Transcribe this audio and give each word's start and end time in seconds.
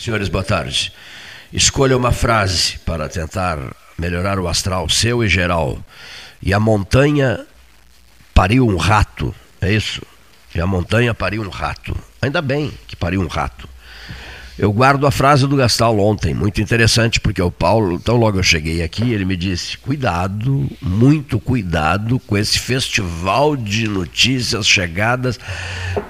Senhores, 0.00 0.30
boa 0.30 0.42
tarde. 0.42 0.94
Escolha 1.52 1.94
uma 1.94 2.10
frase 2.10 2.78
para 2.86 3.06
tentar 3.06 3.58
melhorar 3.98 4.38
o 4.38 4.48
astral 4.48 4.88
seu 4.88 5.22
e 5.22 5.28
geral. 5.28 5.78
E 6.40 6.54
a 6.54 6.58
montanha 6.58 7.46
pariu 8.32 8.66
um 8.66 8.78
rato, 8.78 9.34
é 9.60 9.70
isso? 9.70 10.00
E 10.54 10.60
a 10.60 10.66
montanha 10.66 11.12
pariu 11.12 11.42
um 11.42 11.50
rato. 11.50 11.94
Ainda 12.22 12.40
bem 12.40 12.72
que 12.88 12.96
pariu 12.96 13.20
um 13.20 13.26
rato. 13.26 13.68
Eu 14.60 14.70
guardo 14.74 15.06
a 15.06 15.10
frase 15.10 15.46
do 15.46 15.56
Gastal 15.56 15.98
ontem, 15.98 16.34
muito 16.34 16.60
interessante, 16.60 17.18
porque 17.18 17.40
o 17.40 17.50
Paulo, 17.50 17.94
então 17.94 18.16
logo 18.16 18.38
eu 18.38 18.42
cheguei 18.42 18.82
aqui, 18.82 19.10
ele 19.10 19.24
me 19.24 19.34
disse: 19.34 19.78
cuidado, 19.78 20.68
muito 20.82 21.40
cuidado 21.40 22.18
com 22.26 22.36
esse 22.36 22.58
festival 22.58 23.56
de 23.56 23.88
notícias 23.88 24.68
chegadas 24.68 25.40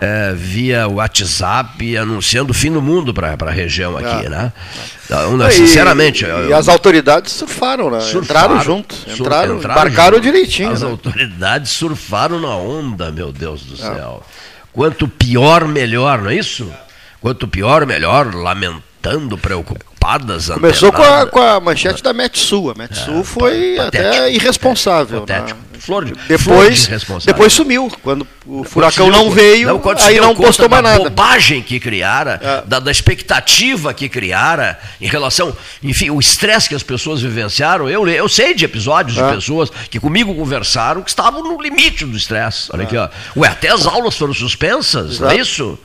é, 0.00 0.32
via 0.34 0.88
WhatsApp 0.88 1.96
anunciando 1.96 2.50
o 2.50 2.54
fim 2.54 2.72
do 2.72 2.82
mundo 2.82 3.14
para 3.14 3.36
a 3.38 3.50
região 3.52 3.96
aqui, 3.96 4.26
é. 4.26 4.28
né? 4.28 4.52
Então, 5.04 5.50
sinceramente. 5.52 6.24
E, 6.24 6.28
eu, 6.28 6.48
e, 6.48 6.52
as 6.52 6.68
autoridades 6.68 7.32
surfaram, 7.32 7.88
né? 7.88 8.00
Surfaram, 8.00 8.56
entraram 8.56 8.60
junto, 8.64 8.96
entraram, 9.06 9.58
embarcaram 9.58 10.16
junto. 10.16 10.24
direitinho. 10.24 10.70
As 10.72 10.82
né? 10.82 10.90
autoridades 10.90 11.70
surfaram 11.70 12.40
na 12.40 12.56
onda, 12.56 13.12
meu 13.12 13.30
Deus 13.30 13.62
do 13.62 13.74
é. 13.74 13.94
céu. 13.94 14.24
Quanto 14.72 15.06
pior, 15.06 15.68
melhor, 15.68 16.22
não 16.22 16.30
é 16.30 16.34
isso? 16.34 16.68
Quanto 17.20 17.46
pior, 17.46 17.84
melhor, 17.84 18.34
lamentando, 18.34 19.36
preocupadas. 19.36 20.48
Começou 20.48 20.90
com 20.90 21.02
a, 21.02 21.26
com 21.26 21.40
a, 21.40 21.60
manchete 21.60 22.02
da 22.02 22.12
Metsul. 22.14 22.70
A 22.70 22.74
Metsul 22.74 23.20
é, 23.20 23.24
foi 23.24 23.74
patético, 23.76 24.08
até 24.08 24.32
irresponsável. 24.32 25.26
Né? 25.28 25.44
Flor 25.80 26.04
de, 26.04 26.12
depois, 26.28 26.86
flor 27.04 27.20
de 27.20 27.26
depois 27.26 27.52
sumiu. 27.52 27.90
Quando 28.02 28.26
o 28.46 28.64
furacão 28.64 29.10
não 29.10 29.30
veio, 29.30 29.66
não, 29.66 29.82
aí 29.98 30.20
não 30.20 30.34
postou 30.34 30.68
mais 30.68 30.82
nada. 30.82 30.98
Da 30.98 31.04
bobagem 31.04 31.62
que 31.62 31.80
criara, 31.80 32.38
é. 32.42 32.68
da, 32.68 32.78
da, 32.78 32.90
expectativa 32.90 33.94
que 33.94 34.06
criara 34.06 34.78
em 35.00 35.08
relação, 35.08 35.56
enfim, 35.82 36.10
o 36.10 36.20
estresse 36.20 36.68
que 36.68 36.74
as 36.74 36.82
pessoas 36.82 37.22
vivenciaram. 37.22 37.88
Eu, 37.88 38.06
eu 38.06 38.28
sei 38.28 38.54
de 38.54 38.64
episódios 38.64 39.16
é. 39.16 39.26
de 39.26 39.34
pessoas 39.34 39.70
que 39.90 39.98
comigo 39.98 40.34
conversaram 40.34 41.00
que 41.00 41.08
estavam 41.08 41.42
no 41.42 41.60
limite 41.60 42.04
do 42.04 42.16
estresse. 42.16 42.68
Olha 42.72 42.82
é. 42.82 42.84
aqui, 42.84 42.96
ó. 42.98 43.08
Ué, 43.36 43.48
até 43.48 43.68
as 43.68 43.86
aulas 43.86 44.16
foram 44.16 44.34
suspensas, 44.34 45.12
Exato. 45.12 45.24
não 45.24 45.30
é 45.30 45.36
isso? 45.36 45.78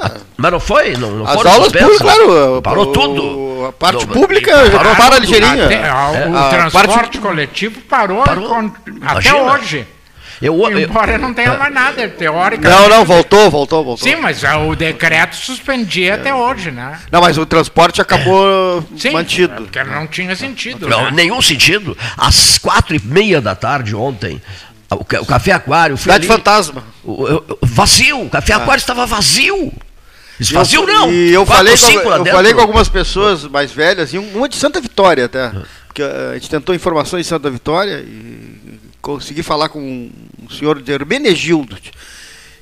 Ah, 0.00 0.12
mas 0.36 0.52
não 0.52 0.60
foi? 0.60 0.96
Não, 0.96 1.10
não 1.10 1.26
As 1.26 1.44
aulas 1.44 1.72
públicas, 1.72 1.98
claro. 1.98 2.62
Parou 2.62 2.88
o, 2.88 2.92
tudo. 2.92 3.66
A 3.66 3.72
parte 3.72 4.06
não, 4.06 4.12
pública 4.12 4.52
parou, 4.70 4.96
para 4.96 5.18
ligeirinho. 5.18 5.64
Até, 5.64 5.74
é, 5.74 6.28
o 6.28 6.50
transporte 6.50 6.94
parte... 6.94 7.18
coletivo 7.18 7.80
parou, 7.82 8.24
parou. 8.24 8.72
até 9.06 9.34
hoje. 9.34 9.86
Eu, 10.42 10.56
Embora 10.76 11.12
eu, 11.12 11.18
não 11.20 11.32
tenha 11.32 11.56
mais 11.56 11.72
nada, 11.72 12.08
teórica. 12.08 12.68
Não, 12.68 12.88
não, 12.88 13.04
voltou, 13.04 13.48
voltou, 13.48 13.84
voltou. 13.84 14.08
Sim, 14.08 14.16
mas 14.16 14.42
o 14.42 14.74
decreto 14.74 15.36
suspendia 15.36 16.10
é. 16.10 16.14
até 16.14 16.34
hoje, 16.34 16.72
né? 16.72 16.98
Não, 17.12 17.20
mas 17.20 17.38
o 17.38 17.46
transporte 17.46 18.00
acabou 18.02 18.84
Sim, 18.96 19.10
mantido. 19.10 19.54
Porque 19.54 19.84
não 19.84 20.04
tinha 20.08 20.34
sentido. 20.34 20.88
Não, 20.88 21.04
né? 21.04 21.10
nenhum 21.12 21.40
sentido. 21.40 21.96
Às 22.18 22.58
quatro 22.58 22.96
e 22.96 23.00
meia 23.00 23.40
da 23.40 23.54
tarde 23.54 23.94
ontem, 23.94 24.42
o, 24.94 25.04
Café 25.04 25.52
Aquário. 25.52 25.96
Cidade 25.96 26.26
Fantasma. 26.26 26.84
O, 27.04 27.24
o, 27.24 27.58
vazio. 27.62 28.22
O 28.22 28.30
Café 28.30 28.54
ah. 28.54 28.56
Aquário 28.58 28.80
estava 28.80 29.06
vazio. 29.06 29.72
Vazio 30.52 30.86
não. 30.86 31.12
E 31.12 31.32
eu 31.32 31.46
falei, 31.46 31.76
com, 31.76 32.10
eu 32.10 32.26
falei 32.26 32.54
com 32.54 32.60
algumas 32.60 32.88
pessoas 32.88 33.44
mais 33.44 33.70
velhas, 33.70 34.12
e 34.12 34.18
uma 34.18 34.48
de 34.48 34.56
Santa 34.56 34.80
Vitória 34.80 35.26
até. 35.26 35.44
Ah. 35.44 35.62
Porque 35.86 36.02
a 36.02 36.34
gente 36.34 36.48
tentou 36.48 36.74
informações 36.74 37.24
de 37.24 37.28
Santa 37.28 37.50
Vitória 37.50 38.00
e 38.00 38.80
consegui 39.02 39.42
falar 39.42 39.68
com 39.68 39.80
um 39.80 40.50
senhor 40.50 40.80
de 40.80 40.90
Hermenegildo. 40.90 41.76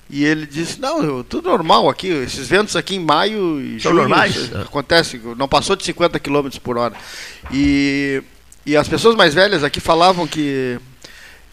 E 0.09 0.25
ele 0.25 0.45
disse, 0.45 0.81
não, 0.81 1.23
tudo 1.23 1.49
normal 1.49 1.89
aqui, 1.89 2.09
esses 2.09 2.49
ventos 2.49 2.75
aqui 2.75 2.97
em 2.97 2.99
maio 2.99 3.61
e 3.61 3.81
São 3.81 3.95
normais? 3.95 4.53
acontece, 4.57 5.21
não 5.37 5.47
passou 5.47 5.77
de 5.77 5.85
50 5.85 6.19
km 6.19 6.49
por 6.61 6.77
hora. 6.77 6.95
E, 7.53 8.21
e 8.67 8.77
as 8.77 8.89
pessoas 8.89 9.15
mais 9.15 9.33
velhas 9.33 9.63
aqui 9.63 9.79
falavam 9.79 10.27
que 10.27 10.81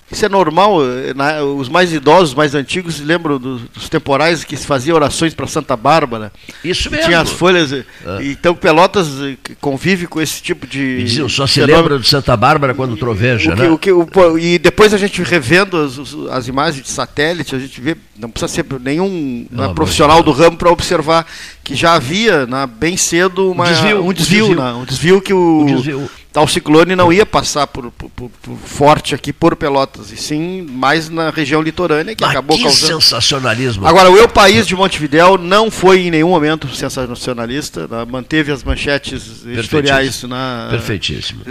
isso 0.10 0.26
é 0.26 0.30
normal. 0.30 0.80
Né? 1.16 1.42
Os 1.42 1.68
mais 1.68 1.92
idosos, 1.92 2.34
mais 2.34 2.56
antigos, 2.56 3.00
lembram 3.00 3.38
dos, 3.38 3.62
dos 3.64 3.90
temporais 3.90 4.44
que 4.44 4.56
se 4.56 4.66
fazia 4.66 4.96
orações 4.96 5.34
para 5.34 5.48
Santa 5.48 5.76
Bárbara. 5.76 6.32
Isso 6.64 6.90
mesmo. 6.90 7.06
Tinha 7.06 7.20
as 7.20 7.30
folhas. 7.30 7.74
Ah. 8.06 8.20
Então 8.22 8.56
Pelotas 8.56 9.08
eh, 9.22 9.36
convive 9.60 10.08
com 10.08 10.22
esse 10.22 10.42
tipo 10.42 10.66
de. 10.66 11.04
Diziam, 11.04 11.28
só 11.28 11.46
se 11.46 11.56
fenômeno. 11.56 11.78
lembra 11.78 12.00
de 12.00 12.08
Santa 12.08 12.38
Bárbara 12.38 12.74
quando 12.74 12.96
troveja, 12.96 13.52
o 13.52 13.56
que, 13.56 13.62
né? 13.62 13.70
O 13.70 13.78
que, 13.78 13.92
o, 13.92 14.38
e 14.38 14.58
depois 14.58 14.94
a 14.94 14.98
gente 14.98 15.22
revendo 15.22 15.78
as, 15.78 15.98
as 16.32 16.48
imagens 16.48 16.84
de 16.84 16.90
satélite, 16.90 17.56
a 17.56 17.60
gente 17.60 17.80
vê, 17.82 17.98
não 18.18 18.30
precisa 18.30 18.52
ser 18.52 18.66
nenhum 18.80 19.46
não, 19.52 19.74
profissional 19.74 20.24
do 20.24 20.32
ramo 20.32 20.58
para 20.58 20.72
observar 20.72 21.26
que 21.64 21.76
já 21.76 21.94
havia 21.94 22.46
né, 22.46 22.66
bem 22.66 22.96
cedo 22.96 23.52
uma, 23.52 23.66
desvio, 23.66 24.06
um 24.06 24.14
desvio, 24.14 24.46
um 24.46 24.48
desvio, 24.48 24.56
né, 24.56 24.74
um 24.74 24.86
desvio 24.86 25.22
que 25.22 25.34
o, 25.34 25.64
o 25.64 25.66
desvio 25.66 26.10
tal 26.38 26.48
ciclone 26.48 26.96
não 26.96 27.12
ia 27.12 27.26
passar 27.26 27.66
por, 27.66 27.90
por, 27.90 28.12
por, 28.12 28.30
por, 28.30 28.58
forte 28.58 29.16
aqui 29.16 29.34
por 29.34 29.56
Pelotas, 29.56 30.12
e 30.12 30.18
sim 30.18 30.62
mais 30.62 31.10
na 31.10 31.32
região 31.32 31.64
litorânea, 31.64 32.16
que 32.16 32.24
Mas 32.24 32.30
acabou 32.30 32.56
que 32.56 32.62
causando. 32.62 33.02
sensacionalismo. 33.02 33.88
Agora, 33.88 34.12
o 34.12 34.16
Eu 34.16 34.30
País 34.30 34.68
de 34.68 34.76
Montevidéu 34.76 35.40
não 35.40 35.72
foi 35.72 36.02
em 36.02 36.12
nenhum 36.12 36.30
momento 36.30 36.68
sensacionalista, 36.68 37.88
né? 37.88 38.06
manteve 38.08 38.52
as 38.52 38.64
manchetes 38.64 39.44
editoriais 39.48 40.22
na. 40.24 40.68
Perfeitíssimo. 40.70 41.42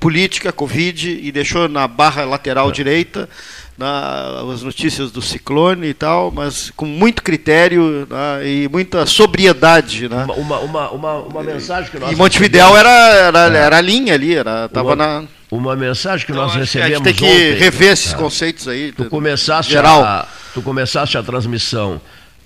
política, 0.00 0.50
Covid, 0.52 1.20
e 1.22 1.30
deixou 1.30 1.68
na 1.68 1.86
barra 1.86 2.24
lateral 2.24 2.70
é. 2.70 2.72
direita 2.72 3.28
na, 3.76 4.42
as 4.52 4.62
notícias 4.62 5.10
do 5.10 5.22
ciclone 5.22 5.88
e 5.88 5.94
tal, 5.94 6.30
mas 6.30 6.70
com 6.76 6.86
muito 6.86 7.22
critério 7.22 8.06
né, 8.08 8.46
e 8.46 8.68
muita 8.68 9.06
sobriedade. 9.06 10.08
Né? 10.08 10.26
Uma, 10.36 10.58
uma, 10.58 10.90
uma, 10.90 11.14
uma, 11.20 11.42
mensagem 11.42 11.90
que 11.90 11.98
nós. 11.98 12.12
E 12.12 12.16
Montevidéu 12.16 12.76
era, 12.76 12.90
era, 12.90 13.48
é. 13.48 13.56
era 13.56 13.76
a 13.78 13.80
linha 13.80 14.14
ali, 14.14 14.34
era, 14.34 14.68
tava 14.68 14.94
na. 14.94 15.24
Uma 15.50 15.76
mensagem 15.76 16.24
que 16.24 16.32
então, 16.32 16.44
nós 16.44 16.54
recebemos. 16.54 16.92
A 16.92 16.96
gente 16.96 17.04
tem 17.04 17.14
que 17.14 17.24
ontem, 17.24 17.58
rever 17.58 17.92
esses 17.92 18.14
é. 18.14 18.16
conceitos 18.16 18.68
aí. 18.68 18.92
Tu 18.92 19.04
começaste, 19.06 19.72
geral. 19.72 20.02
A, 20.02 20.26
tu 20.54 20.62
começaste 20.62 21.18
a 21.18 21.22
transmissão 21.22 22.00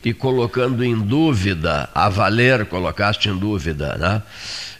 e 0.04 0.12
colocando 0.12 0.84
em 0.84 0.96
dúvida, 0.96 1.88
a 1.94 2.08
valer 2.08 2.66
colocaste 2.66 3.28
em 3.28 3.36
dúvida 3.36 3.96
né? 3.96 4.22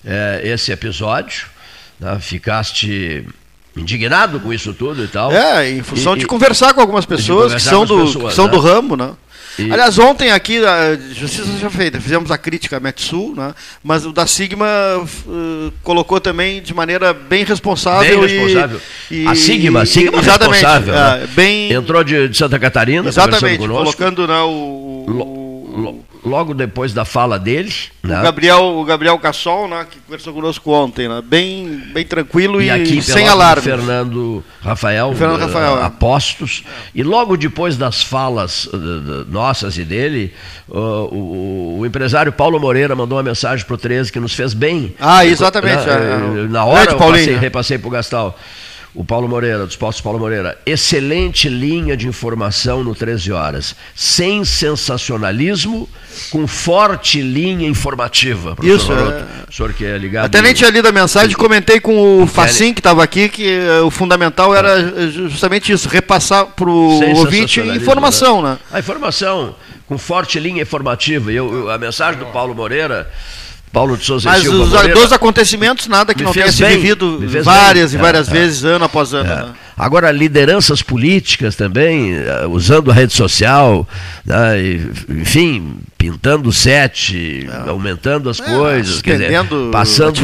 É, 0.05 0.41
esse 0.45 0.71
episódio, 0.71 1.49
né? 1.99 2.19
ficaste 2.21 3.27
indignado 3.77 4.41
com 4.41 4.53
isso 4.53 4.73
tudo 4.73 5.05
e 5.05 5.09
tal. 5.09 5.31
É, 5.33 5.71
em 5.71 5.83
função 5.83 6.17
e, 6.17 6.21
de 6.21 6.27
conversar 6.27 6.73
com 6.75 6.81
algumas 6.81 7.05
pessoas 7.05 7.55
que 7.55 7.61
são, 7.61 7.85
do, 7.85 8.05
pessoas, 8.05 8.31
que 8.31 8.35
são 8.35 8.47
né? 8.47 8.51
do 8.51 8.59
ramo, 8.59 8.97
né? 8.97 9.13
E... 9.59 9.73
Aliás, 9.73 9.99
ontem 9.99 10.31
aqui, 10.31 10.63
a 10.65 10.97
Justiça 11.15 11.59
já 11.59 11.71
feita, 11.71 11.99
fizemos 11.99 12.31
a 12.31 12.37
crítica 12.37 12.77
à 12.77 12.81
Metsul, 12.81 13.35
né? 13.35 13.55
mas 13.83 14.05
o 14.05 14.13
da 14.13 14.27
Sigma 14.27 14.67
uh, 14.99 15.73
colocou 15.83 16.21
também 16.21 16.61
de 16.61 16.75
maneira 16.75 17.15
bem 17.15 17.43
responsável. 17.43 18.21
Bem 18.21 18.39
responsável. 18.39 18.81
E, 19.11 19.27
a 19.27 19.35
Sigma, 19.35 19.83
a 19.83 19.87
Sigma 19.87 20.19
exatamente, 20.19 20.63
responsável. 20.63 20.95
É, 20.95 21.21
né? 21.21 21.29
bem... 21.35 21.73
Entrou 21.73 22.05
de, 22.05 22.29
de, 22.29 22.37
Santa 22.37 22.59
Catarina, 22.59 23.09
exatamente, 23.09 23.67
colocando 23.67 24.27
né, 24.27 24.41
o, 24.41 25.07
o, 25.09 25.46
logo 26.27 26.53
depois 26.53 26.93
da 26.93 27.05
fala 27.05 27.39
dele. 27.39 27.73
Né? 28.03 28.19
O 28.19 28.23
Gabriel, 28.23 28.65
o 28.79 28.85
Gabriel 28.85 29.19
Cassol, 29.19 29.69
né, 29.69 29.87
que 29.89 29.99
conversou 30.01 30.35
conosco 30.35 30.71
ontem, 30.73 31.09
né? 31.09 31.23
bem, 31.25 31.83
bem 31.93 32.05
tranquilo 32.05 32.61
e, 32.61 32.67
e 32.67 32.71
aqui, 32.71 33.01
sem 33.01 33.29
alarme. 33.29 33.63
Fernando 33.63 34.45
Rafael, 34.61 35.15
Fernando 35.15 35.41
Rafael 35.41 35.75
uh, 35.75 35.85
Apostos. 35.85 36.65
É. 36.67 36.71
E 36.97 37.03
logo 37.03 37.37
depois 37.37 37.77
das 37.77 38.03
falas 38.03 38.67
uh, 38.67 38.79
nossas 39.29 39.79
e 39.79 39.85
dele, 39.85 40.35
uh, 40.69 40.75
o, 40.77 41.79
o, 41.81 41.87
empresário 41.87 42.33
Paulo 42.33 42.59
Moreira 42.59 42.97
mandou 42.97 43.17
uma 43.17 43.25
mensagem 43.25 43.65
para 43.65 43.75
o 43.75 43.79
13 43.79 44.11
que 44.11 44.19
nos 44.19 44.35
fez 44.35 44.53
bem. 44.53 44.95
Ah, 44.99 45.25
exatamente. 45.25 45.87
Na, 45.87 45.93
é, 45.93 46.49
na 46.49 46.65
hora 46.65 46.91
eu 46.91 46.99
passei, 46.99 47.37
repassei 47.37 47.79
para 47.79 47.89
o 47.89 47.91
Gastal 47.91 48.37
o 48.97 49.05
Paulo 49.05 49.29
Moreira, 49.29 49.67
dos 49.67 49.77
Postos 49.77 50.01
Paulo 50.01 50.19
Moreira. 50.19 50.59
Excelente 50.65 51.51
linha 51.51 51.95
de 51.95 52.09
informação 52.09 52.83
no 52.83 52.95
13 52.95 53.31
horas. 53.31 53.77
Sem 53.95 54.43
sensacionalismo, 54.43 55.87
com 56.31 56.47
forte 56.47 57.21
linha 57.21 57.69
informativa. 57.69 58.57
Isso, 58.63 58.91
é... 58.91 59.27
o 59.49 59.53
senhor 59.53 59.75
que 59.75 59.85
é 59.85 59.99
ligado. 59.99 60.25
Até 60.25 60.41
nem 60.41 60.55
tinha 60.55 60.71
lido 60.71 60.89
a 60.89 60.93
mensagem, 60.93 61.37
comentei 61.37 61.79
com 61.79 62.23
o 62.23 62.27
Facim, 62.27 62.73
que 62.73 62.81
estava 62.81 63.05
aqui, 63.05 63.29
que 63.29 63.47
eh, 63.47 63.83
o 63.83 63.91
fundamental 63.91 64.57
era 64.57 64.81
é. 64.81 65.09
justamente 65.09 65.71
isso, 65.71 65.89
repassar 65.91 66.47
para 66.47 66.71
o 66.71 67.17
ouvinte 67.19 67.61
informação. 67.61 68.41
Né? 68.41 68.53
né? 68.53 68.59
A 68.73 68.79
informação, 68.79 69.55
com 69.87 69.99
forte 69.99 70.41
linha 70.41 70.63
informativa. 70.63 71.31
E 71.31 71.37
eu, 71.37 71.71
a 71.71 71.77
mensagem 71.77 72.19
do 72.19 72.27
Paulo 72.27 72.55
Moreira 72.55 73.11
Paulo 73.77 73.95
de 73.95 74.07
Souza 74.07 74.31
Mas 74.31 74.41
Silva 74.41 74.65
os 74.65 74.71
Moreira, 74.71 74.95
dois 74.95 75.13
acontecimentos, 75.13 75.87
nada 75.87 76.15
que 76.15 76.23
não 76.23 76.33
tenha 76.33 76.51
se 76.51 76.65
vivido 76.65 77.21
várias 77.43 77.93
bem. 77.93 78.01
e 78.01 78.03
várias 78.03 78.27
é, 78.27 78.33
vezes, 78.33 78.65
é. 78.65 78.69
ano 78.69 78.87
após 78.87 79.13
ano. 79.13 79.31
É. 79.31 79.37
Né? 79.37 79.49
Agora, 79.77 80.11
lideranças 80.11 80.81
políticas 80.81 81.55
também, 81.57 82.15
eh, 82.15 82.47
usando 82.49 82.91
a 82.91 82.95
rede 82.95 83.13
social, 83.13 83.87
né, 84.25 84.59
e, 84.59 84.91
enfim, 85.11 85.77
pintando 85.99 86.49
o 86.49 86.53
set, 86.55 87.47
é. 87.47 87.69
aumentando 87.69 88.31
as 88.31 88.41
é, 88.41 88.45
coisas, 88.45 89.03
dizer, 89.03 89.31
passando, 89.71 90.23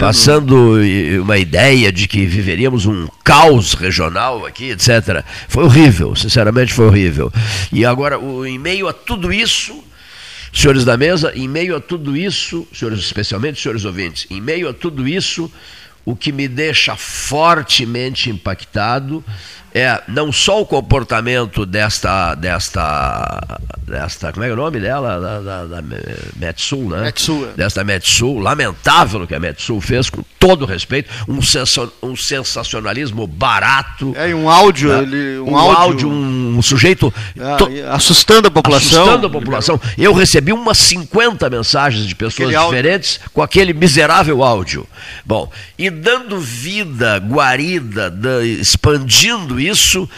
passando 0.00 0.80
uma 1.22 1.38
ideia 1.38 1.92
de 1.92 2.08
que 2.08 2.26
viveríamos 2.26 2.84
um 2.84 3.06
caos 3.22 3.74
regional 3.74 4.44
aqui, 4.44 4.70
etc. 4.70 5.22
Foi 5.46 5.62
horrível, 5.62 6.16
sinceramente 6.16 6.74
foi 6.74 6.86
horrível. 6.86 7.32
E 7.70 7.84
agora, 7.84 8.18
o, 8.18 8.44
em 8.44 8.58
meio 8.58 8.88
a 8.88 8.92
tudo 8.92 9.32
isso 9.32 9.84
Senhores 10.52 10.84
da 10.84 10.98
mesa, 10.98 11.32
em 11.34 11.48
meio 11.48 11.74
a 11.74 11.80
tudo 11.80 12.14
isso, 12.14 12.68
senhores, 12.74 13.00
especialmente 13.00 13.60
senhores 13.60 13.86
ouvintes, 13.86 14.26
em 14.30 14.40
meio 14.40 14.68
a 14.68 14.74
tudo 14.74 15.08
isso, 15.08 15.50
o 16.04 16.14
que 16.14 16.30
me 16.30 16.46
deixa 16.46 16.94
fortemente 16.94 18.28
impactado 18.28 19.24
é 19.74 20.02
não 20.08 20.32
só 20.32 20.60
o 20.60 20.66
comportamento 20.66 21.64
desta 21.64 22.34
desta 22.34 23.58
desta 23.86 24.32
como 24.32 24.44
é, 24.44 24.48
é 24.48 24.52
o 24.52 24.56
nome 24.56 24.80
dela 24.80 25.20
da, 25.20 25.40
da, 25.40 25.64
da 25.64 25.82
Metsul, 26.36 26.90
né? 26.90 27.02
Metsul, 27.02 27.48
é. 27.48 27.56
desta 27.56 27.84
Metsul, 27.84 28.38
lamentável 28.38 29.22
o 29.22 29.26
que 29.26 29.34
a 29.34 29.40
Metsul 29.40 29.80
fez 29.80 30.10
com 30.10 30.22
todo 30.42 30.66
respeito, 30.66 31.08
um, 31.28 31.38
um 32.02 32.16
sensacionalismo 32.16 33.28
barato. 33.28 34.12
É 34.16 34.34
um 34.34 34.50
áudio, 34.50 34.88
né? 34.88 35.02
ele, 35.02 35.38
um, 35.38 35.52
um 35.52 35.56
áudio, 35.56 35.78
áudio, 35.78 36.08
um 36.08 36.60
sujeito 36.60 37.14
ah, 37.40 37.56
to, 37.56 37.68
assustando 37.90 38.48
a 38.48 38.50
população. 38.50 39.02
Assustando 39.02 39.26
a 39.28 39.30
população. 39.30 39.80
Eu 39.96 40.12
recebi 40.12 40.52
umas 40.52 40.78
50 40.78 41.48
mensagens 41.48 42.06
de 42.06 42.14
pessoas 42.16 42.48
aquele 42.48 42.64
diferentes 42.64 43.18
áudio. 43.18 43.30
com 43.32 43.42
aquele 43.42 43.72
miserável 43.72 44.42
áudio. 44.42 44.84
Bom, 45.24 45.48
e 45.78 45.90
dando 45.90 46.40
vida, 46.40 47.18
guarida, 47.18 48.10
da, 48.10 48.44
expandindo 48.44 49.60
isso, 49.68 50.08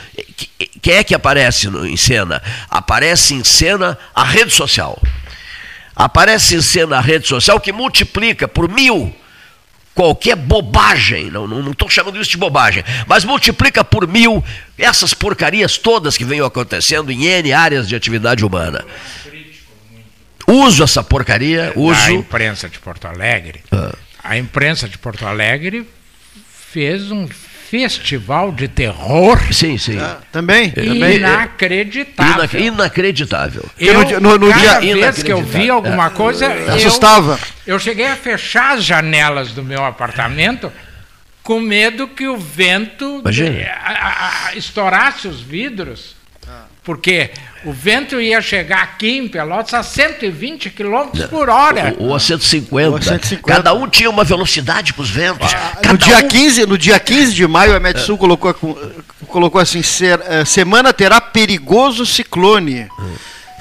quem 0.83 0.95
é 0.95 1.05
que 1.05 1.15
aparece 1.15 1.69
em 1.69 1.97
cena? 1.97 2.43
Aparece 2.71 3.35
em 3.35 3.45
cena 3.45 3.99
a 4.15 4.25
rede 4.25 4.53
social. 4.53 5.01
Aparece 5.95 6.57
em 6.57 6.63
cena 6.63 6.99
a 6.99 7.01
rede 7.01 7.27
social 7.27 7.61
que 7.61 7.73
multiplica 7.73 8.49
por 8.49 8.69
mil 8.69 9.15
qualquer 9.95 10.35
bobagem, 10.35 11.31
não 11.31 11.71
estou 11.71 11.89
chamando 11.89 12.21
isso 12.21 12.31
de 12.31 12.37
bobagem, 12.37 12.83
mas 13.07 13.25
multiplica 13.25 13.85
por 13.85 14.09
mil 14.09 14.45
essas 14.77 15.15
porcarias 15.15 15.79
todas 15.79 16.17
que 16.17 16.25
vêm 16.25 16.41
acontecendo 16.41 17.13
em 17.13 17.25
N 17.25 17.53
áreas 17.53 17.89
de 17.89 17.95
atividade 17.95 18.45
humana. 18.45 18.85
Uso 20.47 20.83
essa 20.83 21.03
porcaria, 21.03 21.73
uso. 21.77 22.01
A 22.01 22.13
imprensa 22.13 22.69
de 22.69 22.79
Porto 22.79 23.07
Alegre. 23.07 23.63
Ah. 23.71 23.95
A 24.23 24.37
imprensa 24.37 24.89
de 24.89 24.99
Porto 24.99 25.27
Alegre 25.27 25.89
fez 26.71 27.11
um 27.11 27.27
festival 27.81 28.53
de 28.53 28.69
terror. 28.69 29.39
Sim, 29.53 29.77
sim. 29.77 29.99
Ah, 29.99 30.19
também. 30.31 30.73
Inacreditável. 30.77 32.61
inacreditável. 32.61 33.65
Eu, 33.79 34.21
no, 34.21 34.39
no, 34.39 34.49
cada 34.49 34.81
dia, 34.81 34.95
vez 34.95 35.23
que 35.23 35.33
eu 35.33 35.43
vi 35.43 35.69
alguma 35.69 36.11
coisa, 36.11 36.47
é. 36.47 36.65
eu, 36.69 36.75
assustava. 36.75 37.39
Eu 37.67 37.79
cheguei 37.79 38.07
a 38.07 38.17
fechar 38.17 38.77
as 38.77 38.85
janelas 38.85 39.53
do 39.53 39.63
meu 39.63 39.85
apartamento 39.85 40.73
com 41.43 41.61
medo 41.61 42.09
que 42.09 42.27
o 42.27 42.39
vento 42.39 43.23
de, 43.23 43.65
a, 43.65 44.49
a, 44.49 44.57
estourasse 44.57 45.29
os 45.29 45.41
vidros. 45.41 46.17
Porque 46.85 47.31
o 47.65 47.73
vento 47.73 48.21
ia 48.21 48.43
chegar 48.43 48.83
aqui 48.83 49.17
em 49.17 49.27
Pelotas 49.27 49.73
a 49.73 49.83
120 49.83 50.69
km 50.69 51.27
por 51.31 51.49
hora. 51.49 51.97
Ou, 51.99 52.15
a 52.15 52.21
150. 52.21 52.91
Ou 52.91 52.97
a 52.97 53.01
150. 53.01 53.43
Cada 53.43 53.73
um 53.73 53.89
tinha 53.89 54.11
uma 54.11 54.23
velocidade 54.23 54.93
com 54.93 55.01
os 55.01 55.09
ventos. 55.09 55.51
Ah, 55.55 55.81
no, 55.91 55.97
dia 55.97 56.19
um... 56.19 56.29
15, 56.29 56.67
no 56.67 56.77
dia 56.77 57.01
15 57.01 57.33
de 57.33 57.47
maio, 57.47 57.75
a 57.75 57.81
Metsul 57.81 58.17
é. 58.17 58.19
colocou, 58.19 58.55
colocou 59.29 59.59
assim: 59.59 59.83
ser, 59.83 60.19
uh, 60.19 60.45
semana 60.45 60.93
terá 60.93 61.23
perigoso 61.23 62.05
ciclone. 62.05 62.81
É. 62.81 62.89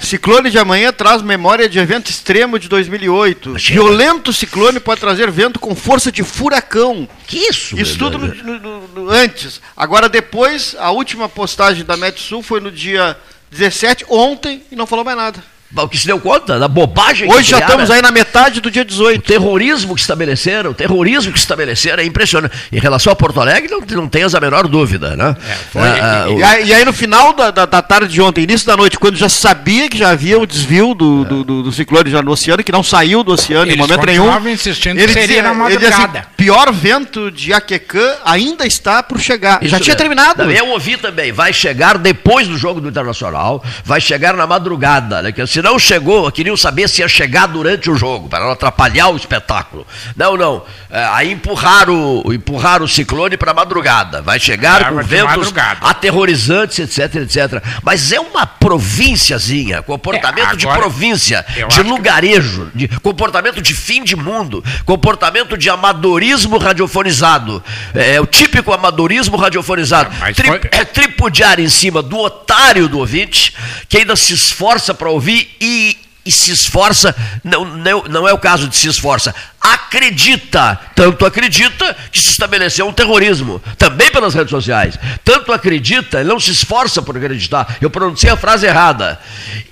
Ciclone 0.00 0.50
de 0.50 0.58
amanhã 0.58 0.92
traz 0.92 1.22
memória 1.22 1.68
de 1.68 1.78
evento 1.78 2.10
extremo 2.10 2.58
de 2.58 2.68
2008. 2.68 3.54
Violento 3.54 4.32
ciclone 4.32 4.78
pode 4.80 5.00
trazer 5.00 5.30
vento 5.30 5.58
com 5.58 5.74
força 5.74 6.12
de 6.12 6.22
furacão. 6.22 7.08
Que 7.26 7.38
isso? 7.38 7.78
Isso 7.78 7.98
tudo 7.98 8.18
no, 8.18 8.58
no, 8.58 8.88
no, 8.88 9.10
antes. 9.10 9.60
Agora, 9.76 10.08
depois, 10.08 10.76
a 10.78 10.90
última 10.90 11.28
postagem 11.28 11.84
da 11.84 11.96
Metsul 11.96 12.42
foi 12.42 12.60
no 12.60 12.70
dia 12.70 13.16
17, 13.50 14.04
ontem, 14.08 14.62
e 14.70 14.76
não 14.76 14.86
falou 14.86 15.04
mais 15.04 15.16
nada. 15.16 15.53
O 15.76 15.88
que 15.88 15.98
se 15.98 16.06
deu 16.06 16.20
conta 16.20 16.58
da 16.58 16.68
bobagem 16.68 17.30
Hoje 17.32 17.50
já 17.50 17.58
estamos 17.58 17.90
aí 17.90 18.00
na 18.00 18.12
metade 18.12 18.60
do 18.60 18.70
dia 18.70 18.84
18. 18.84 19.18
O 19.18 19.22
terrorismo 19.22 19.94
que 19.94 20.00
estabeleceram, 20.00 20.70
o 20.70 20.74
terrorismo 20.74 21.32
que 21.32 21.38
estabeleceram 21.38 22.02
é 22.02 22.06
impressionante. 22.06 22.54
Em 22.72 22.78
relação 22.78 23.12
a 23.12 23.16
Porto 23.16 23.40
Alegre, 23.40 23.68
não, 23.70 23.80
não 23.80 24.08
tenhas 24.08 24.34
a 24.34 24.40
menor 24.40 24.68
dúvida, 24.68 25.16
né? 25.16 25.36
É, 25.48 25.54
foi, 25.72 25.82
ah, 25.82 26.26
e, 26.28 26.32
o... 26.32 26.66
e, 26.66 26.74
aí 26.74 26.84
no 26.84 26.92
final 26.92 27.32
da, 27.32 27.50
da, 27.50 27.66
da, 27.66 27.82
tarde 27.82 28.12
de 28.12 28.22
ontem, 28.22 28.44
início 28.44 28.66
da 28.66 28.76
noite, 28.76 28.98
quando 28.98 29.16
já 29.16 29.28
sabia 29.28 29.88
que 29.88 29.98
já 29.98 30.10
havia 30.10 30.38
o 30.38 30.46
desvio 30.46 30.94
do, 30.94 31.22
é. 31.22 31.28
do, 31.28 31.44
do, 31.44 31.62
do, 31.64 31.72
ciclone 31.72 32.10
já 32.10 32.22
no 32.22 32.30
oceano, 32.30 32.62
que 32.62 32.70
não 32.70 32.82
saiu 32.82 33.24
do 33.24 33.32
oceano 33.32 33.64
eles 33.64 33.74
em 33.74 33.78
momento 33.78 34.06
nenhum. 34.06 34.48
insistindo 34.48 34.98
ele 34.98 35.08
que 35.08 35.12
seria 35.12 35.26
dizia, 35.26 35.42
na 35.42 35.54
madrugada. 35.54 35.86
Ele 35.86 35.90
dizia 35.90 36.20
assim, 36.20 36.28
pior 36.36 36.72
vento 36.72 37.30
de 37.30 37.52
Aquecã 37.52 38.16
ainda 38.24 38.64
está 38.64 39.02
por 39.02 39.18
chegar. 39.20 39.60
Isso 39.62 39.70
já 39.70 39.80
tinha 39.80 39.96
terminado. 39.96 40.44
Não, 40.44 40.50
eu 40.50 40.68
ouvi 40.68 40.96
também, 40.96 41.32
vai 41.32 41.52
chegar 41.52 41.98
depois 41.98 42.46
do 42.46 42.56
jogo 42.56 42.80
do 42.80 42.88
Internacional, 42.88 43.64
vai 43.84 44.00
chegar 44.00 44.34
na 44.34 44.46
madrugada, 44.46 45.20
né? 45.20 45.32
Que 45.32 45.42
se 45.54 45.62
não 45.62 45.78
chegou 45.78 46.32
queriam 46.32 46.56
saber 46.56 46.88
se 46.88 47.00
ia 47.00 47.06
chegar 47.06 47.46
durante 47.46 47.88
o 47.88 47.94
jogo, 47.94 48.28
para 48.28 48.44
não 48.44 48.50
atrapalhar 48.50 49.10
o 49.10 49.16
espetáculo. 49.16 49.86
Não, 50.16 50.36
não. 50.36 50.64
É, 50.90 51.04
aí 51.12 51.30
empurraram, 51.30 52.24
empurraram 52.26 52.84
o 52.86 52.88
ciclone 52.88 53.36
para 53.36 53.52
a 53.52 53.54
madrugada. 53.54 54.20
Vai 54.20 54.40
chegar 54.40 54.82
é, 54.82 54.84
com 54.86 55.00
ventos 55.04 55.54
aterrorizantes, 55.80 56.80
etc, 56.80 57.22
etc. 57.22 57.62
Mas 57.84 58.10
é 58.10 58.18
uma 58.18 58.44
provínciazinha, 58.44 59.80
comportamento 59.80 60.38
é, 60.38 60.42
agora, 60.42 60.56
de 60.56 60.66
província, 60.66 61.46
de 61.68 61.82
lugarejo, 61.84 62.72
de 62.74 62.88
comportamento 62.88 63.62
de 63.62 63.74
fim 63.74 64.02
de 64.02 64.16
mundo, 64.16 64.64
comportamento 64.84 65.56
de 65.56 65.70
amadorismo 65.70 66.58
radiofonizado. 66.58 67.62
É, 67.94 68.16
é 68.16 68.20
o 68.20 68.26
típico 68.26 68.72
amadorismo 68.72 69.36
radiofonizado. 69.36 70.10
Tri, 70.34 70.48
foi... 70.48 70.60
É 70.72 70.84
tripudiar 70.84 71.60
em 71.60 71.68
cima 71.68 72.02
do 72.02 72.18
otário 72.18 72.88
do 72.88 72.98
ouvinte, 72.98 73.54
que 73.88 73.98
ainda 73.98 74.16
se 74.16 74.34
esforça 74.34 74.92
para 74.92 75.08
ouvir 75.08 75.43
e 75.60 75.96
e 76.24 76.32
se 76.32 76.50
esforça, 76.50 77.14
não, 77.42 77.64
não, 77.64 78.04
não 78.04 78.28
é 78.28 78.32
o 78.32 78.38
caso 78.38 78.66
de 78.66 78.74
se 78.74 78.88
esforça, 78.88 79.34
acredita, 79.60 80.80
tanto 80.94 81.26
acredita 81.26 81.94
que 82.10 82.18
se 82.18 82.30
estabeleceu 82.30 82.88
um 82.88 82.92
terrorismo, 82.92 83.60
também 83.76 84.10
pelas 84.10 84.34
redes 84.34 84.50
sociais, 84.50 84.98
tanto 85.22 85.52
acredita, 85.52 86.20
ele 86.20 86.30
não 86.30 86.40
se 86.40 86.50
esforça 86.50 87.02
por 87.02 87.16
acreditar, 87.16 87.76
eu 87.80 87.90
pronunciei 87.90 88.32
a 88.32 88.38
frase 88.38 88.66
errada, 88.66 89.20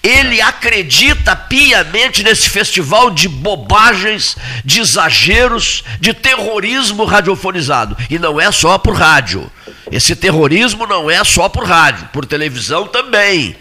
ele 0.02 0.42
acredita 0.42 1.34
piamente 1.34 2.22
nesse 2.22 2.50
festival 2.50 3.10
de 3.10 3.28
bobagens, 3.28 4.36
de 4.62 4.80
exageros, 4.80 5.82
de 6.00 6.12
terrorismo 6.12 7.06
radiofonizado, 7.06 7.96
e 8.10 8.18
não 8.18 8.38
é 8.38 8.52
só 8.52 8.76
por 8.76 8.94
rádio, 8.94 9.50
esse 9.90 10.14
terrorismo 10.14 10.86
não 10.86 11.10
é 11.10 11.24
só 11.24 11.48
por 11.48 11.64
rádio, 11.64 12.08
por 12.12 12.26
televisão 12.26 12.86
também, 12.86 13.56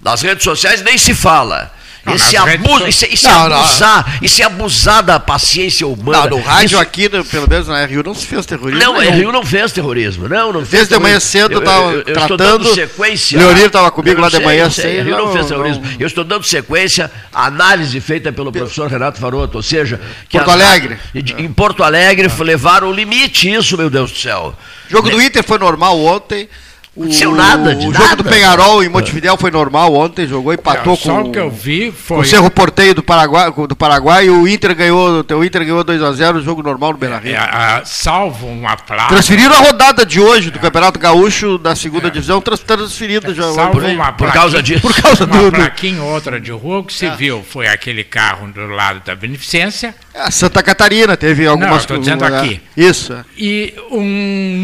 nas 0.00 0.22
redes 0.22 0.44
sociais 0.44 0.82
nem 0.82 0.98
se 0.98 1.14
fala. 1.14 1.72
Não, 2.06 2.14
esse 2.14 2.36
abuso, 2.36 2.86
isso 2.86 3.28
não, 3.28 3.50
é 3.50 3.54
abusar, 3.54 4.18
isso 4.22 4.40
é 4.40 4.44
abusar 4.44 5.02
da 5.02 5.18
paciência 5.18 5.84
humana. 5.88 6.30
Não, 6.30 6.38
no 6.38 6.40
rádio 6.40 6.66
isso... 6.66 6.78
aqui, 6.78 7.08
pelo 7.08 7.48
menos 7.50 7.66
na 7.66 7.84
RU, 7.84 8.02
não 8.04 8.14
se 8.14 8.24
fez 8.24 8.46
terrorismo. 8.46 8.80
Não, 8.80 9.00
a 9.00 9.04
RU 9.04 9.32
não 9.32 9.44
fez 9.44 9.72
terrorismo. 9.72 10.28
Não, 10.28 10.52
não 10.52 10.64
fez. 10.64 10.88
de 10.88 10.96
manhã 11.00 11.18
cedo, 11.18 11.54
eu, 11.54 11.60
tava 11.62 11.92
eu, 11.92 12.04
eu, 12.06 12.14
tratando. 12.14 12.72
sequência. 12.72 13.36
Leonir 13.36 13.66
estava 13.66 13.90
comigo 13.90 14.20
lá 14.20 14.28
de 14.28 14.38
manhã 14.38 14.70
cedo. 14.70 15.00
A 15.00 15.16
RU 15.16 15.24
não, 15.24 15.32
fez 15.32 15.46
terrorismo. 15.46 15.84
Não. 15.84 15.96
Eu 15.98 16.06
estou 16.06 16.22
dando 16.22 16.44
sequência 16.44 17.10
à 17.34 17.46
análise 17.46 18.00
feita 18.00 18.30
pelo 18.30 18.52
professor 18.52 18.88
Renato 18.88 19.18
Faroto, 19.18 19.56
ou 19.56 19.62
seja, 19.62 20.00
que 20.28 20.38
Porto 20.38 20.50
Alegre. 20.50 20.98
Em 21.12 21.52
Porto 21.52 21.82
Alegre 21.82 22.30
levaram 22.38 22.88
o 22.88 22.92
limite 22.92 23.52
isso, 23.52 23.76
meu 23.76 23.90
Deus 23.90 24.12
do 24.12 24.18
céu. 24.18 24.54
O 24.88 24.92
jogo 24.92 25.10
do 25.10 25.20
Inter 25.20 25.42
foi 25.42 25.58
normal 25.58 25.98
ontem. 25.98 26.48
Aconteceu 26.96 27.32
nada 27.32 27.74
de 27.74 27.86
O 27.86 27.92
nada. 27.92 28.04
jogo 28.04 28.16
do 28.22 28.24
Penharol 28.24 28.82
em 28.82 28.88
Montevidéu 28.88 29.36
foi 29.36 29.50
normal 29.50 29.92
ontem, 29.94 30.26
jogou, 30.26 30.54
empatou 30.54 30.94
é, 30.94 30.96
só 30.96 31.22
com, 31.22 31.28
o 31.28 31.32
que 31.32 31.38
eu 31.38 31.50
vi 31.50 31.92
foi... 31.92 32.18
o 32.18 32.24
Cerro 32.24 32.50
Porteio 32.50 32.94
do 32.94 33.02
Paraguai, 33.02 33.52
do 33.52 33.76
Paraguai 33.76 34.26
e 34.26 34.30
o 34.30 34.48
Inter 34.48 34.74
ganhou, 34.74 35.22
o 35.28 35.44
Inter 35.44 35.62
ganhou 35.62 35.84
2 35.84 36.02
a 36.02 36.12
0 36.12 36.40
jogo 36.40 36.62
normal 36.62 36.92
no 36.92 36.98
Beira-Rio. 36.98 37.36
É, 37.36 37.80
é, 37.80 37.82
salvo 37.84 38.46
uma 38.46 38.76
placa... 38.78 39.08
Transferiram 39.08 39.54
a 39.54 39.58
rodada 39.58 40.06
de 40.06 40.18
hoje 40.18 40.50
do 40.50 40.58
Campeonato 40.58 40.98
Gaúcho 40.98 41.58
da 41.58 41.76
segunda 41.76 42.08
é. 42.08 42.10
divisão, 42.10 42.40
transferido 42.40 43.34
já. 43.34 43.52
Salvo 43.52 43.78
uma 43.86 44.12
por 44.12 44.32
causa 44.32 44.62
disso. 44.62 44.80
Por 44.80 44.94
causa 44.94 45.26
uma 45.26 45.42
do... 45.42 45.52
plaquinha 45.52 46.02
outra 46.02 46.40
de 46.40 46.50
rua, 46.50 46.82
que 46.82 46.94
se 46.94 47.04
é. 47.04 47.14
viu 47.14 47.44
foi 47.46 47.68
aquele 47.68 48.04
carro 48.04 48.48
do 48.48 48.66
lado 48.68 49.02
da 49.04 49.14
Beneficência. 49.14 49.94
É, 50.16 50.30
Santa 50.30 50.62
Catarina 50.62 51.16
teve 51.16 51.46
algumas... 51.46 51.70
Não, 51.70 51.76
estou 51.76 51.98
dizendo 51.98 52.24
aqui. 52.24 52.60
Isso. 52.74 53.14
E 53.36 53.74
um 53.90 54.02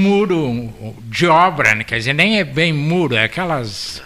muro 0.00 0.72
de 1.04 1.26
obra, 1.26 1.74
né, 1.74 1.84
quer 1.84 1.98
dizer, 1.98 2.14
nem 2.14 2.38
é 2.38 2.44
bem 2.44 2.72
muro, 2.72 3.14
é 3.14 3.24
aquelas 3.24 4.02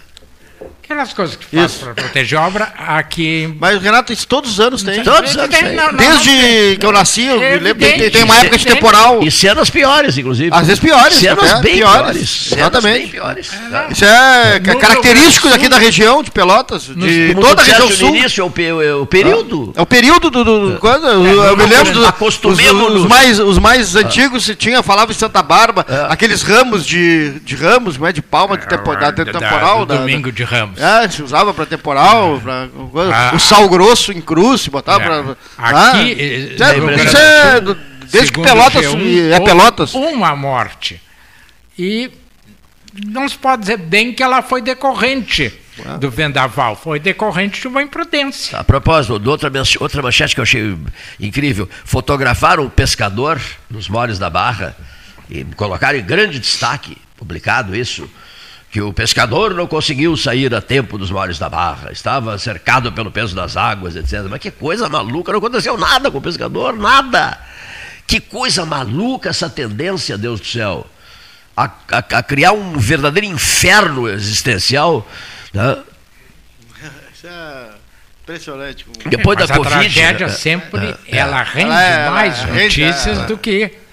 Aquelas 0.86 1.12
coisas 1.12 1.34
que 1.34 1.44
faz 1.44 1.72
para 1.72 1.94
proteger 1.94 2.38
obra 2.38 2.72
aqui. 2.78 3.52
Mas 3.58 3.76
o 3.76 3.80
Renato, 3.80 4.12
isso 4.12 4.24
todos 4.28 4.52
os 4.52 4.60
anos 4.60 4.84
tem. 4.84 5.02
Todos 5.02 5.32
os 5.32 5.36
anos 5.36 5.56
tem. 5.56 5.74
Não, 5.74 5.90
não, 5.90 5.94
Desde 5.94 6.30
não, 6.30 6.76
que 6.76 6.86
eu 6.86 6.92
nasci, 6.92 7.24
eu 7.24 7.40
me 7.40 7.58
lembro, 7.58 7.74
tem, 7.74 8.08
tem 8.08 8.22
uma 8.22 8.36
época 8.36 8.56
de 8.56 8.66
temporal. 8.66 9.20
E 9.20 9.28
cenas 9.28 9.68
piores, 9.68 10.16
inclusive. 10.16 10.50
Às 10.54 10.68
vezes 10.68 10.78
piores. 10.78 11.14
Cenas 11.14 11.60
bem 11.60 11.78
piores. 11.78 12.04
piores. 12.04 12.52
Exatamente. 12.52 12.98
Bem 12.98 13.08
piores. 13.08 13.50
É, 13.52 13.92
isso 13.92 14.04
é, 14.04 14.56
é 14.56 14.60
característico 14.60 15.48
daqui 15.48 15.68
da 15.68 15.76
região 15.76 16.22
de 16.22 16.30
Pelotas, 16.30 16.84
de 16.84 17.34
no, 17.34 17.40
toda 17.40 17.62
a 17.62 17.64
região 17.64 17.90
sul. 17.90 18.10
No 18.10 18.16
início, 18.18 18.40
é 18.40 18.44
o, 18.44 18.82
é 18.82 18.94
o 18.94 19.06
período. 19.06 19.72
É 19.74 19.82
o 19.82 19.86
período 19.86 20.30
do. 20.30 20.44
do, 20.44 20.78
do 20.78 20.88
é, 20.88 21.50
eu 21.50 21.56
me 21.56 21.66
lembro 21.66 21.92
dos 21.92 22.06
os, 22.06 23.02
os, 23.02 23.06
mais, 23.06 23.40
os 23.40 23.58
mais 23.58 23.96
antigos, 23.96 24.44
se 24.44 24.54
tinha, 24.54 24.84
falava 24.84 25.10
em 25.10 25.16
Santa 25.16 25.42
Bárbara, 25.42 26.06
aqueles 26.08 26.42
ramos 26.42 26.86
de, 26.86 27.40
de 27.40 27.56
ramos, 27.56 27.98
não 27.98 28.06
é? 28.06 28.12
De 28.12 28.22
palma 28.22 28.56
de 28.56 28.66
temporal. 28.68 29.84
Domingo 29.84 30.30
de 30.30 30.44
ramos. 30.44 30.75
Anos. 30.78 31.04
É, 31.04 31.08
se 31.08 31.22
usava 31.22 31.52
para 31.52 31.66
temporal, 31.66 32.40
pra, 32.40 32.68
ah, 33.12 33.34
o 33.34 33.38
sal 33.38 33.68
grosso 33.68 34.12
em 34.12 34.20
cruz, 34.20 34.62
se 34.62 34.70
botava 34.70 35.02
é, 35.02 35.06
para. 35.06 35.20
Aqui, 35.30 35.36
ah, 35.58 36.02
é, 36.02 37.02
isso 37.04 37.16
é, 37.16 37.60
desde 38.10 38.32
que 38.32 38.40
Pelotas 38.40 38.84
G1, 38.84 39.32
é 39.32 39.40
Pelotas. 39.40 39.94
Uma 39.94 40.34
morte. 40.36 41.00
E 41.78 42.10
não 43.06 43.28
se 43.28 43.36
pode 43.36 43.62
dizer 43.62 43.76
bem 43.76 44.12
que 44.12 44.22
ela 44.22 44.42
foi 44.42 44.62
decorrente 44.62 45.52
do 46.00 46.10
vendaval, 46.10 46.74
foi 46.74 46.98
decorrente 46.98 47.60
de 47.60 47.68
uma 47.68 47.82
imprudência. 47.82 48.58
A 48.58 48.64
propósito, 48.64 49.12
outra, 49.28 49.50
outra 49.78 50.02
manchete 50.02 50.34
que 50.34 50.40
eu 50.40 50.44
achei 50.44 50.76
incrível: 51.20 51.68
fotografaram 51.84 52.64
um 52.64 52.70
pescador 52.70 53.40
nos 53.70 53.88
moles 53.88 54.18
da 54.18 54.30
Barra 54.30 54.76
e 55.28 55.44
colocaram 55.44 55.98
em 55.98 56.04
grande 56.04 56.38
destaque, 56.38 56.96
publicado 57.16 57.76
isso, 57.76 58.08
que 58.76 58.82
o 58.82 58.92
pescador 58.92 59.54
não 59.54 59.66
conseguiu 59.66 60.14
sair 60.18 60.54
a 60.54 60.60
tempo 60.60 60.98
dos 60.98 61.10
moles 61.10 61.38
da 61.38 61.48
Barra, 61.48 61.90
estava 61.90 62.36
cercado 62.36 62.92
pelo 62.92 63.10
peso 63.10 63.34
das 63.34 63.56
águas, 63.56 63.96
etc. 63.96 64.26
Mas 64.28 64.38
que 64.38 64.50
coisa 64.50 64.86
maluca, 64.86 65.32
não 65.32 65.38
aconteceu 65.38 65.78
nada 65.78 66.10
com 66.10 66.18
o 66.18 66.20
pescador, 66.20 66.76
nada. 66.76 67.40
Que 68.06 68.20
coisa 68.20 68.66
maluca 68.66 69.30
essa 69.30 69.48
tendência, 69.48 70.18
Deus 70.18 70.40
do 70.40 70.46
céu 70.46 70.86
a, 71.56 71.64
a, 71.90 71.98
a 72.18 72.22
criar 72.22 72.52
um 72.52 72.78
verdadeiro 72.78 73.26
inferno 73.26 74.10
existencial. 74.10 75.08
Né? 75.54 75.78
Isso 77.14 77.26
é 77.28 77.70
impressionante. 78.22 78.84
Depois 79.06 79.38
Mas 79.38 79.48
da 79.48 79.54
a 79.54 79.56
Covid, 79.56 79.72
tragédia 79.72 80.26
é, 80.26 80.28
sempre 80.28 80.88
é, 80.88 81.16
é, 81.16 81.16
ela 81.16 81.42
rende 81.42 81.70
ela, 81.70 82.10
mais 82.10 82.42
ela, 82.42 82.62
notícias 82.62 83.20
do 83.20 83.38
que 83.38 83.85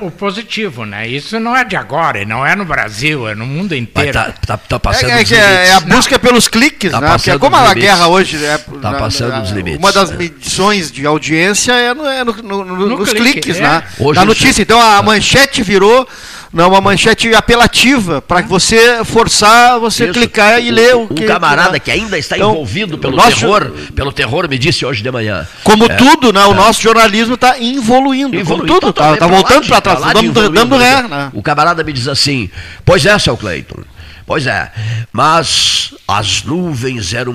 o 0.00 0.10
positivo, 0.10 0.84
né? 0.84 1.08
Isso 1.08 1.40
não 1.40 1.56
é 1.56 1.64
de 1.64 1.74
agora, 1.74 2.24
não 2.24 2.46
é 2.46 2.54
no 2.54 2.64
Brasil, 2.64 3.26
é 3.26 3.34
no 3.34 3.46
mundo 3.46 3.74
inteiro. 3.74 4.12
Tá, 4.12 4.32
tá, 4.46 4.56
tá, 4.58 4.78
passando 4.78 5.10
é, 5.10 5.22
é, 5.22 5.68
é, 5.68 5.72
a 5.72 5.80
busca 5.80 6.16
não. 6.16 6.20
pelos 6.20 6.48
cliques, 6.48 6.92
tá 6.92 7.00
né? 7.00 7.08
Porque 7.12 7.30
é 7.30 7.38
como 7.38 7.56
a 7.56 7.62
limites. 7.68 7.82
guerra 7.82 8.08
hoje 8.08 8.44
é 8.44 8.58
tá 8.58 8.90
na, 8.90 8.98
passando 8.98 9.30
na, 9.30 9.42
os 9.42 9.50
limites. 9.50 9.78
Uma 9.78 9.90
das 9.90 10.12
medições 10.12 10.92
de 10.92 11.06
audiência 11.06 11.72
é, 11.72 11.94
no, 11.94 12.06
é 12.06 12.24
no, 12.24 12.32
no, 12.34 12.64
no, 12.64 12.86
nos 12.98 13.10
clique, 13.10 13.40
cliques, 13.40 13.60
né? 13.60 13.82
Hoje 13.98 14.20
na 14.20 14.26
notícia. 14.26 14.60
Então 14.60 14.80
a 14.80 15.00
manchete 15.02 15.62
virou 15.62 16.06
não, 16.54 16.68
uma 16.68 16.80
manchete 16.80 17.34
apelativa 17.34 18.22
para 18.22 18.42
você 18.42 19.04
forçar 19.04 19.80
você 19.80 20.04
Isso. 20.04 20.12
clicar 20.12 20.62
e 20.62 20.70
ler 20.70 20.94
o, 20.94 21.02
o 21.02 21.08
que. 21.08 21.24
Um 21.24 21.26
camarada 21.26 21.80
que 21.80 21.90
ainda 21.90 22.16
está 22.16 22.36
então, 22.36 22.52
envolvido 22.52 22.96
pelo 22.96 23.20
terror, 23.20 23.72
pelo 23.92 24.12
terror, 24.12 24.48
me 24.48 24.56
disse 24.56 24.86
hoje 24.86 25.02
de 25.02 25.10
manhã. 25.10 25.44
Como 25.64 25.84
é, 25.84 25.96
tudo, 25.96 26.32
né? 26.32 26.46
O 26.46 26.52
é. 26.52 26.54
nosso 26.54 26.80
jornalismo 26.80 27.34
está 27.34 27.60
evoluindo. 27.60 28.44
Como 28.44 28.64
tudo, 28.64 28.90
está 28.90 29.16
tá 29.16 29.26
voltando 29.26 29.66
para 29.66 29.80
trás, 29.80 30.00
tá 30.00 30.12
dando, 30.12 30.50
dando 30.50 30.76
ré. 30.76 31.02
Né? 31.02 31.30
O 31.34 31.42
camarada 31.42 31.82
me 31.82 31.92
diz 31.92 32.06
assim: 32.06 32.48
Pois 32.84 33.04
é, 33.04 33.18
seu 33.18 33.36
Cleiton. 33.36 33.82
Pois 34.24 34.46
é, 34.46 34.70
mas 35.12 35.92
as 36.06 36.44
nuvens 36.44 37.12
eram 37.12 37.34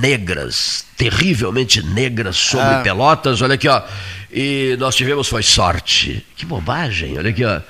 negras, 0.00 0.84
terrivelmente 0.98 1.82
negras 1.82 2.36
sobre 2.36 2.74
é. 2.74 2.82
Pelotas. 2.82 3.40
Olha 3.40 3.54
aqui, 3.54 3.68
ó. 3.68 3.82
E 4.30 4.76
nós 4.78 4.94
tivemos 4.94 5.28
foi 5.28 5.42
sorte. 5.42 6.24
Que 6.36 6.44
bobagem, 6.44 7.16
olha 7.16 7.30
aqui, 7.30 7.44
ó. 7.44 7.60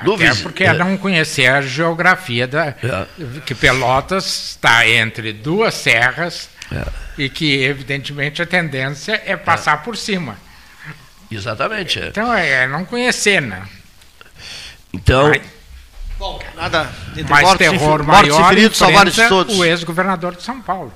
Até 0.00 0.34
porque 0.42 0.64
é 0.64 0.72
não 0.72 0.96
conhecer 0.96 1.46
a 1.46 1.62
geografia 1.62 2.46
da 2.46 2.66
é. 2.66 3.06
que 3.44 3.54
Pelotas 3.54 4.50
está 4.50 4.88
entre 4.88 5.32
duas 5.32 5.74
serras 5.74 6.48
é. 6.70 6.84
e 7.16 7.28
que 7.28 7.62
evidentemente 7.62 8.42
a 8.42 8.46
tendência 8.46 9.20
é 9.24 9.36
passar 9.36 9.78
é. 9.78 9.84
por 9.84 9.96
cima. 9.96 10.36
Exatamente. 11.30 11.98
Então 11.98 12.32
é 12.32 12.66
não 12.66 12.84
conhecer, 12.84 13.40
né? 13.40 13.62
Então. 14.92 15.28
Mas, 15.28 15.42
Bom, 16.18 16.40
nada. 16.54 16.90
Mais 17.28 17.54
terror 17.54 18.02
maior 18.02 18.22
mortes 18.22 18.38
e 18.38 18.48
feridos, 18.48 18.78
salvaram 18.78 19.12
todos. 19.28 19.58
O 19.58 19.64
ex-governador 19.64 20.34
de 20.34 20.42
São 20.42 20.62
Paulo 20.62 20.92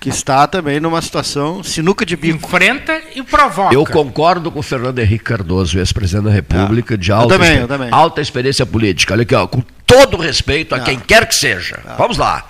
que 0.00 0.08
está 0.08 0.46
também 0.46 0.80
numa 0.80 1.02
situação 1.02 1.62
sinuca 1.62 2.06
de 2.06 2.16
bico. 2.16 2.46
Enfrenta 2.46 3.02
e 3.14 3.22
provoca. 3.22 3.74
Eu 3.74 3.84
concordo 3.84 4.50
com 4.50 4.60
o 4.60 4.62
Fernando 4.62 4.98
Henrique 4.98 5.24
Cardoso, 5.24 5.78
ex-presidente 5.78 6.24
da 6.24 6.30
República, 6.30 6.94
ah, 6.94 6.96
de 6.96 7.12
alta, 7.12 7.34
também, 7.34 7.58
eu 7.58 7.68
também. 7.68 7.88
alta 7.92 8.22
experiência 8.22 8.64
política. 8.64 9.12
Olha 9.12 9.22
aqui, 9.22 9.34
ó, 9.34 9.46
com 9.46 9.62
todo 9.86 10.16
respeito 10.16 10.74
a 10.74 10.78
ah. 10.78 10.80
quem 10.80 10.98
quer 10.98 11.28
que 11.28 11.34
seja. 11.34 11.78
Ah. 11.86 11.96
Vamos 11.98 12.16
lá. 12.16 12.48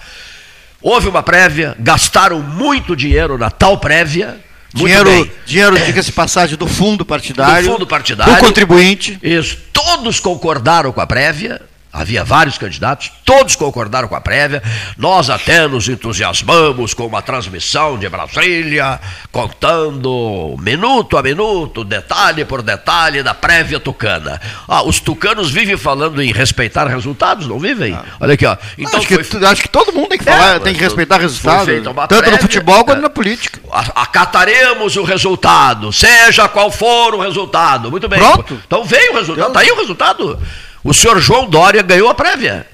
Houve 0.80 1.09
uma 1.09 1.25
prévia, 1.25 1.75
gastaram 1.80 2.40
muito 2.40 2.95
dinheiro 2.95 3.37
na 3.37 3.50
tal 3.50 3.78
prévia. 3.78 4.38
Dinheiro, 4.73 5.28
dinheiro 5.45 5.76
diga-se 5.85 6.12
passagem, 6.12 6.57
do 6.57 6.69
fundo 6.69 7.04
partidário. 7.04 7.66
Do 7.66 7.73
fundo 7.73 7.87
partidário. 7.87 8.33
Do 8.33 8.40
contribuinte. 8.40 9.19
Isso. 9.21 9.59
Todos 9.73 10.21
concordaram 10.21 10.92
com 10.92 11.00
a 11.00 11.07
prévia. 11.07 11.61
Havia 11.92 12.23
vários 12.23 12.56
candidatos, 12.56 13.11
todos 13.25 13.56
concordaram 13.56 14.06
com 14.06 14.14
a 14.14 14.20
prévia. 14.20 14.62
Nós 14.97 15.28
até 15.28 15.66
nos 15.66 15.88
entusiasmamos 15.88 16.94
com 16.94 17.04
uma 17.04 17.20
transmissão 17.20 17.99
de 17.99 18.09
Brasília, 18.09 19.00
contando 19.32 20.54
minuto 20.61 21.18
a 21.18 21.23
minuto, 21.23 21.82
detalhe 21.82 22.44
por 22.44 22.62
detalhe 22.62 23.25
da 23.25 23.35
prévia 23.35 23.80
tucana. 23.80 24.40
Ah, 24.68 24.85
os 24.85 25.00
tucanos 25.00 25.50
vivem 25.50 25.76
falando 25.76 26.23
em 26.23 26.32
respeitar 26.32 26.87
resultados, 26.87 27.49
não 27.49 27.59
vivem? 27.59 27.92
Ah. 27.92 28.04
Olha 28.20 28.35
aqui, 28.35 28.47
ó. 28.47 28.56
Então 28.78 29.00
acho, 29.00 29.09
foi... 29.09 29.25
que, 29.25 29.44
acho 29.44 29.62
que 29.62 29.68
todo 29.68 29.92
mundo 29.92 30.11
tem 30.11 30.18
que 30.18 30.25
falar, 30.25 30.56
é, 30.56 30.59
tem 30.61 30.75
que 30.75 30.80
respeitar 30.80 31.18
resultados. 31.18 31.66
Tanto 31.66 32.06
prévia, 32.06 32.30
no 32.30 32.38
futebol 32.38 32.85
quanto 32.85 32.99
é, 32.99 33.02
na 33.02 33.11
política. 33.11 33.59
Acataremos 33.97 34.97
o 34.97 35.02
resultado, 35.02 35.92
seja 35.92 36.49
qual 36.49 36.70
for 36.70 37.16
o 37.16 37.20
resultado. 37.20 37.90
Muito 37.90 38.09
bem. 38.09 38.20
Pronto. 38.20 38.61
Então 38.64 38.85
veio 38.85 39.12
o 39.12 39.16
resultado, 39.16 39.49
está 39.49 39.61
aí 39.61 39.70
o 39.73 39.76
resultado. 39.76 40.38
O 40.82 40.94
senhor 40.94 41.20
João 41.20 41.49
Dória 41.49 41.82
ganhou 41.82 42.08
a 42.08 42.14
prévia. 42.14 42.66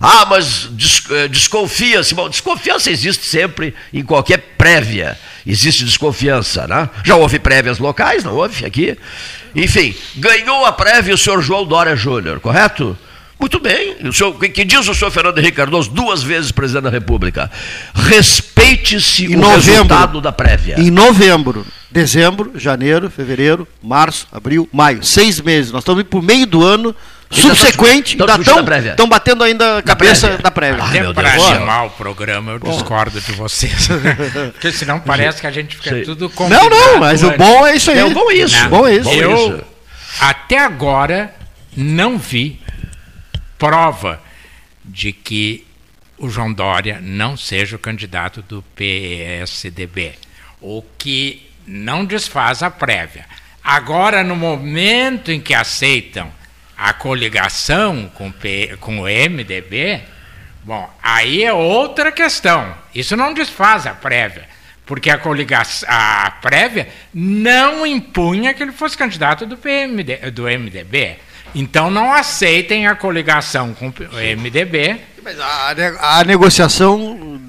Ah, 0.00 0.26
mas 0.28 0.68
eh, 1.10 1.28
desconfia-se. 1.28 2.12
Bom, 2.12 2.28
desconfiança 2.28 2.90
existe 2.90 3.24
sempre 3.24 3.72
em 3.94 4.02
qualquer 4.02 4.38
prévia. 4.58 5.16
Existe 5.46 5.84
desconfiança, 5.84 6.66
né? 6.66 6.90
Já 7.04 7.14
houve 7.14 7.38
prévias 7.38 7.78
locais, 7.78 8.24
não 8.24 8.34
houve 8.34 8.66
aqui? 8.66 8.98
Enfim, 9.54 9.94
ganhou 10.16 10.66
a 10.66 10.72
prévia 10.72 11.14
o 11.14 11.18
senhor 11.18 11.40
João 11.40 11.64
Dória 11.64 11.94
Júnior, 11.94 12.40
correto? 12.40 12.98
Muito 13.38 13.60
bem. 13.60 13.96
O 14.04 14.12
senhor, 14.12 14.38
que 14.38 14.64
diz 14.64 14.88
o 14.88 14.94
senhor 14.94 15.10
Fernando 15.10 15.38
Henrique 15.38 15.56
Cardoso, 15.56 15.90
duas 15.90 16.22
vezes 16.22 16.50
presidente 16.50 16.84
da 16.84 16.90
República. 16.90 17.50
Respeite-se 17.94 19.26
o 19.26 19.38
novembro, 19.38 19.60
resultado 19.60 20.20
da 20.20 20.32
prévia. 20.32 20.80
Em 20.80 20.90
novembro, 20.90 21.66
dezembro, 21.90 22.52
janeiro, 22.56 23.10
fevereiro, 23.10 23.66
março, 23.82 24.26
abril, 24.32 24.68
maio. 24.72 25.04
Seis 25.04 25.40
meses. 25.40 25.72
Nós 25.72 25.82
estamos 25.82 26.00
indo 26.00 26.08
para 26.08 26.18
o 26.20 26.22
meio 26.22 26.46
do 26.46 26.64
ano 26.64 26.94
subsequente, 27.32 28.16
estão 28.88 29.08
batendo 29.08 29.42
ainda 29.42 29.78
a 29.78 29.82
cabeça 29.82 30.38
da 30.38 30.50
prévia. 30.50 30.84
Até 30.84 31.12
para 31.12 31.32
animar 31.32 31.86
o 31.86 31.90
programa, 31.90 32.52
eu 32.52 32.58
discordo 32.58 33.20
de 33.20 33.32
vocês. 33.32 33.88
Porque 34.52 34.72
senão 34.72 35.00
parece 35.00 35.40
que 35.40 35.46
a 35.46 35.50
gente 35.50 35.76
fica 35.76 35.96
Sim. 35.96 36.02
tudo 36.02 36.30
Não, 36.48 36.68
não, 36.68 36.98
mas 36.98 37.22
o 37.22 37.30
bom 37.32 37.66
é 37.66 37.76
isso 37.76 37.90
aí. 37.90 37.98
É, 37.98 38.04
o 38.04 38.10
bom 38.10 38.30
é 38.30 38.34
isso. 38.34 38.62
Não, 38.62 38.70
bom 38.70 38.86
é 38.86 38.94
isso. 38.96 39.10
Eu, 39.10 39.64
até 40.20 40.58
agora, 40.58 41.34
não 41.76 42.18
vi 42.18 42.60
prova 43.58 44.20
de 44.84 45.12
que 45.12 45.66
o 46.18 46.28
João 46.28 46.52
Dória 46.52 47.00
não 47.02 47.36
seja 47.36 47.76
o 47.76 47.78
candidato 47.78 48.42
do 48.42 48.62
PSDB. 48.76 50.12
O 50.60 50.82
que 50.96 51.50
não 51.66 52.04
desfaz 52.04 52.62
a 52.62 52.70
prévia. 52.70 53.26
Agora, 53.62 54.22
no 54.22 54.36
momento 54.36 55.30
em 55.30 55.40
que 55.40 55.54
aceitam 55.54 56.32
a 56.82 56.92
coligação 56.92 58.10
com, 58.12 58.32
P, 58.32 58.76
com 58.80 58.98
o 58.98 59.04
MDB, 59.04 60.00
bom, 60.64 60.90
aí 61.00 61.44
é 61.44 61.52
outra 61.52 62.10
questão. 62.10 62.74
Isso 62.92 63.16
não 63.16 63.32
desfaz 63.32 63.86
a 63.86 63.92
prévia, 63.92 64.48
porque 64.84 65.08
a 65.08 65.16
coligação, 65.16 65.88
a 65.88 66.28
prévia 66.42 66.88
não 67.14 67.86
impunha 67.86 68.52
que 68.52 68.64
ele 68.64 68.72
fosse 68.72 68.98
candidato 68.98 69.46
do, 69.46 69.56
PMD, 69.56 70.32
do 70.32 70.42
MDB. 70.42 71.18
Então 71.54 71.88
não 71.88 72.12
aceitem 72.12 72.88
a 72.88 72.96
coligação 72.96 73.74
com 73.74 73.86
o 73.88 74.36
MDB. 74.36 74.98
Mas 75.22 75.38
a, 75.38 76.18
a 76.18 76.24
negociação 76.24 77.40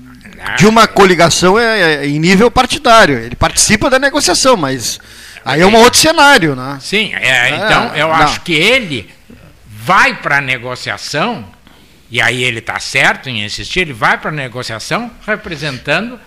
de 0.57 0.67
uma 0.67 0.87
coligação 0.87 1.57
é, 1.57 2.03
é, 2.03 2.07
em 2.07 2.19
nível 2.19 2.51
partidário. 2.51 3.17
Ele 3.17 3.35
participa 3.35 3.89
da 3.89 3.97
negociação, 3.97 4.55
mas 4.55 4.99
aí 5.43 5.61
é 5.61 5.65
um 5.65 5.75
outro 5.75 5.99
cenário, 5.99 6.55
né? 6.55 6.77
Sim, 6.79 7.15
é, 7.15 7.49
então 7.49 7.95
eu 7.95 8.09
não. 8.09 8.15
acho 8.15 8.41
que 8.41 8.53
ele 8.53 9.09
vai 9.83 10.15
para 10.15 10.37
a 10.37 10.41
negociação, 10.41 11.45
e 12.09 12.21
aí 12.21 12.43
ele 12.43 12.59
está 12.59 12.79
certo 12.79 13.29
em 13.29 13.43
insistir, 13.43 13.81
ele 13.81 13.93
vai 13.93 14.17
para 14.17 14.29
a 14.29 14.33
negociação 14.33 15.11
representando 15.25 16.19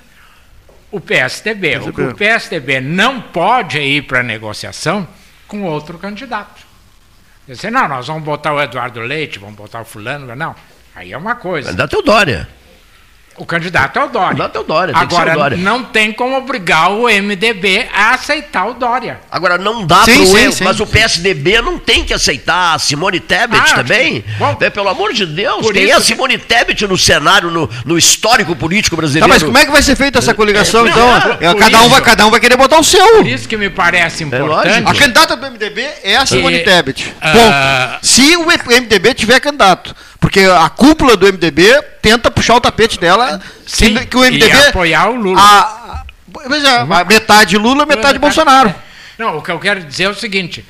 o 0.90 1.00
PSDB. 1.00 1.70
PSDB. 1.70 1.90
O 1.90 1.92
que 1.92 2.02
o 2.02 2.14
PSDB 2.14 2.80
não 2.80 3.20
pode 3.20 3.78
ir 3.78 4.02
para 4.02 4.20
a 4.20 4.22
negociação 4.22 5.08
com 5.48 5.62
outro 5.62 5.98
candidato. 5.98 6.66
Dizer, 7.48 7.70
não, 7.70 7.88
nós 7.88 8.06
vamos 8.06 8.24
botar 8.24 8.52
o 8.52 8.60
Eduardo 8.60 9.00
Leite, 9.00 9.38
vamos 9.38 9.56
botar 9.56 9.80
o 9.80 9.84
fulano, 9.84 10.34
não. 10.34 10.54
Aí 10.94 11.12
é 11.12 11.16
uma 11.16 11.36
coisa. 11.36 11.70
Ainda 11.70 11.88
tem 11.88 11.98
o 11.98 12.02
Dória. 12.02 12.48
O 13.38 13.44
candidato 13.44 13.98
é 13.98 14.04
o 14.04 14.08
Dória. 14.08 14.26
O 14.26 14.28
candidato 14.30 14.56
é 14.56 14.60
o 14.60 14.64
Dória. 14.64 14.94
Agora, 14.96 15.32
o 15.32 15.34
Dória. 15.34 15.58
não 15.58 15.84
tem 15.84 16.12
como 16.12 16.36
obrigar 16.36 16.90
o 16.90 17.04
MDB 17.04 17.86
a 17.92 18.14
aceitar 18.14 18.66
o 18.66 18.74
Dória. 18.74 19.20
Agora, 19.30 19.58
não 19.58 19.86
dá 19.86 20.04
pro 20.04 20.26
sim, 20.26 20.64
mas 20.64 20.76
sim, 20.76 20.82
o 20.82 20.86
PSDB 20.86 21.60
não 21.60 21.78
tem 21.78 22.04
que 22.04 22.14
aceitar 22.14 22.74
a 22.74 22.78
Simone 22.78 23.20
Tebet 23.20 23.72
ah, 23.72 23.74
também. 23.74 24.24
Bom, 24.38 24.56
é, 24.60 24.70
pelo 24.70 24.88
amor 24.88 25.12
de 25.12 25.26
Deus, 25.26 25.66
tem 25.70 25.92
a 25.92 26.00
Simone 26.00 26.38
que... 26.38 26.46
Tebet 26.46 26.86
no 26.86 26.96
cenário, 26.96 27.50
no, 27.50 27.68
no 27.84 27.98
histórico 27.98 28.56
político 28.56 28.96
brasileiro. 28.96 29.28
Tá, 29.28 29.34
mas 29.34 29.42
como 29.42 29.58
é 29.58 29.64
que 29.66 29.70
vai 29.70 29.82
ser 29.82 29.96
feita 29.96 30.18
essa 30.18 30.32
coligação, 30.32 30.86
é, 30.86 30.90
então? 30.90 31.08
É, 31.40 31.54
cada, 31.54 31.82
um 31.82 31.88
vai, 31.88 32.00
cada 32.00 32.26
um 32.26 32.30
vai 32.30 32.40
querer 32.40 32.56
botar 32.56 32.78
o 32.78 32.84
seu. 32.84 33.06
Por 33.16 33.26
isso 33.26 33.48
que 33.48 33.56
me 33.56 33.68
parece 33.68 34.24
é 34.24 34.26
importante. 34.26 34.88
a 34.88 34.94
candidata 34.94 35.36
do 35.36 35.50
MDB 35.50 35.86
é 36.02 36.16
a 36.16 36.24
Simone 36.24 36.60
Tebet. 36.60 37.14
Uh... 37.16 37.20
Ponto. 37.20 38.06
Se 38.06 38.36
o 38.36 38.46
MDB 38.46 39.14
tiver 39.14 39.40
candidato. 39.40 39.94
Porque 40.20 40.40
a 40.40 40.68
cúpula 40.68 41.16
do 41.16 41.26
MDB 41.26 41.82
tenta 42.00 42.30
puxar 42.30 42.56
o 42.56 42.60
tapete 42.60 42.98
dela 42.98 43.40
Sim, 43.66 43.94
que, 44.06 44.16
o 44.16 44.20
MDB. 44.20 44.46
E 44.46 44.68
apoiar 44.68 45.10
o 45.10 45.14
Lula. 45.14 45.40
A, 45.40 46.04
a, 46.04 47.00
a 47.00 47.04
metade 47.04 47.56
Lula, 47.56 47.84
metade, 47.84 47.96
metade 47.96 48.18
Bolsonaro. 48.18 48.74
Não, 49.18 49.38
o 49.38 49.42
que 49.42 49.50
eu 49.50 49.58
quero 49.58 49.82
dizer 49.82 50.04
é 50.04 50.08
o 50.08 50.14
seguinte: 50.14 50.64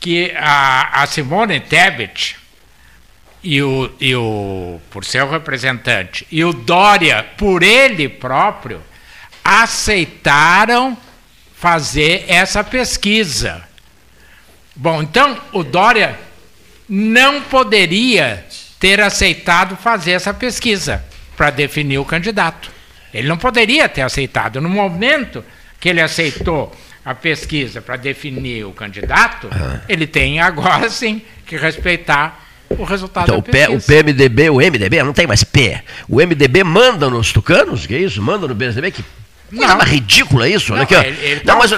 que 0.00 0.32
a, 0.36 1.02
a 1.02 1.06
Simone 1.06 1.60
Tebet 1.60 2.36
e 3.42 3.62
o, 3.62 3.90
e 4.00 4.16
o, 4.16 4.80
por 4.90 5.04
seu 5.04 5.30
representante, 5.30 6.26
e 6.30 6.42
o 6.44 6.52
Dória, 6.52 7.22
por 7.36 7.62
ele 7.62 8.08
próprio, 8.08 8.82
aceitaram 9.44 10.96
fazer 11.54 12.24
essa 12.26 12.64
pesquisa. 12.64 13.62
Bom, 14.74 15.02
então 15.02 15.38
o 15.52 15.62
Dória 15.62 16.18
não 16.88 17.42
poderia 17.42 18.44
ter 18.84 19.00
aceitado 19.00 19.76
fazer 19.76 20.10
essa 20.10 20.34
pesquisa 20.34 21.02
para 21.38 21.48
definir 21.48 21.96
o 21.96 22.04
candidato. 22.04 22.70
Ele 23.14 23.26
não 23.26 23.38
poderia 23.38 23.88
ter 23.88 24.02
aceitado. 24.02 24.60
No 24.60 24.68
momento 24.68 25.42
que 25.80 25.88
ele 25.88 26.02
aceitou 26.02 26.70
a 27.02 27.14
pesquisa 27.14 27.80
para 27.80 27.96
definir 27.96 28.66
o 28.66 28.72
candidato, 28.72 29.48
ele 29.88 30.06
tem 30.06 30.38
agora 30.38 30.90
sim 30.92 31.22
que 31.46 31.56
respeitar 31.56 32.44
o 32.68 32.84
resultado 32.84 33.24
então, 33.24 33.36
da 33.36 33.42
pesquisa. 33.42 33.78
O, 33.78 33.80
PMDB, 33.80 34.50
o 34.50 34.56
MDB, 34.56 35.02
não 35.02 35.14
tem 35.14 35.26
mais 35.26 35.42
P. 35.42 35.80
O 36.06 36.16
MDB 36.16 36.62
manda 36.62 37.08
nos 37.08 37.32
tucanos, 37.32 37.86
que 37.86 37.94
é 37.94 38.00
isso? 38.00 38.20
Manda 38.20 38.46
no 38.46 38.54
PSDB, 38.54 38.90
que 38.90 39.04
Coisa 39.54 39.74
mais 39.76 39.90
ridícula 39.90 40.48
isso, 40.48 40.74
não, 40.74 40.82
Aqui, 40.82 40.94
ó. 40.94 41.00
Ele, 41.00 41.18
ele 41.22 41.42
não, 41.44 41.54
tá 41.54 41.56
mas. 41.56 41.72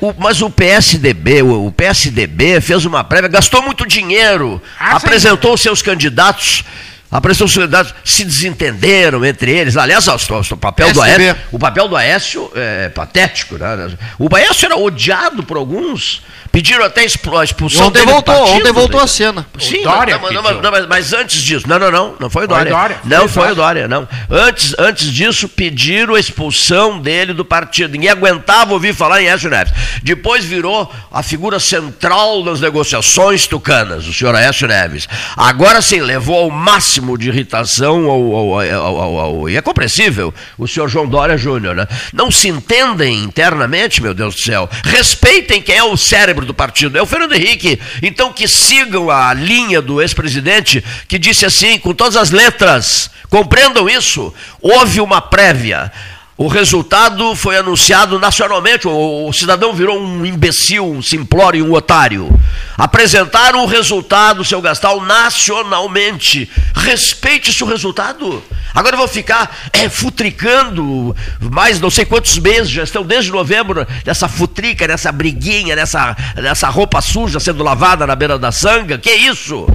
O, 0.00 0.14
mas 0.18 0.42
o 0.42 0.50
PSDB, 0.50 1.42
o, 1.42 1.66
o, 1.66 1.72
PSDB 1.72 2.60
fez 2.60 2.84
uma 2.84 3.02
prévia, 3.04 3.28
gastou 3.28 3.62
muito 3.62 3.86
dinheiro, 3.86 4.60
ah, 4.78 4.96
apresentou 4.96 5.56
sim. 5.56 5.64
seus 5.64 5.80
candidatos 5.80 6.64
apresentou 7.10 7.48
candidatos 7.48 7.94
se 8.04 8.24
desentenderam 8.24 9.24
entre 9.24 9.50
eles. 9.50 9.76
Aliás, 9.76 10.06
o, 10.06 10.14
o 10.14 10.56
papel, 10.56 10.92
do 10.92 11.00
Aécio, 11.00 11.36
o 11.52 11.58
papel 11.58 11.88
do 11.88 11.96
Aécio 11.96 12.50
é 12.54 12.88
patético. 12.88 13.56
Né? 13.56 13.90
O 14.18 14.34
Aécio 14.34 14.66
era 14.66 14.76
odiado 14.76 15.42
por 15.42 15.56
alguns 15.56 16.22
Pediram 16.50 16.84
até 16.84 17.02
a 17.02 17.04
expulsão 17.04 17.88
ontem 17.88 18.00
dele 18.00 18.12
voltou, 18.12 18.34
partido, 18.34 18.56
Ontem 18.56 18.72
voltou 18.72 19.00
a 19.00 19.06
cena. 19.06 19.46
Sim, 19.58 19.82
Dória 19.82 20.18
não, 20.18 20.42
não, 20.42 20.62
não, 20.62 20.70
mas, 20.70 20.86
mas, 20.86 21.12
antes 21.12 21.42
disso, 21.42 21.68
não, 21.68 21.78
não, 21.78 21.90
não, 21.90 22.16
não 22.18 22.30
foi 22.30 22.44
o 22.44 22.48
Dória. 22.48 22.72
Foi 22.72 22.80
Dória. 22.80 23.00
Não 23.04 23.28
foi, 23.28 23.42
foi 23.44 23.52
o 23.52 23.54
Dória, 23.54 23.86
não. 23.86 24.08
Antes, 24.30 24.74
antes 24.78 25.12
disso, 25.12 25.48
pediram 25.48 26.14
a 26.14 26.20
expulsão 26.20 26.98
dele 26.98 27.34
do 27.34 27.44
partido. 27.44 27.92
Ninguém 27.92 28.10
aguentava 28.10 28.72
ouvir 28.72 28.94
falar 28.94 29.22
em 29.22 29.28
Écio 29.28 29.50
Neves. 29.50 29.72
Depois 30.02 30.44
virou 30.44 30.90
a 31.12 31.22
figura 31.22 31.60
central 31.60 32.42
das 32.42 32.60
negociações 32.60 33.46
tucanas, 33.46 34.06
o 34.06 34.12
senhor 34.12 34.34
Écio 34.34 34.66
Neves. 34.66 35.06
Agora 35.36 35.82
sim, 35.82 36.00
levou 36.00 36.38
ao 36.38 36.50
máximo 36.50 36.97
de 37.18 37.28
irritação 37.28 38.06
ao, 38.06 38.34
ao, 38.34 39.18
ao, 39.18 39.48
e 39.48 39.56
é 39.56 39.62
compreensível 39.62 40.32
o 40.56 40.66
senhor 40.66 40.88
João 40.88 41.06
Dória 41.06 41.36
Júnior, 41.36 41.74
né? 41.74 41.86
Não 42.12 42.30
se 42.30 42.48
entendem 42.48 43.22
internamente, 43.24 44.02
meu 44.02 44.14
Deus 44.14 44.34
do 44.34 44.40
céu. 44.40 44.68
Respeitem 44.84 45.62
quem 45.62 45.76
é 45.76 45.82
o 45.82 45.96
cérebro 45.96 46.44
do 46.44 46.54
partido, 46.54 46.98
é 46.98 47.02
o 47.02 47.06
Fernando 47.06 47.34
Henrique. 47.34 47.80
Então 48.02 48.32
que 48.32 48.48
sigam 48.48 49.10
a 49.10 49.32
linha 49.34 49.80
do 49.80 50.00
ex-presidente 50.00 50.84
que 51.06 51.18
disse 51.18 51.46
assim, 51.46 51.78
com 51.78 51.94
todas 51.94 52.16
as 52.16 52.30
letras, 52.30 53.10
compreendam 53.28 53.88
isso, 53.88 54.32
houve 54.60 55.00
uma 55.00 55.20
prévia. 55.20 55.92
O 56.40 56.46
resultado 56.46 57.34
foi 57.34 57.56
anunciado 57.56 58.16
nacionalmente. 58.16 58.86
O, 58.86 59.26
o, 59.26 59.32
cidadão 59.32 59.72
virou 59.72 60.00
um 60.00 60.24
imbecil, 60.24 60.88
um 60.88 61.02
simplório, 61.02 61.66
um 61.66 61.72
otário. 61.72 62.30
Apresentaram 62.76 63.64
o 63.64 63.66
resultado, 63.66 64.44
seu 64.44 64.62
Gastal, 64.62 65.00
nacionalmente. 65.00 66.48
Respeite-se 66.76 67.64
o 67.64 67.66
resultado. 67.66 68.40
Agora 68.72 68.94
eu 68.94 68.98
vou 68.98 69.08
ficar 69.08 69.50
é, 69.72 69.88
futricando 69.88 71.16
mais 71.40 71.80
não 71.80 71.90
sei 71.90 72.04
quantos 72.04 72.38
meses, 72.38 72.70
já 72.70 72.84
estão 72.84 73.02
desde 73.02 73.32
novembro, 73.32 73.84
nessa 74.06 74.28
futrica, 74.28 74.86
nessa 74.86 75.10
briguinha, 75.10 75.74
nessa, 75.74 76.16
nessa 76.36 76.68
roupa 76.68 77.00
suja 77.00 77.40
sendo 77.40 77.64
lavada 77.64 78.06
na 78.06 78.14
beira 78.14 78.38
da 78.38 78.52
sanga. 78.52 78.96
Que 78.96 79.10
isso? 79.10 79.66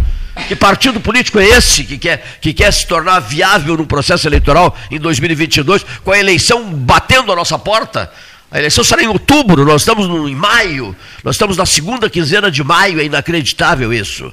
Que 0.47 0.55
partido 0.55 0.99
político 0.99 1.39
é 1.39 1.45
esse 1.45 1.83
que 1.83 1.97
quer, 1.97 2.37
que 2.41 2.53
quer 2.53 2.71
se 2.73 2.87
tornar 2.87 3.19
viável 3.19 3.77
no 3.77 3.85
processo 3.85 4.27
eleitoral 4.27 4.75
em 4.89 4.99
2022, 4.99 5.85
com 6.03 6.11
a 6.11 6.19
eleição 6.19 6.73
batendo 6.73 7.31
a 7.31 7.35
nossa 7.35 7.57
porta? 7.59 8.11
A 8.51 8.59
eleição 8.59 8.83
será 8.83 9.03
em 9.03 9.07
outubro, 9.07 9.65
nós 9.65 9.81
estamos 9.81 10.07
no, 10.07 10.29
em 10.29 10.35
maio, 10.35 10.95
nós 11.23 11.35
estamos 11.35 11.57
na 11.57 11.65
segunda 11.65 12.09
quinzena 12.09 12.51
de 12.51 12.63
maio, 12.63 12.99
é 12.99 13.03
inacreditável 13.03 13.91
isso. 13.91 14.31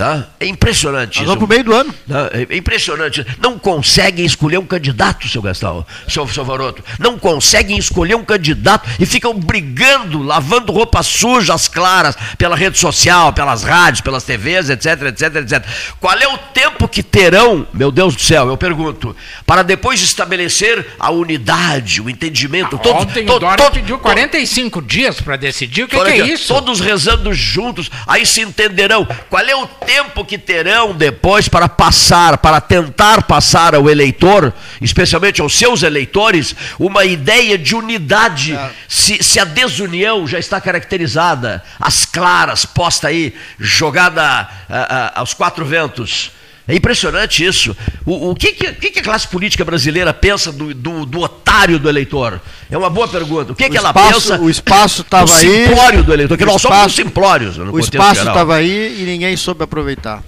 Tá? 0.00 0.28
É 0.40 0.46
impressionante 0.46 1.18
Nós 1.18 1.26
vamos 1.26 1.40
para 1.40 1.44
o 1.44 1.48
meio 1.48 1.62
do 1.62 1.74
ano. 1.74 1.94
Tá? 2.08 2.30
É 2.32 2.56
impressionante. 2.56 3.26
Não 3.38 3.58
conseguem 3.58 4.24
escolher 4.24 4.56
um 4.56 4.64
candidato, 4.64 5.28
seu 5.28 5.42
Gastão, 5.42 5.84
seu, 6.08 6.26
seu 6.26 6.42
Varoto. 6.42 6.82
Não 6.98 7.18
conseguem 7.18 7.76
escolher 7.76 8.14
um 8.14 8.24
candidato 8.24 8.88
e 8.98 9.04
ficam 9.04 9.34
brigando, 9.34 10.22
lavando 10.22 10.72
roupas 10.72 11.04
sujas 11.04 11.68
claras 11.68 12.16
pela 12.38 12.56
rede 12.56 12.78
social, 12.78 13.34
pelas 13.34 13.62
rádios, 13.62 14.00
pelas 14.00 14.24
TVs, 14.24 14.70
etc, 14.70 15.02
etc, 15.02 15.36
etc. 15.36 15.64
Qual 16.00 16.16
é 16.16 16.26
o 16.28 16.38
tempo 16.38 16.88
que 16.88 17.02
terão, 17.02 17.66
meu 17.70 17.92
Deus 17.92 18.16
do 18.16 18.22
céu, 18.22 18.48
eu 18.48 18.56
pergunto, 18.56 19.14
para 19.44 19.62
depois 19.62 20.00
estabelecer 20.00 20.94
a 20.98 21.10
unidade, 21.10 22.00
o 22.00 22.08
entendimento? 22.08 22.78
Todos, 22.78 23.02
Ontem 23.02 23.26
to, 23.26 23.34
o 23.34 23.38
Dória 23.38 23.66
to, 23.66 23.72
pediu 23.72 23.98
45 23.98 24.80
to, 24.80 24.86
dias 24.86 25.20
para 25.20 25.36
decidir 25.36 25.82
o 25.82 25.88
que, 25.88 26.02
que 26.02 26.10
é 26.10 26.26
isso. 26.26 26.54
Todos 26.54 26.80
rezando 26.80 27.34
juntos, 27.34 27.90
aí 28.06 28.24
se 28.24 28.40
entenderão. 28.40 29.06
Qual 29.28 29.44
é 29.44 29.54
o 29.54 29.66
tempo 29.66 29.89
que 30.30 30.38
terão 30.38 30.94
depois 30.94 31.48
para 31.48 31.68
passar, 31.68 32.38
para 32.38 32.60
tentar 32.60 33.24
passar 33.24 33.74
ao 33.74 33.90
eleitor, 33.90 34.52
especialmente 34.80 35.40
aos 35.40 35.58
seus 35.58 35.82
eleitores, 35.82 36.54
uma 36.78 37.04
ideia 37.04 37.58
de 37.58 37.74
unidade, 37.74 38.52
é. 38.52 38.70
se, 38.88 39.22
se, 39.22 39.40
a 39.40 39.44
desunião 39.44 40.26
já 40.26 40.38
está 40.38 40.60
caracterizada, 40.60 41.64
as 41.80 42.04
claras, 42.06 42.64
posta 42.64 43.08
aí, 43.08 43.34
jogada 43.58 44.22
a, 44.22 44.48
a, 44.68 45.20
aos 45.20 45.34
quatro 45.34 45.64
ventos. 45.64 46.30
É 46.70 46.76
impressionante 46.76 47.44
isso. 47.44 47.76
O, 48.06 48.30
o 48.30 48.34
que, 48.36 48.52
que, 48.52 48.90
que, 48.92 49.00
a 49.00 49.02
classe 49.02 49.26
política 49.26 49.64
brasileira 49.64 50.14
pensa 50.14 50.52
do, 50.52 50.72
do, 50.72 51.04
do, 51.04 51.20
otário 51.20 51.80
do 51.80 51.88
eleitor? 51.88 52.40
É 52.70 52.78
uma 52.78 52.88
boa 52.88 53.08
pergunta. 53.08 53.50
O 53.50 53.56
que, 53.56 53.66
o 53.66 53.70
que 53.70 53.76
ela 53.76 53.92
pensa? 53.92 54.40
O 54.40 54.48
espaço 54.48 55.02
estava 55.02 55.36
aí. 55.36 55.48
O 55.48 55.66
simplório 55.66 56.04
do 56.04 56.12
eleitor, 56.12 56.38
que 56.38 56.44
nós 56.44 56.62
espaço, 56.62 56.78
somos 56.78 56.94
simplórios. 56.94 57.58
o 57.58 57.78
espaço 57.80 58.20
estava 58.20 58.54
aí 58.54 59.02
e 59.02 59.04
ninguém 59.04 59.36
soube 59.36 59.64
aproveitar. 59.64 60.22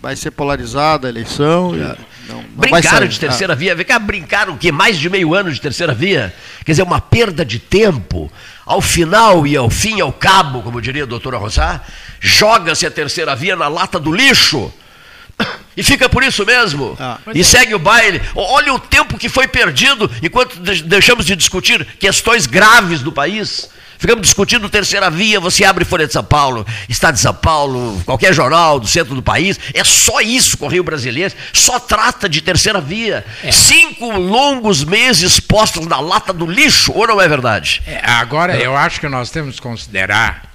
Vai 0.00 0.16
ser 0.16 0.30
polarizada 0.30 1.08
a 1.08 1.10
eleição. 1.10 1.74
É. 1.74 1.94
Não, 2.26 2.36
não 2.36 2.44
brincaram 2.54 3.06
de 3.06 3.20
terceira 3.20 3.52
ah. 3.52 3.56
via. 3.56 3.74
Vem 3.74 3.84
cá, 3.84 3.98
brincaram 3.98 4.54
o 4.54 4.56
quê? 4.56 4.72
Mais 4.72 4.98
de 4.98 5.10
meio 5.10 5.34
ano 5.34 5.52
de 5.52 5.60
terceira 5.60 5.92
via? 5.92 6.34
Quer 6.64 6.72
dizer, 6.72 6.84
uma 6.84 7.02
perda 7.02 7.44
de 7.44 7.58
tempo. 7.58 8.32
Ao 8.64 8.80
final 8.80 9.46
e 9.46 9.58
ao 9.58 9.68
fim, 9.68 10.00
ao 10.00 10.12
cabo, 10.12 10.62
como 10.62 10.80
diria 10.80 11.02
a 11.02 11.06
doutora 11.06 11.36
Rossá, 11.36 11.82
joga-se 12.18 12.86
a 12.86 12.90
terceira 12.90 13.36
via 13.36 13.54
na 13.56 13.68
lata 13.68 14.00
do 14.00 14.10
lixo 14.10 14.72
e 15.76 15.82
fica 15.82 16.08
por 16.08 16.22
isso 16.22 16.44
mesmo. 16.44 16.96
Ah. 16.98 17.18
E 17.34 17.42
segue 17.42 17.74
o 17.74 17.78
baile. 17.78 18.20
Olha 18.34 18.72
o 18.74 18.78
tempo 18.78 19.18
que 19.18 19.28
foi 19.28 19.48
perdido 19.48 20.10
enquanto 20.22 20.58
deixamos 20.58 21.24
de 21.24 21.36
discutir 21.36 21.84
questões 21.98 22.46
graves 22.46 23.00
do 23.00 23.12
país. 23.12 23.68
Ficamos 24.02 24.22
discutindo 24.22 24.68
terceira 24.68 25.08
via, 25.08 25.38
você 25.38 25.64
abre 25.64 25.84
Folha 25.84 26.08
de 26.08 26.12
São 26.12 26.24
Paulo, 26.24 26.66
Estado 26.88 27.14
de 27.14 27.20
São 27.20 27.32
Paulo, 27.32 28.02
qualquer 28.04 28.34
jornal 28.34 28.80
do 28.80 28.88
centro 28.88 29.14
do 29.14 29.22
país, 29.22 29.60
é 29.72 29.84
só 29.84 30.20
isso, 30.20 30.58
Correio 30.58 30.82
Brasileiro, 30.82 31.32
só 31.52 31.78
trata 31.78 32.28
de 32.28 32.40
terceira 32.40 32.80
via. 32.80 33.24
É. 33.44 33.52
Cinco 33.52 34.10
longos 34.10 34.82
meses 34.82 35.38
postos 35.38 35.86
na 35.86 36.00
lata 36.00 36.32
do 36.32 36.46
lixo, 36.46 36.90
ou 36.92 37.06
não 37.06 37.20
é 37.20 37.28
verdade? 37.28 37.80
É, 37.86 38.00
agora, 38.04 38.56
é. 38.56 38.66
eu 38.66 38.76
acho 38.76 38.98
que 38.98 39.08
nós 39.08 39.30
temos 39.30 39.54
que 39.54 39.62
considerar 39.62 40.50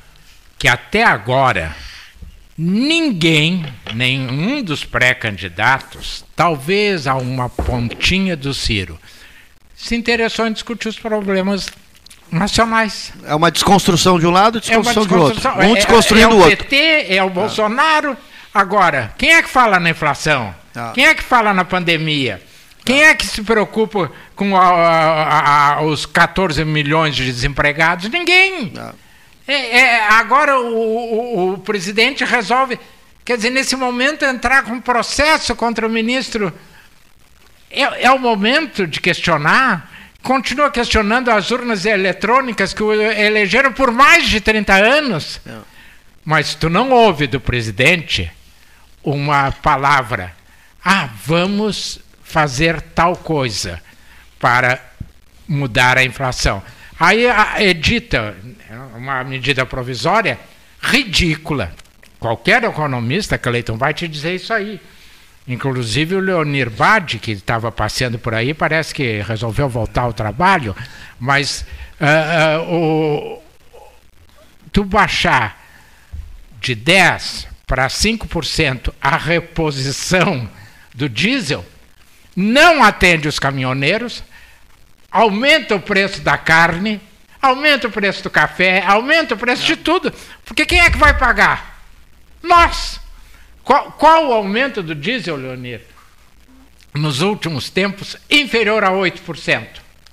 que 0.59 0.67
até 0.67 1.05
agora 1.05 1.73
Ninguém, 2.57 3.65
nenhum 3.93 4.63
dos 4.63 4.83
pré-candidatos, 4.83 6.25
talvez 6.35 7.05
a 7.05 7.13
uma 7.15 7.49
pontinha 7.49 8.35
do 8.35 8.51
Ciro, 8.51 8.97
se 9.75 9.95
interessou 9.95 10.47
em 10.47 10.51
discutir 10.51 10.87
os 10.87 10.97
problemas 10.97 11.69
nacionais. 12.31 13.13
É 13.25 13.35
uma 13.35 13.51
desconstrução 13.51 14.19
de 14.19 14.25
um 14.25 14.31
lado 14.31 14.57
e 14.57 14.61
desconstrução, 14.61 15.03
é 15.03 15.05
desconstrução 15.05 15.51
de 15.51 15.57
outro. 15.57 15.67
Um 15.67 15.71
é, 15.71 15.75
desconstruindo 15.75 16.35
o 16.35 16.39
outro. 16.39 16.51
É 16.51 16.53
o 16.53 16.57
PT, 16.57 17.05
é 17.15 17.23
o 17.23 17.29
Bolsonaro. 17.29 18.17
Agora, 18.51 19.13
quem 19.19 19.33
é 19.33 19.43
que 19.43 19.49
fala 19.49 19.79
na 19.79 19.91
inflação? 19.91 20.53
Ah. 20.75 20.91
Quem 20.95 21.05
é 21.05 21.13
que 21.13 21.21
fala 21.21 21.53
na 21.53 21.63
pandemia? 21.63 22.41
Quem 22.83 23.03
é 23.03 23.13
que 23.13 23.25
se 23.25 23.43
preocupa 23.43 24.11
com 24.35 24.57
a, 24.57 24.67
a, 24.67 25.73
a, 25.73 25.81
os 25.83 26.07
14 26.07 26.65
milhões 26.65 27.15
de 27.15 27.25
desempregados? 27.25 28.09
Ninguém. 28.09 28.73
É, 29.47 29.77
é, 29.77 30.07
agora 30.09 30.59
o, 30.59 30.75
o, 30.75 31.53
o, 31.53 31.57
presidente 31.59 32.25
resolve, 32.25 32.77
quer 33.23 33.37
dizer, 33.37 33.49
nesse 33.49 33.77
momento 33.77 34.25
entrar 34.25 34.63
com 34.63 34.81
processo 34.81 35.55
contra 35.55 35.87
o 35.87 35.89
ministro. 35.89 36.53
É, 37.71 38.05
é 38.05 38.11
o 38.11 38.19
momento 38.19 38.85
de 38.85 38.99
questionar. 38.99 39.89
Continua 40.21 40.69
questionando 40.69 41.29
as 41.29 41.49
urnas 41.51 41.85
eletrônicas 41.85 42.73
que 42.73 42.83
o 42.83 42.91
elegeram 42.93 43.71
por 43.71 43.91
mais 43.91 44.27
de 44.27 44.41
30 44.41 44.73
anos. 44.73 45.39
É. 45.45 45.57
Mas 46.25 46.53
tu 46.53 46.69
não 46.69 46.91
ouve 46.91 47.27
do 47.27 47.39
presidente 47.39 48.29
uma 49.01 49.51
palavra. 49.51 50.35
Ah, 50.83 51.09
vamos 51.23 51.99
fazer 52.21 52.81
tal 52.81 53.15
coisa 53.15 53.81
para 54.37 54.81
mudar 55.47 55.97
a 55.97 56.03
inflação. 56.03 56.61
Aí 56.99 57.25
edita 57.59 58.35
uma 58.95 59.23
medida 59.23 59.65
provisória 59.65 60.39
ridícula. 60.81 61.73
Qualquer 62.19 62.63
economista, 62.63 63.37
Cleiton, 63.37 63.77
vai 63.77 63.93
te 63.93 64.07
dizer 64.07 64.35
isso 64.35 64.53
aí. 64.53 64.79
Inclusive 65.47 66.15
o 66.15 66.19
Leonir 66.19 66.69
Badi, 66.69 67.19
que 67.19 67.31
estava 67.31 67.71
passeando 67.71 68.19
por 68.19 68.33
aí, 68.33 68.53
parece 68.53 68.93
que 68.93 69.21
resolveu 69.21 69.69
voltar 69.69 70.01
ao 70.01 70.13
trabalho, 70.13 70.75
mas 71.19 71.65
uh, 72.01 72.69
uh, 72.69 72.73
o, 72.73 73.43
tu 74.71 74.83
baixar 74.83 75.63
de 76.59 76.75
10% 76.75 77.47
para 77.67 77.87
5% 77.87 78.93
a 79.01 79.17
reposição 79.17 80.49
do 80.95 81.09
diesel, 81.09 81.65
não 82.33 82.81
atende 82.81 83.27
os 83.27 83.39
caminhoneiros, 83.39 84.23
aumenta 85.11 85.75
o 85.75 85.79
preço 85.79 86.21
da 86.21 86.37
carne, 86.37 87.01
aumenta 87.41 87.87
o 87.87 87.91
preço 87.91 88.23
do 88.23 88.29
café, 88.29 88.83
aumenta 88.85 89.35
o 89.35 89.37
preço 89.37 89.65
de 89.65 89.75
tudo. 89.75 90.13
Porque 90.45 90.65
quem 90.65 90.79
é 90.79 90.89
que 90.89 90.97
vai 90.97 91.17
pagar? 91.17 91.83
Nós. 92.41 92.99
Qual, 93.63 93.91
qual 93.93 94.27
o 94.27 94.33
aumento 94.33 94.81
do 94.81 94.95
diesel, 94.95 95.35
Leonir? 95.35 95.81
Nos 96.93 97.21
últimos 97.21 97.69
tempos, 97.69 98.15
inferior 98.29 98.83
a 98.83 98.91
8%. 98.91 99.67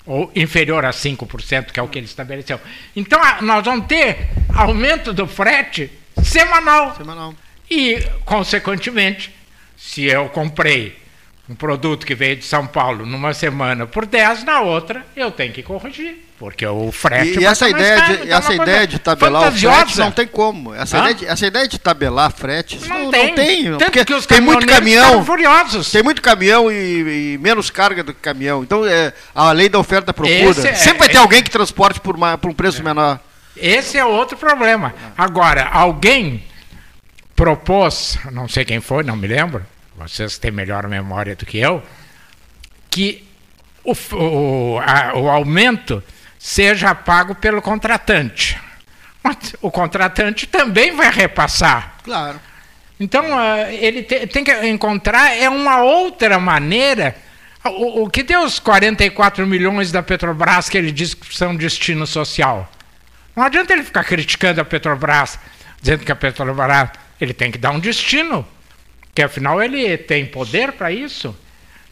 Ou 0.06 0.30
inferior 0.34 0.84
a 0.84 0.90
5%, 0.90 1.72
que 1.72 1.80
é 1.80 1.82
o 1.82 1.88
que 1.88 1.98
ele 1.98 2.06
estabeleceu. 2.06 2.60
Então, 2.94 3.18
nós 3.40 3.64
vamos 3.64 3.86
ter 3.86 4.28
aumento 4.54 5.12
do 5.12 5.26
frete 5.26 5.90
semanal. 6.22 6.94
Semanal. 6.94 7.34
E, 7.70 8.00
consequentemente, 8.24 9.34
se 9.76 10.04
eu 10.04 10.28
comprei 10.28 11.03
um 11.48 11.54
produto 11.54 12.06
que 12.06 12.14
veio 12.14 12.36
de 12.36 12.44
São 12.44 12.66
Paulo 12.66 13.04
numa 13.04 13.34
semana 13.34 13.86
por 13.86 14.06
10, 14.06 14.44
na 14.44 14.60
outra 14.60 15.04
eu 15.14 15.30
tenho 15.30 15.52
que 15.52 15.62
corrigir, 15.62 16.24
porque 16.38 16.66
o 16.66 16.90
frete 16.90 17.38
E, 17.38 17.42
e 17.42 17.44
essa 17.44 17.68
ideia 17.68 17.96
caro, 17.96 18.16
de 18.16 18.22
então 18.22 18.38
essa 18.38 18.54
ideia 18.54 18.86
de 18.86 18.98
tabelar 18.98 19.42
fantasiosa. 19.42 19.76
o 19.76 19.84
frete 19.84 19.98
não 19.98 20.10
tem 20.10 20.26
como. 20.26 20.74
Essa, 20.74 20.98
ideia 20.98 21.14
de, 21.14 21.26
essa 21.26 21.46
ideia 21.46 21.68
de 21.68 21.78
tabelar 21.78 22.32
frete 22.32 22.88
não, 22.88 23.04
não 23.04 23.10
tem. 23.10 23.26
Não 23.28 23.34
tem 23.34 23.64
Tanto 23.64 23.84
porque 23.84 24.04
que 24.06 24.14
os 24.14 24.24
tem 24.24 24.40
muito 24.40 24.66
caminhão. 24.66 25.24
Furiosos. 25.24 25.90
Tem 25.90 26.02
muito 26.02 26.22
caminhão 26.22 26.72
e, 26.72 27.34
e, 27.34 27.38
menos 27.38 27.70
carga 27.70 28.02
do 28.02 28.14
que 28.14 28.20
caminhão. 28.20 28.62
Então 28.62 28.86
é 28.86 29.12
a 29.34 29.52
lei 29.52 29.68
da 29.68 29.78
oferta 29.78 30.10
e 30.10 30.14
procura. 30.14 30.68
É, 30.68 30.74
Sempre 30.74 30.98
vai 31.00 31.08
ter 31.08 31.16
é, 31.16 31.20
alguém 31.20 31.42
que 31.42 31.50
transporte 31.50 32.00
por, 32.00 32.16
uma, 32.16 32.38
por 32.38 32.50
um 32.50 32.54
preço 32.54 32.80
é. 32.80 32.84
menor. 32.84 33.20
Esse 33.56 33.98
é 33.98 34.04
outro 34.04 34.36
problema. 34.36 34.94
Agora, 35.16 35.68
alguém 35.68 36.42
propôs, 37.36 38.18
não 38.32 38.48
sei 38.48 38.64
quem 38.64 38.80
foi, 38.80 39.04
não 39.04 39.16
me 39.16 39.26
lembro, 39.26 39.64
vocês 39.96 40.38
têm 40.38 40.50
melhor 40.50 40.86
memória 40.88 41.36
do 41.36 41.46
que 41.46 41.58
eu, 41.58 41.82
que 42.90 43.24
o, 43.84 43.92
o, 44.16 44.78
a, 44.78 45.16
o 45.16 45.28
aumento 45.28 46.02
seja 46.38 46.94
pago 46.94 47.34
pelo 47.34 47.62
contratante. 47.62 48.60
Mas 49.22 49.56
o 49.62 49.70
contratante 49.70 50.46
também 50.46 50.94
vai 50.94 51.10
repassar. 51.10 51.94
Claro. 52.04 52.40
Então, 52.98 53.24
uh, 53.24 53.70
ele 53.70 54.02
te, 54.02 54.26
tem 54.26 54.44
que 54.44 54.52
encontrar 54.66 55.36
é 55.36 55.48
uma 55.48 55.82
outra 55.82 56.38
maneira. 56.38 57.16
O, 57.64 58.02
o, 58.02 58.10
que 58.10 58.22
deu 58.22 58.42
os 58.42 58.58
44 58.58 59.46
milhões 59.46 59.90
da 59.90 60.02
Petrobras 60.02 60.68
que 60.68 60.76
ele 60.76 60.92
diz 60.92 61.14
que 61.14 61.34
são 61.34 61.56
destino 61.56 62.06
social? 62.06 62.70
Não 63.34 63.42
adianta 63.42 63.72
ele 63.72 63.82
ficar 63.82 64.04
criticando 64.04 64.60
a 64.60 64.64
Petrobras, 64.64 65.38
dizendo 65.80 66.04
que 66.04 66.12
a 66.12 66.16
Petrobras 66.16 66.90
ele 67.20 67.32
tem 67.32 67.50
que 67.50 67.58
dar 67.58 67.70
um 67.70 67.80
destino 67.80 68.46
que 69.14 69.22
afinal 69.22 69.62
ele 69.62 69.96
tem 69.96 70.26
poder 70.26 70.72
para 70.72 70.90
isso. 70.90 71.36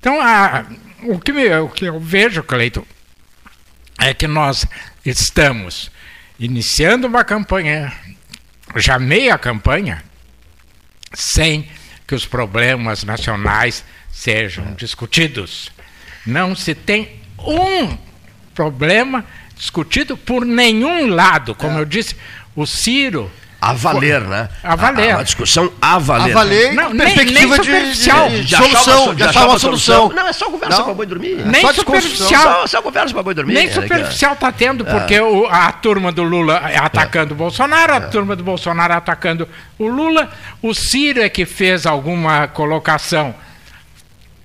Então, 0.01 0.21
a, 0.21 0.67
o, 1.05 1.19
que 1.21 1.33
me, 1.33 1.49
o 1.59 1.69
que 1.69 1.85
eu 1.85 2.01
vejo, 2.01 2.43
Cleiton, 2.43 2.85
é 3.99 4.13
que 4.13 4.27
nós 4.27 4.67
estamos 5.05 5.91
iniciando 6.39 7.07
uma 7.07 7.23
campanha, 7.23 7.93
já 8.77 8.99
meia 8.99 9.39
campanha, 9.39 10.03
sem 11.15 11.69
que 12.07 12.15
os 12.15 12.27
problemas 12.27 13.05
nacionais 13.05 13.85
sejam 14.11 14.75
discutidos. 14.75 15.71
Não 16.27 16.57
se 16.57 16.75
tem 16.75 17.21
um 17.39 17.97
problema 18.55 19.25
discutido 19.55 20.17
por 20.17 20.45
nenhum 20.45 21.07
lado. 21.07 21.55
Como 21.55 21.79
é. 21.79 21.81
eu 21.81 21.85
disse, 21.85 22.17
o 22.57 22.67
Ciro 22.67 23.31
a 23.63 23.75
valer, 23.75 24.21
né? 24.23 24.49
A 24.61 24.75
valer. 24.75 25.15
A, 25.15 25.21
a 25.21 25.23
discussão 25.23 25.73
a 25.81 25.97
valer. 25.97 26.33
A 26.33 26.35
valer 26.35 26.75
não, 26.75 26.97
perspectiva 26.97 27.57
nem, 27.59 27.71
nem 27.71 27.85
de, 27.93 27.93
de, 27.93 28.45
de, 28.45 28.57
solução, 28.57 29.15
de 29.15 29.23
achar 29.23 29.47
uma 29.47 29.59
solução. 29.61 30.09
Não, 30.09 30.27
é 30.27 30.33
só 30.33 30.47
conversa 30.51 30.83
para 30.83 30.95
boi 30.95 31.07
dormir. 31.07 31.37
Nem 31.47 31.63
só 31.63 31.73
superficial. 31.73 32.43
Só, 32.43 32.67
só 32.67 32.83
conversa 32.83 33.15
para 33.15 33.23
boi 33.23 33.35
dormir. 33.35 33.55
Nem 33.55 33.71
superficial 33.71 34.33
está 34.33 34.51
tendo, 34.51 34.85
porque 34.85 35.15
é. 35.15 35.23
o, 35.23 35.47
a 35.47 35.71
turma 35.71 36.11
do 36.11 36.25
Lula 36.25 36.57
atacando 36.57 37.31
é. 37.31 37.35
o 37.35 37.37
Bolsonaro, 37.37 37.93
a 37.93 37.97
é. 37.99 38.01
turma 38.01 38.35
do 38.35 38.43
Bolsonaro 38.43 38.95
atacando 38.95 39.49
o 39.79 39.87
Lula. 39.87 40.29
O 40.61 40.75
Ciro 40.75 41.23
é 41.23 41.29
que 41.29 41.47
fez 41.47 41.87
alguma 41.87 42.49
colocação 42.49 43.33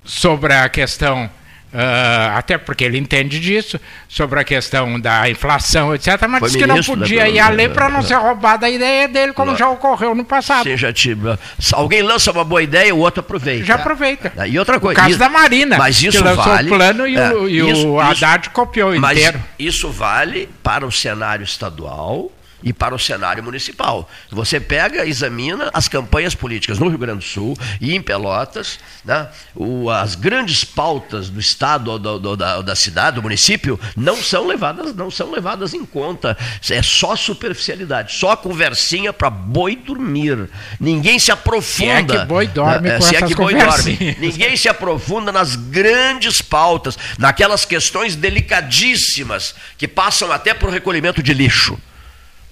sobre 0.04 0.54
a 0.54 0.68
questão 0.68 1.28
Uh, 1.72 2.36
até 2.36 2.56
porque 2.56 2.82
ele 2.82 2.96
entende 2.96 3.38
disso, 3.38 3.78
sobre 4.08 4.40
a 4.40 4.44
questão 4.44 4.98
da 4.98 5.28
inflação, 5.28 5.94
etc., 5.94 6.26
mas 6.26 6.40
Foi 6.40 6.48
disse 6.48 6.58
que 6.58 6.66
não 6.66 6.82
podia 6.82 7.28
ir 7.28 7.38
a 7.38 7.50
lei 7.50 7.68
para 7.68 7.90
não 7.90 8.00
ser 8.00 8.14
roubada 8.14 8.64
a 8.64 8.70
ideia 8.70 9.06
dele, 9.06 9.34
como 9.34 9.54
já 9.54 9.68
ocorreu 9.68 10.14
no 10.14 10.24
passado. 10.24 10.62
Seja, 10.62 10.92
tipo, 10.94 11.38
alguém 11.74 12.00
lança 12.00 12.32
uma 12.32 12.42
boa 12.42 12.62
ideia, 12.62 12.94
o 12.94 12.98
outro 12.98 13.20
aproveita. 13.20 13.66
Já 13.66 13.74
aproveita. 13.74 14.32
E 14.46 14.58
outra 14.58 14.80
coisa. 14.80 14.98
O 14.98 15.02
caso 15.02 15.10
isso, 15.10 15.18
da 15.18 15.28
Marina, 15.28 15.76
mas 15.76 16.00
isso 16.02 16.16
que 16.18 16.24
lançou 16.24 16.44
vale, 16.44 16.70
o 16.70 16.74
plano 16.74 17.06
e, 17.06 17.16
é, 17.16 17.32
o, 17.32 17.48
e 17.48 17.70
isso, 17.70 17.88
o 17.88 18.00
Haddad 18.00 18.46
isso, 18.46 18.50
copiou 18.50 18.94
inteiro. 18.94 19.38
Isso 19.58 19.90
vale 19.90 20.48
para 20.62 20.86
o 20.86 20.90
cenário 20.90 21.44
estadual 21.44 22.32
e 22.62 22.72
para 22.72 22.94
o 22.94 22.98
cenário 22.98 23.42
municipal. 23.42 24.08
Você 24.30 24.58
pega, 24.58 25.06
examina 25.06 25.70
as 25.72 25.88
campanhas 25.88 26.34
políticas 26.34 26.78
no 26.78 26.88
Rio 26.88 26.98
Grande 26.98 27.18
do 27.18 27.24
Sul 27.24 27.56
e 27.80 27.94
em 27.94 28.02
Pelotas, 28.02 28.78
né? 29.04 29.28
o, 29.54 29.90
as 29.90 30.14
grandes 30.14 30.64
pautas 30.64 31.28
do 31.28 31.38
estado 31.38 31.90
ou 31.90 31.98
do, 31.98 32.18
do, 32.18 32.36
da, 32.36 32.60
da, 32.60 32.76
cidade, 32.76 33.16
do 33.16 33.22
município, 33.22 33.78
não 33.96 34.16
são 34.16 34.46
levadas, 34.46 34.94
não 34.94 35.10
são 35.10 35.30
levadas 35.30 35.74
em 35.74 35.84
conta. 35.84 36.36
É 36.70 36.82
só 36.82 37.14
superficialidade, 37.14 38.14
só 38.14 38.36
conversinha 38.36 39.12
para 39.12 39.30
boi 39.30 39.76
dormir. 39.76 40.48
Ninguém 40.80 41.18
se 41.18 41.30
aprofunda. 41.30 42.14
Se 42.14 42.18
é 42.18 42.20
que 42.20 42.26
boi 42.26 42.46
dorme 42.46 42.88
né? 42.88 42.96
com 42.96 43.02
se 43.02 43.16
é 43.16 43.22
que 43.22 43.34
boi 43.34 43.54
dorme. 43.54 44.16
Ninguém 44.18 44.56
se 44.56 44.68
aprofunda 44.68 45.30
nas 45.32 45.56
grandes 45.56 46.42
pautas, 46.42 46.98
naquelas 47.18 47.64
questões 47.64 48.16
delicadíssimas 48.16 49.54
que 49.76 49.86
passam 49.86 50.32
até 50.32 50.52
para 50.54 50.68
o 50.68 50.70
recolhimento 50.70 51.22
de 51.22 51.32
lixo. 51.32 51.78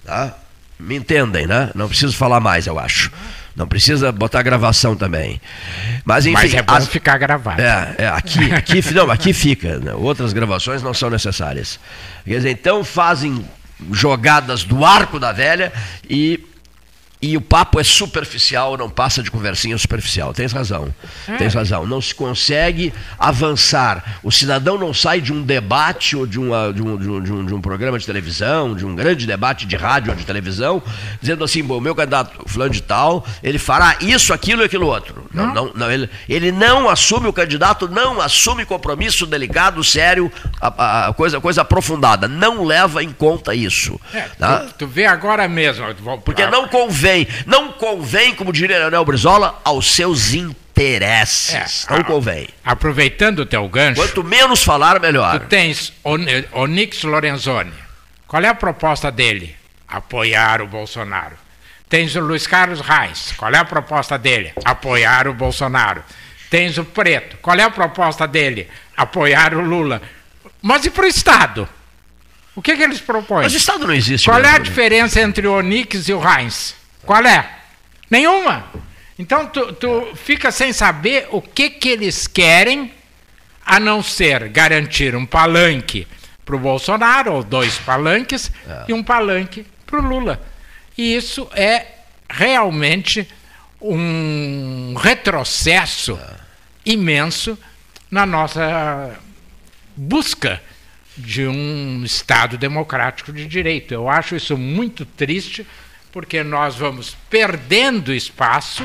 Tá? 0.06 0.32
Me 0.78 0.94
entendem, 0.94 1.48
né? 1.48 1.70
Não 1.74 1.88
preciso 1.88 2.16
falar 2.16 2.38
mais, 2.38 2.66
eu 2.66 2.78
acho. 2.78 3.10
Não 3.56 3.66
precisa 3.66 4.12
botar 4.12 4.42
gravação 4.42 4.94
também. 4.94 5.40
Mas, 6.04 6.26
enfim, 6.26 6.34
Mas 6.34 6.54
é 6.54 6.62
bom 6.62 6.74
as... 6.74 6.86
ficar 6.86 7.18
gravado. 7.18 7.60
É, 7.60 7.94
é, 7.98 8.08
aqui, 8.08 8.52
aqui, 8.52 8.94
não, 8.94 9.10
aqui 9.10 9.32
fica. 9.32 9.78
Né? 9.78 9.94
Outras 9.94 10.32
gravações 10.32 10.82
não 10.82 10.94
são 10.94 11.10
necessárias. 11.10 11.80
Quer 12.24 12.36
dizer, 12.36 12.50
então 12.50 12.84
fazem 12.84 13.44
jogadas 13.90 14.62
do 14.62 14.84
arco 14.84 15.18
da 15.18 15.32
velha 15.32 15.72
e 16.08 16.46
e 17.26 17.36
o 17.36 17.40
papo 17.40 17.80
é 17.80 17.84
superficial, 17.84 18.76
não 18.76 18.88
passa 18.88 19.20
de 19.20 19.32
conversinha 19.32 19.76
superficial. 19.76 20.32
Tens 20.32 20.52
razão. 20.52 20.94
É. 21.26 21.36
Tens 21.36 21.54
razão. 21.54 21.84
Não 21.84 22.00
se 22.00 22.14
consegue 22.14 22.94
avançar. 23.18 24.20
O 24.22 24.30
cidadão 24.30 24.78
não 24.78 24.94
sai 24.94 25.20
de 25.20 25.32
um 25.32 25.42
debate 25.42 26.16
ou 26.16 26.24
de, 26.24 26.38
uma, 26.38 26.72
de, 26.72 26.80
um, 26.80 26.96
de, 26.96 27.32
um, 27.32 27.44
de, 27.44 27.54
um, 27.54 27.60
programa 27.60 27.98
de 27.98 28.06
televisão, 28.06 28.76
de 28.76 28.86
um 28.86 28.94
grande 28.94 29.26
debate 29.26 29.66
de 29.66 29.74
rádio 29.74 30.12
ou 30.12 30.16
de 30.16 30.24
televisão, 30.24 30.80
dizendo 31.20 31.42
assim: 31.42 31.64
bom, 31.64 31.80
meu 31.80 31.96
candidato 31.96 32.48
fulano 32.48 32.70
de 32.70 32.80
tal, 32.80 33.26
ele 33.42 33.58
fará 33.58 33.96
isso, 34.00 34.32
aquilo 34.32 34.62
e 34.62 34.66
aquilo 34.66 34.86
outro. 34.86 35.26
Não, 35.34 35.52
não, 35.52 35.72
não 35.74 35.90
ele, 35.90 36.08
ele 36.28 36.52
não 36.52 36.88
assume, 36.88 37.26
o 37.26 37.32
candidato 37.32 37.88
não 37.88 38.20
assume 38.20 38.64
compromisso 38.64 39.26
delicado, 39.26 39.82
sério, 39.82 40.30
a, 40.60 41.08
a 41.08 41.12
coisa, 41.12 41.40
coisa 41.40 41.62
aprofundada. 41.62 42.28
Não 42.28 42.64
leva 42.64 43.02
em 43.02 43.10
conta 43.10 43.52
isso. 43.52 44.00
É, 44.14 44.22
tá? 44.38 44.60
tu, 44.60 44.74
tu, 44.78 44.86
vê 44.86 45.06
agora 45.06 45.48
mesmo. 45.48 45.84
Porque 46.24 46.46
não 46.46 46.68
convém 46.68 47.15
convém, 47.24 47.44
não 47.46 47.72
convém, 47.72 48.34
como 48.34 48.52
diria 48.52 48.78
Leonel 48.78 49.04
Brizola, 49.04 49.60
aos 49.64 49.94
seus 49.94 50.34
interesses. 50.34 51.86
É, 51.88 51.94
não 51.94 52.04
convém. 52.04 52.48
Aproveitando 52.64 53.40
o 53.40 53.46
teu 53.46 53.66
gancho. 53.68 54.00
Quanto 54.00 54.22
menos 54.22 54.62
falar, 54.62 55.00
melhor. 55.00 55.38
Tu 55.40 55.46
tens 55.46 55.92
Onix 56.52 57.02
Lorenzoni. 57.02 57.72
Qual 58.26 58.42
é 58.42 58.48
a 58.48 58.54
proposta 58.54 59.10
dele? 59.10 59.54
Apoiar 59.88 60.60
o 60.60 60.66
Bolsonaro. 60.66 61.36
Tens 61.88 62.16
o 62.16 62.20
Luiz 62.20 62.46
Carlos 62.46 62.80
Reis. 62.80 63.32
Qual 63.36 63.52
é 63.52 63.58
a 63.58 63.64
proposta 63.64 64.18
dele? 64.18 64.52
Apoiar 64.64 65.28
o 65.28 65.34
Bolsonaro. 65.34 66.02
Tens 66.50 66.78
o 66.78 66.84
Preto. 66.84 67.36
Qual 67.38 67.56
é 67.56 67.62
a 67.62 67.70
proposta 67.70 68.26
dele? 68.26 68.68
Apoiar 68.96 69.54
o 69.54 69.60
Lula. 69.60 70.02
Mas 70.60 70.84
e 70.84 70.90
para 70.90 71.04
o 71.04 71.08
Estado? 71.08 71.68
O 72.56 72.62
que, 72.62 72.74
que 72.74 72.82
eles 72.82 73.00
propõem? 73.00 73.44
Mas 73.44 73.52
o 73.52 73.56
Estado 73.56 73.86
não 73.86 73.94
existe. 73.94 74.24
Qual 74.24 74.40
mesmo. 74.40 74.52
é 74.52 74.56
a 74.56 74.58
diferença 74.58 75.20
entre 75.20 75.46
o 75.46 75.52
Onix 75.52 76.08
e 76.08 76.12
o 76.12 76.20
Heinz? 76.20 76.74
Qual 77.06 77.24
é? 77.24 77.48
Nenhuma. 78.10 78.64
Então 79.18 79.46
tu, 79.46 79.72
tu 79.72 80.14
fica 80.14 80.50
sem 80.50 80.72
saber 80.72 81.28
o 81.30 81.40
que, 81.40 81.70
que 81.70 81.88
eles 81.88 82.26
querem, 82.26 82.92
a 83.64 83.80
não 83.80 84.02
ser 84.02 84.48
garantir 84.48 85.16
um 85.16 85.24
palanque 85.24 86.06
para 86.44 86.56
o 86.56 86.58
Bolsonaro, 86.58 87.32
ou 87.32 87.42
dois 87.42 87.78
palanques, 87.78 88.52
é. 88.68 88.84
e 88.88 88.92
um 88.92 89.02
palanque 89.02 89.66
para 89.86 89.98
o 89.98 90.02
Lula. 90.02 90.40
E 90.98 91.16
isso 91.16 91.48
é 91.54 91.86
realmente 92.28 93.26
um 93.80 94.94
retrocesso 94.94 96.18
é. 96.20 96.36
imenso 96.84 97.58
na 98.10 98.26
nossa 98.26 99.18
busca 99.96 100.60
de 101.16 101.46
um 101.46 102.02
Estado 102.04 102.58
democrático 102.58 103.32
de 103.32 103.46
direito. 103.46 103.92
Eu 103.92 104.08
acho 104.08 104.36
isso 104.36 104.56
muito 104.56 105.04
triste, 105.04 105.66
porque 106.16 106.42
nós 106.42 106.76
vamos 106.76 107.14
perdendo 107.28 108.10
espaço, 108.10 108.82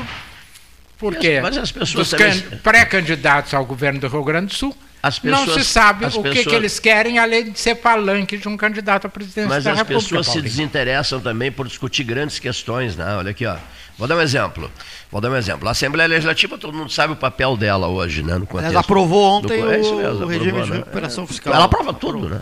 porque 0.98 1.40
dos 1.40 2.10
também... 2.10 2.38
pré-candidatos 2.62 3.54
ao 3.54 3.64
governo 3.64 3.98
do 3.98 4.06
Rio 4.06 4.22
Grande 4.22 4.48
do 4.48 4.54
Sul 4.54 4.76
Pessoas, 5.02 5.22
não 5.24 5.54
se 5.54 5.64
sabe 5.64 6.04
o 6.04 6.08
pessoas... 6.08 6.34
que, 6.34 6.44
que, 6.44 6.54
eles 6.54 6.78
querem, 6.78 7.18
além 7.18 7.50
de 7.50 7.58
ser 7.58 7.76
palanque 7.76 8.36
de 8.36 8.46
um 8.46 8.56
candidato 8.56 9.06
à 9.06 9.10
presidência 9.10 9.48
Mas 9.48 9.64
da 9.64 9.72
República. 9.72 9.94
Mas 9.94 10.04
as 10.04 10.10
pessoas 10.10 10.26
se 10.28 10.42
desinteressam 10.42 11.20
também 11.20 11.50
por 11.50 11.66
discutir 11.66 12.04
grandes 12.04 12.38
questões, 12.38 12.96
né? 12.96 13.16
Olha 13.16 13.30
aqui, 13.30 13.46
ó. 13.46 13.56
Vou 13.96 14.06
dar 14.06 14.16
um 14.16 14.20
exemplo. 14.20 14.70
Vou 15.10 15.20
dar 15.20 15.30
um 15.30 15.34
exemplo. 15.34 15.66
A 15.66 15.70
Assembleia 15.72 16.06
Legislativa, 16.06 16.58
todo 16.58 16.76
mundo 16.76 16.92
sabe 16.92 17.14
o 17.14 17.16
papel 17.16 17.56
dela 17.56 17.88
hoje, 17.88 18.22
né? 18.22 18.36
No 18.36 18.46
contexto. 18.46 18.70
Ela 18.72 18.80
aprovou 18.80 19.38
ontem 19.38 19.60
do... 19.60 19.72
é 19.72 19.78
o, 19.78 19.96
mesmo, 19.96 19.96
o 19.96 20.26
regime 20.26 20.48
aprovou, 20.50 20.64
de 20.64 20.70
né? 20.70 20.76
recuperação 20.76 21.26
fiscal. 21.26 21.54
Ela 21.54 21.64
aprova 21.64 21.94
tudo, 21.94 22.28
né? 22.28 22.40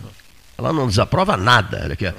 Ela 0.59 0.73
não 0.73 0.89
desaprova 0.89 1.37
nada. 1.37 1.81
Olha 1.85 1.93
aqui, 1.95 2.09
ó. 2.09 2.13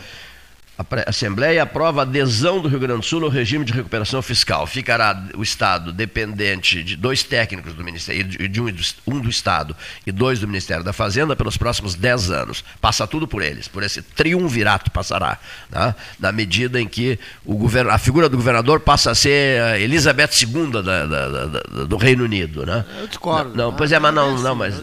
A 0.78 1.10
Assembleia 1.10 1.62
aprova 1.62 2.02
a 2.02 2.04
adesão 2.04 2.62
do 2.62 2.68
Rio 2.68 2.80
Grande 2.80 3.02
do 3.02 3.06
Sul 3.06 3.24
ao 3.24 3.30
regime 3.30 3.66
de 3.66 3.74
recuperação 3.74 4.22
fiscal. 4.22 4.66
Ficará 4.66 5.22
o 5.36 5.44
Estado 5.44 5.92
dependente 5.92 6.82
de 6.84 6.96
dois 6.96 7.24
técnicos 7.24 7.74
do 7.74 7.84
Ministério, 7.84 8.24
de 8.24 8.62
um, 8.62 8.74
um 9.08 9.20
do 9.20 9.30
Estado 9.30 9.76
e 10.08 10.12
dois 10.12 10.40
do 10.40 10.48
Ministério 10.48 10.84
da 10.84 10.94
Fazenda 10.94 11.36
pelos 11.36 11.58
próximos 11.58 11.94
dez 11.94 12.32
anos. 12.32 12.64
Passa 12.80 13.06
tudo 13.06 13.28
por 13.28 13.44
eles, 13.44 13.68
por 13.68 13.84
esse 13.84 14.02
triunvirato 14.02 14.90
passará. 14.90 15.38
Né? 15.70 15.94
Na 16.20 16.32
medida 16.32 16.82
em 16.82 16.88
que 16.88 17.20
o 17.46 17.56
govern... 17.56 17.90
a 17.90 17.98
figura 17.98 18.30
do 18.30 18.38
governador 18.38 18.80
passa 18.80 19.12
a 19.12 19.16
ser 19.16 19.62
a 19.62 19.80
Elizabeth 19.80 20.32
II 20.42 20.72
da, 20.72 20.82
da, 20.82 21.06
da, 21.06 21.84
do 21.86 21.98
Reino 21.98 22.24
Unido. 22.24 22.66
Né? 22.66 22.86
Eu 22.98 23.08
discordo. 23.08 23.56
Não, 23.56 23.74
pois 23.74 23.92
é, 23.92 24.00
mas 24.00 24.14
não, 24.14 24.40
não, 24.40 24.56
mas. 24.56 24.76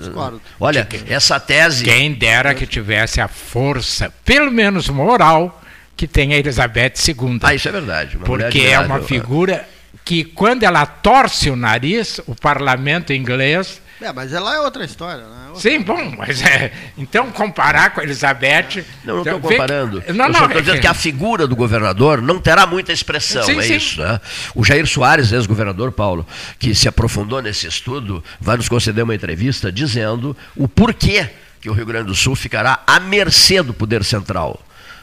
Olha, 0.61 0.87
essa 1.09 1.41
tese. 1.41 1.85
Quem 1.85 2.13
dera 2.13 2.55
que 2.55 2.67
tivesse 2.67 3.21
a 3.21 3.27
força, 3.29 4.13
pelo 4.25 4.51
menos 4.51 4.89
moral 4.89 5.63
que 5.99 6.07
tem 6.07 6.33
a 6.33 6.37
Elizabeth 6.37 6.93
II. 7.09 7.41
Ah, 7.43 7.55
isso 7.57 7.69
é 7.69 7.73
verdade. 7.73 8.17
porque 8.19 8.61
é 8.61 8.79
uma 8.79 9.01
figura 9.01 9.69
que, 10.05 10.23
quando 10.23 10.63
ela 10.63 10.87
torce 10.87 11.51
o 11.51 11.57
nariz, 11.57 12.21
o 12.25 12.37
parlamento 12.37 13.13
inglês. 13.13 13.83
É, 14.01 14.13
mas 14.13 14.33
ela 14.33 14.55
é 14.55 14.61
outra 14.61 14.85
história, 14.85 15.25
né? 15.25 15.49
Outra 15.49 15.61
Sim, 15.61 15.81
bom, 15.81 16.15
mas 16.17 16.41
é. 16.41 16.71
Então, 16.97 17.33
comparar 17.33 17.91
com 17.91 18.01
a 18.01 18.05
Elizabeth. 18.05 18.85
Não, 19.05 19.17
não 19.17 19.23
estou 19.25 19.41
comparando. 19.41 19.97
Não, 20.15 20.27
eu 20.27 20.33
não, 20.33 20.47
estou 20.47 20.61
dizendo 20.61 20.77
é 20.77 20.81
que 20.81 20.87
a 20.87 20.95
figura 20.95 21.49
do 21.49 21.57
governador 21.57 22.23
não 22.23 22.39
terá 22.39 22.65
muita 22.65 22.93
expressão, 22.93 23.43
sim, 23.43 23.59
é 23.59 23.63
sim. 23.63 23.75
isso, 23.75 24.01
né? 24.01 24.21
O 24.55 24.65
Jair 24.65 24.87
Soares, 24.87 25.33
ex-governador 25.33 25.91
Paulo, 25.91 26.25
que 26.61 26.77
se 26.77 26.87
aprofundou 26.87 27.43
nesse 27.43 27.67
estudo, 27.67 28.23
vai 28.41 28.57
nos 28.57 28.69
conceder 28.69 29.03
uma 29.03 29.17
entrevista 29.17 29.73
dizendo 29.73 30.37
o 30.55 30.69
porquê 30.69 31.29
que 31.61 31.69
o 31.69 31.73
Rio 31.73 31.87
Grande 31.87 32.07
do 32.07 32.15
Sul 32.15 32.37
ficará 32.37 32.85
à 32.87 33.01
mercê 33.01 33.61
do 33.65 33.75
poder 33.75 34.05
central 34.05 34.63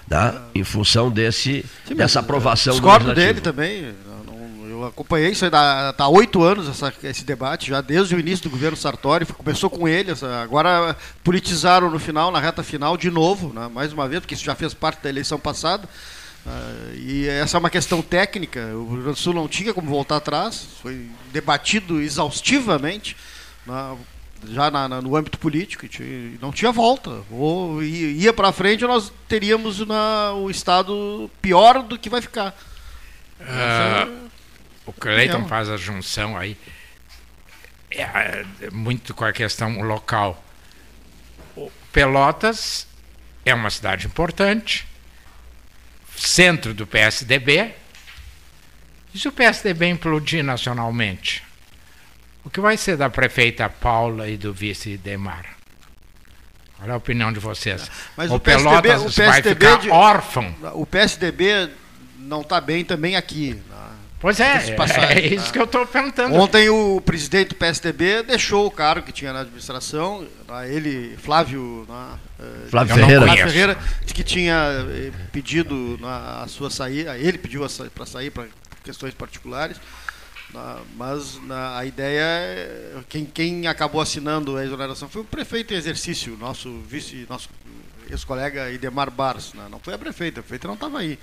tá? 0.10 0.41
em 0.54 0.63
função 0.63 1.10
desse, 1.10 1.65
Sim, 1.88 1.96
dessa 1.96 2.20
aprovação 2.20 2.74
discordo 2.74 3.13
dele 3.13 3.41
também. 3.41 3.94
Eu 4.70 4.86
acompanhei 4.86 5.32
isso 5.32 5.46
está 5.46 5.96
há 5.98 6.10
oito 6.10 6.44
anos 6.44 6.68
essa, 6.68 6.94
esse 7.04 7.24
debate, 7.24 7.70
já 7.70 7.80
desde 7.80 8.13
o 8.13 8.20
início 8.20 8.44
do 8.44 8.50
governo 8.50 8.76
Sartori, 8.76 9.26
começou 9.26 9.70
com 9.70 9.88
ele, 9.88 10.12
agora 10.41 10.96
politizaram 11.24 11.89
no 11.89 11.98
final, 11.98 12.30
na 12.30 12.39
reta 12.39 12.62
final, 12.62 12.98
de 12.98 13.10
novo, 13.10 13.54
né, 13.54 13.70
mais 13.74 13.94
uma 13.94 14.08
vez, 14.08 14.20
porque 14.20 14.34
isso 14.34 14.44
já 14.44 14.54
fez 14.54 14.74
parte 14.74 15.02
da 15.02 15.10
eleição 15.10 15.39
passada. 15.39 15.88
Uh, 16.46 16.96
e 16.96 17.28
essa 17.28 17.58
é 17.58 17.60
uma 17.60 17.72
questão 17.72 18.02
técnica, 18.02 18.60
o 18.76 18.86
Rio 18.89 19.02
Grande 19.02 19.13
do 19.13 19.15
Sul 19.15 19.34
não 19.34 19.48
tinha 19.48 19.74
como 19.74 19.89
voltar 19.89 20.18
atrás, 20.18 20.68
foi 20.82 21.08
debatido 21.32 22.02
exaustivamente. 22.02 23.15
Né, 23.65 23.98
já 24.47 24.69
na, 24.71 24.88
na, 24.88 25.01
no 25.01 25.15
âmbito 25.15 25.38
político, 25.38 25.86
e 25.86 26.38
não 26.41 26.51
tinha 26.51 26.71
volta. 26.71 27.23
Ou 27.31 27.81
ia 27.84 28.34
para 28.34 28.51
frente, 28.51 28.84
nós 28.84 29.12
teríamos 29.27 29.86
na, 29.86 30.34
o 30.34 30.49
Estado 30.49 31.29
pior 31.41 31.84
do 31.84 31.97
que 31.97 32.10
vai 32.10 32.21
ficar. 32.21 32.55
Uh, 33.39 34.29
o 34.86 34.93
Cleiton 34.93 35.47
faz 35.47 35.69
a 35.69 35.77
junção 35.77 36.38
aí, 36.38 36.58
é, 37.91 38.01
é, 38.03 38.69
muito 38.71 39.13
com 39.13 39.25
a 39.25 39.34
questão 39.34 39.81
local. 39.81 40.43
O 41.55 41.71
Pelotas 41.91 42.88
é 43.45 43.53
uma 43.53 43.69
cidade 43.69 44.08
importante, 44.08 44.86
centro 46.15 46.73
do 46.73 46.86
PSDB. 46.86 47.73
E 49.13 49.19
se 49.19 49.27
o 49.27 49.31
PSDB 49.31 49.88
implodir 49.88 50.43
nacionalmente? 50.43 51.44
O 52.45 52.49
que 52.49 52.62
vai 52.62 52.77
ser 52.77 52.95
da 52.95 53.10
prefeita 53.10 53.67
Paula 53.67 54.29
e 54.29 54.38
do 54.38 54.53
vice 54.53 54.97
Demar? 54.97 55.45
Qual 56.77 56.88
é 56.88 56.93
a 56.93 56.95
opinião 56.95 57.34
de 57.34 57.39
vocês? 57.39 57.89
Mas 58.15 58.29
o, 58.29 58.36
o 58.36 58.39
PSDB, 58.39 58.81
Pelotas 58.81 59.01
o 59.01 59.15
PSDB 59.15 59.25
vai 59.25 59.41
ficar 59.41 59.81
de, 59.81 59.89
órfão. 59.89 60.55
O 60.73 60.86
PSDB 60.86 61.69
não 62.19 62.41
está 62.41 62.62
bem 62.62 62.86
também 62.86 63.15
aqui. 63.15 63.53
Né? 63.53 63.75
Pois 64.19 64.39
é, 64.39 64.75
é, 64.75 65.19
é 65.19 65.34
isso 65.34 65.51
que 65.51 65.60
eu 65.60 65.65
estou 65.65 65.86
perguntando. 65.86 66.36
Ontem 66.36 66.69
o 66.69 67.01
presidente 67.01 67.49
do 67.49 67.55
PSDB 67.55 68.23
deixou 68.23 68.65
o 68.65 68.71
cargo 68.71 69.05
que 69.05 69.12
tinha 69.12 69.34
na 69.34 69.41
administração, 69.41 70.27
né? 70.47 70.73
ele, 70.73 71.17
Flávio, 71.17 71.86
né? 71.89 72.19
Eh, 72.39 72.69
Flávio 72.69 72.95
Ferreira. 72.95 73.21
Flávio 73.25 73.47
Ferreira, 73.47 73.77
que 74.05 74.23
tinha 74.23 74.86
eh, 74.89 75.12
pedido 75.31 75.99
a 76.03 76.45
sua 76.47 76.69
saída, 76.69 77.17
ele 77.17 77.38
pediu 77.38 77.65
para 77.93 78.05
sair 78.05 78.29
para 78.29 78.45
questões 78.84 79.13
particulares. 79.13 79.77
Mas 80.96 81.39
na, 81.44 81.78
a 81.78 81.86
ideia 81.86 82.22
é. 82.22 83.00
Quem, 83.10 83.26
quem 83.26 83.68
acabou 83.68 84.02
assinando 84.02 84.58
a 84.58 84.63
exoneração 84.63 85.10
foi 85.10 85.22
o 85.22 85.26
prefeito 85.26 85.74
em 85.74 85.78
exercício, 85.78 86.38
nosso 86.38 86.80
vice, 86.88 87.26
nosso 87.30 87.50
ex-colega 88.10 88.72
Idemar 88.72 89.12
Bars. 89.12 89.54
Né? 89.54 89.65
Não 89.70 89.80
foi 89.80 89.94
a 89.94 89.98
prefeita, 89.98 90.39
a 90.39 90.44
prefeita 90.44 90.68
não 90.68 90.76
estava 90.76 91.00
aí. 91.00 91.20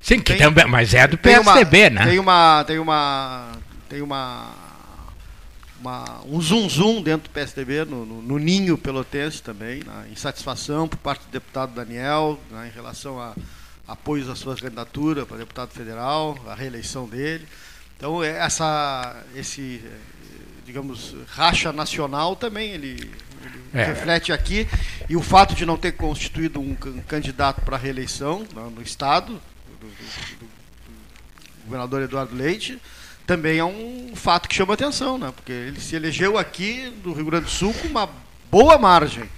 Sim, 0.00 0.20
tem, 0.20 0.36
também, 0.36 0.66
mas 0.66 0.92
é 0.92 1.06
do 1.06 1.16
PSDB, 1.16 1.88
uma, 1.88 1.90
né? 1.90 2.06
Tem 2.06 2.18
uma. 2.18 2.64
Tem 2.64 2.78
uma. 2.78 3.52
Tem 3.88 4.02
uma. 4.02 4.52
uma 5.80 6.20
um 6.26 6.40
zoom 6.40 6.68
zoom 6.68 7.02
dentro 7.02 7.28
do 7.28 7.32
PSDB, 7.32 7.86
no, 7.86 8.04
no, 8.04 8.20
no 8.20 8.38
ninho 8.38 8.76
pelotense 8.76 9.42
também, 9.42 9.82
né? 9.82 10.08
insatisfação 10.12 10.86
por 10.86 10.98
parte 10.98 11.24
do 11.24 11.30
deputado 11.30 11.74
Daniel 11.74 12.38
né? 12.50 12.68
em 12.68 12.74
relação 12.74 13.18
a 13.18 13.34
apoios 13.88 14.28
à 14.28 14.34
sua 14.34 14.56
candidatura 14.56 15.24
para 15.24 15.38
deputado 15.38 15.70
federal, 15.70 16.38
a 16.46 16.54
reeleição 16.54 17.06
dele. 17.06 17.46
Então 17.96 18.22
é, 18.22 18.30
essa, 18.38 19.22
esse, 19.34 19.82
digamos, 20.64 21.14
racha 21.28 21.72
nacional 21.72 22.36
também 22.36 22.70
ele, 22.70 23.10
ele 23.42 23.60
é. 23.72 23.84
reflete 23.84 24.32
aqui 24.32 24.68
e 25.08 25.16
o 25.16 25.22
fato 25.22 25.54
de 25.54 25.64
não 25.64 25.76
ter 25.76 25.92
constituído 25.92 26.60
um 26.60 26.74
candidato 27.06 27.60
para 27.62 27.76
reeleição 27.76 28.46
no, 28.54 28.70
no 28.70 28.82
estado 28.82 29.40
do, 29.80 29.86
do, 29.86 29.86
do, 29.86 30.46
do, 30.46 30.54
governador 31.64 32.02
Eduardo 32.02 32.34
Leite 32.34 32.78
também 33.26 33.58
é 33.58 33.64
um 33.64 34.12
fato 34.14 34.48
que 34.48 34.54
chama 34.54 34.74
atenção, 34.74 35.16
né? 35.16 35.32
Porque 35.34 35.50
ele 35.50 35.80
se 35.80 35.96
elegeu 35.96 36.36
aqui 36.36 36.92
do 37.02 37.14
Rio 37.14 37.24
Grande 37.24 37.46
do 37.46 37.50
Sul 37.50 37.72
com 37.72 37.88
uma 37.88 38.08
boa 38.50 38.76
margem 38.76 39.28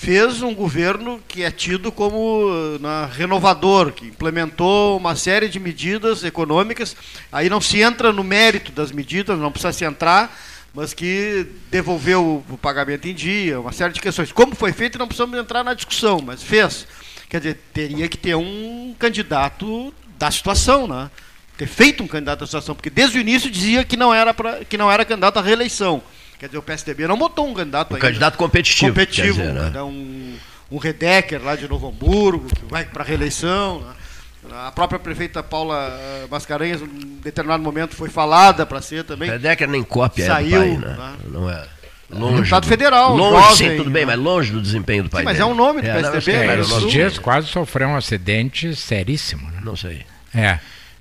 fez 0.00 0.40
um 0.40 0.54
governo 0.54 1.20
que 1.28 1.42
é 1.42 1.50
tido 1.50 1.92
como 1.92 2.48
na, 2.80 3.04
renovador, 3.04 3.92
que 3.92 4.06
implementou 4.06 4.96
uma 4.96 5.14
série 5.14 5.46
de 5.46 5.60
medidas 5.60 6.24
econômicas. 6.24 6.96
Aí 7.30 7.50
não 7.50 7.60
se 7.60 7.82
entra 7.82 8.10
no 8.10 8.24
mérito 8.24 8.72
das 8.72 8.90
medidas, 8.92 9.38
não 9.38 9.52
precisa 9.52 9.74
se 9.74 9.84
entrar, 9.84 10.34
mas 10.72 10.94
que 10.94 11.46
devolveu 11.70 12.42
o 12.48 12.56
pagamento 12.56 13.08
em 13.08 13.14
dia, 13.14 13.60
uma 13.60 13.72
série 13.72 13.92
de 13.92 14.00
questões. 14.00 14.32
Como 14.32 14.56
foi 14.56 14.72
feito, 14.72 14.98
não 14.98 15.06
precisamos 15.06 15.38
entrar 15.38 15.62
na 15.62 15.74
discussão, 15.74 16.18
mas 16.24 16.42
fez. 16.42 16.86
Quer 17.28 17.40
dizer, 17.40 17.60
teria 17.74 18.08
que 18.08 18.16
ter 18.16 18.34
um 18.34 18.94
candidato 18.98 19.92
da 20.18 20.30
situação, 20.30 20.88
né? 20.88 21.10
ter 21.58 21.66
feito 21.66 22.02
um 22.02 22.08
candidato 22.08 22.42
à 22.42 22.46
situação, 22.46 22.74
porque 22.74 22.88
desde 22.88 23.18
o 23.18 23.20
início 23.20 23.50
dizia 23.50 23.84
que 23.84 23.98
não 23.98 24.14
era, 24.14 24.32
pra, 24.32 24.64
que 24.64 24.78
não 24.78 24.90
era 24.90 25.04
candidato 25.04 25.38
à 25.38 25.42
reeleição. 25.42 26.02
Quer 26.40 26.46
dizer, 26.46 26.58
o 26.58 26.62
PSDB 26.62 27.06
não 27.06 27.18
botou 27.18 27.46
um 27.46 27.52
candidato 27.52 27.92
um 27.92 27.96
ainda. 27.96 28.06
candidato 28.06 28.38
competitivo. 28.38 28.88
Competitivo. 28.88 29.42
Dizer, 29.42 29.52
né? 29.52 29.82
um, 29.82 30.36
um 30.70 30.78
Redecker 30.78 31.44
lá 31.44 31.54
de 31.54 31.68
Novo 31.68 31.86
Hamburgo, 31.88 32.46
que 32.46 32.64
vai 32.64 32.82
para 32.86 33.02
a 33.02 33.06
reeleição. 33.06 33.80
Né? 33.80 34.56
A 34.66 34.72
própria 34.72 34.98
prefeita 34.98 35.42
Paula 35.42 35.76
eh, 36.00 36.26
Mascarenhas, 36.30 36.80
em 36.80 37.18
determinado 37.22 37.62
momento, 37.62 37.94
foi 37.94 38.08
falada 38.08 38.64
para 38.64 38.80
ser 38.80 39.04
também. 39.04 39.28
Redecker 39.28 39.68
nem 39.68 39.82
cópia 39.82 40.24
Saiu, 40.24 40.62
é 40.62 40.68
do 40.76 40.80
pai, 40.80 40.88
né? 40.88 40.96
né? 40.96 41.16
Não 41.26 41.50
é. 41.50 41.66
Longe 42.08 42.36
deputado 42.38 42.66
federal, 42.66 43.14
longe, 43.14 43.42
jovem, 43.42 43.70
sim, 43.70 43.76
tudo 43.76 43.90
bem, 43.90 44.04
né? 44.04 44.16
mas 44.16 44.24
longe 44.24 44.50
do 44.50 44.60
desempenho 44.60 45.04
do 45.04 45.10
pai 45.10 45.20
sim, 45.20 45.24
mas 45.26 45.36
dele. 45.36 45.48
é 45.48 45.52
um 45.52 45.54
nome 45.54 45.82
do 45.82 45.88
é, 45.88 45.92
PSDB. 45.92 46.46
Não, 46.46 46.52
é, 46.52 46.60
esses 46.60 46.90
dias 46.90 47.18
quase 47.18 47.48
sofreu 47.48 47.86
um 47.86 47.96
acidente 47.96 48.74
seríssimo. 48.74 49.48
Né? 49.50 49.60
Não 49.62 49.76
sei. 49.76 50.06
É. 50.34 50.58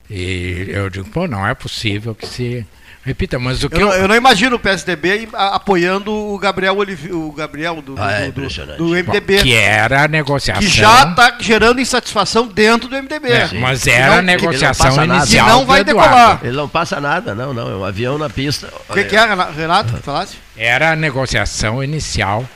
E 0.10 0.68
eu 0.68 0.90
digo, 0.90 1.10
pô, 1.10 1.28
não 1.28 1.48
é 1.48 1.56
possível 1.56 2.14
que 2.14 2.28
se 2.28 2.68
Repita, 3.04 3.40
mas 3.40 3.64
o 3.64 3.70
que. 3.70 3.82
Eu, 3.82 3.88
eu... 3.88 4.02
eu 4.02 4.08
não 4.08 4.16
imagino 4.16 4.58
o 4.58 4.60
PSDB 4.60 5.30
apoiando 5.34 6.14
o 6.14 6.38
Gabriel 6.38 6.78
Olive... 6.78 7.12
o 7.14 7.32
Gabriel 7.32 7.82
do, 7.82 7.96
ah, 7.98 8.12
é 8.12 8.32
do, 8.32 8.42
do, 8.78 8.90
MDB. 8.90 9.38
Bom, 9.38 9.44
que 9.44 9.54
era 9.54 10.04
a 10.04 10.08
negociação. 10.08 10.62
Que 10.62 10.68
já 10.68 11.04
está 11.04 11.36
gerando 11.40 11.80
insatisfação 11.80 12.48
dentro 12.48 12.90
do 12.90 12.96
MDB. 12.96 13.30
É, 13.30 13.50
mas 13.54 13.88
era 13.88 14.10
não, 14.10 14.18
a 14.18 14.22
negociação 14.22 15.04
inicial. 15.04 15.08
Nada. 15.08 15.28
Que 15.28 15.38
não 15.38 15.66
vai 15.66 15.84
decolar. 15.84 16.40
Ele 16.44 16.58
não 16.58 16.68
passa 16.68 17.00
nada, 17.00 17.34
não, 17.34 17.54
não. 17.54 17.70
É 17.72 17.76
um 17.76 17.86
avião 17.86 18.18
na 18.18 18.30
pista. 18.30 18.72
O 18.90 18.94
que, 18.94 19.06
que, 19.06 19.16
é, 19.16 19.26
Renato? 19.56 19.96
Falasse? 19.98 20.38
Era 20.58 20.92
a 20.92 20.96
negociação 20.96 21.82
inicial. 21.82 22.48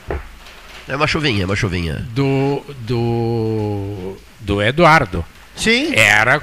É 0.86 0.94
uma 0.94 1.06
chuvinha, 1.06 1.44
é 1.44 1.46
uma 1.46 1.56
chuvinha. 1.56 2.06
Do, 2.10 2.62
do, 2.80 4.16
do 4.40 4.62
Eduardo. 4.62 5.24
Sim. 5.56 5.94
Era 5.94 6.42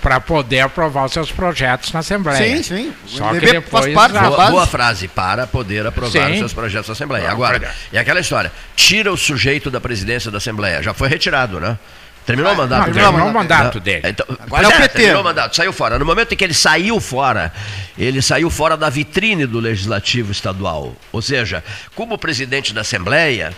para 0.00 0.20
poder 0.20 0.60
aprovar 0.60 1.04
os 1.04 1.12
seus 1.12 1.30
projetos 1.30 1.92
na 1.92 2.00
Assembleia. 2.00 2.56
Sim, 2.56 2.62
sim. 2.62 2.92
Só 3.06 3.32
que 3.32 3.40
depois. 3.40 3.94
Parte, 3.94 4.18
boa, 4.18 4.50
boa, 4.50 4.66
frase, 4.66 5.06
para 5.08 5.46
poder 5.46 5.86
aprovar 5.86 6.26
sim. 6.26 6.32
os 6.32 6.38
seus 6.38 6.52
projetos 6.52 6.88
na 6.88 6.92
Assembleia. 6.92 7.30
Agora, 7.30 7.72
é 7.92 7.98
aquela 7.98 8.20
história: 8.20 8.52
tira 8.74 9.12
o 9.12 9.16
sujeito 9.16 9.70
da 9.70 9.80
presidência 9.80 10.30
da 10.30 10.38
Assembleia. 10.38 10.82
Já 10.82 10.92
foi 10.92 11.08
retirado, 11.08 11.60
né? 11.60 11.78
Terminou 12.28 12.50
ah, 12.50 12.54
o 12.54 12.56
mandato 12.58 12.86
não, 12.86 12.92
dele? 12.92 13.04
Terminou 13.06 13.28
o 13.28 13.32
mandato 13.32 13.80
dele. 13.80 14.02
Então, 14.04 14.26
Agora 14.38 14.64
é, 14.64 14.68
o 14.68 14.72
PT. 14.72 14.88
Terminou 14.88 15.22
o 15.22 15.24
mandato, 15.24 15.56
saiu 15.56 15.72
fora. 15.72 15.98
No 15.98 16.04
momento 16.04 16.34
em 16.34 16.36
que 16.36 16.44
ele 16.44 16.52
saiu 16.52 17.00
fora, 17.00 17.50
ele 17.96 18.20
saiu 18.20 18.50
fora 18.50 18.76
da 18.76 18.90
vitrine 18.90 19.46
do 19.46 19.58
Legislativo 19.58 20.30
Estadual. 20.30 20.94
Ou 21.10 21.22
seja, 21.22 21.64
como 21.94 22.18
presidente 22.18 22.74
da 22.74 22.82
Assembleia, 22.82 23.54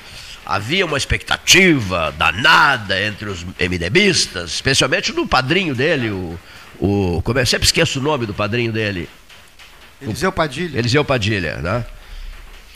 havia 0.50 0.84
uma 0.84 0.98
expectativa 0.98 2.12
danada 2.18 3.00
entre 3.00 3.28
os 3.28 3.44
MDBistas, 3.44 4.50
especialmente 4.50 5.12
do 5.12 5.24
padrinho 5.24 5.76
dele, 5.76 6.10
o, 6.10 6.36
o 6.80 7.22
como 7.22 7.38
é, 7.38 7.42
eu 7.42 7.46
sempre 7.46 7.66
esqueço 7.66 8.00
o 8.00 8.02
nome 8.02 8.26
do 8.26 8.34
padrinho 8.34 8.72
dele. 8.72 9.08
Eliseu 10.02 10.32
Padilha. 10.32 10.76
Eliseu 10.76 11.04
Padilha, 11.04 11.56
né? 11.58 11.84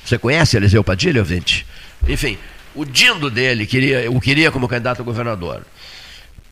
Você 0.05 0.17
conhece 0.17 0.57
Eliseu 0.57 0.85
Padilha, 0.85 1.21
ouvinte? 1.21 1.67
Enfim, 2.07 2.39
o 2.77 2.85
dindo 2.85 3.29
dele 3.29 3.67
queria, 3.67 4.09
o 4.09 4.21
queria 4.21 4.53
como 4.53 4.69
candidato 4.69 5.03
a 5.03 5.05
governador 5.05 5.65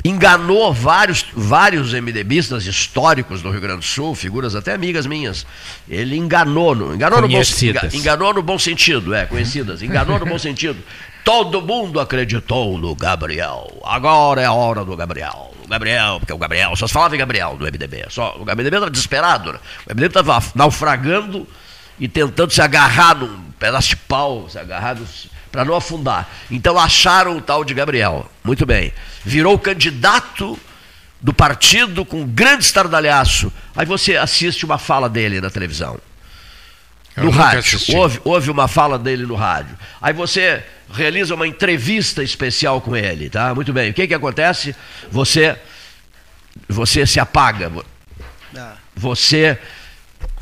enganou 0.05 0.73
vários, 0.73 1.25
vários 1.33 1.95
MDBistas 1.95 2.67
históricos 2.67 3.41
do 3.41 3.51
Rio 3.51 3.61
Grande 3.61 3.81
do 3.81 3.85
Sul, 3.85 4.15
figuras 4.15 4.57
até 4.57 4.73
amigas 4.73 5.07
minhas. 5.07 5.47
Ele 5.89 6.17
enganou, 6.17 6.75
no, 6.75 6.95
enganou, 6.95 7.21
no 7.21 7.29
bom, 7.29 7.41
enganou 7.95 8.35
no 8.35 8.43
bom 8.43 8.59
sentido, 8.59 9.15
é, 9.15 9.27
conhecidas, 9.27 9.81
enganou 9.83 10.19
no 10.19 10.27
bom 10.27 10.39
sentido. 10.39 10.83
Todo 11.25 11.63
mundo 11.63 12.01
acreditou 12.01 12.77
no 12.79 12.95
Gabriel. 12.97 13.81
Agora 13.85 14.41
é 14.41 14.45
a 14.45 14.53
hora 14.53 14.85
do 14.85 14.97
Gabriel. 14.97 15.53
O 15.65 15.69
Gabriel, 15.69 16.19
porque 16.19 16.33
o 16.33 16.39
Gabriel, 16.39 16.75
só 16.75 16.87
se 16.87 16.93
falava 16.93 17.15
em 17.15 17.19
Gabriel 17.19 17.57
do 17.57 17.65
MDB. 17.65 18.07
Só, 18.09 18.37
o 18.37 18.45
MDB 18.45 18.77
estava 18.77 18.91
desesperado. 18.91 19.53
Né? 19.53 19.59
O 19.87 19.91
MDB 19.91 20.07
estava 20.07 20.43
naufragando 20.55 21.47
e 21.99 22.09
tentando 22.09 22.53
se 22.53 22.61
agarrar 22.61 23.15
num 23.17 23.53
pedaço 23.59 23.91
de 23.91 23.97
pau, 23.97 24.49
se 24.49 24.59
agarrar 24.59 24.97
para 25.53 25.65
não 25.65 25.77
afundar. 25.77 26.29
Então 26.51 26.77
acharam 26.79 27.37
o 27.37 27.41
tal 27.41 27.63
de 27.63 27.73
Gabriel. 27.73 28.29
Muito 28.43 28.67
bem. 28.67 28.93
Virou 29.25 29.57
candidato 29.59 30.59
do 31.21 31.33
partido 31.33 32.05
com 32.05 32.27
grande 32.27 32.65
estardalhaço. 32.65 33.53
Aí 33.77 33.87
você 33.87 34.17
assiste 34.17 34.65
uma 34.65 34.79
fala 34.79 35.09
dele 35.09 35.41
na 35.41 35.51
televisão. 35.51 36.01
Eu 37.17 37.25
no 37.25 37.31
rádio. 37.31 37.79
Houve, 37.95 38.21
houve 38.25 38.51
uma 38.51 38.69
fala 38.69 38.99
dele 38.99 39.27
no 39.27 39.35
rádio. 39.35 39.77
Aí 40.01 40.13
você 40.13 40.63
realiza 40.93 41.35
uma 41.35 41.47
entrevista 41.47 42.23
especial 42.23 42.81
com 42.81 42.97
ele, 42.97 43.29
tá? 43.29 43.55
Muito 43.55 43.73
bem. 43.73 43.91
O 43.91 43.95
que 43.95 44.07
que 44.07 44.15
acontece? 44.15 44.75
Você 45.11 45.57
você 46.69 47.07
se 47.07 47.19
apaga. 47.19 47.71
Ah. 48.57 48.75
Você 48.95 49.59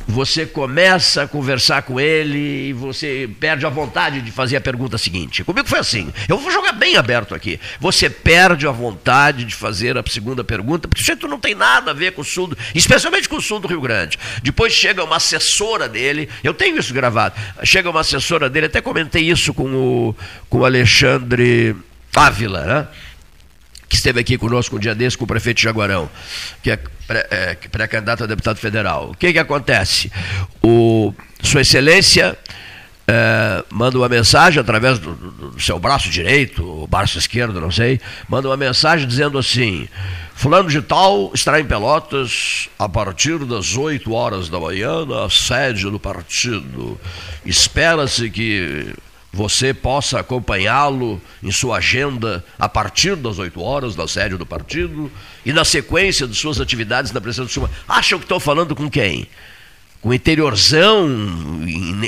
você 0.06 0.44
começa 0.46 1.22
a 1.22 1.28
conversar 1.28 1.82
com 1.82 2.00
ele 2.00 2.68
e 2.68 2.72
você 2.72 3.28
perde 3.38 3.64
a 3.64 3.68
vontade 3.68 4.20
de 4.20 4.30
fazer 4.30 4.56
a 4.56 4.60
pergunta 4.60 4.98
seguinte. 4.98 5.44
Comigo 5.44 5.68
foi 5.68 5.78
assim. 5.78 6.12
Eu 6.28 6.38
vou 6.38 6.50
jogar 6.50 6.72
bem 6.72 6.96
aberto 6.96 7.34
aqui. 7.34 7.60
Você 7.78 8.10
perde 8.10 8.66
a 8.66 8.70
vontade 8.70 9.44
de 9.44 9.54
fazer 9.54 9.96
a 9.96 10.04
segunda 10.06 10.42
pergunta, 10.42 10.88
porque 10.88 11.02
o 11.02 11.06
jeito 11.06 11.28
não 11.28 11.38
tem 11.38 11.54
nada 11.54 11.92
a 11.92 11.94
ver 11.94 12.12
com 12.12 12.22
o 12.22 12.24
sul, 12.24 12.48
do, 12.48 12.58
especialmente 12.74 13.28
com 13.28 13.36
o 13.36 13.42
sul 13.42 13.60
do 13.60 13.68
Rio 13.68 13.80
Grande. 13.80 14.18
Depois 14.42 14.72
chega 14.72 15.04
uma 15.04 15.16
assessora 15.16 15.88
dele, 15.88 16.28
eu 16.42 16.54
tenho 16.54 16.78
isso 16.78 16.92
gravado. 16.92 17.34
Chega 17.62 17.90
uma 17.90 18.00
assessora 18.00 18.50
dele, 18.50 18.66
até 18.66 18.80
comentei 18.80 19.30
isso 19.30 19.54
com 19.54 19.66
o, 19.74 20.16
com 20.48 20.58
o 20.58 20.64
Alexandre 20.64 21.76
Ávila, 22.14 22.64
né? 22.64 22.88
Que 23.90 23.96
esteve 23.96 24.20
aqui 24.20 24.38
conosco 24.38 24.76
um 24.76 24.78
dia 24.78 24.94
desse 24.94 25.18
com 25.18 25.24
o 25.24 25.26
prefeito 25.26 25.60
Jaguarão, 25.60 26.08
que 26.62 26.70
é 26.70 26.78
pré-candidato 27.72 28.22
é, 28.22 28.24
a 28.24 28.26
deputado 28.28 28.56
federal. 28.56 29.10
O 29.10 29.16
que, 29.16 29.32
que 29.32 29.38
acontece? 29.38 30.12
O, 30.62 31.12
Sua 31.42 31.62
Excelência 31.62 32.38
é, 33.08 33.64
manda 33.68 33.98
uma 33.98 34.08
mensagem 34.08 34.60
através 34.60 35.00
do, 35.00 35.12
do, 35.12 35.60
seu 35.60 35.76
braço 35.80 36.08
direito, 36.08 36.62
o 36.64 36.86
braço 36.86 37.18
esquerdo, 37.18 37.60
não 37.60 37.72
sei, 37.72 38.00
manda 38.28 38.48
uma 38.48 38.56
mensagem 38.56 39.08
dizendo 39.08 39.36
assim: 39.36 39.88
Fulano 40.36 40.68
de 40.68 40.80
Tal 40.80 41.32
estará 41.34 41.58
em 41.58 41.64
Pelotas 41.64 42.68
a 42.78 42.88
partir 42.88 43.40
das 43.44 43.76
8 43.76 44.12
horas 44.12 44.48
da 44.48 44.60
manhã 44.60 45.04
na 45.04 45.28
sede 45.28 45.90
do 45.90 45.98
partido. 45.98 46.96
Espera-se 47.44 48.30
que 48.30 48.94
você 49.32 49.72
possa 49.72 50.18
acompanhá-lo 50.18 51.20
em 51.42 51.52
sua 51.52 51.76
agenda 51.76 52.44
a 52.58 52.68
partir 52.68 53.14
das 53.14 53.38
8 53.38 53.60
horas 53.62 53.94
da 53.94 54.06
sede 54.08 54.36
do 54.36 54.44
partido 54.44 55.10
e 55.44 55.52
na 55.52 55.64
sequência 55.64 56.26
de 56.26 56.34
suas 56.34 56.60
atividades 56.60 57.12
na 57.12 57.20
presença 57.20 57.44
do 57.44 57.52
Senhor. 57.52 57.70
Acham 57.88 58.18
que 58.18 58.24
estou 58.24 58.40
falando 58.40 58.74
com 58.74 58.90
quem? 58.90 59.28
Com 60.00 60.12
interiorzão 60.12 61.08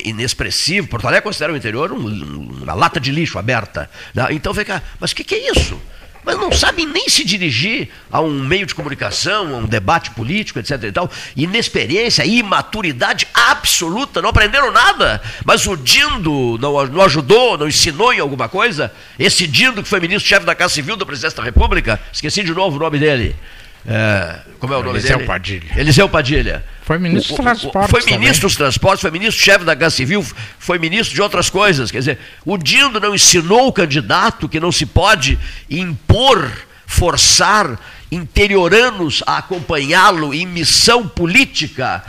inexpressivo. 0.05 0.89
Porto 0.89 1.07
Alegre 1.07 1.25
considera 1.25 1.53
o 1.53 1.57
interior 1.57 1.93
um, 1.93 2.63
uma 2.63 2.75
lata 2.75 2.99
de 2.99 3.13
lixo 3.13 3.39
aberta. 3.39 3.89
Né? 4.15 4.27
Então 4.31 4.53
vem 4.53 4.65
cá, 4.65 4.83
mas 4.99 5.13
o 5.13 5.17
que, 5.17 5.23
que 5.23 5.35
é 5.35 5.51
isso? 5.53 5.81
Mas 6.25 6.39
não 6.39 6.53
sabem 6.53 6.87
nem 6.87 7.09
se 7.09 7.25
dirigir 7.25 7.89
a 8.11 8.21
um 8.21 8.45
meio 8.45 8.65
de 8.65 8.75
comunicação, 8.75 9.55
a 9.55 9.59
um 9.59 9.67
debate 9.67 10.11
político, 10.13 10.59
etc. 10.59 10.83
e 10.85 10.93
tal. 10.93 11.11
Inexperiência, 11.37 12.25
imaturidade 12.25 13.27
absoluta, 13.35 14.23
não 14.23 14.29
aprenderam 14.29 14.71
nada. 14.71 15.21
Mas 15.45 15.67
o 15.67 15.77
Dindo 15.77 16.57
não, 16.61 16.87
não 16.87 17.03
ajudou, 17.03 17.59
não 17.59 17.67
ensinou 17.67 18.13
em 18.13 18.21
alguma 18.21 18.49
coisa? 18.49 18.93
Esse 19.19 19.47
Dindo, 19.47 19.83
que 19.83 19.89
foi 19.89 20.01
ministro-chefe 20.01 20.47
da 20.47 20.55
Casa 20.55 20.75
Civil 20.75 20.97
da 20.97 21.05
Presidência 21.05 21.37
da 21.37 21.43
República, 21.43 22.01
esqueci 22.13 22.43
de 22.45 22.53
novo 22.53 22.77
o 22.77 22.81
nome 22.81 22.99
dele. 22.99 23.37
É, 23.87 24.41
como 24.61 24.73
é 24.73 24.77
o 24.77 24.83
nome 24.83 24.99
Eliseu 24.99 25.17
dele? 25.17 25.27
Padilha. 25.27 25.73
Eliseu 25.77 26.09
Padilha. 26.09 26.65
Foi 26.83 26.99
ministro 26.99 27.35
dos 27.37 27.45
transportes. 27.45 27.91
Foi 27.91 28.01
ministro 28.01 28.35
também. 28.35 28.49
dos 28.49 28.57
transportes, 28.57 29.01
foi 29.01 29.11
ministro-chefe 29.11 29.65
da 29.65 29.75
Casa 29.75 29.97
Civil, 29.97 30.25
foi 30.59 30.79
ministro 30.79 31.15
de 31.15 31.23
outras 31.23 31.51
coisas. 31.51 31.91
Quer 31.91 31.99
dizer, 31.99 32.19
o 32.45 32.57
Dindo 32.57 33.01
não 33.01 33.15
ensinou 33.15 33.67
o 33.67 33.73
candidato 33.73 34.49
que 34.49 34.61
não 34.61 34.71
se 34.71 34.87
pode 34.87 35.39
impor, 35.69 36.51
forçar 36.87 37.79
interioranos 38.13 39.23
a 39.27 39.39
acompanhá-lo 39.39 40.35
em 40.35 40.45
missão 40.45 41.09
política, 41.09 42.05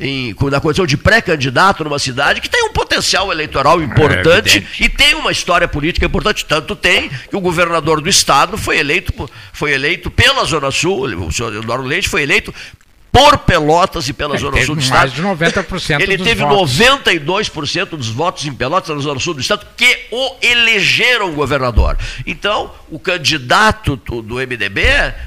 em, 0.00 0.34
na 0.50 0.60
condição 0.60 0.86
de 0.86 0.96
pré-candidato 0.96 1.82
numa 1.82 1.98
cidade 1.98 2.40
que 2.40 2.48
tem 2.48 2.62
um 2.62 2.72
potencial 2.72 3.32
eleitoral 3.32 3.82
importante 3.82 4.64
é 4.80 4.84
e 4.84 4.88
tem 4.88 5.14
uma 5.14 5.32
história 5.32 5.66
política 5.66 6.06
importante. 6.06 6.44
Tanto 6.44 6.76
tem 6.76 7.08
que 7.08 7.36
o 7.36 7.40
governador 7.40 8.00
do 8.00 8.08
estado 8.08 8.56
foi 8.56 8.78
eleito, 8.78 9.28
foi 9.52 9.72
eleito 9.72 10.10
pela 10.10 10.44
Zona 10.44 10.70
Sul, 10.70 11.06
o 11.26 11.32
senhor 11.32 11.54
Eduardo 11.54 11.84
Leite 11.86 12.08
foi 12.08 12.22
eleito 12.22 12.54
por 13.10 13.38
Pelotas 13.38 14.08
e 14.08 14.12
pela 14.12 14.34
Ele 14.34 14.42
Zona 14.42 14.64
Sul 14.64 14.74
do 14.74 14.80
Estado. 14.80 14.98
Mais 14.98 15.12
de 15.12 15.22
90% 15.22 16.00
Ele 16.00 16.18
teve 16.18 16.42
votos. 16.42 16.78
92% 16.78 17.90
dos 17.90 18.08
votos 18.08 18.46
em 18.46 18.52
Pelotas 18.52 18.94
na 18.94 19.02
Zona 19.02 19.20
Sul 19.20 19.34
do 19.34 19.40
Estado 19.40 19.66
que 19.76 20.06
o 20.10 20.36
elegeram 20.42 21.32
governador. 21.32 21.96
Então, 22.26 22.70
o 22.90 22.98
candidato 22.98 23.96
do 23.96 24.36
MDB 24.36 24.82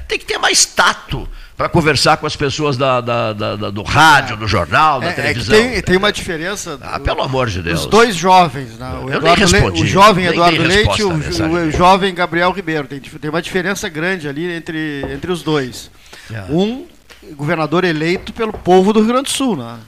tem 0.08 0.18
que 0.18 0.24
ter 0.24 0.38
mais 0.38 0.64
tato 0.64 1.28
para 1.56 1.68
conversar 1.68 2.16
com 2.16 2.26
as 2.26 2.34
pessoas 2.34 2.76
da, 2.76 3.00
da, 3.00 3.32
da, 3.32 3.70
do 3.70 3.82
rádio, 3.82 4.36
do 4.36 4.48
jornal, 4.48 5.00
da 5.00 5.08
é, 5.08 5.12
televisão. 5.12 5.54
É 5.54 5.58
tem, 5.58 5.82
tem, 5.82 5.96
uma 5.96 6.12
diferença. 6.12 6.78
Ah, 6.82 6.98
pelo 6.98 7.22
amor 7.22 7.48
de 7.48 7.62
Deus. 7.62 7.80
Os 7.80 7.86
dois 7.86 8.16
jovens, 8.16 8.78
né? 8.78 8.92
o, 9.00 9.12
Eduardo 9.12 9.44
Le... 9.44 9.82
o 9.82 9.86
jovem 9.86 10.26
Eduardo 10.26 10.62
Leite 10.62 11.00
e 11.00 11.04
o, 11.04 11.12
o, 11.12 11.70
jovem 11.70 12.14
Gabriel 12.14 12.50
Ribeiro. 12.50 12.88
Tem, 12.88 12.98
tem 12.98 13.30
uma 13.30 13.42
diferença 13.42 13.88
grande 13.88 14.26
ali 14.28 14.50
entre, 14.50 15.04
entre 15.12 15.30
os 15.30 15.42
dois. 15.42 15.90
É. 16.32 16.42
Um 16.50 16.86
governador 17.34 17.84
eleito 17.84 18.32
pelo 18.32 18.52
povo 18.52 18.92
do 18.92 19.00
Rio 19.00 19.08
Grande 19.08 19.24
do 19.24 19.30
Sul, 19.30 19.56
né? 19.56 19.78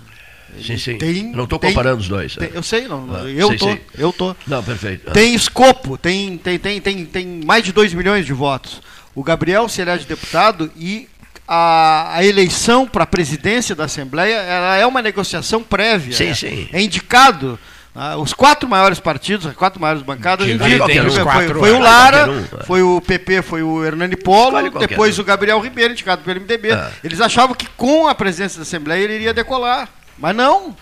Sim, 0.62 0.76
sim. 0.78 0.98
Tem, 0.98 1.32
não 1.32 1.44
estou 1.44 1.58
comparando 1.58 2.00
os 2.00 2.08
dois. 2.08 2.36
Tem, 2.36 2.50
eu 2.54 2.62
sei, 2.62 2.86
não. 2.86 3.08
Ah, 3.12 3.28
eu 3.28 3.56
tô. 3.56 3.66
Sei. 3.66 3.80
Eu 3.98 4.12
tô. 4.12 4.36
Não, 4.46 4.62
perfeito. 4.62 5.10
Tem 5.10 5.34
escopo, 5.34 5.98
tem, 5.98 6.38
tem, 6.38 6.58
tem, 6.58 6.80
tem, 6.80 7.04
tem 7.04 7.26
mais 7.44 7.64
de 7.64 7.72
2 7.72 7.92
milhões 7.94 8.24
de 8.24 8.32
votos. 8.32 8.80
O 9.14 9.22
Gabriel 9.22 9.68
se 9.68 9.80
elege 9.80 10.06
deputado 10.06 10.70
e 10.76 11.08
a, 11.46 12.16
a 12.16 12.24
eleição 12.24 12.86
para 12.86 13.04
a 13.04 13.06
presidência 13.06 13.74
da 13.74 13.84
Assembleia 13.84 14.36
ela 14.36 14.76
é 14.76 14.86
uma 14.86 15.02
negociação 15.02 15.62
prévia. 15.62 16.16
Sim, 16.16 16.28
é, 16.28 16.34
sim. 16.34 16.68
É 16.72 16.80
indicado. 16.80 17.58
Ah, 17.96 18.16
os 18.16 18.32
quatro 18.32 18.68
maiores 18.68 18.98
partidos, 18.98 19.46
as 19.46 19.54
quatro 19.54 19.80
maiores 19.80 20.02
bancadas, 20.02 20.48
indicam, 20.48 20.88
foi, 20.88 21.48
foi, 21.48 21.70
o 21.70 21.78
Lara, 21.78 22.28
um, 22.28 22.40
é. 22.40 22.64
foi 22.64 22.82
o 22.82 23.00
PP, 23.00 23.42
foi 23.42 23.62
o 23.62 23.84
Hernani 23.84 24.16
Polo, 24.16 24.68
depois 24.80 25.16
um. 25.16 25.22
o 25.22 25.24
Gabriel 25.24 25.60
Ribeiro, 25.60 25.92
indicado 25.92 26.22
pelo 26.22 26.40
MDB. 26.40 26.72
É. 26.72 26.90
Eles 27.04 27.20
achavam 27.20 27.54
que 27.54 27.68
com 27.76 28.08
a 28.08 28.14
presença 28.14 28.56
da 28.56 28.62
Assembleia 28.62 29.04
ele 29.04 29.14
iria 29.14 29.32
decolar. 29.32 29.88
Mas 30.18 30.34
não. 30.34 30.74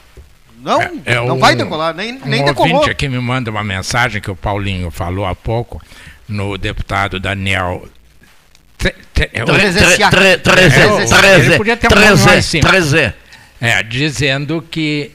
Não, 0.62 0.80
é, 0.80 0.92
é 1.04 1.14
não 1.16 1.36
um, 1.36 1.40
vai 1.40 1.54
decolar, 1.54 1.92
nem, 1.92 2.18
nem 2.24 2.44
decolou. 2.44 2.76
ouvinte 2.76 2.90
aqui 2.90 3.08
me 3.08 3.18
manda 3.18 3.50
uma 3.50 3.64
mensagem 3.64 4.20
que 4.20 4.30
o 4.30 4.36
Paulinho 4.36 4.90
falou 4.92 5.26
há 5.26 5.34
pouco 5.34 5.82
no 6.28 6.56
deputado 6.56 7.18
Daniel 7.18 7.84
13, 12.62 13.14
é, 13.60 13.82
dizendo 13.82 14.64
que 14.70 15.10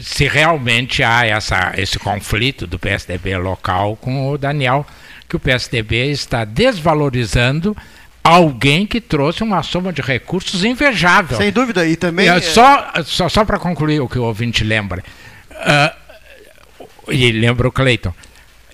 se 0.00 0.26
realmente 0.26 1.02
há 1.02 1.26
essa, 1.26 1.72
esse 1.76 1.98
conflito 1.98 2.66
do 2.66 2.78
PSDB 2.78 3.36
local 3.36 3.96
com 3.96 4.30
o 4.30 4.38
Daniel, 4.38 4.86
que 5.28 5.36
o 5.36 5.40
PSDB 5.40 6.10
está 6.10 6.44
desvalorizando 6.44 7.76
alguém 8.24 8.86
que 8.86 9.00
trouxe 9.00 9.42
uma 9.42 9.62
soma 9.62 9.92
de 9.92 10.00
recursos 10.00 10.64
invejável. 10.64 11.36
Sem 11.36 11.52
dúvida, 11.52 11.86
e 11.86 11.96
também. 11.96 12.28
É, 12.28 12.40
só 12.40 12.92
só, 13.04 13.28
só 13.28 13.44
para 13.44 13.58
concluir 13.58 14.00
o 14.00 14.08
que 14.08 14.18
o 14.18 14.24
ouvinte 14.24 14.64
lembra, 14.64 15.04
uh, 15.50 16.84
e 17.08 17.30
lembra 17.32 17.68
o 17.68 17.72
Cleiton, 17.72 18.14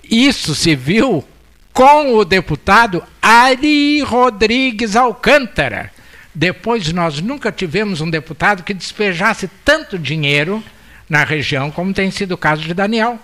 isso 0.09 0.55
se 0.55 0.74
viu 0.74 1.24
com 1.72 2.14
o 2.14 2.24
deputado 2.24 3.03
Ari 3.20 4.01
Rodrigues 4.03 4.97
Alcântara. 4.97 5.91
Depois 6.35 6.93
nós 6.93 7.20
nunca 7.20 7.51
tivemos 7.51 8.01
um 8.01 8.11
deputado 8.11 8.62
que 8.62 8.74
despejasse 8.74 9.51
tanto 9.64 9.99
dinheiro 9.99 10.62
na 11.09 11.24
região 11.24 11.70
como 11.70 11.92
tem 11.92 12.11
sido 12.11 12.32
o 12.32 12.38
caso 12.38 12.62
de 12.62 12.74
Daniel. 12.74 13.18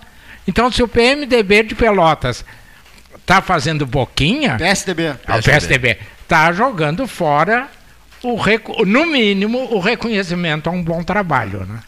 Então, 0.47 0.71
se 0.71 0.83
o 0.83 0.87
PMDB 0.87 1.63
de 1.63 1.75
Pelotas 1.75 2.43
está 3.15 3.41
fazendo 3.41 3.85
boquinha, 3.85 4.57
PSDB, 4.57 5.13
PSDB. 5.13 5.39
o 5.39 5.43
PSDB 5.43 5.99
está 6.21 6.51
jogando 6.51 7.07
fora 7.07 7.69
o 8.21 8.37
no 8.85 9.05
mínimo 9.05 9.59
o 9.73 9.79
reconhecimento 9.79 10.69
a 10.69 10.71
um 10.71 10.81
bom 10.81 11.03
trabalho, 11.03 11.65
né? 11.65 11.79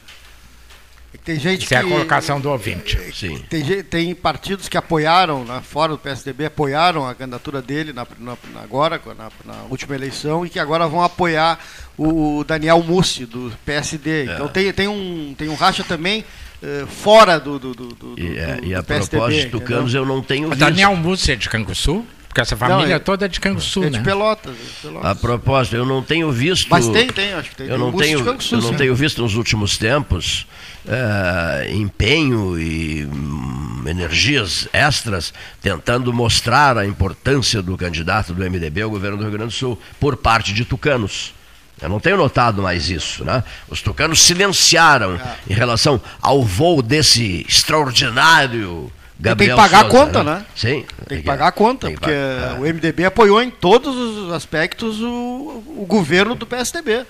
Tem 1.25 1.39
gente 1.39 1.61
Isso 1.61 1.69
que, 1.69 1.73
é 1.73 1.79
a 1.79 1.83
colocação 1.83 2.39
do 2.39 2.51
ouvinte. 2.51 2.99
Sim. 3.11 3.43
Tem, 3.49 3.83
tem 3.83 4.13
partidos 4.13 4.69
que 4.69 4.77
apoiaram, 4.77 5.43
né, 5.43 5.59
fora 5.63 5.91
do 5.93 5.97
PSDB, 5.97 6.45
apoiaram 6.45 7.07
a 7.07 7.15
candidatura 7.15 7.63
dele 7.63 7.91
na, 7.91 8.05
na, 8.19 8.37
agora, 8.61 9.01
na, 9.17 9.31
na, 9.43 9.63
última 9.63 9.95
eleição, 9.95 10.45
e 10.45 10.49
que 10.51 10.59
agora 10.59 10.87
vão 10.87 11.01
apoiar 11.01 11.57
o 11.97 12.43
Daniel 12.43 12.83
Mussi, 12.83 13.25
do 13.25 13.51
PSD. 13.65 14.27
É. 14.27 14.33
Então 14.35 14.47
tem, 14.47 14.71
tem, 14.71 14.87
um, 14.87 15.33
tem 15.35 15.49
um 15.49 15.55
racha 15.55 15.83
também 15.83 16.23
uh, 16.61 16.85
fora 16.85 17.39
do, 17.39 17.57
do, 17.57 17.73
do, 17.73 17.87
do, 17.87 18.19
e, 18.19 18.37
é, 18.37 18.57
do, 18.57 18.65
e 18.65 18.75
a 18.75 18.83
PSDB, 18.83 19.17
propósito, 19.17 19.61
Canos, 19.61 19.95
eu 19.95 20.05
não 20.05 20.21
tenho 20.21 20.49
visto. 20.49 20.59
Daniel 20.59 20.95
Mussi 20.95 21.31
é 21.31 21.35
de 21.35 21.49
Canguçu? 21.49 22.05
Porque 22.35 22.41
essa 22.41 22.57
família 22.57 22.85
não, 22.85 22.95
é, 22.95 22.99
toda 22.99 23.23
é 23.23 23.27
de 23.29 23.39
Canguçu, 23.39 23.81
é 23.85 23.89
de 23.89 23.97
né? 23.97 24.03
Pelotas, 24.03 24.51
é 24.51 24.61
de 24.61 24.81
Pelotas. 24.81 25.09
A 25.09 25.15
propósito, 25.15 25.77
eu 25.77 25.85
não 25.85 26.03
tenho 26.03 26.29
visto. 26.33 26.67
Mas 26.69 26.85
tem, 26.89 27.07
tem, 27.07 27.33
acho 27.33 27.51
que 27.51 27.55
tem. 27.55 27.67
Eu 27.67 27.77
não, 27.77 27.93
tenho, 27.93 28.25
Canguçu, 28.25 28.55
eu 28.55 28.61
não 28.61 28.73
tenho 28.73 28.93
visto 28.93 29.21
nos 29.21 29.35
últimos 29.35 29.77
tempos 29.77 30.45
uh, 30.85 31.73
empenho 31.73 32.59
e 32.59 33.05
um, 33.05 33.83
energias 33.87 34.67
extras 34.73 35.33
tentando 35.61 36.11
mostrar 36.11 36.77
a 36.77 36.85
importância 36.85 37.61
do 37.61 37.77
candidato 37.77 38.33
do 38.33 38.41
MDB 38.43 38.81
ao 38.81 38.89
governo 38.89 39.15
do 39.15 39.23
Rio 39.23 39.31
Grande 39.31 39.53
do 39.53 39.57
Sul 39.57 39.81
por 39.97 40.17
parte 40.17 40.53
de 40.53 40.65
tucanos. 40.65 41.33
Eu 41.81 41.87
não 41.87 42.01
tenho 42.01 42.17
notado 42.17 42.61
mais 42.61 42.89
isso, 42.89 43.23
né? 43.23 43.45
Os 43.69 43.81
tucanos 43.81 44.21
silenciaram 44.21 45.15
é. 45.15 45.35
em 45.49 45.53
relação 45.53 46.01
ao 46.21 46.43
voo 46.43 46.81
desse 46.81 47.45
extraordinário 47.47 48.91
Gabriel 49.19 49.55
tem 49.55 49.65
que 49.65 49.69
pagar 49.71 49.89
Souza, 49.89 49.97
a 49.97 50.05
conta, 50.05 50.23
né? 50.23 50.33
né? 50.35 50.45
Sim. 50.55 50.85
Tem 51.07 51.19
que 51.19 51.23
pagar 51.23 51.47
a 51.47 51.51
conta, 51.51 51.89
porque 51.89 52.11
pagar. 52.11 52.59
o 52.59 52.63
MDB 52.63 53.05
apoiou 53.05 53.41
em 53.41 53.49
todos 53.49 53.95
os 53.95 54.33
aspectos 54.33 55.01
o, 55.01 55.63
o 55.77 55.85
governo 55.87 56.35
do 56.35 56.45
PSDB, 56.45 57.05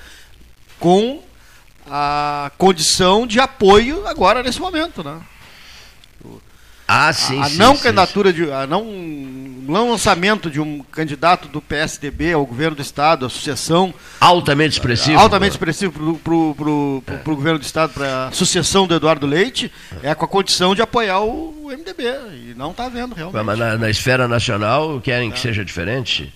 com 0.80 1.22
a 1.89 2.51
condição 2.58 3.26
de 3.26 3.39
apoio 3.39 4.08
agora 4.08 4.43
nesse 4.43 4.60
momento, 4.60 5.03
né? 5.03 5.20
Ah, 6.88 7.11
sim, 7.11 7.41
a, 7.41 7.45
sim, 7.45 7.57
não 7.57 7.75
sim, 7.75 7.83
candidatura 7.83 8.31
de 8.31 8.51
a 8.51 8.67
não, 8.67 8.83
não 8.86 9.89
lançamento 9.89 10.51
de 10.51 10.59
um 10.59 10.83
candidato 10.91 11.47
do 11.47 11.59
PSDB 11.59 12.33
ao 12.33 12.45
governo 12.45 12.75
do 12.75 12.81
estado, 12.81 13.25
associação 13.25 13.93
altamente 14.19 14.73
expressivo, 14.73 15.19
altamente 15.19 15.53
expressivo 15.53 16.19
para 16.19 16.33
o 16.33 17.03
é. 17.07 17.17
governo 17.23 17.59
do 17.59 17.65
estado, 17.65 17.91
para 17.93 18.27
a 18.27 18.31
sucessão 18.31 18.86
do 18.86 18.93
Eduardo 18.93 19.25
Leite, 19.25 19.71
é 20.03 20.13
com 20.13 20.25
a 20.25 20.27
condição 20.27 20.75
de 20.75 20.81
apoiar 20.81 21.21
o, 21.21 21.55
MDB 21.65 22.03
e 22.03 22.53
não 22.55 22.71
está 22.71 22.88
vendo 22.88 23.15
realmente. 23.15 23.43
Mas 23.43 23.57
na, 23.57 23.77
na, 23.77 23.89
esfera 23.89 24.27
nacional 24.27 25.01
querem 25.01 25.31
que 25.31 25.38
é. 25.38 25.41
seja 25.41 25.65
diferente. 25.65 26.31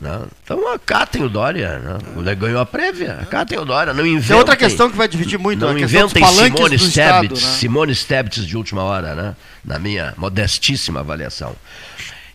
Não. 0.00 0.26
Então 0.42 0.72
acatem 0.72 1.22
o 1.22 1.28
Dória. 1.28 1.80
Ele 2.16 2.34
ganhou 2.34 2.60
a 2.60 2.66
prévia. 2.66 3.18
Acatem 3.20 3.58
o 3.58 3.64
Dória. 3.64 3.92
Não 3.92 4.06
inventem. 4.06 4.28
Tem 4.28 4.36
outra 4.36 4.56
questão 4.56 4.90
que 4.90 4.96
vai 4.96 5.06
dividir 5.06 5.38
muito. 5.38 5.60
Não 5.60 5.76
inventem 5.76 6.24
Simone 6.24 6.78
Stebitz, 6.78 7.42
né? 7.42 7.48
Simone 7.50 7.94
Stebitz 7.94 8.46
de 8.46 8.56
última 8.56 8.82
hora, 8.82 9.14
né? 9.14 9.36
na 9.64 9.78
minha 9.78 10.14
modestíssima 10.16 11.00
avaliação. 11.00 11.54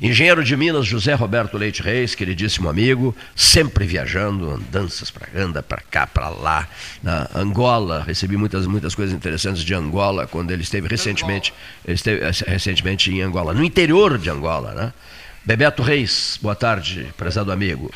Engenheiro 0.01 0.43
de 0.43 0.57
Minas, 0.57 0.85
José 0.85 1.13
Roberto 1.13 1.57
Leite 1.57 1.81
Reis, 1.81 2.13
queridíssimo 2.13 2.67
amigo, 2.67 3.15
sempre 3.33 3.85
viajando, 3.85 4.51
andanças 4.51 5.09
para 5.09 5.27
anda 5.41 5.63
para 5.63 5.81
cá, 5.89 6.05
para 6.05 6.27
lá. 6.27 6.67
Na 7.01 7.29
Angola, 7.33 8.03
recebi 8.05 8.35
muitas, 8.35 8.67
muitas 8.67 8.93
coisas 8.93 9.15
interessantes 9.15 9.63
de 9.63 9.73
Angola 9.73 10.27
quando 10.27 10.51
ele 10.51 10.63
esteve 10.63 10.89
recentemente, 10.89 11.53
ele 11.85 11.95
esteve 11.95 12.25
eh, 12.25 12.31
recentemente 12.45 13.09
em 13.09 13.21
Angola, 13.21 13.53
no 13.53 13.63
interior 13.63 14.17
de 14.17 14.29
Angola, 14.29 14.73
né? 14.73 14.93
Bebeto 15.45 15.83
Reis, 15.83 16.39
boa 16.41 16.55
tarde, 16.55 17.13
prezado 17.15 17.51
amigo. 17.51 17.93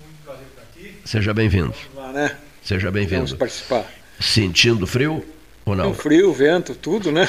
Muito 0.00 0.24
prazer 0.24 0.42
estar 0.50 0.62
aqui. 0.62 0.94
Seja 1.04 1.32
bem-vindo. 1.32 1.72
Né? 2.12 2.36
Seja 2.60 2.90
bem-vindo. 2.90 3.24
Vamos 3.26 3.34
participar. 3.34 3.86
Sentindo 4.18 4.84
frio 4.84 5.24
ou 5.64 5.76
não? 5.76 5.92
O 5.92 5.94
frio, 5.94 6.32
vento, 6.32 6.74
tudo, 6.74 7.12
né? 7.12 7.28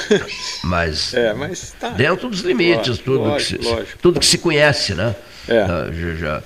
Mas, 0.64 1.14
é, 1.14 1.32
mas 1.34 1.70
tá. 1.78 1.90
dentro 1.90 2.28
dos 2.28 2.40
limites, 2.40 2.88
lógico, 2.88 3.04
tudo, 3.04 3.18
lógico, 3.20 3.58
que 3.58 3.64
se, 3.64 3.70
lógico. 3.70 3.98
tudo 4.02 4.18
que 4.18 4.26
se 4.26 4.38
conhece, 4.38 4.92
né? 4.92 5.14
É. 5.46 5.60
Ah, 5.60 5.88
já, 5.92 6.42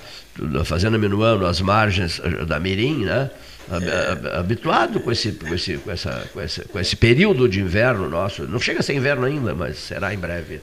já, 0.51 0.63
fazendo 0.63 0.99
minuano 0.99 1.47
as 1.47 1.61
margens 1.61 2.21
da 2.47 2.59
Mirim, 2.59 3.05
né? 3.05 3.31
É. 3.71 4.37
habituado 4.37 4.99
com 4.99 5.11
esse, 5.11 5.31
com, 5.31 5.53
esse, 5.53 5.77
com, 5.77 5.91
essa, 5.91 6.29
com, 6.31 6.41
esse, 6.41 6.61
com 6.61 6.79
esse 6.79 6.95
período 6.95 7.49
de 7.49 7.59
inverno 7.59 8.07
nosso. 8.07 8.43
Não 8.43 8.59
chega 8.59 8.81
a 8.81 8.83
ser 8.83 8.93
inverno 8.93 9.25
ainda, 9.25 9.55
mas 9.55 9.77
será 9.79 10.13
em 10.13 10.17
breve. 10.17 10.61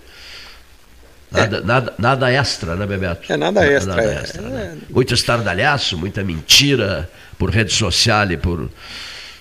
Nada, 1.30 1.56
é. 1.56 1.60
nada, 1.62 1.94
nada 1.98 2.32
extra, 2.32 2.76
né, 2.76 2.86
Bebeto? 2.86 3.32
É 3.32 3.36
nada 3.36 3.66
extra. 3.66 3.96
Nada 3.96 4.08
é. 4.08 4.20
extra 4.20 4.42
né? 4.42 4.78
Muito 4.88 5.14
estardalhaço, 5.14 5.98
muita 5.98 6.22
mentira 6.22 7.08
por 7.38 7.50
rede 7.50 7.72
social 7.72 8.30
e 8.30 8.36
por. 8.36 8.70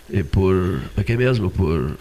E 0.10 0.24
por. 0.24 0.82
É 0.98 1.04
que 1.04 1.16
mesmo? 1.16 1.50
Por 1.50 1.96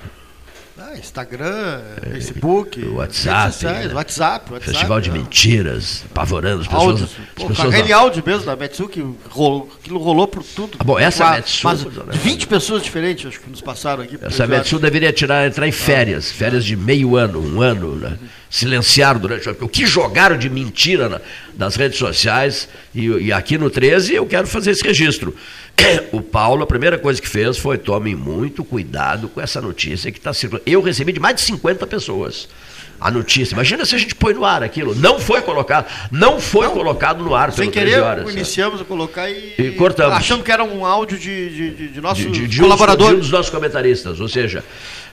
ah, 0.95 0.99
Instagram, 0.99 1.81
é, 2.03 2.11
Facebook, 2.11 2.85
WhatsApp, 2.87 3.53
sociais, 3.53 3.89
né? 3.89 3.95
WhatsApp, 3.95 4.53
WhatsApp, 4.53 4.73
Festival 4.73 5.01
de 5.01 5.11
mentiras, 5.11 6.05
apavorando 6.11 6.63
as 6.63 6.69
pessoas. 6.69 7.01
Áudios. 7.01 7.11
Pô, 7.35 7.47
pessoas 7.49 7.75
aquele 7.75 7.93
áudio 7.93 8.23
mesmo 8.25 8.47
da 8.47 8.57
Metsu 8.57 8.89
que 8.89 9.05
rolou, 9.29 9.73
aquilo 9.81 9.99
rolou 9.99 10.29
por 10.29 10.43
tudo. 10.43 10.77
Ah, 10.79 10.85
bom, 10.85 10.99
essa 10.99 11.25
uma, 11.25 11.37
Metsu. 11.37 11.65
Mas 11.65 11.83
20 12.17 12.47
pessoas 12.47 12.83
diferentes 12.83 13.27
acho 13.27 13.41
que 13.41 13.51
nos 13.51 13.61
passaram 13.61 14.05
aqui. 14.05 14.19
Essa 14.23 14.47
Metsu 14.47 14.79
deveria 14.79 15.13
tirar, 15.13 15.47
entrar 15.47 15.67
em 15.67 15.73
férias, 15.73 16.31
férias 16.31 16.65
de 16.65 16.77
meio 16.77 17.17
ano, 17.17 17.41
um 17.41 17.61
ano, 17.61 17.97
né? 17.97 18.19
silenciar 18.55 19.19
durante 19.19 19.49
o 19.49 19.69
que 19.69 19.85
jogaram 19.85 20.39
de 20.39 20.49
mentira 20.49 21.09
na, 21.09 21.21
nas 21.59 21.75
redes 21.75 21.99
sociais 21.99 22.69
e, 22.95 23.07
e 23.09 23.33
aqui 23.33 23.59
no 23.59 23.69
13 23.69 24.15
eu 24.15 24.27
quero 24.27 24.47
fazer 24.47 24.71
esse 24.71 24.85
registro. 24.85 25.35
O 26.13 26.23
Paulo, 26.23 26.63
a 26.63 26.67
primeira 26.67 26.99
coisa 26.99 27.21
que 27.21 27.29
fez 27.29 27.59
foi 27.59 27.77
tome 27.77 28.15
muito 28.15 28.65
cuidado 28.65 29.29
com 29.29 29.41
essa 29.41 29.61
notícia 29.61 30.11
que 30.11 30.19
está 30.19 30.33
circulando. 30.33 30.63
Eu 30.67 30.81
recebi 30.81 31.13
de 31.13 31.21
mais 31.21 31.37
de 31.37 31.43
50 31.43 31.87
pessoas 31.87 32.49
a 33.01 33.11
notícia. 33.11 33.55
Imagina 33.55 33.85
se 33.85 33.95
a 33.95 33.99
gente 33.99 34.15
põe 34.15 34.33
no 34.33 34.45
ar 34.45 34.63
aquilo. 34.63 34.95
Não 34.95 35.19
foi 35.19 35.43
colocado, 35.43 35.87
não 36.11 36.41
foi 36.41 36.67
não, 36.67 36.75
colocado 36.75 37.23
no 37.23 37.35
ar 37.35 37.53
sem 37.53 37.71
querer, 37.71 38.01
horas, 38.01 38.33
iniciamos 38.33 38.81
a 38.81 38.85
colocar 38.85 39.29
e, 39.31 39.55
e, 39.59 39.73
cortamos. 39.73 40.17
achando 40.17 40.43
que 40.43 40.51
era 40.51 40.65
um 40.65 40.87
áudio 40.87 41.19
de, 41.19 41.71
de, 41.75 41.89
de 41.89 42.01
nossos 42.01 42.31
de, 42.31 42.47
de, 42.47 42.61
colaboradores. 42.61 43.15
Um 43.15 43.19
dos, 43.19 43.27
de 43.27 43.29
um 43.29 43.31
dos 43.31 43.39
nossos 43.39 43.51
comentaristas, 43.51 44.21
ou 44.21 44.29
seja, 44.29 44.65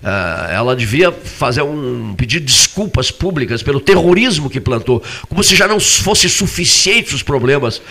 uh, 0.01 0.51
ela 0.51 0.76
devia 0.76 1.12
fazer 1.12 1.64
um 1.64 2.14
pedido 2.16 2.45
de 2.45 2.53
desculpas 2.53 3.12
públicas 3.12 3.62
pelo 3.62 3.80
terrorismo 3.80 4.49
que 4.49 4.62
plantou, 4.62 5.03
como 5.28 5.43
se 5.43 5.55
já 5.55 5.68
não 5.68 5.80
fosse 5.80 6.30
suficientes 6.30 7.14
os 7.14 7.24
problemas 7.24 7.82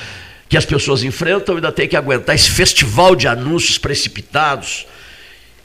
que 0.50 0.56
as 0.56 0.66
pessoas 0.66 1.04
enfrentam, 1.04 1.54
ainda 1.54 1.70
tem 1.70 1.86
que 1.86 1.96
aguentar 1.96 2.34
esse 2.34 2.50
festival 2.50 3.14
de 3.14 3.28
anúncios 3.28 3.78
precipitados, 3.78 4.84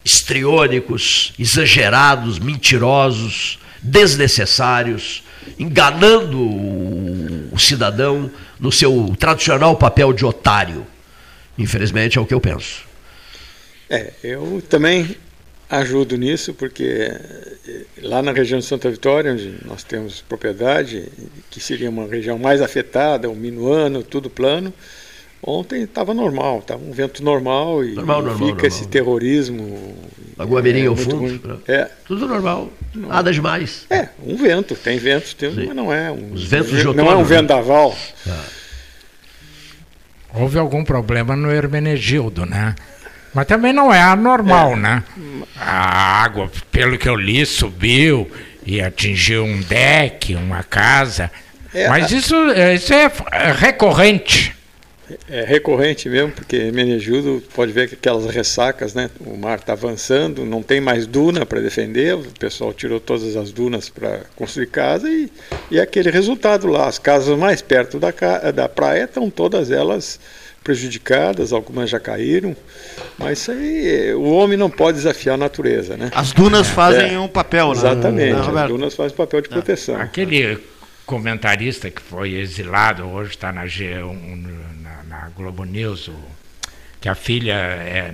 estriônicos, 0.06 1.34
exagerados, 1.40 2.38
mentirosos, 2.38 3.58
desnecessários, 3.82 5.24
enganando 5.58 6.40
o 6.40 7.58
cidadão 7.58 8.30
no 8.60 8.72
seu 8.72 9.16
tradicional 9.18 9.76
papel 9.76 10.14
de 10.14 10.24
otário. 10.24 10.86
Infelizmente 11.58 12.20
é 12.20 12.22
o 12.22 12.26
que 12.26 12.34
eu 12.36 12.40
penso. 12.40 12.84
É, 13.90 14.14
eu 14.24 14.64
também 14.70 15.18
ajudo 15.70 16.18
nisso, 16.18 16.54
porque 16.54 16.84
eh, 16.84 17.86
lá 18.02 18.22
na 18.22 18.32
região 18.32 18.60
de 18.60 18.66
Santa 18.66 18.90
Vitória, 18.90 19.34
onde 19.34 19.56
nós 19.66 19.84
temos 19.84 20.22
propriedade, 20.22 21.10
que 21.50 21.60
seria 21.60 21.90
uma 21.90 22.06
região 22.06 22.38
mais 22.38 22.62
afetada, 22.62 23.30
o 23.30 23.36
minuano, 23.36 24.04
tudo 24.04 24.30
plano, 24.30 24.74
ontem 25.42 25.84
estava 25.84 26.14
normal, 26.14 26.60
estava 26.60 26.84
um 26.84 26.92
vento 26.92 27.24
normal 27.24 27.84
e 27.84 27.94
normal, 27.94 28.22
normal, 28.22 28.34
fica 28.36 28.48
normal. 28.48 28.66
esse 28.68 28.88
terrorismo. 28.88 29.96
Lagoa 30.38 30.62
Mirim 30.62 30.84
é, 30.84 30.88
ao 30.88 30.96
fundo? 30.96 31.18
Ruim. 31.18 31.42
É. 31.68 31.90
Tudo 32.06 32.28
normal, 32.28 32.72
nada 32.94 33.32
demais. 33.32 33.86
É, 33.90 34.10
um 34.24 34.36
vento, 34.36 34.76
tem 34.76 34.98
ventos, 34.98 35.34
tem, 35.34 35.52
mas 35.52 35.76
não 35.76 35.92
é 35.92 36.12
um, 36.12 36.34
Os 36.34 36.44
ventos 36.44 36.72
de 36.72 36.88
outono, 36.88 37.04
não 37.04 37.12
é 37.12 37.16
um 37.16 37.20
né? 37.20 37.26
vendaval. 37.26 37.98
Ah. 38.28 38.46
Houve 40.38 40.60
algum 40.60 40.84
problema 40.84 41.36
no 41.36 41.50
Hermenegildo, 41.50 42.46
né? 42.46 42.76
Mas 43.36 43.46
também 43.48 43.74
não 43.74 43.94
é 43.94 44.02
anormal, 44.02 44.72
é. 44.72 44.76
né? 44.78 45.04
A 45.60 46.24
água, 46.24 46.50
pelo 46.72 46.98
que 46.98 47.10
eu 47.10 47.16
li, 47.16 47.46
subiu 47.46 48.32
e 48.66 48.82
atingiu 48.82 49.44
um 49.44 49.60
deck, 49.60 50.34
uma 50.36 50.64
casa. 50.64 51.30
É, 51.74 51.90
Mas 51.90 52.12
isso, 52.12 52.34
isso 52.74 52.94
é 52.94 53.12
recorrente. 53.52 54.56
É 55.30 55.44
recorrente 55.44 56.08
mesmo, 56.08 56.32
porque 56.32 56.72
Menegildo 56.72 57.44
pode 57.54 57.74
ver 57.74 57.90
que 57.90 57.96
aquelas 57.96 58.26
ressacas, 58.34 58.94
né? 58.94 59.10
O 59.20 59.38
mar 59.38 59.60
está 59.60 59.74
avançando, 59.74 60.46
não 60.46 60.64
tem 60.64 60.80
mais 60.80 61.06
duna 61.06 61.46
para 61.46 61.60
defender, 61.60 62.16
o 62.16 62.24
pessoal 62.40 62.74
tirou 62.74 63.02
todas 63.02 63.36
as 63.36 63.52
dunas 63.52 63.90
para 63.90 64.22
construir 64.36 64.68
casa 64.68 65.08
e, 65.10 65.30
e 65.70 65.78
é 65.78 65.82
aquele 65.82 66.10
resultado 66.10 66.68
lá. 66.68 66.88
As 66.88 66.98
casas 66.98 67.38
mais 67.38 67.62
perto 67.62 68.00
da, 68.00 68.12
da 68.52 68.70
praia 68.70 69.04
estão 69.04 69.30
todas 69.30 69.70
elas 69.70 70.20
prejudicadas, 70.66 71.54
algumas 71.54 71.92
já 71.92 72.00
caíram, 72.00 72.58
mas 73.20 73.38
isso 73.38 73.52
aí, 73.52 74.12
o 74.16 74.24
homem 74.32 74.58
não 74.58 74.68
pode 74.68 74.98
desafiar 74.98 75.36
a 75.36 75.38
natureza, 75.38 75.96
né? 75.96 76.10
As 76.12 76.32
dunas 76.32 76.68
fazem 76.68 77.14
é, 77.14 77.20
um 77.20 77.28
papel, 77.28 77.68
né? 77.68 77.74
Exatamente, 77.74 78.52
né, 78.52 78.64
as 78.64 78.68
dunas 78.68 78.96
fazem 78.96 79.16
papel 79.16 79.42
de 79.42 79.50
proteção. 79.50 79.96
Aquele 80.02 80.58
comentarista 81.06 81.92
que 81.92 82.02
foi 82.02 82.34
exilado, 82.34 83.06
hoje 83.06 83.30
está 83.30 83.52
na, 83.52 83.62
na, 83.64 85.04
na, 85.04 85.30
Globo 85.38 85.64
News, 85.66 86.10
que 87.00 87.08
a 87.08 87.14
filha 87.14 87.54
é... 87.54 88.12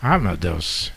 Ah, 0.00 0.18
meu 0.18 0.36
Deus, 0.36 0.90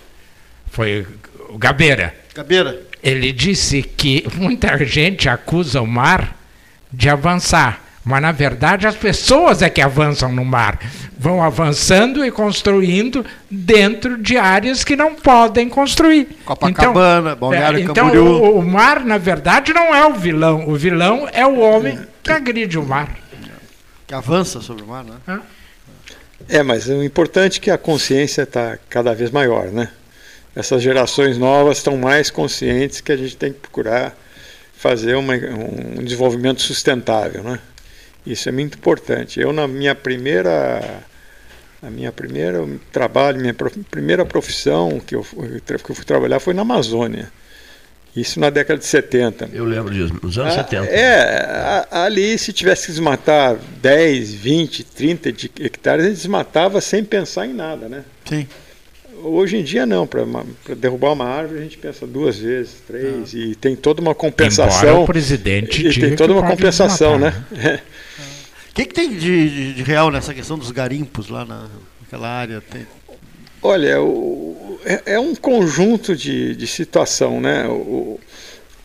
foi 0.72 1.06
o 1.50 1.58
Gabeira. 1.58 2.16
Gabeira. 2.34 2.82
Ele 3.04 3.34
disse 3.34 3.84
que 3.84 4.26
muita 4.34 4.78
gente 4.86 5.28
acusa 5.28 5.82
o 5.82 5.86
mar 5.86 6.38
de 6.92 7.10
avançar 7.10 7.85
mas, 8.06 8.22
na 8.22 8.32
verdade, 8.32 8.86
as 8.86 8.96
pessoas 8.96 9.64
é 9.64 9.70
que 9.70 9.82
avançam 9.82 10.32
no 10.32 10.46
mar. 10.46 10.80
Vão 11.18 11.42
avançando 11.42 12.24
e 12.24 12.30
construindo 12.30 13.26
dentro 13.50 14.16
de 14.16 14.38
áreas 14.38 14.84
que 14.84 14.96
não 14.96 15.16
podem 15.16 15.68
construir. 15.68 16.38
Copacabana, 16.46 17.32
então, 17.32 17.40
Balneário 17.40 17.80
é, 17.80 17.82
Então, 17.82 18.16
o, 18.16 18.60
o, 18.60 18.62
mar, 18.64 19.04
na 19.04 19.18
verdade, 19.18 19.74
não 19.74 19.94
é 19.96 20.06
o 20.06 20.14
vilão. 20.14 20.70
O 20.70 20.76
vilão 20.76 21.28
é 21.34 21.48
o 21.48 21.58
homem 21.58 21.98
que 22.22 22.32
agride 22.32 22.78
o 22.78 22.86
mar. 22.86 23.10
Que 24.06 24.14
avança 24.14 24.62
sobre 24.62 24.84
o 24.84 24.88
mar, 24.88 25.04
né? 25.04 25.42
É, 26.48 26.62
mas 26.62 26.88
o 26.88 27.04
importante 27.04 27.58
é 27.58 27.62
que 27.64 27.72
a 27.72 27.78
consciência 27.78 28.44
está 28.44 28.78
cada 28.88 29.16
vez 29.16 29.32
maior, 29.32 29.72
né? 29.72 29.90
Essas 30.56 30.84
gerações 30.84 31.40
novas 31.40 31.80
estão 31.80 31.98
mais 31.98 32.30
conscientes 32.30 33.02
que 33.02 33.12
a 33.12 33.18
gente 33.18 33.36
tem 33.36 33.52
que 33.52 33.62
procurar 33.62 34.16
fazer 34.78 35.16
uma, 35.16 35.34
um 35.34 36.04
desenvolvimento 36.04 36.62
sustentável, 36.62 37.44
né? 37.44 37.60
Isso 38.26 38.50
é 38.50 38.52
muito 38.52 38.78
importante. 38.78 39.40
Eu 39.40 39.54
na 39.54 39.68
minha 39.68 39.94
primeira 39.94 41.04
a 41.82 41.90
minha 41.90 42.12
primeira 42.12 42.66
trabalho, 42.92 43.40
minha 43.40 43.54
primeira 43.92 44.26
profissão 44.26 45.00
que 45.00 45.16
eu, 45.16 45.24
que 45.24 45.92
eu 45.92 45.96
fui 45.96 46.06
trabalhar 46.06 46.40
foi 46.40 46.54
na 46.54 46.64
Amazônia. 46.64 47.32
Isso 48.16 48.40
na 48.40 48.50
década 48.50 48.80
de 48.80 48.86
70. 48.86 49.50
Eu 49.54 49.66
lembro 49.66 49.94
disso, 49.94 50.18
nos 50.24 50.38
anos 50.38 50.54
ah, 50.54 50.64
70. 50.64 50.86
É, 50.86 51.86
a, 51.92 52.04
ali 52.06 52.38
se 52.38 52.54
tivesse 52.54 52.86
que 52.86 52.92
desmatar 52.94 53.58
10, 53.82 54.34
20, 54.34 54.84
30 54.86 55.32
de 55.34 55.52
hectares, 55.60 56.06
a 56.06 56.08
gente 56.08 56.18
desmatava 56.18 56.80
sem 56.80 57.04
pensar 57.04 57.46
em 57.46 57.54
nada, 57.54 57.90
né? 57.90 58.06
Sim. 58.24 58.48
Hoje 59.28 59.58
em 59.58 59.64
dia 59.64 59.88
não, 59.88 60.06
para 60.06 60.24
derrubar 60.78 61.14
uma 61.14 61.26
árvore 61.26 61.60
a 61.60 61.64
gente 61.64 61.80
pensa 61.80 62.06
duas 62.06 62.38
vezes, 62.38 62.76
três, 62.86 63.34
ah. 63.34 63.38
e 63.38 63.56
tem 63.56 63.76
toda 63.76 64.00
uma 64.00 64.14
compensação. 64.14 64.88
Embora 64.88 65.04
o 65.04 65.06
presidente 65.08 65.88
e 65.88 66.00
tem 66.00 66.16
toda 66.16 66.32
uma 66.32 66.48
compensação, 66.48 67.18
né? 67.18 67.44
né? 67.50 67.82
O 68.70 68.76
que, 68.76 68.86
que 68.86 68.94
tem 68.94 69.18
de, 69.18 69.74
de, 69.74 69.84
real 69.84 70.12
nessa 70.12 70.32
questão 70.32 70.60
dos 70.60 70.70
garimpos 70.70 71.30
lá 71.30 71.44
na, 71.44 71.68
naquela 72.02 72.28
área? 72.28 72.62
Tem... 72.62 72.86
Olha, 73.64 74.00
o, 74.00 74.80
é, 74.86 75.14
é, 75.14 75.20
um 75.20 75.34
conjunto 75.34 76.16
de, 76.16 76.56
de 76.56 76.68
situação, 76.68 77.42
né? 77.42 77.66
O, 77.68 78.20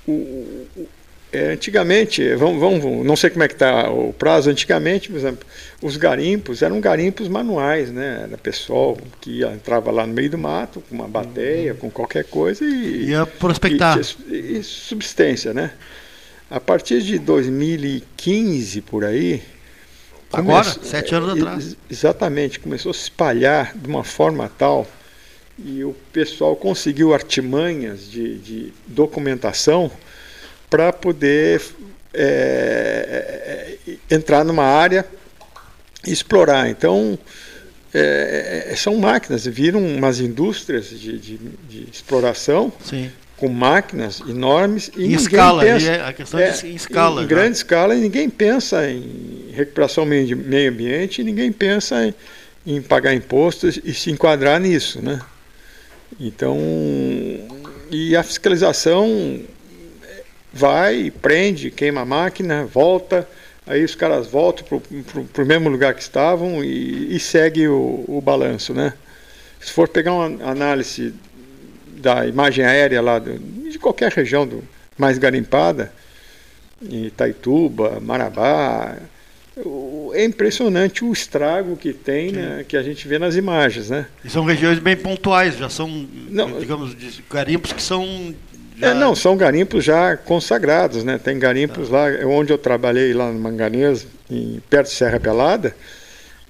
o, 0.09 0.67
é, 1.33 1.53
antigamente, 1.53 2.35
vamos, 2.35 2.61
vamos, 2.61 3.07
não 3.07 3.17
sei 3.17 3.31
como 3.31 3.43
é 3.43 3.49
que 3.49 3.55
está 3.55 3.91
o 3.91 4.13
prazo, 4.13 4.51
antigamente, 4.51 5.09
por 5.09 5.17
exemplo, 5.17 5.47
os 5.81 5.97
garimpos 5.97 6.63
eram 6.63 6.81
garimpos 6.81 7.29
manuais, 7.29 7.91
né? 7.91 8.25
Era 8.25 8.37
pessoal 8.37 8.99
que 9.21 9.45
entrava 9.45 9.91
lá 9.91 10.07
no 10.07 10.13
meio 10.13 10.31
do 10.31 10.39
mato, 10.39 10.83
com 10.89 10.95
uma 10.95 11.07
bateia, 11.09 11.75
com 11.75 11.91
qualquer 11.91 12.25
coisa 12.25 12.65
e... 12.65 13.11
Ia 13.11 13.27
prospectar. 13.27 13.99
E, 14.29 14.59
e 14.59 14.63
subsistência, 14.63 15.55
né? 15.55 15.73
A 16.51 16.59
partir 16.59 17.01
de 17.01 17.19
2015, 17.19 18.81
por 18.81 19.05
aí, 19.05 19.41
Agora, 20.33 20.65
sete 20.65 21.15
anos 21.15 21.31
atrás. 21.31 21.77
Exatamente, 21.91 22.61
começou 22.61 22.91
a 22.91 22.95
se 22.95 23.03
espalhar 23.03 23.77
de 23.77 23.89
uma 23.89 24.05
forma 24.05 24.51
tal 24.57 24.87
e 25.59 25.85
o 25.85 25.95
pessoal 26.13 26.57
conseguiu 26.57 27.13
artimanhas 27.13 28.09
de, 28.11 28.39
de 28.39 28.73
documentação 28.87 29.91
para 30.71 30.93
poder 30.93 31.61
é, 32.15 33.77
é, 33.87 34.15
entrar 34.15 34.45
numa 34.45 34.65
área 34.65 35.05
e 36.07 36.13
explorar. 36.13 36.71
Então, 36.71 37.19
é, 37.93 38.69
é 38.71 38.77
são 38.77 38.97
máquinas, 38.97 39.45
viram 39.45 39.85
umas 39.85 40.21
indústrias 40.21 40.89
de, 40.89 41.19
de, 41.19 41.39
de 41.69 41.91
exploração 41.91 42.73
Sim 42.85 43.11
com 43.41 43.49
máquinas 43.49 44.21
enormes 44.29 44.91
e 44.95 45.07
em 45.07 45.13
escala, 45.15 45.63
pensa, 45.63 45.91
é 45.91 46.05
a 46.05 46.13
questão 46.13 46.39
é, 46.39 46.51
de 46.51 46.67
em 46.67 46.75
escala. 46.75 47.23
Em, 47.23 47.25
em 47.25 47.27
grande 47.27 47.57
escala 47.57 47.95
e 47.97 48.01
ninguém 48.01 48.29
pensa 48.29 48.89
em 48.89 49.51
recuperação 49.51 50.05
meio, 50.05 50.37
meio 50.37 50.71
ambiente, 50.71 51.23
e 51.23 51.25
ninguém 51.25 51.51
pensa 51.51 52.05
em, 52.05 52.15
em, 52.67 52.83
pagar 52.83 53.15
impostos 53.15 53.81
e 53.83 53.95
se 53.95 54.11
enquadrar 54.11 54.61
nisso, 54.61 55.01
né? 55.01 55.23
Então, 56.21 56.59
e 57.91 58.15
a 58.15 58.23
fiscalização 58.23 59.41
vai, 60.53 61.11
prende, 61.11 61.71
queima 61.71 62.03
a 62.03 62.05
máquina, 62.05 62.65
volta, 62.65 63.29
aí 63.67 63.85
os 63.85 63.95
caras 63.95 64.27
voltam 64.27 64.65
para 65.33 65.43
o 65.43 65.47
mesmo 65.47 65.69
lugar 65.69 65.95
que 65.95 66.03
estavam 66.03 66.65
e, 66.65 67.15
e 67.15 67.21
segue 67.21 67.69
o, 67.69 68.05
o 68.09 68.21
balanço, 68.21 68.75
né? 68.75 68.95
Se 69.61 69.73
for 69.73 69.89
pegar 69.89 70.15
uma 70.15 70.51
análise 70.51 71.15
da 71.87 72.27
imagem 72.27 72.65
aérea 72.65 73.01
lá 73.03 73.19
do, 73.19 73.39
de 73.39 73.79
qualquer 73.79 74.11
região 74.11 74.47
do, 74.47 74.65
mais 74.97 75.19
garimpada, 75.19 75.93
Itaituba, 76.83 78.01
Marabá, 78.01 78.97
é 80.15 80.25
impressionante 80.25 81.05
o 81.05 81.13
estrago 81.13 81.77
que 81.77 81.93
tem, 81.93 82.33
né, 82.33 82.65
que 82.67 82.77
a 82.77 82.83
gente 82.83 83.07
vê 83.07 83.19
nas 83.19 83.35
imagens, 83.35 83.91
né? 83.91 84.07
E 84.25 84.31
são 84.31 84.45
regiões 84.45 84.79
bem 84.79 84.97
pontuais, 84.97 85.57
já 85.57 85.69
são, 85.69 85.89
não, 86.31 86.59
digamos, 86.59 86.97
garimpos 87.29 87.73
que 87.73 87.83
são 87.83 88.35
já... 88.81 88.89
É, 88.89 88.95
não, 88.95 89.15
são 89.15 89.37
garimpos 89.37 89.85
já 89.85 90.17
consagrados, 90.17 91.05
né? 91.05 91.19
Tem 91.23 91.39
garimpos 91.39 91.89
tá. 91.89 91.97
lá, 91.97 92.27
onde 92.27 92.53
eu 92.53 92.59
trabalhei 92.59 93.13
lá 93.13 93.31
no 93.31 93.39
Manganês, 93.39 94.07
em, 94.31 94.61
perto 94.71 94.89
de 94.89 94.95
Serra 94.95 95.21
Pelada, 95.21 95.75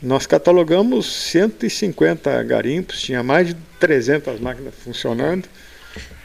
nós 0.02 0.26
catalogamos 0.26 1.06
150 1.30 2.42
garimpos, 2.44 3.02
tinha 3.02 3.22
mais 3.22 3.48
de 3.48 3.56
300 3.78 4.40
máquinas 4.40 4.74
funcionando. 4.82 5.46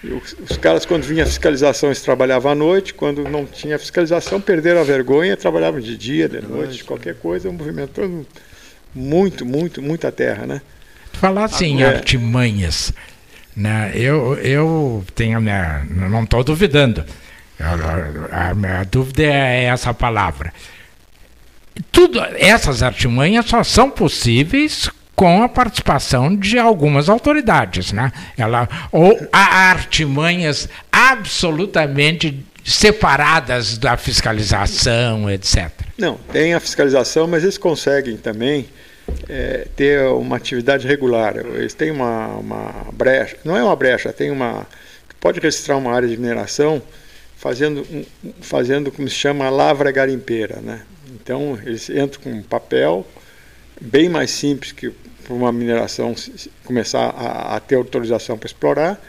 Os, 0.04 0.36
os, 0.52 0.58
caras, 0.58 0.86
quando 0.86 1.04
vinha 1.04 1.24
a 1.24 1.26
fiscalização, 1.26 1.90
eles 1.90 2.02
trabalhavam 2.02 2.52
à 2.52 2.56
noite. 2.56 2.94
Quando 2.94 3.24
não 3.24 3.46
tinha 3.46 3.80
fiscalização, 3.80 4.40
perderam 4.40 4.80
a 4.80 4.84
vergonha, 4.84 5.36
trabalhavam 5.36 5.80
de 5.80 5.98
dia, 5.98 6.30
de 6.30 6.42
noite, 6.42 6.78
de 6.78 6.84
qualquer 6.84 7.16
coisa, 7.16 7.52
movimentando 7.52 8.26
muito, 8.94 9.46
muito, 9.46 9.82
muita 9.82 10.12
terra, 10.12 10.46
né? 10.46 10.62
Falar 11.14 11.46
assim, 11.46 11.82
é. 11.82 12.00
Né? 13.56 13.92
eu, 13.96 14.36
eu 14.36 15.04
tenho 15.16 15.40
minha. 15.42 15.86
Não 15.90 16.24
estou 16.24 16.44
duvidando. 16.44 17.04
A, 18.32 18.54
minha 18.54 18.84
dúvida 18.84 19.24
é 19.24 19.64
essa 19.66 19.94
palavra 19.94 20.52
tudo, 21.92 22.20
essas 22.38 22.82
artimanhas 22.82 23.46
só 23.46 23.64
são 23.64 23.90
possíveis 23.90 24.90
com 25.16 25.44
a 25.44 25.50
participação 25.50 26.36
de 26.36 26.60
algumas 26.60 27.10
autoridades, 27.10 27.92
né? 27.92 28.12
Ela 28.38 28.68
ou 28.92 29.18
há 29.32 29.70
artimanhas 29.70 30.68
absolutamente 30.92 32.46
separadas 32.64 33.78
da 33.78 33.96
fiscalização, 33.96 35.30
etc. 35.30 35.70
Não, 35.98 36.18
tem 36.32 36.54
a 36.54 36.60
fiscalização, 36.60 37.28
mas 37.28 37.44
eles 37.44 37.58
conseguem 37.58 38.18
também 38.18 38.68
é, 39.30 39.68
ter 39.76 40.02
uma 40.08 40.38
atividade 40.38 40.88
regular. 40.88 41.38
Eles 41.38 41.74
têm 41.74 41.92
uma, 41.92 42.28
uma 42.38 42.88
brecha, 42.94 43.38
não 43.44 43.56
é 43.56 43.64
uma 43.64 43.76
brecha, 43.76 44.12
tem 44.14 44.32
uma 44.32 44.68
pode 45.20 45.40
registrar 45.40 45.78
uma 45.78 45.92
área 45.92 46.08
de 46.08 46.16
mineração 46.18 46.80
fazendo, 47.36 47.84
fazendo 48.42 48.92
como 48.92 49.10
se 49.10 49.16
chama 49.16 49.50
lavra 49.50 49.92
garimpeira, 49.92 50.62
né? 50.62 50.84
Então 51.16 51.58
eles 51.66 51.90
entram 51.90 52.22
com 52.22 52.32
um 52.32 52.44
papel 52.44 53.06
bem 53.82 54.08
mais 54.08 54.30
simples 54.30 54.72
que 54.72 54.92
para 55.24 55.34
uma 55.34 55.52
mineração 55.52 56.14
começar 56.64 57.10
a, 57.10 57.56
a 57.56 57.60
ter 57.60 57.76
autorização 57.76 58.38
para 58.38 58.46
explorar 58.46 59.02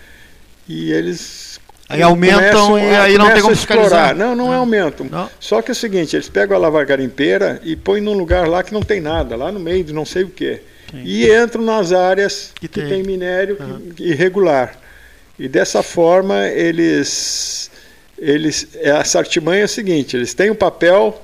e 0.66 0.90
eles 0.90 1.60
aí 1.88 2.02
aumentam 2.02 2.78
e 2.78 2.96
aí 2.96 3.18
não 3.18 3.32
tem 3.32 3.42
como 3.42 3.54
explorar. 3.54 4.14
Não, 4.14 4.34
não 4.34 4.52
é 4.52 4.56
aumento. 4.56 5.04
Não. 5.04 5.30
Só 5.38 5.62
que 5.62 5.70
é 5.70 5.72
o 5.72 5.74
seguinte, 5.74 6.16
eles 6.16 6.28
pegam 6.28 6.56
a 6.56 6.60
lava 6.60 6.82
garimpeira 6.84 7.60
e 7.62 7.76
põem 7.76 8.00
num 8.00 8.14
lugar 8.14 8.48
lá 8.48 8.62
que 8.62 8.72
não 8.72 8.82
tem 8.82 9.00
nada, 9.00 9.36
lá 9.36 9.52
no 9.52 9.60
meio 9.60 9.84
de 9.84 9.92
não 9.92 10.04
sei 10.04 10.24
o 10.24 10.28
quê. 10.28 10.62
E 10.94 11.30
entram 11.30 11.62
nas 11.62 11.92
áreas 11.92 12.52
que, 12.54 12.68
que 12.68 12.80
tem. 12.80 12.88
tem. 12.88 13.02
minério 13.02 13.56
uhum. 13.60 13.92
irregular. 13.98 14.76
E 15.38 15.48
dessa 15.48 15.82
forma 15.82 16.46
eles 16.48 17.70
eles 18.18 18.68
essa 18.76 19.18
artimanha 19.18 19.62
é 19.62 19.64
o 19.66 19.68
seguinte, 19.68 20.16
eles 20.16 20.32
têm 20.32 20.48
o 20.48 20.54
um 20.54 20.56
papel 20.56 21.22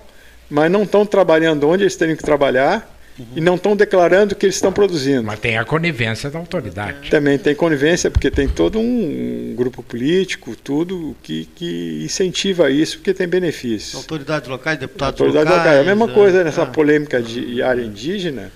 mas 0.51 0.71
não 0.71 0.83
estão 0.83 1.07
trabalhando 1.07 1.67
onde 1.67 1.85
eles 1.85 1.97
teriam 1.97 2.15
que 2.15 2.23
trabalhar 2.23 2.92
uhum. 3.19 3.27
e 3.37 3.41
não 3.41 3.55
estão 3.57 3.77
declarando 3.77 4.35
o 4.35 4.37
que 4.37 4.47
eles 4.47 4.57
estão 4.57 4.73
produzindo. 4.73 5.23
Mas 5.23 5.39
tem 5.39 5.57
a 5.57 5.65
conivência 5.65 6.31
da 6.31 6.39
autoridade. 6.39 7.11
Também 7.11 7.39
tem 7.39 7.55
conivência, 7.55 8.11
porque 8.11 8.31
tem 8.31 8.49
todo 8.49 8.79
um 8.79 9.55
grupo 9.57 9.83
político, 9.83 10.57
tudo 10.57 11.17
que, 11.23 11.49
que 11.55 12.03
incentiva 12.05 12.71
isso, 12.71 12.99
porque 12.99 13.15
tem 13.15 13.29
benefícios. 13.29 13.95
Autoridades 13.95 14.49
locais, 14.49 14.79
deputados 14.79 15.21
Autoridade 15.21 15.49
locais. 15.49 15.65
locais. 15.65 15.79
É 15.79 15.91
a 15.91 15.95
mesma 15.95 16.11
é, 16.11 16.15
coisa 16.15 16.45
nessa 16.45 16.63
é. 16.63 16.67
polêmica 16.67 17.23
de 17.23 17.63
área 17.63 17.83
indígena. 17.83 18.51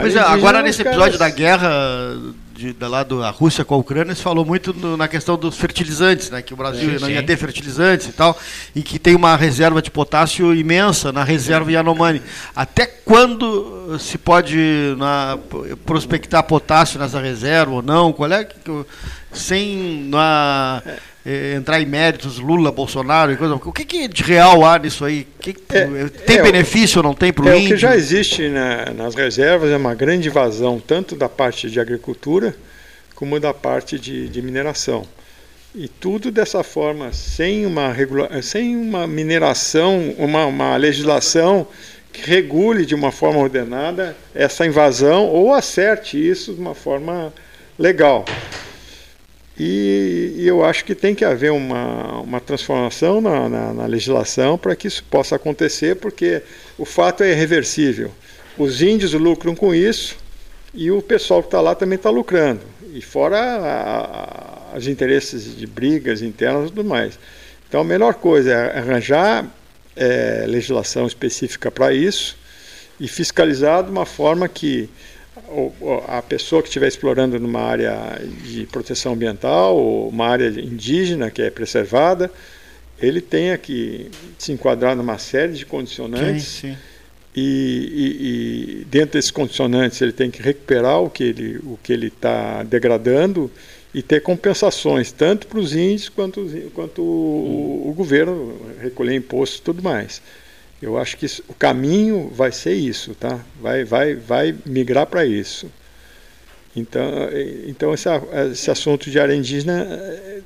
Pois 0.00 0.16
é, 0.16 0.20
agora 0.20 0.62
nesse 0.62 0.82
episódio 0.82 1.18
da 1.18 1.28
guerra 1.28 2.16
de, 2.56 2.72
da 2.72 2.88
lá 2.88 3.02
da 3.02 3.30
Rússia 3.30 3.64
com 3.64 3.74
a 3.74 3.78
Ucrânia, 3.78 4.14
se 4.14 4.22
falou 4.22 4.44
muito 4.44 4.72
no, 4.72 4.96
na 4.96 5.06
questão 5.06 5.36
dos 5.36 5.56
fertilizantes, 5.56 6.30
né, 6.30 6.40
que 6.40 6.54
o 6.54 6.56
Brasil 6.56 6.90
sim, 6.90 6.98
não 6.98 7.10
ia 7.10 7.22
ter 7.22 7.36
fertilizantes 7.36 8.08
e 8.08 8.12
tal, 8.12 8.36
e 8.74 8.82
que 8.82 8.98
tem 8.98 9.14
uma 9.14 9.36
reserva 9.36 9.82
de 9.82 9.90
potássio 9.90 10.54
imensa 10.54 11.12
na 11.12 11.22
reserva 11.22 11.70
Yanomami. 11.70 12.22
Até 12.54 12.86
quando 12.86 13.98
se 13.98 14.16
pode 14.16 14.94
na, 14.96 15.38
prospectar 15.84 16.42
potássio 16.42 16.98
nessa 16.98 17.20
reserva 17.20 17.72
ou 17.72 17.82
não? 17.82 18.12
Qual 18.12 18.30
é 18.32 18.44
que, 18.44 18.84
sem 19.32 20.04
na, 20.08 20.82
é, 21.26 21.54
entrar 21.56 21.80
em 21.80 21.86
méritos 21.86 22.38
Lula, 22.38 22.70
Bolsonaro 22.70 23.32
e 23.32 23.36
coisa. 23.36 23.56
O 23.56 23.72
que, 23.72 23.84
que 23.84 24.06
de 24.06 24.22
real 24.22 24.64
há 24.64 24.78
nisso 24.78 25.04
aí? 25.04 25.26
Que, 25.40 25.50
é, 25.70 26.08
tem 26.24 26.38
é, 26.38 26.42
benefício 26.42 26.98
ou 26.98 27.02
não 27.02 27.14
tem 27.14 27.32
para 27.32 27.46
o 27.46 27.48
é, 27.48 27.58
índio? 27.58 27.70
O 27.70 27.74
que 27.74 27.76
já 27.76 27.96
existe 27.96 28.48
na, 28.48 28.92
nas 28.92 29.16
reservas 29.16 29.70
é 29.72 29.76
uma 29.76 29.92
grande 29.92 30.28
invasão, 30.28 30.78
tanto 30.78 31.16
da 31.16 31.28
parte 31.28 31.68
de 31.68 31.80
agricultura 31.80 32.54
como 33.16 33.40
da 33.40 33.52
parte 33.52 33.98
de, 33.98 34.28
de 34.28 34.40
mineração. 34.40 35.04
E 35.74 35.88
tudo 35.88 36.30
dessa 36.30 36.62
forma, 36.62 37.12
sem 37.12 37.66
uma, 37.66 37.92
regula 37.92 38.30
sem 38.40 38.76
uma 38.76 39.06
mineração, 39.06 40.14
uma, 40.16 40.46
uma 40.46 40.76
legislação 40.76 41.66
que 42.12 42.30
regule 42.30 42.86
de 42.86 42.94
uma 42.94 43.10
forma 43.10 43.40
ordenada 43.40 44.16
essa 44.32 44.64
invasão 44.64 45.26
ou 45.26 45.52
acerte 45.52 46.16
isso 46.16 46.54
de 46.54 46.60
uma 46.60 46.74
forma 46.74 47.32
legal. 47.78 48.24
E, 49.58 50.34
e, 50.36 50.46
eu 50.46 50.62
acho 50.62 50.84
que 50.84 50.94
tem 50.94 51.14
que 51.14 51.24
haver 51.24 51.50
uma, 51.50 52.20
uma 52.20 52.40
transformação 52.40 53.20
na, 53.22 53.48
na, 53.48 53.72
na 53.72 53.86
legislação 53.86 54.58
para 54.58 54.76
que 54.76 54.86
isso 54.86 55.02
possa 55.04 55.36
acontecer, 55.36 55.96
porque 55.96 56.42
o 56.76 56.84
fato 56.84 57.22
é 57.22 57.32
irreversível. 57.32 58.10
Os 58.58 58.82
índios 58.82 59.14
lucram 59.14 59.54
com 59.54 59.74
isso 59.74 60.16
e 60.74 60.90
o 60.90 61.00
pessoal 61.00 61.42
que 61.42 61.48
está 61.48 61.60
lá 61.60 61.74
também 61.74 61.96
está 61.96 62.10
lucrando. 62.10 62.60
E 62.92 63.00
fora 63.00 64.72
os 64.76 64.86
interesses 64.86 65.56
de 65.56 65.66
brigas 65.66 66.20
internas 66.20 66.68
e 66.68 66.72
tudo 66.72 66.84
mais. 66.84 67.18
Então 67.68 67.80
a 67.80 67.84
melhor 67.84 68.14
coisa 68.14 68.52
é 68.52 68.78
arranjar 68.78 69.46
é, 69.96 70.44
legislação 70.46 71.06
específica 71.06 71.70
para 71.70 71.92
isso 71.94 72.36
e 73.00 73.08
fiscalizar 73.08 73.82
de 73.82 73.90
uma 73.90 74.06
forma 74.06 74.48
que 74.48 74.88
a 76.08 76.22
pessoa 76.22 76.62
que 76.62 76.68
estiver 76.68 76.88
explorando 76.88 77.38
numa 77.38 77.60
área 77.60 78.20
de 78.44 78.66
proteção 78.66 79.12
ambiental 79.12 79.76
ou 79.76 80.08
uma 80.08 80.26
área 80.26 80.48
indígena 80.48 81.30
que 81.30 81.42
é 81.42 81.50
preservada, 81.50 82.30
ele 83.00 83.20
tenha 83.20 83.56
que 83.58 84.10
se 84.38 84.52
enquadrar 84.52 84.96
numa 84.96 85.18
série 85.18 85.52
de 85.52 85.66
condicionantes 85.66 86.44
sim, 86.44 86.68
sim. 86.72 86.76
E, 87.38 87.42
e, 87.42 88.80
e, 88.80 88.84
dentro 88.86 89.12
desses 89.12 89.30
condicionantes 89.30 90.00
ele 90.00 90.12
tem 90.12 90.30
que 90.30 90.40
recuperar 90.40 91.02
o 91.02 91.10
que 91.10 91.22
ele 91.22 91.58
o 91.58 91.78
que 91.82 91.92
ele 91.92 92.06
está 92.06 92.62
degradando 92.62 93.50
e 93.96 94.02
ter 94.02 94.20
compensações 94.22 95.12
tanto 95.12 95.46
para 95.46 95.58
os 95.58 95.74
índios 95.74 96.08
quanto, 96.08 96.46
quanto 96.74 97.02
o, 97.02 97.88
o, 97.88 97.94
governo 97.94 98.54
recolher 98.80 99.14
impostos 99.14 99.58
e 99.58 99.62
tudo 99.62 99.82
mais. 99.82 100.20
Eu 100.80 100.98
acho 100.98 101.16
que 101.16 101.24
isso, 101.24 101.42
o 101.48 101.54
caminho 101.54 102.28
vai 102.34 102.52
ser 102.52 102.74
isso, 102.74 103.14
tá? 103.14 103.40
Vai, 103.60 103.84
vai, 103.84 104.14
vai 104.14 104.54
migrar 104.66 105.06
para 105.06 105.24
isso. 105.24 105.70
Então, 106.74 107.02
então 107.66 107.94
esse, 107.94 108.08
esse 108.52 108.70
assunto 108.70 109.10
de 109.10 109.18
área 109.18 109.34
indígena 109.34 109.88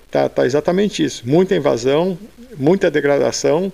está 0.04 0.28
tá 0.28 0.46
exatamente 0.46 1.02
isso. 1.02 1.28
Muita 1.28 1.56
invasão, 1.56 2.16
muita 2.56 2.88
degradação, 2.88 3.72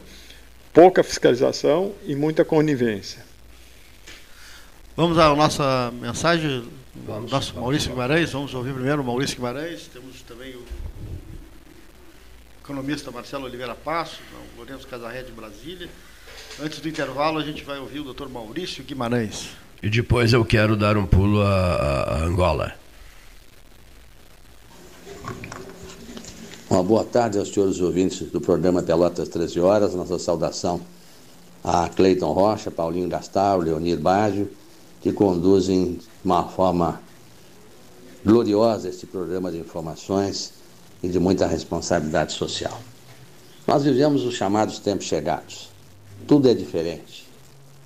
pouca 0.73 1.03
fiscalização 1.03 1.93
e 2.07 2.15
muita 2.15 2.45
conivência. 2.45 3.23
Vamos 4.97 5.19
à 5.19 5.35
nossa 5.35 5.93
mensagem, 6.01 6.67
Vamos, 6.95 7.31
nosso 7.31 7.55
Maurício 7.55 7.91
Guimarães. 7.91 8.33
Vamos 8.33 8.55
ouvir 8.55 8.73
primeiro 8.73 9.03
o 9.03 9.05
Maurício 9.05 9.37
Guimarães. 9.37 9.89
Temos 9.93 10.23
também 10.23 10.55
o 10.55 10.65
economista 12.65 13.11
Marcelo 13.11 13.45
Oliveira 13.45 13.75
Passo, 13.75 14.19
o 14.55 14.57
Lourenço 14.57 14.87
Casarré 14.87 15.23
de 15.23 15.33
Brasília. 15.33 15.91
Antes 16.59 16.81
do 16.81 16.89
intervalo, 16.89 17.39
a 17.39 17.43
gente 17.43 17.63
vai 17.63 17.79
ouvir 17.79 18.01
o 18.01 18.15
Dr. 18.15 18.29
Maurício 18.29 18.83
Guimarães. 18.83 19.51
E 19.83 19.91
depois 19.91 20.33
eu 20.33 20.43
quero 20.43 20.75
dar 20.75 20.97
um 20.97 21.05
pulo 21.05 21.43
a, 21.43 22.03
a 22.03 22.25
Angola. 22.25 22.73
Uma 26.71 26.83
boa 26.83 27.05
tarde 27.05 27.39
aos 27.39 27.53
senhores 27.53 27.79
ouvintes 27.79 28.31
do 28.31 28.41
programa 28.41 28.83
Pelotas 28.83 29.29
13 29.29 29.61
Horas. 29.61 29.95
Nossa 29.95 30.19
saudação 30.19 30.81
a 31.63 31.91
Cleiton 31.91 32.33
Rocha, 32.33 32.71
Paulinho 32.71 33.09
Gastal, 33.09 33.59
Leonir 33.59 33.99
Baggio, 33.99 34.51
que 35.03 35.13
conduzem 35.13 35.97
de 35.97 36.01
uma 36.25 36.49
forma 36.49 37.03
gloriosa 38.25 38.89
este 38.89 39.07
programa 39.07 39.53
de 39.53 39.59
informações 39.59 40.55
e 41.03 41.09
de 41.09 41.19
muita 41.21 41.47
responsabilidade 41.47 42.33
social. 42.33 42.81
Nós 43.67 43.85
vivemos 43.85 44.25
os 44.25 44.35
chamados 44.35 44.79
tempos 44.79 45.05
chegados 45.05 45.76
tudo 46.27 46.49
é 46.49 46.55
diferente. 46.55 47.27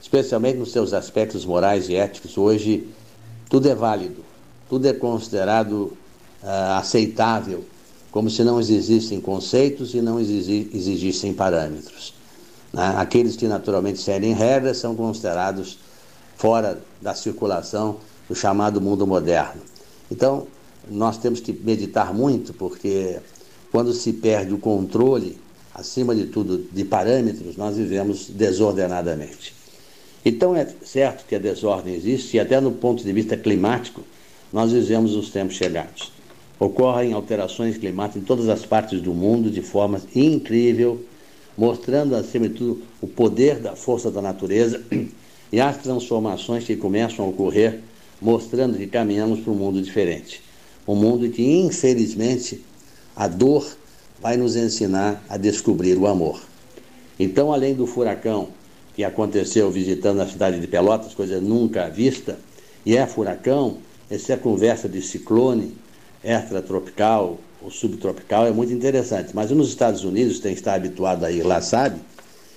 Especialmente 0.00 0.58
nos 0.58 0.72
seus 0.72 0.92
aspectos 0.92 1.44
morais 1.44 1.88
e 1.88 1.94
éticos, 1.94 2.36
hoje 2.36 2.88
tudo 3.48 3.68
é 3.68 3.74
válido, 3.74 4.24
tudo 4.68 4.86
é 4.88 4.92
considerado 4.92 5.96
uh, 6.42 6.78
aceitável, 6.78 7.64
como 8.10 8.30
se 8.30 8.42
não 8.42 8.58
existissem 8.58 9.20
conceitos 9.20 9.94
e 9.94 10.00
não 10.00 10.18
existissem 10.18 11.32
parâmetros. 11.32 12.14
Né? 12.72 12.94
Aqueles 12.96 13.36
que 13.36 13.46
naturalmente 13.46 14.00
seguem 14.00 14.32
regras 14.32 14.78
são 14.78 14.96
considerados 14.96 15.78
fora 16.36 16.80
da 17.00 17.14
circulação 17.14 17.98
do 18.28 18.34
chamado 18.34 18.80
mundo 18.80 19.06
moderno. 19.06 19.60
Então, 20.10 20.46
nós 20.88 21.18
temos 21.18 21.40
que 21.40 21.52
meditar 21.52 22.14
muito, 22.14 22.52
porque 22.54 23.18
quando 23.70 23.92
se 23.92 24.12
perde 24.12 24.52
o 24.52 24.58
controle 24.58 25.38
acima 25.80 26.14
de 26.14 26.26
tudo, 26.26 26.66
de 26.70 26.84
parâmetros, 26.84 27.56
nós 27.56 27.76
vivemos 27.76 28.28
desordenadamente. 28.28 29.54
Então 30.24 30.54
é 30.54 30.66
certo 30.84 31.24
que 31.26 31.34
a 31.34 31.38
desordem 31.38 31.94
existe 31.94 32.36
e 32.36 32.40
até 32.40 32.60
no 32.60 32.72
ponto 32.72 33.02
de 33.02 33.12
vista 33.12 33.36
climático 33.36 34.02
nós 34.52 34.72
vivemos 34.72 35.16
os 35.16 35.30
tempos 35.30 35.56
chegados. 35.56 36.12
Ocorrem 36.58 37.14
alterações 37.14 37.78
climáticas 37.78 38.22
em 38.22 38.26
todas 38.26 38.48
as 38.50 38.66
partes 38.66 39.00
do 39.00 39.14
mundo 39.14 39.50
de 39.50 39.62
forma 39.62 40.02
incrível, 40.14 41.02
mostrando 41.56 42.14
acima 42.14 42.48
de 42.48 42.54
tudo 42.54 42.82
o 43.00 43.06
poder 43.06 43.58
da 43.58 43.74
força 43.74 44.10
da 44.10 44.20
natureza 44.20 44.82
e 45.50 45.58
as 45.58 45.78
transformações 45.78 46.64
que 46.64 46.76
começam 46.76 47.24
a 47.24 47.28
ocorrer, 47.28 47.80
mostrando 48.20 48.76
que 48.76 48.86
caminhamos 48.86 49.40
para 49.40 49.52
um 49.52 49.56
mundo 49.56 49.80
diferente. 49.80 50.42
Um 50.86 50.94
mundo 50.94 51.24
em 51.24 51.30
que, 51.30 51.42
infelizmente, 51.42 52.62
a 53.16 53.26
dor 53.26 53.66
vai 54.20 54.36
nos 54.36 54.56
ensinar 54.56 55.22
a 55.28 55.36
descobrir 55.36 55.96
o 55.96 56.06
amor. 56.06 56.40
Então, 57.18 57.52
além 57.52 57.74
do 57.74 57.86
furacão 57.86 58.48
que 58.94 59.04
aconteceu 59.04 59.70
visitando 59.70 60.20
a 60.20 60.26
cidade 60.26 60.60
de 60.60 60.66
Pelotas, 60.66 61.14
coisa 61.14 61.40
nunca 61.40 61.88
vista, 61.88 62.38
e 62.84 62.96
é 62.96 63.06
furacão, 63.06 63.78
essa 64.10 64.36
conversa 64.36 64.88
de 64.88 65.00
ciclone 65.00 65.74
extratropical 66.24 67.38
ou 67.62 67.70
subtropical 67.70 68.46
é 68.46 68.50
muito 68.50 68.72
interessante. 68.72 69.30
Mas 69.34 69.50
nos 69.50 69.68
Estados 69.68 70.04
Unidos, 70.04 70.40
tem 70.40 70.52
que 70.52 70.60
estar 70.60 70.74
habituado 70.74 71.24
a 71.24 71.30
ir 71.30 71.42
lá, 71.42 71.60
sabe, 71.60 72.00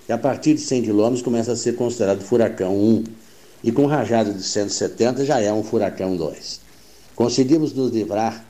que 0.05 0.11
a 0.11 0.17
partir 0.17 0.55
de 0.55 0.61
100 0.61 0.83
km 0.83 1.21
começa 1.23 1.51
a 1.51 1.55
ser 1.55 1.75
considerado 1.75 2.21
furacão 2.21 2.75
1. 2.75 3.03
E 3.63 3.71
com 3.71 3.85
rajada 3.85 4.33
de 4.33 4.43
170 4.43 5.25
já 5.25 5.39
é 5.39 5.51
um 5.53 5.63
furacão 5.63 6.17
2. 6.17 6.59
Conseguimos 7.15 7.73
nos 7.73 7.91
livrar 7.91 8.43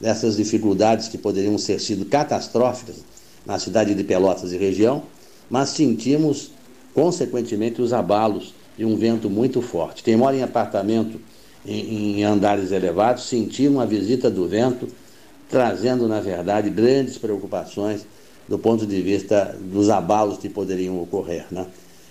dessas 0.00 0.36
dificuldades 0.36 1.08
que 1.08 1.18
poderiam 1.18 1.56
ter 1.56 1.78
sido 1.78 2.04
catastróficas 2.04 2.96
na 3.44 3.58
cidade 3.58 3.94
de 3.94 4.04
Pelotas 4.04 4.52
e 4.52 4.56
região, 4.56 5.02
mas 5.48 5.70
sentimos, 5.70 6.52
consequentemente, 6.94 7.82
os 7.82 7.92
abalos 7.92 8.54
de 8.76 8.84
um 8.84 8.96
vento 8.96 9.28
muito 9.28 9.60
forte. 9.60 10.02
Quem 10.02 10.16
mora 10.16 10.36
em 10.36 10.42
apartamento 10.42 11.20
em, 11.66 12.20
em 12.20 12.24
andares 12.24 12.72
elevados 12.72 13.28
sentiu 13.28 13.72
uma 13.72 13.86
visita 13.86 14.30
do 14.30 14.48
vento, 14.48 14.88
trazendo, 15.48 16.08
na 16.08 16.20
verdade, 16.20 16.70
grandes 16.70 17.18
preocupações 17.18 18.06
do 18.48 18.58
ponto 18.58 18.86
de 18.86 19.00
vista 19.02 19.56
dos 19.60 19.90
abalos 19.90 20.38
que 20.38 20.48
poderiam 20.48 21.00
ocorrer. 21.00 21.46
Né? 21.50 21.66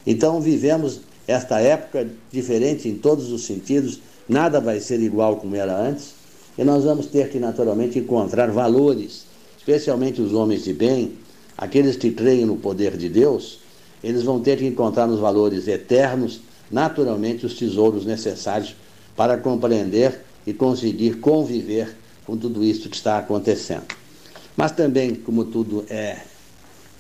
Então, 0.06 0.40
vivemos 0.40 1.02
esta 1.28 1.60
época 1.60 2.08
diferente 2.32 2.88
em 2.88 2.96
todos 2.96 3.32
os 3.32 3.46
sentidos, 3.46 4.00
nada 4.28 4.60
vai 4.60 4.80
ser 4.80 5.00
igual 5.00 5.38
como 5.38 5.56
era 5.56 5.76
antes, 5.76 6.19
e 6.60 6.64
nós 6.66 6.84
vamos 6.84 7.06
ter 7.06 7.30
que, 7.30 7.40
naturalmente, 7.40 7.98
encontrar 8.00 8.52
valores, 8.52 9.24
especialmente 9.58 10.22
os 10.22 10.34
homens 10.34 10.66
de 10.66 10.74
bem, 10.74 11.14
aqueles 11.58 11.96
que 11.96 12.12
creem 12.12 12.46
no 12.46 12.58
poder 12.58 12.98
de 12.98 13.08
Deus, 13.08 13.60
eles 14.04 14.24
vão 14.24 14.42
ter 14.42 14.58
que 14.58 14.66
encontrar 14.66 15.08
nos 15.08 15.22
valores 15.22 15.70
eternos, 15.70 16.42
naturalmente, 16.70 17.46
os 17.46 17.54
tesouros 17.54 18.06
necessários 18.06 18.76
para 19.16 19.38
compreender 19.38 20.20
e 20.46 20.52
conseguir 20.52 21.22
conviver 21.22 21.96
com 22.26 22.36
tudo 22.36 22.62
isso 22.62 22.90
que 22.90 22.98
está 22.98 23.18
acontecendo. 23.18 23.86
Mas 24.58 24.74
também, 24.74 25.16
como 25.16 25.46
tudo 25.46 25.86
é 25.90 26.18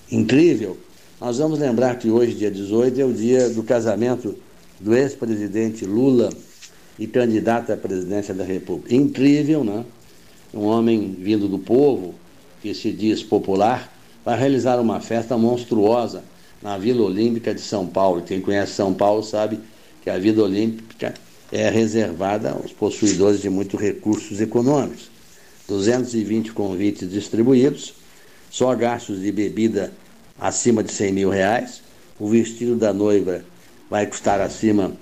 incrível, 0.10 0.78
nós 1.20 1.38
vamos 1.38 1.60
lembrar 1.60 2.00
que 2.00 2.10
hoje, 2.10 2.34
dia 2.34 2.50
18, 2.50 3.02
é 3.02 3.04
o 3.04 3.12
dia 3.12 3.50
do 3.50 3.62
casamento 3.62 4.38
do 4.80 4.96
ex-presidente 4.96 5.84
Lula 5.84 6.30
e 7.00 7.08
candidato 7.08 7.72
à 7.72 7.78
presidência 7.78 8.34
da 8.34 8.44
República. 8.44 8.94
Incrível, 8.94 9.64
né? 9.64 9.86
Um 10.54 10.66
homem 10.66 11.16
vindo 11.18 11.48
do 11.48 11.58
povo, 11.58 12.14
que 12.62 12.74
se 12.74 12.92
diz 12.92 13.24
popular, 13.24 13.92
vai 14.26 14.38
realizar 14.38 14.80
uma 14.80 15.00
festa 15.00 15.38
monstruosa 15.38 16.24
na 16.62 16.78
Vila 16.78 17.04
Olímpica 17.04 17.54
de 17.54 17.62
São 17.62 17.88
Paulo. 17.88 18.22
Quem 18.24 18.42
conhece 18.42 18.74
São 18.74 18.94
Paulo 18.94 19.24
sabe 19.24 19.60
que 20.04 20.10
a 20.10 20.18
Vila 20.18 20.44
Olímpica 20.44 21.14
é 21.52 21.70
reservada 21.70 22.52
aos 22.52 22.74
possuidores 22.74 23.42
de 23.42 23.50
muitos 23.50 23.80
recursos 23.80 24.42
econômicos. 24.42 25.10
220 25.68 26.52
convites 26.52 27.10
distribuídos, 27.10 27.94
só 28.50 28.76
gastos 28.76 29.22
de 29.22 29.32
bebida 29.32 29.94
acima 30.40 30.84
de 30.84 30.92
100 30.92 31.14
mil 31.14 31.30
reais, 31.30 31.82
o 32.20 32.28
vestido 32.28 32.76
da 32.76 32.92
noiva 32.92 33.44
vai 33.90 34.06
custar 34.06 34.42
acima 34.42 34.94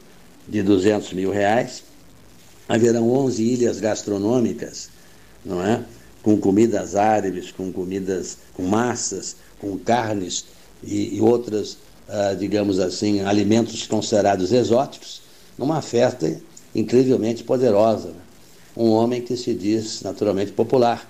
de 0.48 0.62
200 0.62 1.14
mil 1.14 1.32
reais, 1.32 1.84
haverão 2.68 3.09
11 3.09 3.43
ilhas 3.43 3.80
gastronômicas, 3.80 4.89
não 5.45 5.63
é? 5.63 5.84
Com 6.22 6.38
comidas 6.38 6.95
árabes, 6.95 7.51
com 7.51 7.72
comidas, 7.72 8.38
com 8.53 8.63
massas, 8.63 9.36
com 9.59 9.78
carnes 9.78 10.45
e, 10.84 11.15
e 11.15 11.22
outras, 11.22 11.78
ah, 12.09 12.36
digamos 12.38 12.80
assim, 12.80 13.22
alimentos 13.22 13.88
considerados 13.88 14.51
exóticos, 14.51 15.22
numa 15.57 15.82
festa 15.82 16.39
incrivelmente 16.76 17.43
poderosa. 17.43 18.11
Um 18.76 18.91
homem 18.91 19.22
que 19.22 19.36
se 19.36 19.53
diz 19.53 20.01
naturalmente 20.01 20.51
popular. 20.51 21.09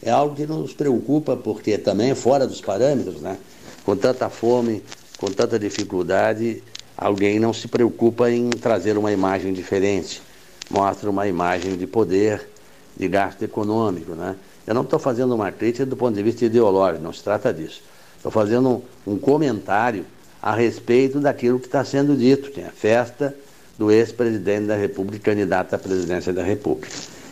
É 0.00 0.10
algo 0.10 0.36
que 0.36 0.46
nos 0.46 0.72
preocupa, 0.72 1.36
porque 1.36 1.76
também 1.76 2.10
é 2.10 2.14
fora 2.14 2.46
dos 2.46 2.60
parâmetros, 2.60 3.20
né? 3.20 3.36
Com 3.84 3.96
tanta 3.96 4.28
fome, 4.28 4.82
com 5.18 5.26
tanta 5.26 5.58
dificuldade, 5.58 6.62
alguém 6.96 7.40
não 7.40 7.52
se 7.52 7.66
preocupa 7.66 8.30
em 8.30 8.48
trazer 8.50 8.96
uma 8.96 9.10
imagem 9.10 9.52
diferente. 9.52 10.22
Mostra 10.70 11.08
uma 11.08 11.26
imagem 11.26 11.76
de 11.76 11.86
poder, 11.86 12.48
de 12.96 13.08
gasto 13.08 13.42
econômico, 13.42 14.12
né? 14.12 14.36
Eu 14.66 14.74
não 14.74 14.82
estou 14.82 14.98
fazendo 14.98 15.34
uma 15.34 15.50
crítica 15.50 15.86
do 15.86 15.96
ponto 15.96 16.14
de 16.14 16.22
vista 16.22 16.44
ideológico, 16.44 17.02
não 17.02 17.12
se 17.12 17.22
trata 17.22 17.54
disso. 17.54 17.82
Estou 18.16 18.30
fazendo 18.30 18.68
um, 19.06 19.12
um 19.14 19.18
comentário 19.18 20.04
a 20.42 20.54
respeito 20.54 21.20
daquilo 21.20 21.58
que 21.58 21.66
está 21.66 21.84
sendo 21.84 22.16
dito, 22.16 22.50
que 22.50 22.60
é 22.60 22.66
a 22.66 22.70
festa 22.70 23.34
do 23.78 23.90
ex-presidente 23.90 24.66
da 24.66 24.76
República, 24.76 25.30
candidato 25.30 25.74
à 25.74 25.78
presidência 25.78 26.32
da 26.32 26.42
República. 26.42 26.88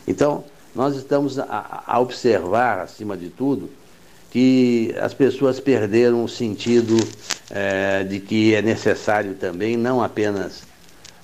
Então, 0.07 0.45
nós 0.75 0.97
estamos 0.97 1.39
a, 1.39 1.83
a, 1.87 2.01
observar, 2.01 2.81
acima 2.81 3.17
de 3.17 3.29
tudo, 3.29 3.69
que 4.31 4.95
as 5.01 5.13
pessoas 5.13 5.59
perderam 5.59 6.23
o 6.23 6.29
sentido 6.29 6.97
é, 7.51 8.05
de 8.05 8.21
que 8.21 8.55
é 8.55 8.63
necessário 8.63 9.35
também 9.35 9.77
não 9.77 10.03
apenas 10.03 10.63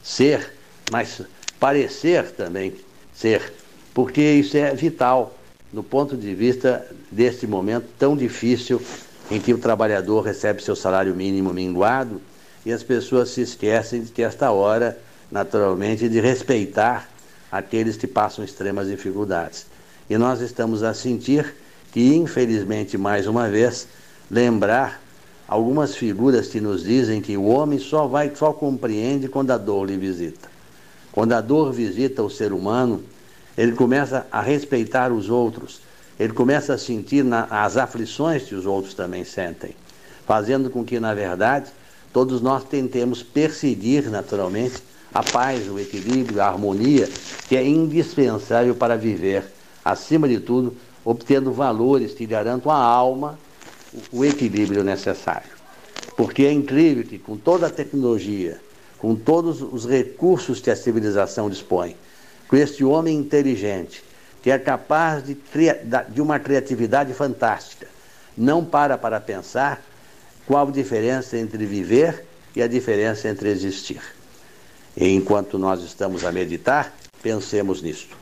ser, 0.03 0.55
mas 0.91 1.23
parecer 1.63 2.33
também 2.33 2.75
ser, 3.15 3.53
porque 3.95 4.21
isso 4.21 4.57
é 4.57 4.75
vital 4.75 5.33
do 5.73 5.81
ponto 5.81 6.17
de 6.17 6.35
vista 6.35 6.85
deste 7.09 7.47
momento 7.47 7.87
tão 7.97 8.17
difícil 8.17 8.83
em 9.31 9.41
que 9.41 9.55
o 9.55 9.59
trabalhador 9.59 10.23
recebe 10.23 10.61
seu 10.61 10.75
salário 10.75 11.15
mínimo 11.15 11.55
minguado 11.55 12.21
e 12.67 12.73
as 12.73 12.83
pessoas 12.83 13.29
se 13.29 13.43
esquecem 13.43 14.03
de 14.03 14.11
que 14.11 14.25
esta 14.25 14.51
hora 14.51 14.99
naturalmente, 15.31 16.09
de 16.09 16.21
respeitar 16.21 17.09
aqueles 17.51 17.97
que 17.97 18.09
passam 18.09 18.45
extremas 18.45 18.89
dificuldades. 18.89 19.65
E 20.11 20.19
nós 20.19 20.41
estamos 20.41 20.83
a 20.83 20.93
sentir 20.93 21.55
que, 21.93 22.15
infelizmente, 22.15 22.99
mais 22.99 23.29
uma 23.29 23.49
vez, 23.49 23.87
lembrar 24.29 25.01
algumas 25.47 25.95
figuras 25.95 26.49
que 26.49 26.61
nos 26.61 26.83
dizem 26.83 27.23
que 27.23 27.37
o 27.37 27.45
homem 27.45 27.79
só 27.79 28.09
vai, 28.09 28.33
só 28.35 28.53
compreende 28.53 29.29
quando 29.29 29.53
a 29.53 29.57
dor 29.57 29.87
lhe 29.87 29.97
visita. 29.97 30.52
Quando 31.13 31.33
a 31.35 31.41
dor 31.41 31.73
visita 31.73 32.23
o 32.23 32.31
ser 32.31 32.53
humano, 32.53 33.05
ele 33.57 33.73
começa 33.73 34.27
a 34.33 34.41
respeitar 34.41 35.13
os 35.13 35.29
outros, 35.29 35.81
ele 36.19 36.33
começa 36.33 36.75
a 36.75 36.79
sentir 36.79 37.23
na, 37.23 37.45
as 37.51 37.77
aflições 37.77 38.45
que 38.45 38.55
os 38.55 38.65
outros 38.65 38.95
também 38.95 39.23
sentem, 39.23 39.77
fazendo 40.27 40.71
com 40.71 40.83
que, 40.85 40.99
na 40.99 41.13
verdade, 41.13 41.71
todos 42.13 42.41
nós 42.41 42.65
tentemos 42.65 43.23
perseguir 43.23 44.11
naturalmente 44.11 44.83
a 45.13 45.23
paz, 45.23 45.69
o 45.69 45.79
equilíbrio, 45.79 46.41
a 46.41 46.47
harmonia, 46.47 47.09
que 47.47 47.57
é 47.57 47.65
indispensável 47.65 48.75
para 48.75 48.97
viver, 48.97 49.45
acima 49.85 50.27
de 50.27 50.41
tudo, 50.41 50.75
obtendo 51.05 51.53
valores 51.53 52.15
que 52.15 52.25
garantam 52.25 52.73
à 52.73 52.77
alma 52.77 53.39
o 54.11 54.25
equilíbrio 54.25 54.83
necessário. 54.83 55.51
Porque 56.17 56.45
é 56.45 56.53
incrível 56.53 57.05
que, 57.05 57.19
com 57.19 57.37
toda 57.37 57.67
a 57.67 57.71
tecnologia, 57.71 58.59
com 59.03 59.17
todos 59.17 59.61
os 59.61 59.85
recursos 59.85 60.61
que 60.61 60.71
a 60.71 60.77
civilização 60.77 61.51
dispõe, 61.51 61.97
com 62.47 62.55
este 62.55 62.85
homem 62.85 63.19
inteligente, 63.19 64.05
que 64.41 64.49
é 64.49 64.57
capaz 64.57 65.25
de, 65.25 65.37
de 66.09 66.23
uma 66.23 66.39
criatividade 66.39 67.13
fantástica, 67.13 67.89
não 68.39 68.65
para 68.65 68.97
para 68.97 69.21
pensar 69.21 69.83
qual 70.47 70.69
a 70.69 70.71
diferença 70.71 71.37
entre 71.37 71.67
viver 71.67 72.25
e 72.55 72.63
a 72.63 72.69
diferença 72.69 73.29
entre 73.29 73.49
existir. 73.49 74.01
E 74.97 75.09
enquanto 75.09 75.59
nós 75.59 75.83
estamos 75.83 76.25
a 76.25 76.31
meditar, 76.31 76.95
pensemos 77.21 77.83
nisto. 77.83 78.22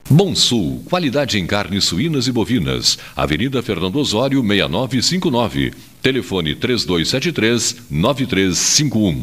Bom 0.11 0.35
Sul, 0.35 0.83
qualidade 0.89 1.39
em 1.39 1.47
carnes 1.47 1.85
suínas 1.85 2.27
e 2.27 2.33
bovinas. 2.33 2.99
Avenida 3.15 3.63
Fernando 3.63 3.95
Osório, 3.95 4.43
6959. 4.43 5.71
Telefone 6.01 6.53
3273-9351. 6.53 9.21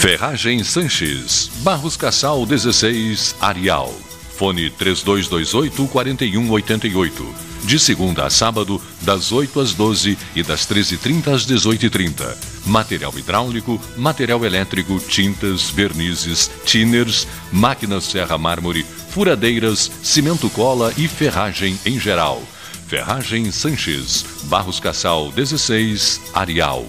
Ferragem 0.00 0.64
Sanches. 0.64 1.50
Barros 1.56 1.98
Cassal 1.98 2.46
16, 2.46 3.36
Arial. 3.42 3.92
Fone 4.38 4.70
3228-4188. 4.70 7.52
De 7.64 7.78
segunda 7.78 8.24
a 8.24 8.30
sábado, 8.30 8.80
das 9.02 9.30
8 9.30 9.60
às 9.60 9.74
12 9.74 10.18
e 10.34 10.42
das 10.42 10.66
13h30 10.66 11.28
às 11.28 11.46
18h30. 11.46 12.36
Material 12.66 13.12
hidráulico, 13.16 13.80
material 13.96 14.44
elétrico, 14.44 14.98
tintas, 14.98 15.70
vernizes, 15.70 16.50
tinners, 16.64 17.26
máquinas 17.52 18.04
serra 18.04 18.36
mármore, 18.36 18.84
furadeiras, 19.12 19.90
cimento 20.02 20.48
cola 20.48 20.90
e 20.96 21.06
ferragem 21.06 21.78
em 21.84 22.00
geral. 22.00 22.42
Ferragem 22.86 23.52
Sanches, 23.52 24.24
Barros 24.44 24.80
Cassal 24.80 25.30
16, 25.30 26.18
Arial. 26.32 26.86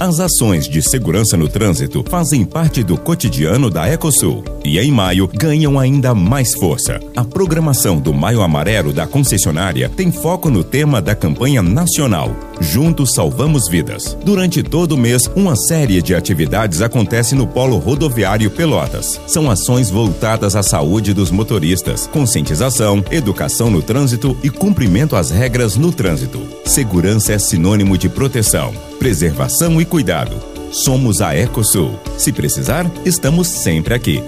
As 0.00 0.18
ações 0.18 0.66
de 0.66 0.80
segurança 0.80 1.36
no 1.36 1.46
trânsito 1.46 2.02
fazem 2.08 2.42
parte 2.42 2.82
do 2.82 2.96
cotidiano 2.96 3.68
da 3.68 3.86
Ecosul 3.86 4.42
e 4.64 4.78
em 4.78 4.90
maio 4.90 5.28
ganham 5.28 5.78
ainda 5.78 6.14
mais 6.14 6.54
força. 6.54 6.98
A 7.14 7.22
programação 7.22 7.98
do 7.98 8.14
Maio 8.14 8.40
Amarelo 8.40 8.94
da 8.94 9.06
concessionária 9.06 9.90
tem 9.90 10.10
foco 10.10 10.48
no 10.48 10.64
tema 10.64 11.02
da 11.02 11.14
campanha 11.14 11.60
nacional 11.60 12.34
Juntos 12.60 13.12
Salvamos 13.12 13.68
Vidas. 13.68 14.16
Durante 14.24 14.62
todo 14.62 14.92
o 14.92 14.96
mês, 14.96 15.22
uma 15.36 15.54
série 15.54 16.00
de 16.00 16.14
atividades 16.14 16.80
acontece 16.80 17.34
no 17.34 17.46
Polo 17.46 17.76
Rodoviário 17.76 18.50
Pelotas. 18.50 19.20
São 19.26 19.50
ações 19.50 19.90
voltadas 19.90 20.56
à 20.56 20.62
saúde 20.62 21.12
dos 21.12 21.30
motoristas, 21.30 22.06
conscientização, 22.06 23.04
educação 23.10 23.70
no 23.70 23.82
trânsito 23.82 24.34
e 24.42 24.48
cumprimento 24.48 25.14
às 25.14 25.30
regras 25.30 25.76
no 25.76 25.92
trânsito. 25.92 26.40
Segurança 26.64 27.34
é 27.34 27.38
sinônimo 27.38 27.98
de 27.98 28.08
proteção, 28.08 28.72
preservação 29.00 29.80
e 29.80 29.84
cuidado. 29.86 30.38
Somos 30.70 31.22
a 31.22 31.34
Ecosul. 31.34 31.98
Se 32.18 32.30
precisar, 32.32 32.88
estamos 33.04 33.48
sempre 33.48 33.94
aqui. 33.94 34.22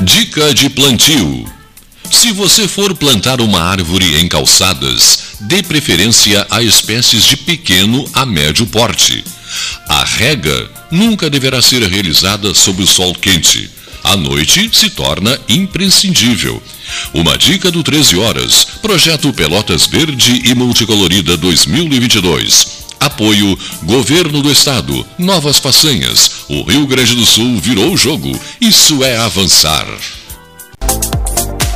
Dica 0.00 0.54
de 0.54 0.70
plantio. 0.70 1.44
Se 2.10 2.32
você 2.32 2.66
for 2.66 2.96
plantar 2.96 3.42
uma 3.42 3.60
árvore 3.60 4.18
em 4.18 4.26
calçadas, 4.26 5.36
dê 5.42 5.62
preferência 5.62 6.46
a 6.50 6.62
espécies 6.62 7.24
de 7.24 7.36
pequeno 7.36 8.08
a 8.14 8.24
médio 8.24 8.66
porte. 8.66 9.22
A 9.86 10.02
rega 10.02 10.70
nunca 10.90 11.28
deverá 11.28 11.60
ser 11.60 11.82
realizada 11.82 12.54
sob 12.54 12.82
o 12.82 12.86
sol 12.86 13.14
quente. 13.14 13.70
À 14.02 14.16
noite 14.16 14.70
se 14.72 14.90
torna 14.90 15.38
imprescindível. 15.48 16.62
Uma 17.12 17.36
dica 17.36 17.70
do 17.70 17.82
13 17.82 18.16
Horas, 18.18 18.64
Projeto 18.82 19.32
Pelotas 19.32 19.86
Verde 19.86 20.42
e 20.44 20.54
Multicolorida 20.54 21.36
2022. 21.36 22.80
Apoio 22.98 23.58
Governo 23.82 24.42
do 24.42 24.50
Estado. 24.50 25.06
Novas 25.18 25.58
façanhas. 25.58 26.44
O 26.48 26.62
Rio 26.62 26.86
Grande 26.86 27.14
do 27.14 27.24
Sul 27.24 27.58
virou 27.58 27.92
o 27.92 27.96
jogo. 27.96 28.38
Isso 28.60 29.02
é 29.04 29.16
avançar. 29.16 29.86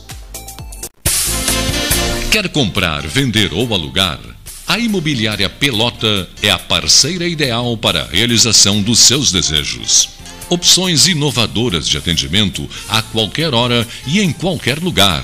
Quer 2.32 2.48
comprar, 2.50 3.06
vender 3.08 3.54
ou 3.54 3.74
alugar? 3.74 4.20
A 4.68 4.78
Imobiliária 4.80 5.50
Pelota 5.50 6.30
é 6.42 6.50
a 6.50 6.58
parceira 6.58 7.28
ideal 7.28 7.78
para 7.78 8.04
a 8.04 8.08
realização 8.08 8.82
dos 8.82 9.00
seus 9.00 9.30
desejos 9.32 10.10
opções 10.50 11.08
inovadoras 11.08 11.88
de 11.88 11.98
atendimento 11.98 12.70
a 12.88 13.02
qualquer 13.02 13.54
hora 13.54 13.88
e 14.06 14.20
em 14.20 14.32
qualquer 14.32 14.80
lugar. 14.80 15.24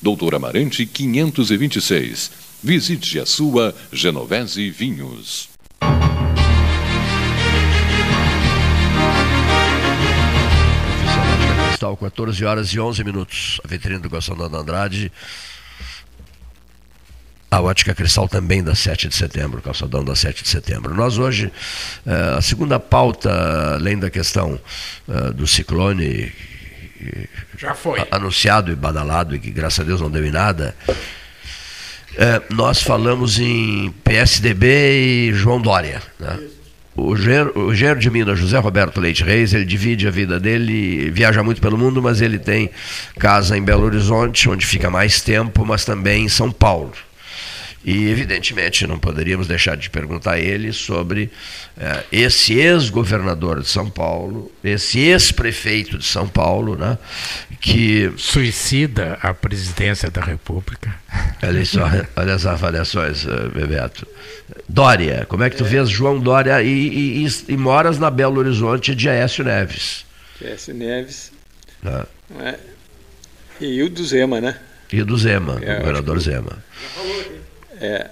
Doutor 0.00 0.34
Amarante 0.34 0.86
526. 0.86 2.30
Visite 2.62 3.18
a 3.18 3.26
sua 3.26 3.74
Genovese 3.92 4.70
Vinhos. 4.70 5.48
Cristal, 11.68 11.96
14 11.96 12.44
horas 12.44 12.68
e 12.68 12.80
11 12.80 13.04
minutos. 13.04 13.60
A 13.64 13.68
vitrine 13.68 14.00
do 14.00 14.08
Gostando 14.08 14.48
da 14.48 14.58
Andrade. 14.58 15.12
A 17.50 17.60
ótica 17.60 17.94
cristal 17.94 18.28
também 18.28 18.62
da 18.62 18.74
7 18.74 19.08
de 19.08 19.14
setembro, 19.14 19.62
calçadão 19.62 20.04
da 20.04 20.14
7 20.14 20.42
de 20.42 20.48
setembro. 20.48 20.94
Nós 20.94 21.16
hoje, 21.16 21.50
eh, 22.04 22.34
a 22.36 22.42
segunda 22.42 22.78
pauta, 22.78 23.74
além 23.74 23.98
da 23.98 24.10
questão 24.10 24.60
eh, 25.08 25.32
do 25.32 25.46
ciclone 25.46 26.30
já 27.56 27.74
foi 27.74 28.06
anunciado 28.10 28.72
e 28.72 28.76
badalado 28.76 29.34
e 29.34 29.38
que 29.38 29.50
graças 29.50 29.80
a 29.80 29.84
Deus 29.84 30.00
não 30.00 30.10
deu 30.10 30.24
em 30.24 30.30
nada, 30.30 30.74
é, 32.16 32.42
nós 32.50 32.82
falamos 32.82 33.38
em 33.38 33.90
PSDB 34.04 35.28
e 35.28 35.32
João 35.32 35.60
Dória. 35.60 36.02
Né? 36.18 36.38
O 36.96 37.14
engenheiro 37.14 38.00
de 38.00 38.10
Minas, 38.10 38.40
José 38.40 38.58
Roberto 38.58 39.00
Leite 39.00 39.22
Reis, 39.22 39.54
ele 39.54 39.64
divide 39.64 40.08
a 40.08 40.10
vida 40.10 40.40
dele, 40.40 41.10
viaja 41.12 41.44
muito 41.44 41.60
pelo 41.60 41.78
mundo, 41.78 42.02
mas 42.02 42.20
ele 42.20 42.40
tem 42.40 42.70
casa 43.20 43.56
em 43.56 43.62
Belo 43.62 43.84
Horizonte, 43.84 44.50
onde 44.50 44.66
fica 44.66 44.90
mais 44.90 45.20
tempo, 45.20 45.64
mas 45.64 45.84
também 45.84 46.24
em 46.24 46.28
São 46.28 46.50
Paulo. 46.50 46.92
E, 47.84 48.08
evidentemente, 48.08 48.86
não 48.86 48.98
poderíamos 48.98 49.46
deixar 49.46 49.76
de 49.76 49.88
perguntar 49.88 50.32
a 50.32 50.40
ele 50.40 50.72
sobre 50.72 51.30
eh, 51.78 52.04
esse 52.10 52.54
ex-governador 52.54 53.62
de 53.62 53.68
São 53.68 53.88
Paulo, 53.88 54.50
esse 54.64 54.98
ex-prefeito 54.98 55.96
de 55.96 56.04
São 56.04 56.28
Paulo, 56.28 56.76
né, 56.76 56.98
que. 57.60 58.12
Suicida 58.16 59.16
a 59.22 59.32
presidência 59.32 60.10
da 60.10 60.20
República. 60.20 60.92
Olha, 61.42 61.64
só, 61.64 61.88
olha 62.16 62.34
as 62.34 62.46
avaliações, 62.46 63.24
eh, 63.24 63.48
Bebeto. 63.54 64.06
Dória, 64.68 65.24
como 65.28 65.44
é 65.44 65.50
que 65.50 65.56
tu 65.56 65.64
é. 65.64 65.68
vês 65.68 65.88
João 65.88 66.18
Dória 66.18 66.60
e, 66.62 67.24
e, 67.24 67.28
e, 67.48 67.56
moras 67.56 67.98
na 67.98 68.10
Belo 68.10 68.38
Horizonte 68.38 68.94
de 68.94 69.08
Aécio 69.08 69.44
Neves? 69.44 70.04
Aécio 70.42 70.74
Neves. 70.74 71.32
Tá. 71.82 72.06
É. 72.40 72.58
E 73.60 73.82
o 73.82 73.88
do 73.88 74.04
Zema, 74.04 74.40
né? 74.40 74.58
E 74.92 75.00
o 75.00 75.06
do 75.06 75.16
Zema, 75.16 75.58
é, 75.62 75.76
o 75.76 75.78
governador 75.80 76.18
Zema. 76.18 76.58
Já 76.82 76.88
falou 76.88 77.20
aqui. 77.20 77.47
É, 77.80 78.10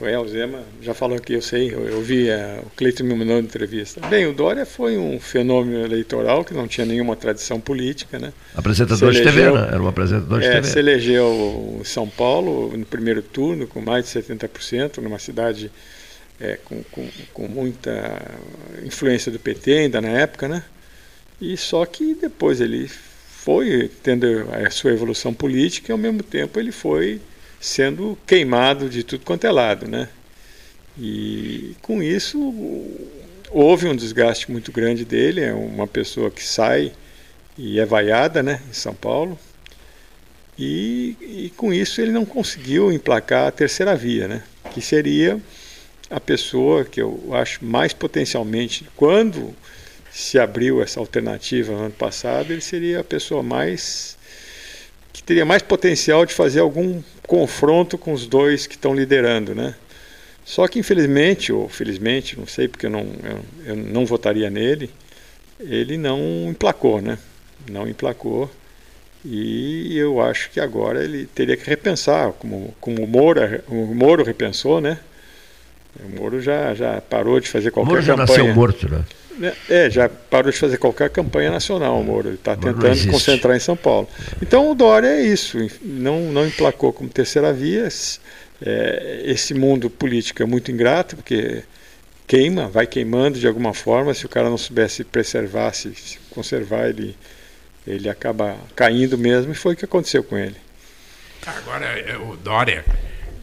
o 0.00 0.06
Elzema 0.06 0.62
já 0.82 0.92
falou 0.92 1.16
aqui, 1.16 1.32
eu 1.32 1.42
sei, 1.42 1.72
eu, 1.72 1.86
eu 1.88 2.02
vi 2.02 2.28
é, 2.28 2.60
o 2.62 2.70
Cleiton 2.76 3.04
me 3.04 3.14
mandou 3.14 3.38
entrevista. 3.38 4.00
Bem, 4.08 4.26
o 4.26 4.32
Dória 4.32 4.66
foi 4.66 4.98
um 4.98 5.18
fenômeno 5.18 5.84
eleitoral 5.84 6.44
que 6.44 6.52
não 6.52 6.68
tinha 6.68 6.86
nenhuma 6.86 7.16
tradição 7.16 7.60
política, 7.60 8.18
né? 8.18 8.32
Apresentador 8.54 9.12
de 9.12 9.22
TV, 9.22 9.50
né? 9.50 9.68
Era 9.72 9.82
um 9.82 9.88
apresentador 9.88 10.40
de 10.40 10.46
é, 10.46 10.52
TV. 10.52 10.68
Se 10.68 10.78
elegeu 10.78 11.78
em 11.80 11.84
São 11.84 12.08
Paulo 12.08 12.76
no 12.76 12.84
primeiro 12.84 13.22
turno 13.22 13.66
com 13.66 13.80
mais 13.80 14.04
de 14.04 14.20
70%, 14.20 14.98
numa 14.98 15.18
cidade 15.18 15.70
é, 16.38 16.58
com, 16.62 16.82
com, 16.84 17.08
com 17.32 17.48
muita 17.48 18.22
influência 18.84 19.32
do 19.32 19.38
PT 19.38 19.72
ainda 19.72 20.00
na 20.00 20.08
época, 20.08 20.48
né? 20.48 20.62
E 21.40 21.56
só 21.56 21.84
que 21.86 22.14
depois 22.14 22.60
ele 22.60 22.90
foi 23.46 23.90
tendo 24.02 24.26
a 24.52 24.70
sua 24.70 24.92
evolução 24.92 25.32
política 25.32 25.90
e 25.90 25.92
ao 25.92 25.98
mesmo 25.98 26.22
tempo 26.22 26.58
ele 26.58 26.72
foi 26.72 27.20
sendo 27.60 28.18
queimado 28.26 28.88
de 28.88 29.02
tudo 29.02 29.24
quanto 29.24 29.46
é 29.46 29.50
lado, 29.50 29.88
né? 29.88 30.08
E 30.98 31.74
com 31.82 32.02
isso 32.02 32.38
houve 33.50 33.86
um 33.86 33.96
desgaste 33.96 34.50
muito 34.50 34.72
grande 34.72 35.04
dele, 35.04 35.40
é 35.40 35.52
uma 35.52 35.86
pessoa 35.86 36.30
que 36.30 36.42
sai 36.42 36.92
e 37.56 37.78
é 37.78 37.86
vaiada, 37.86 38.42
né, 38.42 38.60
em 38.68 38.72
São 38.72 38.94
Paulo. 38.94 39.38
E, 40.58 41.16
e 41.20 41.52
com 41.56 41.72
isso 41.72 42.00
ele 42.00 42.10
não 42.10 42.24
conseguiu 42.24 42.90
emplacar 42.90 43.46
a 43.46 43.50
terceira 43.50 43.94
via, 43.94 44.26
né? 44.26 44.42
Que 44.72 44.80
seria 44.80 45.38
a 46.08 46.20
pessoa 46.20 46.84
que 46.84 47.00
eu 47.00 47.30
acho 47.32 47.64
mais 47.64 47.92
potencialmente, 47.92 48.86
quando 48.96 49.54
se 50.10 50.38
abriu 50.38 50.82
essa 50.82 50.98
alternativa 50.98 51.72
no 51.72 51.80
ano 51.80 51.90
passado, 51.90 52.52
ele 52.52 52.62
seria 52.62 53.00
a 53.00 53.04
pessoa 53.04 53.42
mais 53.42 54.15
teria 55.26 55.44
mais 55.44 55.60
potencial 55.60 56.24
de 56.24 56.32
fazer 56.32 56.60
algum 56.60 57.02
confronto 57.26 57.98
com 57.98 58.12
os 58.12 58.26
dois 58.26 58.66
que 58.66 58.76
estão 58.76 58.94
liderando, 58.94 59.54
né? 59.54 59.74
Só 60.44 60.68
que 60.68 60.78
infelizmente, 60.78 61.52
ou 61.52 61.68
felizmente, 61.68 62.38
não 62.38 62.46
sei 62.46 62.68
porque 62.68 62.86
eu 62.86 62.90
não, 62.90 63.00
eu, 63.00 63.40
eu 63.66 63.76
não 63.76 64.06
votaria 64.06 64.48
nele, 64.48 64.88
ele 65.58 65.98
não 65.98 66.48
emplacou, 66.48 67.02
né? 67.02 67.18
Não 67.68 67.88
emplacou. 67.88 68.48
E 69.24 69.98
eu 69.98 70.20
acho 70.20 70.50
que 70.50 70.60
agora 70.60 71.02
ele 71.02 71.26
teria 71.26 71.56
que 71.56 71.68
repensar, 71.68 72.30
como, 72.34 72.72
como 72.80 73.02
o, 73.02 73.08
Moro, 73.08 73.40
o 73.66 73.92
Moro 73.92 74.22
repensou, 74.22 74.80
né? 74.80 75.00
O 75.98 76.20
Moro 76.20 76.40
já, 76.40 76.72
já 76.74 77.00
parou 77.00 77.40
de 77.40 77.48
fazer 77.48 77.72
qualquer 77.72 77.90
Moro 77.90 78.02
já 78.02 78.14
campanha. 78.14 78.38
nasceu 78.38 78.54
morto, 78.54 78.88
né? 78.88 79.04
É, 79.68 79.90
já 79.90 80.08
parou 80.08 80.50
de 80.50 80.58
fazer 80.58 80.78
qualquer 80.78 81.10
campanha 81.10 81.50
nacional, 81.50 82.02
Moro. 82.02 82.28
Ele 82.28 82.36
está 82.36 82.56
tentando 82.56 83.10
concentrar 83.10 83.56
em 83.56 83.60
São 83.60 83.76
Paulo. 83.76 84.08
Então 84.40 84.70
o 84.70 84.74
Dória 84.74 85.08
é 85.08 85.22
isso, 85.22 85.58
não, 85.82 86.20
não 86.32 86.46
emplacou 86.46 86.92
como 86.92 87.08
terceira 87.08 87.52
via, 87.52 87.88
é, 88.62 89.22
esse 89.24 89.52
mundo 89.52 89.90
político 89.90 90.42
é 90.42 90.46
muito 90.46 90.70
ingrato, 90.70 91.16
porque 91.16 91.62
queima, 92.26 92.68
vai 92.68 92.86
queimando 92.86 93.38
de 93.38 93.46
alguma 93.46 93.74
forma. 93.74 94.14
Se 94.14 94.24
o 94.24 94.28
cara 94.28 94.48
não 94.48 94.58
soubesse 94.58 95.04
preservar, 95.04 95.72
se, 95.72 95.94
se 95.94 96.18
conservar, 96.30 96.88
ele, 96.88 97.16
ele 97.86 98.08
acaba 98.08 98.56
caindo 98.74 99.18
mesmo, 99.18 99.52
e 99.52 99.54
foi 99.54 99.74
o 99.74 99.76
que 99.76 99.84
aconteceu 99.84 100.24
com 100.24 100.38
ele. 100.38 100.56
Agora, 101.46 101.86
o 102.22 102.36
Dória, 102.36 102.84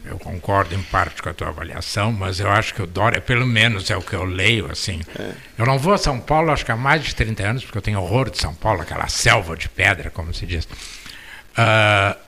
eu 0.04 0.18
concordo 0.18 0.74
em 0.74 0.82
parte 0.82 1.22
com 1.22 1.28
a 1.28 1.34
tua 1.34 1.48
avaliação, 1.48 2.12
mas 2.12 2.38
eu 2.38 2.50
acho 2.50 2.74
que 2.74 2.82
o 2.82 2.86
Dória, 2.86 3.20
pelo 3.20 3.46
menos 3.46 3.90
é 3.90 3.96
o 3.96 4.02
que 4.02 4.14
eu 4.14 4.24
leio, 4.24 4.70
assim. 4.70 5.00
É. 5.18 5.32
Eu 5.58 5.66
não 5.66 5.78
vou 5.78 5.94
a 5.94 5.98
São 5.98 6.20
Paulo, 6.20 6.50
acho 6.50 6.64
que 6.64 6.72
há 6.72 6.76
mais 6.76 7.02
de 7.02 7.14
30 7.14 7.42
anos, 7.42 7.64
porque 7.64 7.78
eu 7.78 7.82
tenho 7.82 8.00
horror 8.00 8.30
de 8.30 8.38
São 8.38 8.54
Paulo, 8.54 8.82
aquela 8.82 9.08
selva 9.08 9.56
de 9.56 9.68
pedra, 9.68 10.10
como 10.10 10.34
se 10.34 10.44
diz. 10.44 10.64
Uh, 10.64 12.18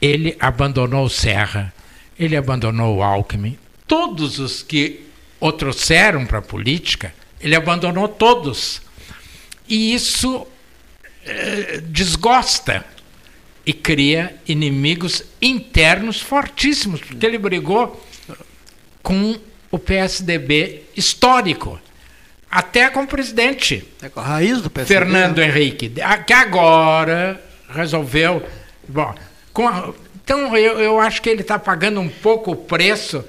ele 0.00 0.36
abandonou 0.40 1.04
o 1.04 1.10
Serra, 1.10 1.72
ele 2.18 2.36
abandonou 2.36 2.96
o 2.96 3.02
Alckmin, 3.02 3.58
todos 3.86 4.38
os 4.38 4.62
que 4.62 5.06
o 5.38 5.52
trouxeram 5.52 6.26
para 6.26 6.38
a 6.38 6.42
política, 6.42 7.14
ele 7.40 7.54
abandonou 7.54 8.08
todos. 8.08 8.82
E 9.68 9.94
isso 9.94 10.46
eh, 11.24 11.80
desgosta 11.84 12.84
e 13.66 13.72
cria 13.72 14.36
inimigos 14.46 15.24
internos 15.42 16.20
fortíssimos, 16.20 17.00
porque 17.00 17.26
ele 17.26 17.36
brigou 17.36 18.00
com 19.02 19.36
o 19.72 19.78
PSDB 19.78 20.84
histórico, 20.96 21.80
até 22.48 22.88
com 22.88 23.02
o 23.02 23.06
presidente. 23.08 23.86
É 24.00 24.08
com 24.08 24.20
a 24.20 24.22
raiz 24.22 24.62
do 24.62 24.70
PSDB. 24.70 25.00
Fernando 25.00 25.38
né? 25.38 25.48
Henrique, 25.48 25.92
que 26.24 26.32
agora 26.32 27.42
resolveu. 27.68 28.46
Bom, 28.86 29.12
a, 29.58 29.92
então 30.22 30.56
eu, 30.56 30.78
eu 30.78 31.00
acho 31.00 31.20
que 31.20 31.28
ele 31.28 31.42
está 31.42 31.58
pagando 31.58 32.00
um 32.00 32.08
pouco 32.08 32.52
o 32.52 32.56
preço 32.56 33.24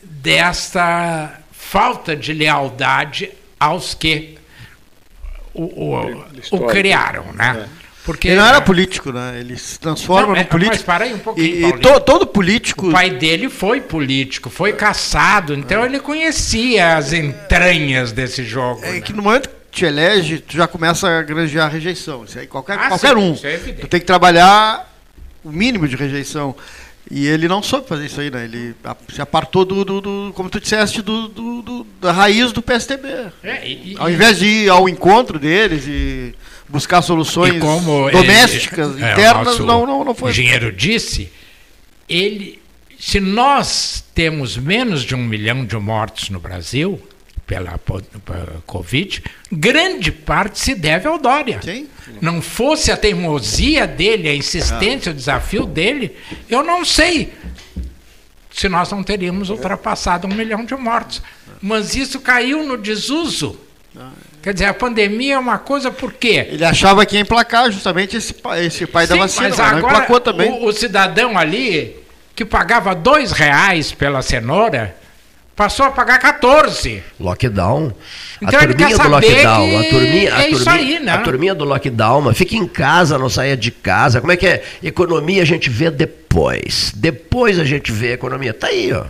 dessa 0.00 1.40
falta 1.50 2.14
de 2.14 2.32
lealdade 2.32 3.30
aos 3.58 3.94
que 3.94 4.38
o, 5.52 5.64
o, 5.64 6.24
o 6.52 6.66
criaram, 6.66 7.32
né? 7.32 7.68
É. 7.78 7.81
Porque 8.04 8.28
ele 8.28 8.36
não 8.36 8.46
era 8.46 8.60
político, 8.60 9.12
né? 9.12 9.38
Ele 9.38 9.56
se 9.56 9.78
transforma 9.78 10.28
não, 10.28 10.34
no 10.34 10.40
é, 10.40 10.44
político. 10.44 10.76
Mas 10.76 10.82
para 10.82 11.04
aí 11.04 11.14
um 11.14 11.18
pouquinho. 11.18 11.68
E, 11.68 11.72
to, 11.78 12.00
todo 12.00 12.26
político. 12.26 12.88
O 12.88 12.92
pai 12.92 13.10
dele 13.10 13.48
foi 13.48 13.80
político, 13.80 14.50
foi 14.50 14.72
caçado, 14.72 15.54
então 15.54 15.82
é. 15.82 15.86
ele 15.86 16.00
conhecia 16.00 16.96
as 16.96 17.12
entranhas 17.12 18.10
desse 18.10 18.44
jogo. 18.44 18.84
É 18.84 18.92
né? 18.92 19.00
que 19.00 19.12
no 19.12 19.22
momento 19.22 19.48
que 19.48 19.54
te 19.70 19.84
elege, 19.84 20.40
tu 20.40 20.56
já 20.56 20.66
começa 20.66 21.08
a 21.08 21.22
granjear 21.22 21.70
rejeição. 21.70 22.24
Isso 22.24 22.38
aí 22.38 22.46
qualquer, 22.46 22.78
ah, 22.78 22.88
qualquer 22.88 23.14
sim, 23.14 23.16
um. 23.16 23.38
É 23.44 23.56
tu 23.56 23.86
tem 23.86 24.00
que 24.00 24.06
trabalhar 24.06 24.92
o 25.44 25.50
mínimo 25.50 25.86
de 25.86 25.94
rejeição. 25.94 26.56
E 27.10 27.26
ele 27.26 27.46
não 27.46 27.62
soube 27.62 27.86
fazer 27.86 28.06
isso 28.06 28.20
aí, 28.20 28.30
né? 28.30 28.44
Ele 28.44 28.74
se 29.12 29.20
apartou 29.20 29.64
do, 29.64 29.84
do, 29.84 30.00
do 30.00 30.32
como 30.34 30.48
tu 30.48 30.58
disseste, 30.58 31.02
do, 31.02 31.28
do, 31.28 31.86
da 32.00 32.10
raiz 32.10 32.52
do 32.52 32.62
PSTB. 32.62 33.08
É, 33.42 33.68
e, 33.68 33.96
ao 33.98 34.10
invés 34.10 34.38
de 34.38 34.46
ir 34.46 34.70
ao 34.70 34.88
encontro 34.88 35.38
deles 35.38 35.84
e 35.86 36.34
buscar 36.72 37.02
soluções 37.02 37.60
domésticas, 38.10 38.94
ele, 38.94 39.04
é, 39.04 39.12
internas, 39.12 39.60
é, 39.60 39.62
não, 39.62 39.86
não, 39.86 40.04
não 40.04 40.14
foi. 40.14 40.30
O 40.30 40.32
engenheiro 40.32 40.72
disse, 40.72 41.30
ele, 42.08 42.60
se 42.98 43.20
nós 43.20 44.02
temos 44.14 44.56
menos 44.56 45.02
de 45.02 45.14
um 45.14 45.22
milhão 45.22 45.66
de 45.66 45.76
mortos 45.76 46.30
no 46.30 46.40
Brasil 46.40 47.00
pela, 47.46 47.78
pela 47.78 48.62
Covid, 48.66 49.22
grande 49.52 50.10
parte 50.10 50.58
se 50.58 50.74
deve 50.74 51.06
ao 51.06 51.18
Dória. 51.18 51.60
Sim. 51.62 51.86
Não 52.20 52.40
fosse 52.40 52.90
a 52.90 52.96
teimosia 52.96 53.86
dele, 53.86 54.28
a 54.28 54.34
insistência, 54.34 55.10
ah. 55.10 55.12
o 55.12 55.16
desafio 55.16 55.66
dele, 55.66 56.16
eu 56.48 56.62
não 56.62 56.84
sei 56.84 57.32
se 58.50 58.68
nós 58.68 58.90
não 58.90 59.02
teríamos 59.02 59.50
ultrapassado 59.50 60.26
um 60.26 60.34
milhão 60.34 60.64
de 60.64 60.74
mortos. 60.74 61.22
Mas 61.60 61.94
isso 61.94 62.20
caiu 62.20 62.64
no 62.64 62.76
desuso. 62.78 63.58
Ah. 63.96 64.10
Quer 64.42 64.54
dizer, 64.54 64.64
a 64.66 64.74
pandemia 64.74 65.34
é 65.34 65.38
uma 65.38 65.56
coisa 65.58 65.92
por 65.92 66.12
quê? 66.12 66.48
Ele 66.50 66.64
achava 66.64 67.06
que 67.06 67.14
ia 67.14 67.20
emplacar 67.22 67.70
justamente 67.70 68.16
esse, 68.16 68.34
esse 68.58 68.86
pai 68.88 69.06
Sim, 69.06 69.12
da 69.12 69.20
vacina, 69.20 69.48
mas 69.48 69.60
agora, 69.60 69.80
não 69.80 69.88
emplacou 69.88 70.20
também. 70.20 70.50
O, 70.50 70.64
o, 70.66 70.72
cidadão 70.72 71.38
ali, 71.38 71.96
que 72.34 72.44
pagava 72.44 72.92
dois 72.92 73.30
reais 73.30 73.92
pela 73.92 74.20
cenoura, 74.20 74.96
passou 75.62 75.86
a 75.86 75.90
pagar 75.92 76.18
14. 76.18 77.04
Lockdown. 77.20 77.92
Então 78.40 78.58
a 78.58 78.66
turminha 78.66 78.98
do 78.98 79.08
lockdown, 79.08 79.78
a 79.78 79.84
turminha, 79.84 80.34
a, 80.34 80.42
é 80.42 80.50
turminha, 80.50 80.72
aí, 80.72 80.98
né? 80.98 81.12
a 81.12 81.18
turminha 81.18 81.54
do 81.54 81.64
lockdown, 81.64 82.34
fica 82.34 82.56
em 82.56 82.66
casa, 82.66 83.16
não 83.16 83.28
saia 83.28 83.56
de 83.56 83.70
casa. 83.70 84.20
Como 84.20 84.32
é 84.32 84.36
que 84.36 84.44
é? 84.44 84.64
Economia 84.82 85.40
a 85.40 85.44
gente 85.44 85.70
vê 85.70 85.88
depois. 85.88 86.92
Depois 86.96 87.60
a 87.60 87.64
gente 87.64 87.92
vê 87.92 88.08
a 88.08 88.14
economia. 88.14 88.52
Tá 88.52 88.66
aí, 88.66 88.92
ó. 88.92 89.04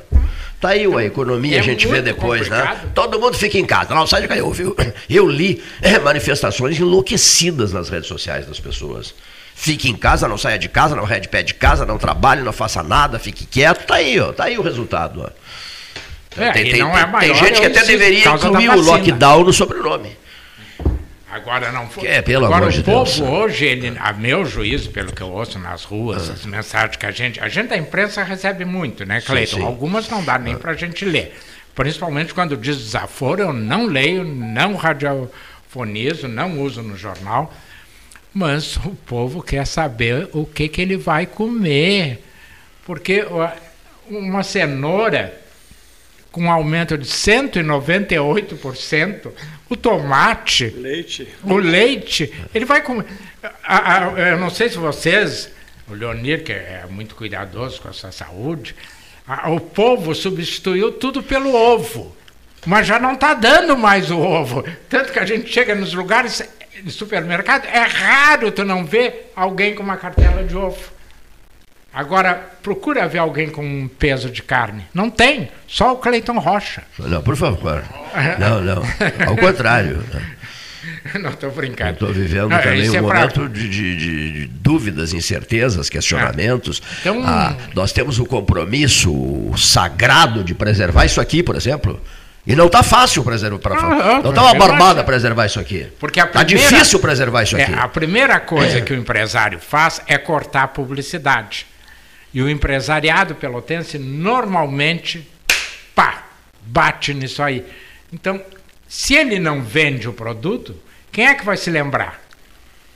Tá 0.61 0.69
aí 0.69 0.85
a 0.85 1.05
economia, 1.05 1.57
é 1.57 1.61
a 1.61 1.63
gente 1.63 1.89
vê 1.89 2.03
depois, 2.03 2.49
né? 2.49 2.57
complicado. 2.59 2.85
né? 2.85 2.93
Todo 2.95 3.19
mundo 3.19 3.37
fica 3.37 3.57
em 3.57 3.65
casa, 3.65 3.95
não 3.95 4.07
sai 4.07 4.21
de 4.21 4.29
casa. 4.29 4.41
Eu, 4.41 4.53
viu? 4.53 4.77
eu 5.09 5.27
li 5.27 5.63
é, 5.81 5.99
manifestações 5.99 6.79
enlouquecidas 6.79 7.73
nas 7.73 7.89
redes 7.89 8.09
sociais 8.09 8.47
das 8.47 8.61
pessoas. 8.61 9.15
Fique 9.55 9.89
em 9.89 9.95
casa, 9.95 10.29
não 10.29 10.37
saia 10.37 10.59
de 10.59 10.69
casa, 10.69 10.97
não 10.97 11.05
rede 11.05 11.29
pé 11.29 11.43
de 11.43 11.55
casa, 11.55 11.87
não 11.87 11.97
trabalhe, 11.97 12.43
não 12.43 12.53
faça 12.53 12.83
nada, 12.83 13.19
fique 13.19 13.47
quieto. 13.47 13.87
Tá 13.87 13.97
aí, 13.97 14.19
ó. 14.21 14.33
Tá 14.33 14.45
aí 14.45 14.59
o 14.59 14.63
resultado. 14.63 15.23
Ó. 15.23 15.42
É, 16.37 16.53
tem, 16.53 16.71
tem, 16.71 16.81
é 16.81 16.85
maior, 16.85 17.21
tem, 17.21 17.35
gente 17.35 17.61
que 17.61 17.67
até 17.67 17.85
deveria 17.85 18.29
incluir 18.29 18.69
o 18.71 18.81
lockdown 18.81 19.45
no 19.45 19.53
sobrenome. 19.53 20.17
Agora 21.33 21.73
não 21.73 21.89
foi. 21.89 22.07
É, 22.07 22.21
pelo 22.21 22.45
Agora 22.45 22.67
amor 22.67 22.69
o 22.69 22.73
de 22.73 22.83
povo 22.83 23.11
Deus. 23.11 23.21
hoje, 23.21 23.65
ele, 23.65 23.97
a 23.99 24.13
meu 24.13 24.45
juízo, 24.45 24.91
pelo 24.91 25.13
que 25.13 25.23
eu 25.23 25.31
ouço 25.31 25.59
nas 25.59 25.83
ruas, 25.83 26.29
ah. 26.29 26.35
as 26.35 26.45
mensagens 26.45 26.97
que 26.97 27.07
a 27.07 27.11
gente. 27.11 27.41
A 27.41 27.49
gente 27.49 27.69
da 27.69 27.77
imprensa 27.77 28.23
recebe 28.23 28.67
muito, 28.67 29.07
né, 29.07 29.23
Cleiton? 29.23 29.65
Algumas 29.65 30.11
não 30.11 30.23
dá 30.23 30.39
nem 30.39 30.55
ah. 30.55 30.59
para 30.59 30.73
a 30.73 30.75
gente 30.75 31.07
ler. 31.07 31.35
Principalmente 31.75 32.35
quando 32.35 32.55
diz 32.55 32.77
desaforo, 32.77 33.41
eu 33.41 33.53
não 33.53 33.87
leio, 33.87 34.25
não 34.25 34.75
radiofonizo, 34.75 36.29
não 36.29 36.61
uso 36.61 36.83
no 36.83 36.99
jornal. 36.99 37.51
Mas 38.35 38.77
o 38.77 38.91
povo 38.91 39.43
quer 39.43 39.67
saber 39.67 40.29
o 40.35 40.45
que, 40.45 40.69
que 40.69 40.83
ele 40.83 40.99
vai 40.99 41.25
comer. 41.25 42.23
Porque 42.85 43.25
uma 44.07 44.43
cenoura 44.43 45.42
com 46.33 46.43
um 46.45 46.51
aumento 46.51 46.99
de 46.99 47.07
198%, 47.07 49.31
o 49.69 49.77
tomate, 49.77 50.71
leite. 50.71 51.29
o 51.45 51.57
leite, 51.57 52.33
ele 52.55 52.65
vai 52.65 52.81
comer. 52.83 53.05
Eu 54.31 54.39
não 54.39 54.51
sei 54.51 54.71
se 54.71 54.79
vocês, 54.79 55.51
o 55.87 55.93
Leonir, 55.93 56.43
que 56.43 56.53
é 56.53 56.87
muito 56.91 57.15
cuidadoso 57.15 57.83
com 57.83 57.89
a 57.89 57.93
sua 57.93 58.11
saúde, 58.11 58.75
o 59.47 59.61
povo 59.61 60.15
substituiu 60.15 60.91
tudo 60.91 61.23
pelo 61.23 61.55
ovo. 61.55 62.17
Mas 62.65 62.87
já 62.87 62.99
não 62.99 63.13
está 63.15 63.35
dando 63.35 63.77
mais 63.77 64.11
o 64.11 64.19
ovo. 64.19 64.65
Tanto 64.89 65.13
que 65.13 65.19
a 65.19 65.27
gente 65.27 65.53
chega 65.53 65.75
nos 65.75 65.93
lugares 65.93 66.43
de 66.83 66.91
supermercado, 66.91 67.67
é 67.67 67.83
raro 67.83 68.51
tu 68.51 68.65
não 68.65 68.85
ver 68.85 69.31
alguém 69.37 69.75
com 69.75 69.83
uma 69.83 69.97
cartela 69.97 70.43
de 70.45 70.57
ovo. 70.57 70.91
Agora, 71.95 72.35
procura 72.63 73.07
ver 73.07 73.19
alguém 73.19 73.51
com 73.51 73.63
um 73.63 73.87
peso 73.87 74.31
de 74.31 74.43
carne. 74.43 74.87
Não 74.95 75.11
tem, 75.11 75.51
só 75.67 75.93
o 75.93 75.97
Cleiton 75.97 76.39
Rocha. 76.39 76.83
Não, 76.99 77.23
por 77.23 77.37
favor. 77.37 77.83
Não, 78.39 78.63
não. 78.63 78.83
Ao 79.27 79.37
contrário. 79.37 80.03
Não 81.21 81.31
estou 81.31 81.51
brincando. 81.51 81.93
Estou 81.93 82.13
vivendo 82.13 82.49
não, 82.49 82.59
também 82.59 82.91
um 82.91 82.95
é 82.95 83.01
momento 83.01 83.41
pra... 83.41 83.49
de, 83.49 83.69
de, 83.69 83.97
de, 83.97 84.47
dúvidas, 84.47 85.13
incertezas, 85.13 85.89
questionamentos. 85.89 86.83
É. 86.83 87.01
Então... 87.01 87.23
Ah, 87.25 87.57
nós 87.75 87.93
temos 87.93 88.19
o 88.19 88.25
compromisso 88.25 89.13
sagrado 89.57 90.43
de 90.43 90.55
preservar 90.55 91.05
isso 91.05 91.21
aqui, 91.21 91.43
por 91.43 91.55
exemplo. 91.55 92.01
E 92.45 92.57
não 92.57 92.67
está 92.67 92.83
fácil 92.83 93.23
preservar. 93.23 93.59
Pra, 93.59 93.77
ah, 93.77 94.21
não 94.23 94.31
está 94.31 94.43
uma 94.43 94.55
barbada 94.55 95.05
preservar 95.05 95.47
isso 95.47 95.61
aqui. 95.61 95.87
Porque 96.01 96.21
Está 96.21 96.43
difícil 96.43 96.99
preservar 96.99 97.45
isso 97.45 97.57
é, 97.57 97.63
aqui. 97.63 97.75
a 97.75 97.89
primeira 97.89 98.41
coisa 98.41 98.79
é. 98.79 98.81
que 98.81 98.93
o 98.93 98.97
empresário 98.97 99.61
faz 99.61 100.01
é 100.09 100.19
cortar 100.19 100.65
a 100.65 100.69
publicidade. 100.69 101.67
E 102.33 102.41
o 102.41 102.49
empresariado 102.49 103.35
pelotense 103.35 103.99
normalmente, 103.99 105.29
pá, 105.95 106.25
bate 106.63 107.13
nisso 107.13 107.43
aí. 107.43 107.65
Então, 108.13 108.41
se 108.89 109.15
ele 109.15 109.39
não 109.39 109.63
vende 109.63 110.09
o 110.09 110.13
produto, 110.13 110.75
quem 111.11 111.27
é 111.27 111.35
que 111.35 111.45
vai 111.45 111.57
se 111.57 111.71
lembrar? 111.71 112.23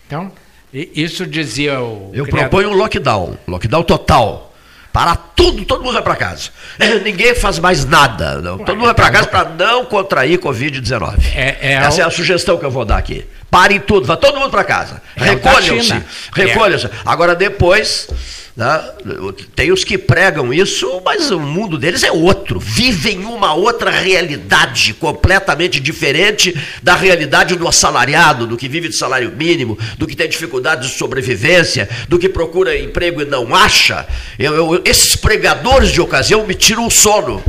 Então, 0.06 0.32
isso 0.72 1.26
dizia 1.26 1.80
o. 1.80 2.10
Eu 2.14 2.24
criador. 2.24 2.50
proponho 2.50 2.70
um 2.70 2.74
lockdown, 2.74 3.36
lockdown 3.46 3.82
total. 3.82 4.54
Para 4.92 5.14
tudo, 5.14 5.62
todo 5.66 5.84
mundo 5.84 5.92
vai 5.92 6.02
para 6.02 6.16
casa. 6.16 6.50
Ninguém 7.04 7.34
faz 7.34 7.58
mais 7.58 7.84
nada. 7.84 8.40
Não. 8.40 8.56
Todo 8.56 8.76
mundo 8.76 8.86
vai 8.86 8.94
para 8.94 9.10
casa 9.10 9.26
para 9.28 9.50
não 9.50 9.84
contrair 9.84 10.38
Covid-19. 10.38 11.18
É, 11.34 11.58
é 11.60 11.72
Essa 11.74 12.00
é 12.00 12.04
a 12.04 12.10
sugestão 12.10 12.56
que 12.56 12.64
eu 12.64 12.70
vou 12.70 12.82
dar 12.82 12.96
aqui. 12.96 13.26
Parem 13.56 13.80
tudo, 13.80 14.06
vá 14.06 14.18
todo 14.18 14.38
mundo 14.38 14.50
para 14.50 14.64
casa. 14.64 15.00
É 15.16 15.24
recolham-se. 15.24 15.94
Recolham-se. 16.34 16.90
Agora 17.06 17.34
depois 17.34 18.06
né? 18.54 18.82
Tem 19.54 19.72
os 19.72 19.82
que 19.82 19.96
pregam 19.96 20.52
isso, 20.52 21.00
mas 21.02 21.30
o 21.30 21.40
mundo 21.40 21.78
deles 21.78 22.02
é 22.02 22.12
outro. 22.12 22.58
Vivem 22.58 23.24
uma 23.24 23.54
outra 23.54 23.90
realidade 23.90 24.92
completamente 24.94 25.80
diferente 25.80 26.54
da 26.82 26.94
realidade 26.94 27.56
do 27.56 27.66
assalariado, 27.66 28.46
do 28.46 28.56
que 28.56 28.68
vive 28.68 28.88
de 28.88 28.96
salário 28.96 29.30
mínimo, 29.30 29.78
do 29.98 30.06
que 30.06 30.16
tem 30.16 30.28
dificuldade 30.28 30.88
de 30.88 30.98
sobrevivência, 30.98 31.88
do 32.08 32.18
que 32.18 32.28
procura 32.28 32.78
emprego 32.78 33.22
e 33.22 33.26
não 33.26 33.54
acha. 33.54 34.06
Eu, 34.38 34.54
eu, 34.54 34.82
esses 34.84 35.16
pregadores 35.16 35.92
de 35.92 36.00
ocasião 36.00 36.46
me 36.46 36.54
tiram 36.54 36.86
o 36.86 36.90
sono, 36.90 37.42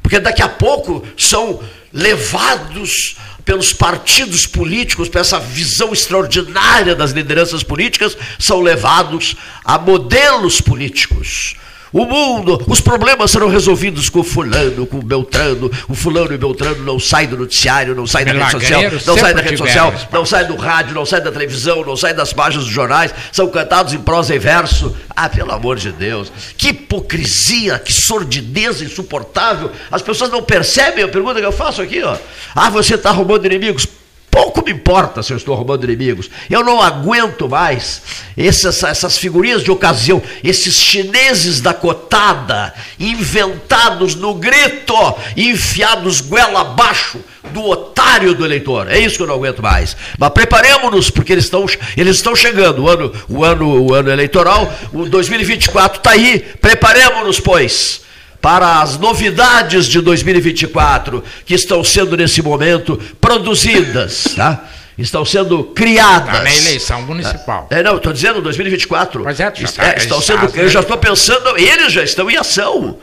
porque 0.00 0.18
daqui 0.18 0.42
a 0.42 0.48
pouco 0.48 1.04
são 1.16 1.60
levados 1.92 3.16
pelos 3.50 3.72
partidos 3.72 4.46
políticos, 4.46 5.08
por 5.08 5.20
essa 5.20 5.40
visão 5.40 5.92
extraordinária 5.92 6.94
das 6.94 7.10
lideranças 7.10 7.64
políticas, 7.64 8.16
são 8.38 8.60
levados 8.60 9.34
a 9.64 9.76
modelos 9.76 10.60
políticos 10.60 11.56
o 11.92 12.04
mundo, 12.04 12.62
os 12.68 12.80
problemas 12.80 13.30
serão 13.30 13.48
resolvidos 13.48 14.08
com 14.08 14.22
fulano, 14.22 14.86
com 14.86 15.00
Beltrano. 15.00 15.70
O 15.88 15.94
fulano 15.94 16.32
e 16.32 16.38
Beltrano 16.38 16.84
não 16.84 17.00
saem 17.00 17.28
do 17.28 17.36
noticiário, 17.36 17.94
não 17.94 18.06
saem 18.06 18.26
da 18.26 18.32
rede 18.32 18.50
social, 18.52 18.82
não 18.82 19.16
saem 19.16 19.34
da 19.34 19.42
rede 19.42 19.56
social, 19.56 19.94
não 20.12 20.26
saem 20.26 20.46
do 20.46 20.56
rádio, 20.56 20.94
não 20.94 21.04
saem 21.04 21.24
da 21.24 21.32
televisão, 21.32 21.84
não 21.84 21.96
saem 21.96 22.14
das 22.14 22.32
páginas 22.32 22.64
dos 22.64 22.72
jornais, 22.72 23.12
são 23.32 23.48
cantados 23.48 23.92
em 23.92 23.98
prosa 23.98 24.34
e 24.34 24.38
verso. 24.38 24.94
Ah, 25.14 25.28
pelo 25.28 25.52
amor 25.52 25.76
de 25.76 25.92
Deus, 25.92 26.32
que 26.56 26.68
hipocrisia, 26.68 27.78
que 27.78 27.92
sordidez 27.92 28.80
insuportável. 28.80 29.70
As 29.90 30.00
pessoas 30.00 30.30
não 30.30 30.42
percebem 30.42 31.04
a 31.04 31.08
pergunta 31.08 31.40
que 31.40 31.46
eu 31.46 31.52
faço 31.52 31.82
aqui, 31.82 32.02
ó. 32.02 32.16
Ah, 32.54 32.70
você 32.70 32.94
está 32.94 33.10
arrumando 33.10 33.44
inimigos. 33.44 33.86
Pouco 34.30 34.64
me 34.64 34.70
importa 34.70 35.22
se 35.22 35.32
eu 35.32 35.36
estou 35.36 35.56
roubando 35.56 35.84
inimigos. 35.84 36.30
Eu 36.48 36.62
não 36.62 36.80
aguento 36.80 37.48
mais 37.48 38.00
essas, 38.36 38.82
essas 38.84 39.18
figurinhas 39.18 39.64
de 39.64 39.70
ocasião, 39.70 40.22
esses 40.44 40.76
chineses 40.76 41.60
da 41.60 41.74
cotada, 41.74 42.72
inventados 42.98 44.14
no 44.14 44.34
grito, 44.34 44.94
enfiados 45.36 46.20
goela 46.20 46.60
abaixo 46.60 47.18
do 47.52 47.64
otário 47.64 48.32
do 48.32 48.44
eleitor. 48.44 48.88
É 48.88 48.98
isso 48.98 49.16
que 49.16 49.22
eu 49.22 49.26
não 49.26 49.34
aguento 49.34 49.62
mais. 49.62 49.96
Mas 50.16 50.30
preparemos-nos, 50.30 51.10
porque 51.10 51.32
eles 51.32 51.44
estão, 51.44 51.66
eles 51.96 52.16
estão 52.16 52.36
chegando. 52.36 52.84
O 52.84 52.88
ano, 52.88 53.12
o 53.28 53.44
ano, 53.44 53.82
o 53.82 53.94
ano 53.94 54.10
eleitoral, 54.10 54.72
o 54.92 55.08
2024 55.08 55.98
está 55.98 56.10
aí. 56.12 56.38
Preparemos-nos, 56.60 57.40
pois 57.40 57.99
para 58.40 58.80
as 58.80 58.98
novidades 58.98 59.86
de 59.86 60.00
2024 60.00 61.22
que 61.44 61.54
estão 61.54 61.84
sendo 61.84 62.16
nesse 62.16 62.42
momento 62.42 62.96
produzidas, 63.20 64.24
tá? 64.34 64.64
Estão 64.98 65.24
sendo 65.24 65.64
criadas. 65.64 66.38
Tá 66.38 66.42
na 66.44 66.54
eleição 66.54 67.02
municipal. 67.02 67.66
É, 67.70 67.82
não, 67.82 67.96
estou 67.96 68.12
dizendo 68.12 68.42
2024. 68.42 69.24
Mas 69.24 69.40
é, 69.40 69.52
já, 69.54 69.84
é, 69.84 69.96
estão 69.96 70.20
sendo, 70.20 70.46
eu 70.54 70.68
já 70.68 70.80
estou 70.80 70.98
pensando, 70.98 71.56
eles 71.56 71.92
já 71.92 72.02
estão 72.02 72.30
em 72.30 72.36
ação. 72.36 72.98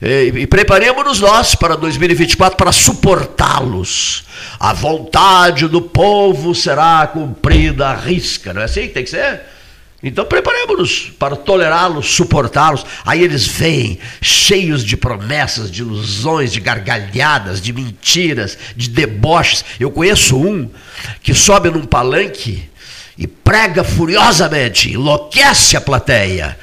E, 0.00 0.32
e 0.34 0.46
preparemos-nos 0.46 1.20
nós 1.20 1.54
para 1.54 1.76
2024 1.76 2.56
para 2.56 2.72
suportá-los. 2.72 4.24
A 4.58 4.72
vontade 4.72 5.68
do 5.68 5.80
povo 5.80 6.54
será 6.54 7.06
cumprida 7.06 7.88
à 7.88 7.94
risca, 7.94 8.52
não 8.52 8.62
é 8.62 8.64
assim 8.64 8.82
que 8.82 8.94
tem 8.94 9.04
que 9.04 9.10
ser? 9.10 9.40
Então 10.00 10.24
preparemos-nos 10.24 11.10
para 11.18 11.34
tolerá-los, 11.34 12.14
suportá-los. 12.14 12.86
Aí 13.04 13.22
eles 13.24 13.46
vêm 13.46 13.98
cheios 14.20 14.84
de 14.84 14.96
promessas, 14.96 15.70
de 15.70 15.82
ilusões, 15.82 16.52
de 16.52 16.60
gargalhadas, 16.60 17.60
de 17.60 17.72
mentiras, 17.72 18.56
de 18.76 18.88
deboches. 18.90 19.64
Eu 19.80 19.90
conheço 19.90 20.36
um 20.36 20.70
que 21.20 21.34
sobe 21.34 21.68
num 21.68 21.84
palanque 21.84 22.68
e 23.16 23.26
prega 23.26 23.82
furiosamente, 23.82 24.92
enlouquece 24.92 25.76
a 25.76 25.80
plateia. 25.80 26.56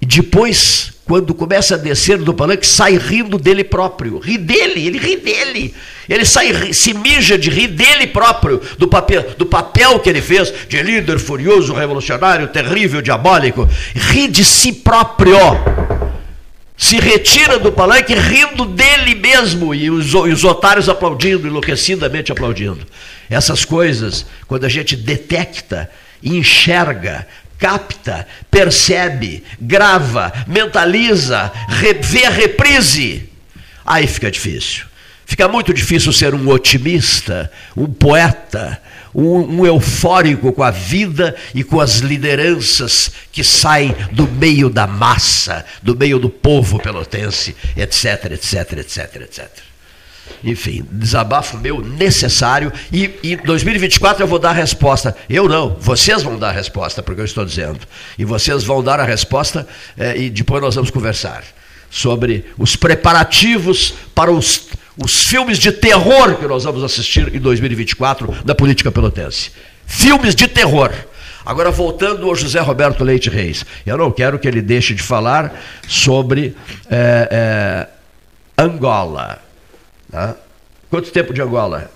E 0.00 0.06
depois 0.06 0.92
quando 1.08 1.34
começa 1.34 1.74
a 1.74 1.78
descer 1.78 2.18
do 2.18 2.34
palanque, 2.34 2.66
sai 2.66 2.98
rindo 2.98 3.38
dele 3.38 3.64
próprio. 3.64 4.18
Ri 4.18 4.36
dele, 4.36 4.86
ele 4.86 4.98
ri 4.98 5.16
dele. 5.16 5.74
Ele 6.06 6.26
sai, 6.26 6.74
se 6.74 6.92
mija 6.92 7.38
de 7.38 7.48
rir 7.48 7.68
dele 7.68 8.08
próprio, 8.08 8.60
do 8.76 8.86
papel, 8.86 9.34
do 9.38 9.46
papel 9.46 9.98
que 10.00 10.10
ele 10.10 10.20
fez 10.20 10.52
de 10.68 10.82
líder 10.82 11.18
furioso, 11.18 11.72
revolucionário, 11.72 12.48
terrível, 12.48 13.00
diabólico. 13.00 13.66
Ri 13.94 14.28
de 14.28 14.44
si 14.44 14.70
próprio. 14.70 15.38
Se 16.76 16.98
retira 16.98 17.58
do 17.58 17.72
palanque 17.72 18.14
rindo 18.14 18.66
dele 18.66 19.14
mesmo 19.14 19.74
e 19.74 19.90
os, 19.90 20.12
e 20.12 20.32
os 20.32 20.44
otários 20.44 20.90
aplaudindo, 20.90 21.48
enlouquecidamente 21.48 22.30
aplaudindo. 22.30 22.86
Essas 23.30 23.64
coisas, 23.64 24.26
quando 24.46 24.64
a 24.64 24.68
gente 24.68 24.94
detecta, 24.94 25.90
enxerga, 26.22 27.26
capta, 27.58 28.26
percebe, 28.50 29.42
grava, 29.60 30.32
mentaliza, 30.46 31.52
vê 32.00 32.24
a 32.24 32.30
reprise. 32.30 33.28
Aí 33.84 34.06
fica 34.06 34.30
difícil. 34.30 34.86
Fica 35.26 35.46
muito 35.46 35.74
difícil 35.74 36.12
ser 36.12 36.34
um 36.34 36.48
otimista, 36.48 37.52
um 37.76 37.86
poeta, 37.86 38.80
um, 39.14 39.60
um, 39.60 39.66
eufórico 39.66 40.52
com 40.52 40.62
a 40.62 40.70
vida 40.70 41.36
e 41.54 41.62
com 41.62 41.80
as 41.80 41.96
lideranças 41.96 43.10
que 43.30 43.44
saem 43.44 43.94
do 44.10 44.26
meio 44.26 44.70
da 44.70 44.86
massa, 44.86 45.66
do 45.82 45.94
meio 45.94 46.18
do 46.18 46.30
povo 46.30 46.78
pelotense, 46.78 47.54
etc, 47.76 48.32
etc, 48.32 48.78
etc, 48.78 49.16
etc. 49.16 49.67
Enfim, 50.42 50.84
desabafo 50.90 51.58
meu 51.58 51.80
necessário. 51.80 52.72
E 52.92 53.10
em 53.22 53.36
2024 53.36 54.22
eu 54.22 54.26
vou 54.26 54.38
dar 54.38 54.50
a 54.50 54.52
resposta. 54.52 55.16
Eu 55.28 55.48
não, 55.48 55.76
vocês 55.80 56.22
vão 56.22 56.38
dar 56.38 56.48
a 56.48 56.52
resposta 56.52 57.02
porque 57.02 57.20
eu 57.20 57.24
estou 57.24 57.44
dizendo. 57.44 57.80
E 58.18 58.24
vocês 58.24 58.64
vão 58.64 58.82
dar 58.82 59.00
a 59.00 59.04
resposta 59.04 59.66
é, 59.96 60.16
e 60.16 60.30
depois 60.30 60.62
nós 60.62 60.74
vamos 60.74 60.90
conversar 60.90 61.42
sobre 61.90 62.44
os 62.58 62.76
preparativos 62.76 63.94
para 64.14 64.30
os, 64.30 64.68
os 64.96 65.24
filmes 65.24 65.58
de 65.58 65.72
terror 65.72 66.36
que 66.36 66.46
nós 66.46 66.64
vamos 66.64 66.82
assistir 66.84 67.34
em 67.34 67.40
2024 67.40 68.44
da 68.44 68.54
política 68.54 68.90
pelotense. 68.90 69.50
Filmes 69.86 70.34
de 70.34 70.46
terror. 70.46 70.92
Agora, 71.44 71.70
voltando 71.70 72.28
ao 72.28 72.34
José 72.34 72.60
Roberto 72.60 73.02
Leite 73.02 73.30
Reis, 73.30 73.64
eu 73.86 73.96
não 73.96 74.10
quero 74.10 74.38
que 74.38 74.46
ele 74.46 74.60
deixe 74.60 74.92
de 74.92 75.02
falar 75.02 75.58
sobre 75.86 76.54
é, 76.90 77.28
é, 77.30 78.62
Angola. 78.62 79.47
Tá? 80.10 80.36
Quanto 80.90 81.10
tempo 81.10 81.34
de 81.34 81.42
Angola 81.42 81.90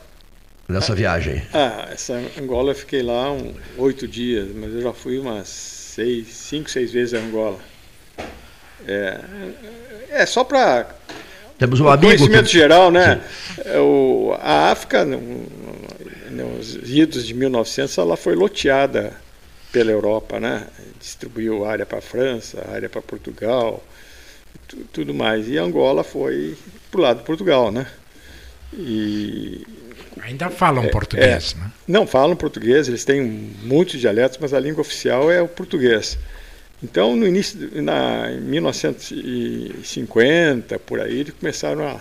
nessa 0.68 0.94
viagem? 0.94 1.42
Ah, 1.52 1.88
essa 1.90 2.14
Angola 2.38 2.72
eu 2.72 2.74
fiquei 2.74 3.02
lá 3.02 3.32
um, 3.32 3.54
oito 3.78 4.06
dias, 4.06 4.48
mas 4.54 4.72
eu 4.74 4.82
já 4.82 4.92
fui 4.92 5.18
umas 5.18 5.48
seis, 5.48 6.28
cinco, 6.28 6.70
seis 6.70 6.92
vezes 6.92 7.14
a 7.14 7.18
Angola. 7.18 7.58
É, 8.86 9.20
é 10.10 10.26
só 10.26 10.44
para 10.44 10.94
temos 11.62 11.78
um 11.78 11.88
amigo 11.88 12.06
conhecimento 12.06 12.46
que... 12.46 12.52
geral, 12.52 12.90
né? 12.90 13.22
É, 13.64 13.78
o, 13.78 14.36
a 14.40 14.72
África, 14.72 15.04
nos 15.04 16.74
idos 16.90 17.24
de 17.24 17.34
1900, 17.34 17.96
ela 17.98 18.16
foi 18.16 18.34
loteada 18.34 19.12
pela 19.70 19.92
Europa, 19.92 20.40
né? 20.40 20.66
Distribuiu 20.98 21.64
área 21.64 21.86
para 21.86 21.98
a 21.98 22.02
França, 22.02 22.66
área 22.72 22.88
para 22.88 23.00
Portugal, 23.00 23.80
tudo 24.92 25.14
mais. 25.14 25.48
E 25.48 25.56
Angola 25.56 26.02
foi 26.02 26.56
para 26.90 26.98
o 26.98 27.02
lado 27.02 27.18
de 27.18 27.24
Portugal, 27.24 27.70
né? 27.70 27.86
E 28.72 29.66
Ainda 30.22 30.48
falam 30.50 30.84
é, 30.84 30.88
português, 30.88 31.56
é, 31.56 31.60
né? 31.60 31.70
Não, 31.86 32.04
falam 32.06 32.34
português, 32.36 32.88
eles 32.88 33.04
têm 33.04 33.22
muitos 33.62 34.00
dialetos, 34.00 34.38
mas 34.40 34.54
a 34.54 34.60
língua 34.60 34.82
oficial 34.82 35.30
é 35.30 35.42
o 35.42 35.48
português. 35.48 36.18
Então, 36.82 37.14
no 37.16 37.26
início, 37.26 37.70
na, 37.82 38.32
em 38.32 38.40
1950, 38.40 40.78
por 40.80 41.00
aí, 41.00 41.20
eles 41.20 41.32
começaram 41.38 41.86
a 41.88 42.00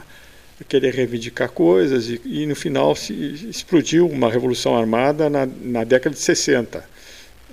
querer 0.67 0.93
reivindicar 0.93 1.49
coisas 1.49 2.09
e, 2.09 2.21
e 2.23 2.45
no 2.45 2.55
final 2.55 2.95
se 2.95 3.13
explodiu 3.49 4.07
uma 4.07 4.31
revolução 4.31 4.77
armada 4.77 5.29
na, 5.29 5.45
na 5.45 5.83
década 5.83 6.15
de 6.15 6.21
60 6.21 6.89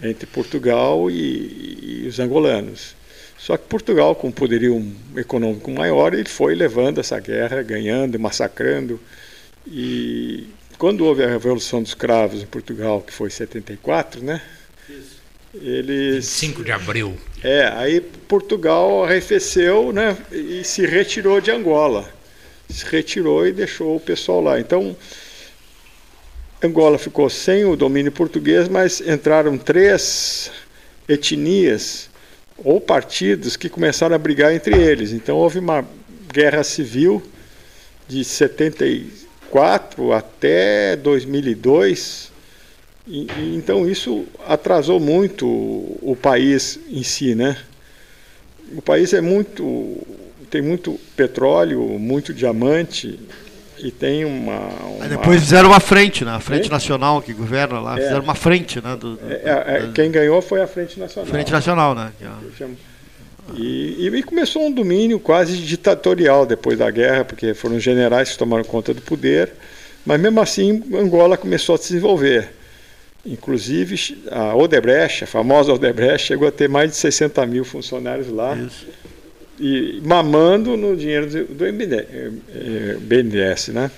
entre 0.02 0.26
Portugal 0.26 1.10
e, 1.10 2.02
e 2.04 2.06
os 2.06 2.20
angolanos. 2.20 2.94
Só 3.38 3.56
que 3.56 3.66
Portugal, 3.68 4.14
com 4.14 4.28
um 4.28 4.32
poderio 4.32 4.84
econômico 5.16 5.70
maior, 5.70 6.12
ele 6.12 6.28
foi 6.28 6.54
levando 6.54 6.98
essa 6.98 7.18
guerra, 7.20 7.62
ganhando, 7.62 8.18
massacrando. 8.18 9.00
E 9.66 10.48
quando 10.76 11.04
houve 11.04 11.22
a 11.22 11.28
Revolução 11.28 11.82
dos 11.82 11.94
Cravos 11.94 12.42
em 12.42 12.46
Portugal, 12.46 13.00
que 13.00 13.12
foi 13.12 13.28
em 13.28 13.32
74, 13.32 14.22
né? 14.22 14.42
Isso. 14.90 15.18
Eles 15.54 16.26
5 16.26 16.62
de 16.62 16.72
abril. 16.72 17.16
É, 17.42 17.68
aí 17.74 18.00
Portugal 18.00 19.04
arrefeceu, 19.04 19.92
né, 19.92 20.16
e 20.30 20.62
se 20.62 20.84
retirou 20.84 21.40
de 21.40 21.50
Angola. 21.50 22.08
Se 22.68 22.84
retirou 22.84 23.46
e 23.46 23.52
deixou 23.52 23.96
o 23.96 24.00
pessoal 24.00 24.42
lá. 24.42 24.60
Então, 24.60 24.94
Angola 26.62 26.98
ficou 26.98 27.30
sem 27.30 27.64
o 27.64 27.76
domínio 27.76 28.12
português, 28.12 28.68
mas 28.68 29.00
entraram 29.00 29.56
três 29.56 30.50
etnias 31.08 32.07
ou 32.64 32.80
partidos 32.80 33.56
que 33.56 33.68
começaram 33.68 34.14
a 34.14 34.18
brigar 34.18 34.52
entre 34.52 34.76
eles. 34.76 35.12
Então 35.12 35.36
houve 35.36 35.58
uma 35.58 35.84
guerra 36.32 36.62
civil 36.64 37.22
de 38.06 38.24
74 38.24 40.12
até 40.12 40.96
2002 40.96 42.32
E, 43.06 43.26
e, 43.38 43.56
então 43.56 43.88
isso 43.88 44.26
atrasou 44.46 45.00
muito 45.00 45.46
o, 45.46 45.98
o 46.12 46.16
país 46.16 46.78
em 46.90 47.02
si, 47.02 47.34
né? 47.34 47.56
O 48.76 48.82
país 48.82 49.14
é 49.14 49.20
muito 49.20 50.06
tem 50.50 50.60
muito 50.62 50.98
petróleo, 51.16 51.80
muito 51.98 52.34
diamante 52.34 53.18
e 53.82 53.90
tem 53.90 54.24
uma. 54.24 54.58
uma... 54.58 55.08
depois 55.08 55.40
fizeram 55.40 55.68
uma 55.68 55.80
frente, 55.80 56.24
né? 56.24 56.32
A 56.32 56.40
frente 56.40 56.68
é? 56.68 56.70
nacional 56.70 57.22
que 57.22 57.32
governa 57.32 57.80
lá, 57.80 57.98
é. 57.98 58.02
fizeram 58.02 58.22
uma 58.22 58.34
frente, 58.34 58.80
né? 58.80 58.96
Do, 58.96 59.16
do, 59.16 59.32
é, 59.32 59.42
é 59.44 59.90
quem 59.94 60.10
ganhou 60.10 60.40
foi 60.42 60.60
a 60.60 60.66
frente 60.66 60.98
nacional. 60.98 61.30
Frente 61.30 61.52
nacional, 61.52 61.94
né? 61.94 62.12
E, 63.56 64.06
e, 64.06 64.22
começou 64.22 64.66
um 64.66 64.72
domínio 64.72 65.18
quase 65.18 65.56
ditatorial 65.56 66.44
depois 66.44 66.78
da 66.78 66.90
guerra, 66.90 67.24
porque 67.24 67.54
foram 67.54 67.80
generais 67.80 68.30
que 68.30 68.38
tomaram 68.38 68.64
conta 68.64 68.92
do 68.92 69.00
poder, 69.00 69.52
mas 70.04 70.20
mesmo 70.20 70.40
assim 70.40 70.82
Angola 70.94 71.36
começou 71.36 71.74
a 71.74 71.78
se 71.78 71.88
desenvolver. 71.88 72.50
Inclusive 73.24 74.22
a 74.30 74.54
Odebrecht, 74.54 75.24
a 75.24 75.26
famosa 75.26 75.72
Odebrecht, 75.72 76.26
chegou 76.26 76.46
a 76.46 76.52
ter 76.52 76.68
mais 76.68 76.90
de 76.90 76.96
60 76.96 77.44
mil 77.46 77.64
funcionários 77.64 78.28
lá. 78.28 78.54
Isso 78.54 78.86
e 79.60 80.00
mamando 80.04 80.76
no 80.76 80.96
dinheiro 80.96 81.26
do 81.26 81.64
BNDES, 83.00 83.68
né? 83.68 83.90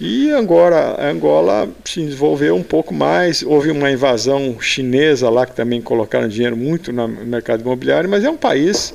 E 0.00 0.30
agora 0.32 0.96
Angola 1.10 1.68
se 1.84 2.00
desenvolveu 2.00 2.54
um 2.54 2.62
pouco 2.62 2.94
mais. 2.94 3.42
Houve 3.42 3.70
uma 3.70 3.90
invasão 3.90 4.60
chinesa 4.60 5.28
lá 5.28 5.44
que 5.44 5.56
também 5.56 5.82
colocaram 5.82 6.28
dinheiro 6.28 6.56
muito 6.56 6.92
no 6.92 7.08
mercado 7.08 7.62
imobiliário, 7.62 8.08
mas 8.08 8.24
é 8.24 8.30
um 8.30 8.36
país 8.36 8.94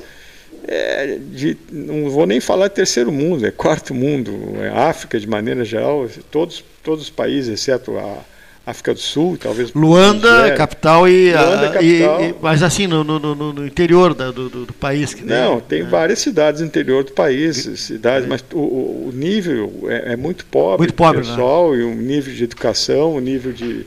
é, 0.66 1.18
de, 1.20 1.58
não 1.70 2.08
vou 2.08 2.26
nem 2.26 2.40
falar 2.40 2.70
terceiro 2.70 3.12
mundo, 3.12 3.46
é 3.46 3.50
quarto 3.50 3.92
mundo, 3.92 4.32
é 4.62 4.68
África 4.70 5.20
de 5.20 5.26
maneira 5.26 5.62
geral, 5.62 6.08
todos 6.30 6.64
todos 6.84 7.04
os 7.04 7.10
países, 7.10 7.48
exceto 7.48 7.98
a 7.98 8.18
África 8.66 8.94
do 8.94 9.00
Sul, 9.00 9.36
talvez. 9.36 9.72
Luanda, 9.74 10.54
capital 10.56 11.06
e, 11.06 11.32
Luanda, 11.32 11.70
capital. 11.70 12.22
E, 12.22 12.28
e, 12.30 12.34
mas 12.40 12.62
assim 12.62 12.86
no, 12.86 13.04
no, 13.04 13.34
no 13.34 13.66
interior 13.66 14.14
da, 14.14 14.30
do, 14.30 14.48
do, 14.48 14.72
país 14.72 15.12
que. 15.12 15.22
Não, 15.22 15.60
tem 15.60 15.82
é. 15.82 15.84
várias 15.84 16.20
cidades 16.20 16.62
no 16.62 16.66
interior 16.66 17.04
do 17.04 17.12
país, 17.12 17.56
cidades, 17.78 18.24
é. 18.24 18.28
mas 18.28 18.42
o, 18.54 18.58
o 18.58 19.12
nível 19.12 19.84
é, 19.88 20.12
é, 20.12 20.16
muito 20.16 20.46
pobre. 20.46 20.78
Muito 20.78 20.94
pobre, 20.94 21.20
né? 21.20 21.28
pessoal 21.28 21.72
né? 21.72 21.80
e 21.80 21.82
o 21.82 21.94
nível 21.94 22.34
de 22.34 22.44
educação, 22.44 23.14
o 23.14 23.20
nível 23.20 23.52
de, 23.52 23.86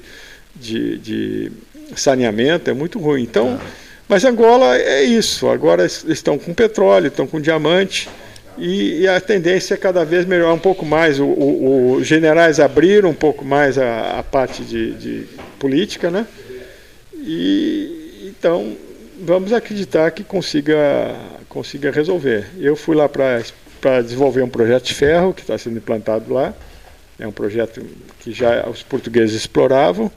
de, 0.56 0.98
de 1.00 1.52
saneamento 1.96 2.70
é 2.70 2.74
muito 2.74 3.00
ruim. 3.00 3.24
Então, 3.24 3.60
ah. 3.60 3.66
mas 4.08 4.24
Angola 4.26 4.78
é 4.78 5.02
isso. 5.04 5.50
Agora 5.50 5.88
estão 5.88 6.38
com 6.38 6.54
petróleo, 6.54 7.08
estão 7.08 7.26
com 7.26 7.42
diamante. 7.42 8.08
E, 8.58 9.02
e, 9.02 9.08
a 9.08 9.22
tendência 9.22 9.76
é 9.76 9.78
cada 9.78 10.04
vez 10.04 10.26
melhorar 10.26 10.54
um 10.54 10.60
pouco 10.60 10.86
mais. 10.86 11.20
Os 11.20 12.06
generais 12.06 12.60
abriram 12.60 13.10
um 13.10 13.16
pouco 13.16 13.46
mais 13.46 13.78
a, 13.78 14.20
a 14.20 14.24
parte 14.24 14.64
de, 14.64 14.94
de, 14.94 15.28
política, 15.60 16.10
né? 16.10 16.26
E 17.14 18.26
então 18.28 18.76
vamos 19.22 19.54
acreditar 19.54 20.10
que 20.12 20.24
consiga, 20.24 20.76
consiga 21.48 21.92
resolver. 21.92 22.48
Eu 22.60 22.76
fui 22.76 22.96
lá 22.96 23.08
para 23.08 24.02
desenvolver 24.02 24.42
um 24.42 24.50
projeto 24.50 24.86
de 24.86 24.94
ferro 24.94 25.34
que 25.34 25.42
está 25.42 25.58
sendo 25.58 25.78
implantado 25.78 26.34
lá. 26.34 26.54
É 27.20 27.28
um 27.28 27.32
projeto 27.32 27.84
que 28.20 28.32
já 28.32 28.68
os 28.68 28.84
portugueses 28.84 29.36
exploravam. 29.36 30.12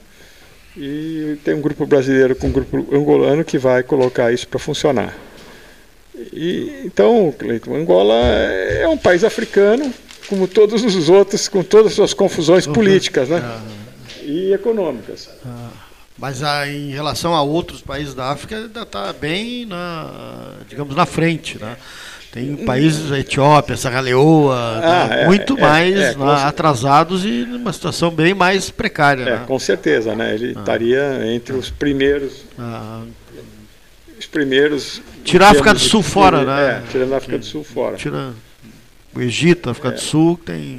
E 0.75 1.37
tem 1.43 1.53
um 1.53 1.61
grupo 1.61 1.85
brasileiro 1.85 2.35
com 2.35 2.47
um 2.47 2.51
grupo 2.51 2.77
angolano 2.95 3.43
que 3.43 3.57
vai 3.57 3.83
colocar 3.83 4.31
isso 4.31 4.47
para 4.47 4.59
funcionar. 4.59 5.13
E, 6.15 6.81
então, 6.85 7.33
Cleiton, 7.37 7.75
Angola 7.75 8.15
é 8.15 8.87
um 8.87 8.97
país 8.97 9.23
africano, 9.23 9.93
como 10.27 10.47
todos 10.47 10.83
os 10.83 11.09
outros, 11.09 11.47
com 11.47 11.63
todas 11.63 11.87
as 11.87 11.93
suas 11.93 12.13
confusões 12.13 12.67
uhum. 12.67 12.73
políticas 12.73 13.29
né? 13.29 13.39
Uhum. 13.39 14.27
e 14.27 14.53
econômicas. 14.53 15.29
Uhum. 15.45 15.69
Mas 16.17 16.43
a, 16.43 16.67
em 16.67 16.91
relação 16.91 17.33
a 17.33 17.41
outros 17.41 17.81
países 17.81 18.13
da 18.13 18.31
África, 18.31 18.55
ainda 18.55 18.81
está 18.81 19.11
bem, 19.13 19.65
na, 19.65 20.53
digamos, 20.69 20.95
na 20.95 21.05
frente. 21.05 21.57
Né? 21.59 21.75
Tem 22.31 22.55
países, 22.57 23.11
a 23.11 23.19
Etiópia, 23.19 23.75
Serra 23.75 24.01
Leoa, 24.01 24.55
ah, 24.55 25.07
tá 25.07 25.15
é, 25.15 25.25
muito 25.25 25.57
é, 25.57 25.61
mais 25.61 25.97
é, 25.97 26.15
né, 26.15 26.33
atrasados 26.45 27.25
e 27.25 27.45
numa 27.45 27.73
situação 27.73 28.11
bem 28.11 28.33
mais 28.33 28.69
precária. 28.69 29.23
É, 29.23 29.25
né? 29.39 29.43
Com 29.47 29.57
certeza, 29.57 30.15
né? 30.15 30.35
ele 30.35 30.53
ah. 30.55 30.59
estaria 30.59 31.33
entre 31.33 31.55
os 31.55 31.69
primeiros 31.69 32.43
ah 32.57 33.01
primeiros. 34.31 35.01
Tirar 35.23 35.47
a 35.47 35.51
África 35.51 35.73
do 35.73 35.79
Sul 35.79 36.01
fora, 36.01 36.43
né? 36.43 36.69
É, 36.69 36.91
tirando 36.91 37.13
a 37.13 37.17
África 37.17 37.37
do 37.37 37.45
Sul 37.45 37.63
fora. 37.63 37.97
Tira 37.97 38.33
o 39.13 39.21
Egito, 39.21 39.69
a 39.69 39.71
África 39.73 39.89
é. 39.89 39.91
do 39.91 39.99
Sul, 39.99 40.39
tem. 40.43 40.77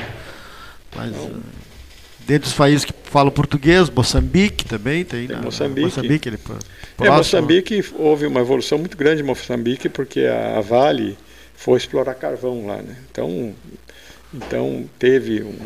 Mas, 0.97 1.11
então, 1.11 1.31
dentro 2.27 2.49
dos 2.49 2.55
países 2.55 2.85
que 2.85 2.93
falam 3.05 3.31
português, 3.31 3.91
Moçambique 3.91 4.65
também 4.65 5.05
tem. 5.05 5.27
tem 5.27 5.37
né? 5.37 5.43
Moçambique. 5.43 5.87
Moçambique 5.87 6.29
ele, 6.29 6.39
é, 7.01 7.11
Moçambique 7.11 7.85
houve 7.95 8.27
uma 8.27 8.41
evolução 8.41 8.79
muito 8.79 8.97
grande 8.97 9.23
em 9.23 9.25
Moçambique 9.25 9.89
porque 9.89 10.21
a 10.27 10.61
Vale 10.61 11.17
foi 11.55 11.79
explorar 11.79 12.15
carvão 12.15 12.67
lá, 12.67 12.77
né? 12.77 12.97
Então, 13.11 13.55
então 14.33 14.89
teve 14.99 15.43
um, 15.43 15.59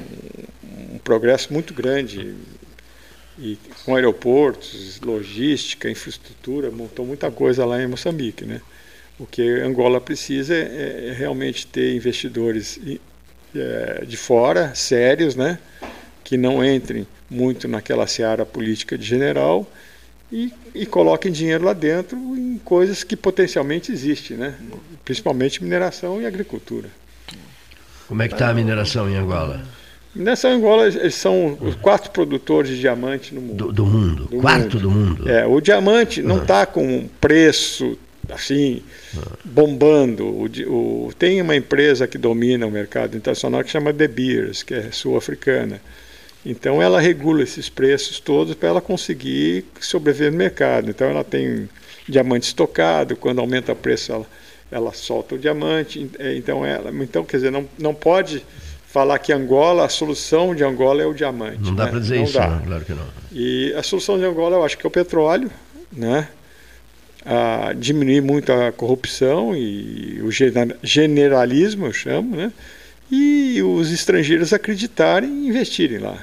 um 0.95 0.99
progresso 0.99 1.53
muito 1.53 1.73
grande 1.73 2.35
e 3.39 3.59
com 3.85 3.95
aeroportos, 3.95 5.01
logística, 5.01 5.91
infraestrutura, 5.91 6.71
montou 6.71 7.05
muita 7.05 7.31
coisa 7.31 7.65
lá 7.65 7.83
em 7.83 7.87
Moçambique, 7.87 8.45
né? 8.45 8.61
O 9.19 9.27
que 9.27 9.43
Angola 9.61 10.01
precisa 10.01 10.55
é, 10.55 11.09
é 11.09 11.15
realmente 11.17 11.67
ter 11.67 11.95
investidores 11.95 12.79
é, 13.55 14.05
de 14.07 14.17
fora, 14.17 14.75
sérios, 14.75 15.35
né? 15.35 15.59
Que 16.25 16.37
não 16.37 16.65
entrem 16.65 17.07
muito 17.29 17.67
naquela 17.69 18.07
seara 18.07 18.45
política 18.45 18.97
de 18.97 19.05
general 19.05 19.71
e, 20.31 20.53
e 20.75 20.87
coloquem 20.87 21.31
dinheiro 21.31 21.65
lá 21.65 21.73
dentro 21.73 22.17
em 22.17 22.59
coisas 22.59 23.05
que 23.05 23.17
potencialmente 23.17 23.93
existem, 23.93 24.37
né? 24.37 24.55
Principalmente 25.05 25.63
mineração 25.63 26.21
e 26.21 26.27
agricultura. 26.27 26.89
Como 28.09 28.23
é 28.23 28.29
que 28.29 28.35
está 28.35 28.51
a 28.51 28.55
mineração 28.55 29.09
em 29.09 29.17
Angola? 29.17 29.65
Nessa 30.17 30.49
Angola, 30.49 30.89
eles 30.89 31.15
são 31.15 31.59
os 31.61 31.75
quatro 31.75 32.11
produtores 32.11 32.71
de 32.71 32.81
diamante 32.81 33.35
no 33.35 33.41
mundo. 33.41 33.67
Do, 33.67 33.73
do 33.73 33.87
mundo, 33.87 34.25
do 34.25 34.39
quarto 34.39 34.77
mundo. 34.77 34.81
do 34.81 34.91
mundo. 34.91 35.29
É, 35.29 35.47
o 35.47 35.61
diamante 35.61 36.23
não 36.23 36.39
está 36.39 36.63
ah. 36.63 36.67
com 36.67 36.85
um 36.85 37.09
preço 37.21 37.99
assim, 38.31 38.83
ah. 39.17 39.37
bombando. 39.45 40.27
O, 40.27 40.45
o, 41.07 41.13
tem 41.19 41.41
uma 41.41 41.55
empresa 41.55 42.07
que 42.07 42.19
domina 42.19 42.67
o 42.67 42.71
mercado 42.71 43.17
internacional 43.17 43.63
que 43.63 43.71
chama 43.71 43.93
De 43.93 44.09
Beers, 44.09 44.63
que 44.63 44.75
é 44.75 44.91
sul-africana. 44.91 45.81
Então 46.45 46.81
ela 46.81 47.01
regula 47.01 47.43
esses 47.43 47.69
preços 47.69 48.21
todos 48.21 48.55
para 48.55 48.69
ela 48.69 48.81
conseguir 48.81 49.65
sobreviver 49.81 50.31
no 50.31 50.39
mercado. 50.39 50.91
Então 50.91 51.09
ela 51.09 51.25
tem 51.25 51.69
diamante 52.09 52.47
estocado, 52.47 53.17
quando 53.17 53.41
aumenta 53.41 53.73
o 53.73 53.77
preço 53.77 54.13
ela, 54.13 54.27
ela 54.71 54.93
solta 54.93 55.35
o 55.35 55.39
diamante. 55.39 56.09
Então 56.37 56.65
ela, 56.65 56.91
então 57.03 57.25
quer 57.25 57.39
dizer, 57.39 57.51
não, 57.51 57.69
não 57.79 57.93
pode 57.93 58.45
falar 58.97 59.19
que 59.19 59.31
Angola, 59.31 59.85
a 59.85 59.91
solução 59.91 60.55
de 60.55 60.65
Angola 60.65 61.03
é 61.03 61.07
o 61.07 61.13
diamante. 61.13 61.61
Não 61.61 61.75
dá 61.75 61.85
né? 61.85 61.91
para 61.91 62.01
dizer 62.01 62.17
não 62.17 62.25
isso, 62.25 62.33
dá. 62.33 62.49
Não, 62.49 62.61
claro 62.61 62.83
que 62.83 62.95
não. 62.95 63.05
E 63.31 63.75
a 63.75 63.83
solução 63.83 64.19
de 64.19 64.25
Angola 64.25 64.57
eu 64.57 64.65
acho 64.65 64.79
que 64.79 64.87
é 64.87 64.89
o 64.89 64.91
petróleo, 64.91 65.51
né? 65.93 66.29
A 67.23 67.75
diminuir 67.77 68.23
muito 68.23 68.51
a 68.51 68.73
corrupção 68.73 69.55
e 69.55 70.23
o 70.23 70.31
generalismo, 70.83 71.85
eu 71.85 71.93
chamo, 71.93 72.37
né? 72.37 72.51
E 73.11 73.61
os 73.63 73.93
estrangeiros 73.93 74.55
acreditarem 74.55 75.29
e 75.29 75.49
investirem 75.49 75.99
lá. 75.99 76.17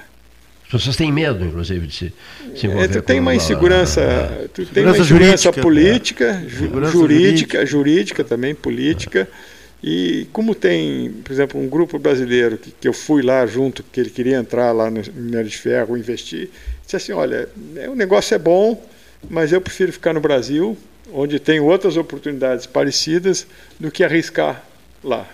As 0.65 0.71
pessoas 0.71 0.95
têm 0.95 1.11
medo, 1.11 1.45
inclusive, 1.45 1.85
de 1.85 1.93
se, 1.93 2.13
se 2.55 2.65
envolver 2.65 2.85
é, 2.85 2.87
tu 2.87 3.01
tem 3.03 3.19
uma 3.19 3.35
insegurança, 3.35 4.01
a, 4.01 4.47
tu 4.47 4.65
tem 4.65 4.83
uma 4.83 4.97
insegurança 4.97 5.51
jurídica, 5.51 5.61
política, 5.61 6.25
é. 6.25 6.49
jurídica, 6.49 6.89
jurídica, 6.89 7.65
jurídica 7.67 8.23
também, 8.23 8.55
política. 8.55 9.29
É 9.29 9.52
e 9.83 10.29
como 10.31 10.55
tem, 10.55 11.11
por 11.11 11.33
exemplo, 11.33 11.59
um 11.59 11.67
grupo 11.67 11.99
brasileiro 11.99 12.57
que, 12.57 12.71
que 12.71 12.87
eu 12.87 12.93
fui 12.93 13.21
lá 13.21 13.45
junto, 13.45 13.83
que 13.83 13.99
ele 13.99 14.09
queria 14.09 14.37
entrar 14.37 14.71
lá 14.71 14.89
no 14.89 15.01
minério 15.13 15.49
de 15.49 15.57
ferro, 15.57 15.97
investir, 15.97 16.49
disse 16.85 16.95
assim, 16.95 17.11
olha, 17.11 17.49
é, 17.75 17.89
o 17.89 17.95
negócio 17.95 18.33
é 18.33 18.37
bom, 18.37 18.81
mas 19.29 19.51
eu 19.51 19.59
prefiro 19.59 19.91
ficar 19.91 20.13
no 20.13 20.21
Brasil, 20.21 20.77
onde 21.11 21.37
tem 21.37 21.59
outras 21.59 21.97
oportunidades 21.97 22.65
parecidas, 22.65 23.45
do 23.77 23.91
que 23.91 24.05
arriscar 24.05 24.63
lá. 25.03 25.29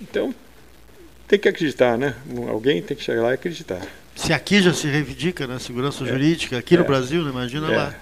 Então, 0.00 0.34
tem 1.28 1.38
que 1.38 1.48
acreditar, 1.48 1.98
né? 1.98 2.14
Alguém 2.48 2.80
tem 2.80 2.96
que 2.96 3.02
chegar 3.02 3.22
lá 3.22 3.32
e 3.32 3.34
acreditar. 3.34 3.86
Se 4.14 4.32
aqui 4.32 4.62
já 4.62 4.72
se 4.72 4.86
reivindica 4.86 5.46
na 5.46 5.54
né, 5.54 5.60
segurança 5.60 6.04
é. 6.04 6.06
jurídica, 6.06 6.56
aqui 6.56 6.74
é. 6.74 6.78
no 6.78 6.84
Brasil, 6.84 7.22
né? 7.22 7.30
imagina 7.30 7.70
é. 7.70 7.76
lá. 7.76 7.94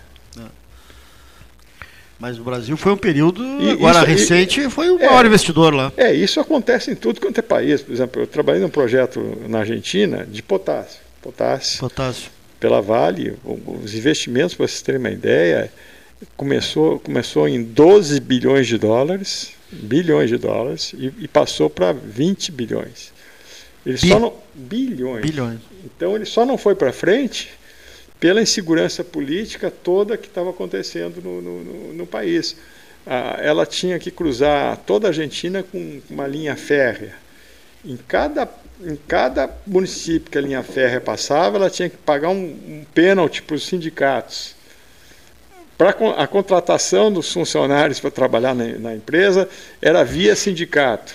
Mas 2.19 2.39
o 2.39 2.45
Brasil 2.45 2.77
foi 2.77 2.93
um 2.93 2.97
período, 2.97 3.43
e 3.61 3.71
agora 3.71 3.99
isso, 3.99 4.07
recente, 4.07 4.61
e, 4.61 4.71
foi 4.71 4.89
o 4.91 4.99
é, 4.99 5.07
maior 5.07 5.27
investidor 5.27 5.75
lá. 5.75 5.93
É, 5.97 6.15
isso 6.15 6.39
acontece 6.39 6.91
em 6.91 6.95
tudo 6.95 7.21
quanto 7.21 7.39
é 7.39 7.43
país. 7.43 7.83
Por 7.83 7.93
exemplo, 7.93 8.23
eu 8.23 8.27
trabalhei 8.27 8.61
num 8.61 8.69
projeto 8.69 9.21
na 9.49 9.61
Argentina 9.61 10.25
de 10.25 10.43
potássio. 10.43 11.01
Potássio. 11.21 11.81
Potássio. 11.81 12.31
Pela 12.61 12.81
Vale, 12.81 13.37
os 13.45 13.95
investimentos, 13.95 14.55
para 14.55 14.67
vocês 14.67 14.81
terem 14.81 15.01
uma 15.01 15.11
ideia, 15.11 15.71
começou, 16.37 16.99
começou 17.01 17.49
em 17.49 17.63
12 17.63 18.21
bilhões 18.21 18.67
de 18.67 18.79
dólares, 18.79 19.53
bilhões 19.71 20.31
de 20.31 20.39
dólares, 20.39 20.95
e, 20.97 21.13
e 21.19 21.29
passou 21.29 21.69
para 21.69 21.93
20 21.93 22.53
bilhões. 22.53 23.13
Ele 23.85 23.99
Bi 23.99 24.09
só 24.09 24.19
não, 24.19 24.33
bilhões. 24.55 25.23
bilhões. 25.23 25.61
Então 25.85 26.15
ele 26.15 26.25
só 26.25 26.47
não 26.47 26.57
foi 26.57 26.75
para 26.75 26.93
frente 26.93 27.51
pela 28.19 28.41
insegurança 28.41 29.05
política 29.05 29.71
toda 29.71 30.17
que 30.17 30.27
estava 30.27 30.51
acontecendo 30.51 31.21
no, 31.23 31.43
no, 31.43 31.93
no 31.93 32.07
país. 32.07 32.57
Ah, 33.07 33.37
ela 33.41 33.67
tinha 33.67 33.99
que 33.99 34.11
cruzar 34.11 34.79
toda 34.79 35.07
a 35.07 35.11
Argentina 35.11 35.63
com 35.63 36.01
uma 36.09 36.27
linha 36.27 36.57
férrea. 36.57 37.15
Em 37.85 37.99
cada, 38.09 38.49
em 38.83 38.97
cada 39.07 39.51
município 39.67 40.31
que 40.31 40.39
a 40.39 40.41
linha 40.41 40.63
férrea 40.63 41.01
passava, 41.01 41.59
ela 41.59 41.69
tinha 41.69 41.91
que 41.91 41.99
pagar 41.99 42.31
um, 42.31 42.45
um 42.45 42.85
pênalti 42.95 43.43
para 43.43 43.57
os 43.57 43.67
sindicatos. 43.67 44.55
Para 45.77 45.91
a 45.91 46.27
contratação 46.27 47.13
dos 47.13 47.31
funcionários 47.31 48.01
para 48.01 48.11
trabalhar 48.11 48.55
na, 48.55 48.65
na 48.79 48.95
empresa, 48.95 49.49
era 49.83 50.03
via 50.03 50.35
sindicato. 50.35 51.15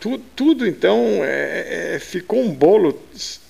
Tudo, 0.00 0.24
tudo 0.34 0.66
então, 0.66 1.20
é, 1.22 1.94
é, 1.94 1.98
ficou 2.00 2.40
um 2.40 2.52
bolo 2.52 3.00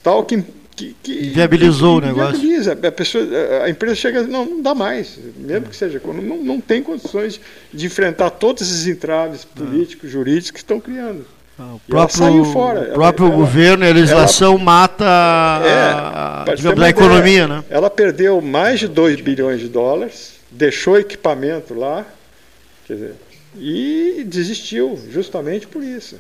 tal 0.02 0.22
que 0.26 0.44
que, 0.82 0.96
que 1.02 1.30
viabilizou 1.30 2.00
que, 2.00 2.06
o 2.06 2.08
negócio. 2.08 2.40
Viabiliza. 2.40 2.72
A, 2.72 2.92
pessoa, 2.92 3.24
a 3.64 3.70
empresa 3.70 3.94
chega, 3.94 4.22
não, 4.22 4.44
não 4.44 4.62
dá 4.62 4.74
mais, 4.74 5.18
mesmo 5.36 5.68
que 5.68 5.76
seja, 5.76 6.00
não, 6.04 6.36
não 6.38 6.60
tem 6.60 6.82
condições 6.82 7.40
de 7.72 7.86
enfrentar 7.86 8.30
todos 8.30 8.62
esses 8.62 8.86
entraves 8.86 9.44
políticos, 9.44 10.10
jurídicos 10.10 10.50
que 10.50 10.58
estão 10.58 10.80
criando. 10.80 11.24
Ah, 11.58 11.74
o 11.74 11.80
próprio, 11.80 12.18
saiu 12.18 12.44
fora. 12.46 12.90
O 12.90 12.94
próprio 12.94 13.26
ela, 13.26 13.36
governo 13.36 13.84
e 13.84 13.90
a 13.90 13.92
legislação 13.92 14.54
ela, 14.54 14.64
mata 14.64 15.04
a, 15.06 16.44
é, 16.48 16.54
digamos, 16.54 16.82
a 16.82 16.88
economia. 16.88 17.46
Né? 17.46 17.64
Ela 17.68 17.90
perdeu 17.90 18.40
mais 18.40 18.80
de 18.80 18.88
2 18.88 19.20
bilhões 19.20 19.60
de 19.60 19.68
dólares, 19.68 20.40
deixou 20.50 20.98
equipamento 20.98 21.74
lá 21.74 22.06
dizer, 22.88 23.14
e 23.56 24.24
desistiu 24.26 24.98
justamente 25.10 25.66
por 25.66 25.82
isso 25.82 26.16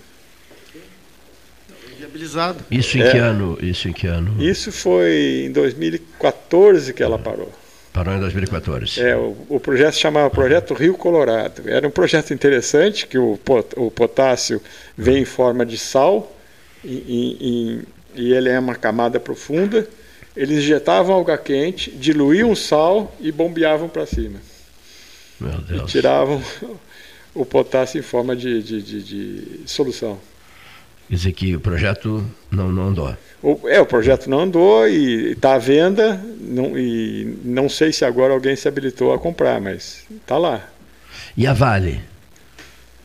viabilizado. 2.02 2.64
Isso 2.70 2.98
em 2.98 3.02
é. 3.02 3.10
que 3.10 3.18
ano? 3.18 3.58
Isso 3.60 3.88
em 3.88 3.92
que 3.92 4.06
ano? 4.06 4.42
Isso 4.42 4.72
foi 4.72 5.44
em 5.46 5.52
2014 5.52 6.92
que 6.92 7.02
ela 7.02 7.18
parou. 7.18 7.50
Parou 7.92 8.14
em 8.14 8.20
2014. 8.20 9.00
É, 9.00 9.16
o, 9.16 9.36
o 9.48 9.60
projeto 9.60 9.94
se 9.94 10.00
chamava 10.00 10.30
Projeto 10.30 10.74
Rio 10.74 10.94
Colorado. 10.94 11.62
Era 11.66 11.86
um 11.86 11.90
projeto 11.90 12.32
interessante 12.32 13.06
que 13.06 13.18
o, 13.18 13.38
o 13.76 13.90
potássio 13.90 14.60
vem 14.96 15.22
em 15.22 15.24
forma 15.24 15.64
de 15.64 15.76
sal 15.78 16.34
e, 16.82 17.84
e, 18.14 18.20
e 18.22 18.32
ele 18.32 18.48
é 18.48 18.58
uma 18.58 18.74
camada 18.74 19.20
profunda. 19.20 19.86
Eles 20.34 20.58
injetavam 20.58 21.20
água 21.20 21.36
quente, 21.36 21.90
diluíam 21.90 22.50
o 22.50 22.56
sal 22.56 23.14
e 23.20 23.30
bombeavam 23.30 23.88
para 23.88 24.06
cima. 24.06 24.40
Meu 25.38 25.60
Deus. 25.60 25.82
E 25.82 25.86
tiravam 25.86 26.42
o 27.34 27.44
potássio 27.44 27.98
em 27.98 28.02
forma 28.02 28.34
de, 28.34 28.62
de, 28.62 28.82
de, 28.82 29.02
de 29.02 29.70
solução. 29.70 30.18
Quer 31.12 31.16
dizer 31.16 31.32
que 31.32 31.54
o 31.54 31.60
projeto 31.60 32.26
não, 32.50 32.72
não 32.72 32.84
andou. 32.84 33.14
É, 33.66 33.78
o 33.78 33.84
projeto 33.84 34.30
não 34.30 34.40
andou 34.40 34.88
e 34.88 35.32
está 35.32 35.56
à 35.56 35.58
venda, 35.58 36.18
não, 36.40 36.78
e 36.78 37.36
não 37.44 37.68
sei 37.68 37.92
se 37.92 38.02
agora 38.02 38.32
alguém 38.32 38.56
se 38.56 38.66
habilitou 38.66 39.12
a 39.12 39.18
comprar, 39.18 39.60
mas 39.60 40.06
está 40.10 40.38
lá. 40.38 40.66
E 41.36 41.46
a 41.46 41.52
Vale? 41.52 42.00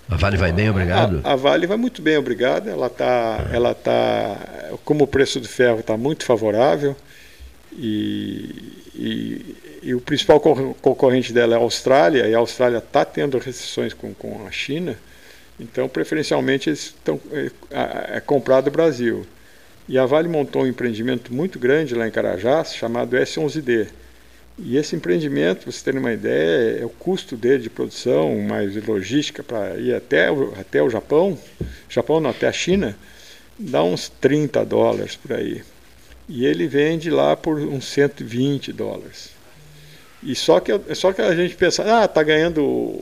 A 0.07 0.15
Vale 0.15 0.38
vai 0.38 0.53
bem, 0.53 0.69
obrigado? 0.69 1.19
A, 1.21 1.34
a 1.34 1.35
Vale 1.35 1.67
vai 1.67 1.75
muito 1.75 2.01
bem, 2.01 2.15
obrigado. 2.15 2.69
Ela 2.69 2.88
está, 2.88 3.41
ah. 3.41 3.49
ela 3.53 3.75
tá, 3.75 4.38
como 4.85 5.03
o 5.03 5.07
preço 5.07 5.41
do 5.41 5.47
ferro 5.49 5.81
está 5.81 5.97
muito 5.97 6.23
favorável 6.23 6.95
e, 7.73 8.85
e, 8.95 9.55
e, 9.84 9.93
o 9.93 9.99
principal 9.99 10.39
concorrente 10.39 11.34
dela 11.34 11.55
é 11.55 11.57
a 11.57 11.61
Austrália, 11.61 12.25
e 12.25 12.34
a 12.34 12.38
Austrália 12.38 12.77
está 12.77 13.03
tendo 13.03 13.38
restrições 13.38 13.93
com, 13.93 14.13
com 14.13 14.47
a 14.47 14.51
China, 14.51 14.97
então, 15.59 15.89
preferencialmente, 15.89 16.69
eles 16.69 16.85
estão 16.85 17.19
é, 17.31 17.51
é 18.17 18.69
Brasil. 18.69 19.25
E 19.89 19.97
a 19.97 20.05
Vale 20.05 20.27
montou 20.27 20.63
um 20.63 20.67
empreendimento 20.67 21.34
muito 21.34 21.57
grande 21.57 21.95
lá 21.95 22.07
em 22.07 22.11
Carajás, 22.11 22.75
chamado 22.75 23.15
S11D. 23.15 23.88
E 24.59 24.75
esse 24.75 24.95
empreendimento, 24.95 25.61
para 25.61 25.71
vocês 25.71 25.84
terem 25.84 25.99
uma 25.99 26.11
ideia, 26.11 26.81
é 26.81 26.85
o 26.85 26.89
custo 26.89 27.38
dele 27.38 27.63
de 27.63 27.69
produção, 27.69 28.39
mais 28.41 28.75
logística 28.85 29.43
para 29.43 29.77
ir 29.77 29.93
até 29.93 30.31
o, 30.31 30.53
até 30.59 30.81
o 30.81 30.89
Japão, 30.89 31.38
Japão 31.88 32.19
não, 32.19 32.31
até 32.31 32.47
a 32.47 32.51
China, 32.51 32.97
dá 33.57 33.84
uns 33.84 34.09
30 34.09 34.65
dólares 34.65 35.15
por 35.15 35.34
aí. 35.34 35.63
E 36.27 36.45
ele 36.45 36.67
vende 36.67 37.09
lá 37.09 37.35
por 37.35 37.59
uns 37.59 37.85
120 37.85 38.73
dólares. 38.73 39.29
E 40.21 40.35
só 40.35 40.59
que, 40.59 40.71
só 40.95 41.13
que 41.13 41.21
a 41.21 41.35
gente 41.35 41.55
pensa, 41.55 42.01
ah, 42.01 42.05
está 42.05 42.21
ganhando 42.23 42.99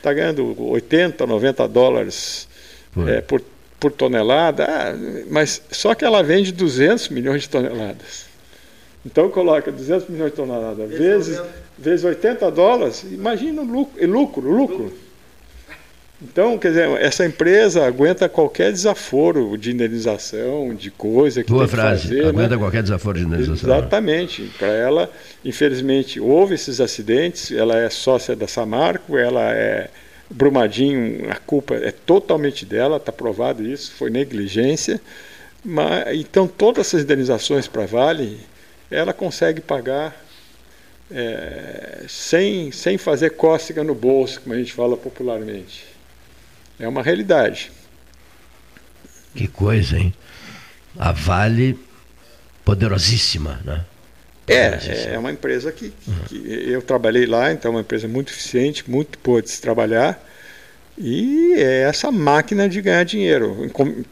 está 0.00 0.12
ganhando 0.12 0.54
80, 0.58 1.26
90 1.26 1.68
dólares 1.68 2.48
por, 2.92 3.08
é, 3.08 3.20
por, 3.20 3.42
por 3.78 3.92
tonelada, 3.92 4.66
ah, 4.68 4.94
mas 5.30 5.62
só 5.70 5.94
que 5.94 6.04
ela 6.04 6.22
vende 6.22 6.52
200 6.52 7.10
milhões 7.10 7.42
de 7.42 7.50
toneladas. 7.50 8.26
Então 9.04 9.30
coloca 9.30 9.70
200 9.70 10.08
milhões 10.08 10.30
de 10.30 10.36
toneladas 10.36 10.90
vezes, 10.90 11.40
vezes 11.78 12.04
80 12.04 12.50
dólares, 12.50 13.04
imagina 13.10 13.62
o 13.62 13.64
lucro, 13.64 14.06
lucro, 14.06 14.50
lucro. 14.50 14.92
Então, 16.22 16.58
quer 16.58 16.68
dizer, 16.68 16.90
essa 17.00 17.24
empresa 17.24 17.86
aguenta 17.86 18.28
qualquer 18.28 18.70
desaforo 18.70 19.56
de 19.56 19.72
indenização, 19.72 20.74
de 20.74 20.90
coisa 20.90 21.42
que 21.42 21.50
Boa 21.50 21.66
tem 21.66 21.76
frase. 21.76 22.02
que 22.02 22.08
fazer. 22.08 22.26
Aguenta 22.26 22.56
né? 22.56 22.58
qualquer 22.58 22.82
desaforo 22.82 23.18
de 23.18 23.24
indenização. 23.24 23.70
Exatamente. 23.70 24.42
Para 24.58 24.68
ela, 24.68 25.10
infelizmente, 25.42 26.20
houve 26.20 26.54
esses 26.56 26.78
acidentes, 26.78 27.50
ela 27.50 27.78
é 27.78 27.88
sócia 27.88 28.36
da 28.36 28.46
Samarco, 28.46 29.16
ela 29.16 29.50
é 29.52 29.88
Brumadinho, 30.28 31.30
a 31.30 31.36
culpa 31.36 31.74
é 31.74 31.90
totalmente 31.90 32.66
dela, 32.66 32.98
está 32.98 33.10
provado 33.10 33.66
isso, 33.66 33.92
foi 33.92 34.10
negligência. 34.10 35.00
Mas, 35.64 36.18
então, 36.18 36.46
todas 36.46 36.88
essas 36.88 37.02
indenizações 37.02 37.66
para 37.66 37.84
a 37.84 37.86
Vale, 37.86 38.38
ela 38.90 39.14
consegue 39.14 39.62
pagar 39.62 40.14
é, 41.10 42.04
sem, 42.06 42.70
sem 42.72 42.98
fazer 42.98 43.30
cócega 43.30 43.82
no 43.82 43.94
bolso, 43.94 44.42
como 44.42 44.54
a 44.54 44.58
gente 44.58 44.72
fala 44.72 44.98
popularmente. 44.98 45.89
É 46.80 46.88
uma 46.88 47.02
realidade. 47.02 47.70
Que 49.34 49.46
coisa, 49.46 49.98
hein? 49.98 50.12
A 50.98 51.12
Vale, 51.12 51.78
poderosíssima, 52.64 53.60
né? 53.64 53.84
É, 54.46 55.14
é 55.14 55.18
uma 55.18 55.30
empresa 55.30 55.70
que, 55.70 55.92
que, 56.26 56.36
eu 56.68 56.82
trabalhei 56.82 57.24
lá, 57.24 57.52
então 57.52 57.70
é 57.70 57.74
uma 57.76 57.80
empresa 57.82 58.08
muito 58.08 58.32
eficiente, 58.32 58.90
muito 58.90 59.16
boa 59.22 59.40
de 59.40 59.48
se 59.48 59.60
trabalhar. 59.60 60.20
E 60.98 61.54
é 61.56 61.82
essa 61.82 62.10
máquina 62.10 62.68
de 62.68 62.80
ganhar 62.80 63.04
dinheiro. 63.04 63.70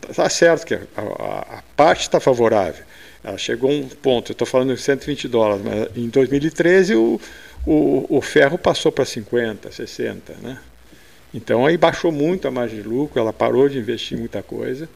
Está 0.08 0.28
certo 0.28 0.64
que 0.64 0.74
a, 0.74 0.80
a, 0.96 1.58
a 1.58 1.62
parte 1.76 2.02
está 2.02 2.20
favorável. 2.20 2.84
Ela 3.24 3.36
chegou 3.36 3.70
a 3.70 3.74
um 3.74 3.88
ponto, 3.88 4.30
eu 4.30 4.32
estou 4.32 4.46
falando 4.46 4.74
de 4.74 4.80
120 4.80 5.26
dólares, 5.26 5.64
mas 5.64 5.96
em 5.96 6.08
2013 6.08 6.94
o, 6.94 7.20
o, 7.66 8.06
o 8.08 8.22
ferro 8.22 8.56
passou 8.56 8.92
para 8.92 9.04
50, 9.04 9.72
60, 9.72 10.34
né? 10.40 10.58
Então 11.32 11.66
aí 11.66 11.76
baixou 11.76 12.10
muito 12.10 12.48
a 12.48 12.50
margem 12.50 12.82
de 12.82 12.88
lucro, 12.88 13.20
ela 13.20 13.32
parou 13.32 13.68
de 13.68 13.78
investir 13.78 14.16
em 14.16 14.20
muita 14.20 14.42
coisa, 14.42 14.88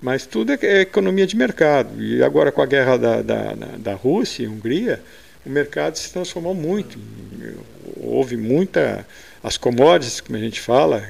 mas 0.00 0.26
tudo 0.26 0.52
é, 0.52 0.58
é 0.62 0.80
economia 0.82 1.26
de 1.26 1.36
mercado. 1.36 2.02
E 2.02 2.22
agora 2.22 2.52
com 2.52 2.62
a 2.62 2.66
guerra 2.66 2.96
da, 2.96 3.22
da, 3.22 3.52
da 3.78 3.94
Rússia 3.94 4.44
e 4.44 4.48
Hungria, 4.48 5.02
o 5.44 5.50
mercado 5.50 5.96
se 5.96 6.12
transformou 6.12 6.54
muito. 6.54 6.98
Houve 7.96 8.36
muita. 8.36 9.06
As 9.42 9.56
commodities, 9.56 10.20
como 10.20 10.36
a 10.36 10.40
gente 10.40 10.60
fala, 10.60 11.02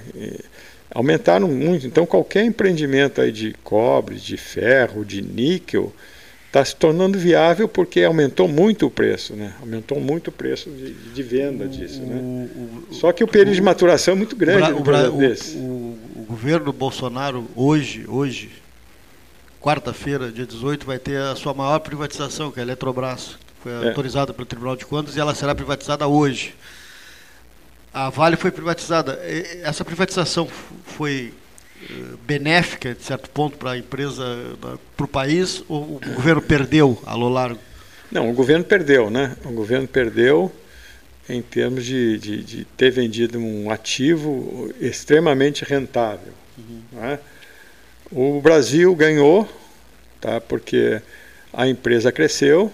aumentaram 0.90 1.48
muito. 1.48 1.86
Então 1.86 2.06
qualquer 2.06 2.44
empreendimento 2.44 3.20
aí 3.20 3.32
de 3.32 3.54
cobre, 3.64 4.16
de 4.16 4.36
ferro, 4.36 5.04
de 5.04 5.20
níquel, 5.20 5.92
está 6.50 6.64
se 6.64 6.74
tornando 6.74 7.16
viável 7.16 7.68
porque 7.68 8.02
aumentou 8.02 8.48
muito 8.48 8.86
o 8.86 8.90
preço, 8.90 9.36
né? 9.36 9.54
Aumentou 9.60 10.00
muito 10.00 10.28
o 10.28 10.32
preço 10.32 10.68
de, 10.68 10.92
de 10.92 11.22
venda 11.22 11.68
disso, 11.68 12.02
né? 12.02 12.16
O, 12.16 12.88
o, 12.90 12.94
Só 12.94 13.12
que 13.12 13.22
o 13.22 13.28
período 13.28 13.54
de 13.54 13.62
maturação 13.62 14.14
é 14.14 14.16
muito 14.16 14.34
grande. 14.34 14.72
O, 14.72 14.82
o, 15.56 15.98
o 16.16 16.24
governo 16.28 16.72
Bolsonaro 16.72 17.46
hoje, 17.54 18.04
hoje, 18.08 18.50
quarta-feira, 19.60 20.32
dia 20.32 20.44
18, 20.44 20.84
vai 20.84 20.98
ter 20.98 21.18
a 21.18 21.36
sua 21.36 21.54
maior 21.54 21.78
privatização, 21.78 22.50
que 22.50 22.58
é 22.58 22.62
a 22.62 22.66
Eletrobras. 22.66 23.38
Foi 23.62 23.70
é. 23.70 23.88
autorizada 23.88 24.34
pelo 24.34 24.46
Tribunal 24.46 24.74
de 24.74 24.84
Contas 24.84 25.14
e 25.14 25.20
ela 25.20 25.36
será 25.36 25.54
privatizada 25.54 26.08
hoje. 26.08 26.56
A 27.94 28.10
Vale 28.10 28.34
foi 28.34 28.50
privatizada. 28.50 29.20
Essa 29.62 29.84
privatização 29.84 30.48
foi 30.84 31.32
benéfica, 32.26 32.94
de 32.94 33.02
certo 33.02 33.30
ponto, 33.30 33.56
para 33.56 33.72
a 33.72 33.78
empresa, 33.78 34.24
para 34.96 35.04
o 35.04 35.08
país, 35.08 35.62
ou 35.68 35.96
o 35.96 36.14
governo 36.14 36.42
perdeu 36.42 37.00
a 37.06 37.14
Lolar? 37.14 37.56
Não, 38.10 38.30
o 38.30 38.32
governo 38.32 38.64
perdeu, 38.64 39.10
né? 39.10 39.36
O 39.44 39.52
governo 39.52 39.86
perdeu 39.86 40.52
em 41.28 41.40
termos 41.40 41.84
de, 41.84 42.18
de, 42.18 42.42
de 42.42 42.64
ter 42.76 42.90
vendido 42.90 43.38
um 43.38 43.70
ativo 43.70 44.72
extremamente 44.80 45.64
rentável. 45.64 46.32
Uhum. 46.58 46.82
Né? 46.92 47.18
O 48.10 48.40
Brasil 48.40 48.94
ganhou, 48.96 49.48
tá? 50.20 50.40
porque 50.40 51.00
a 51.52 51.68
empresa 51.68 52.10
cresceu, 52.10 52.72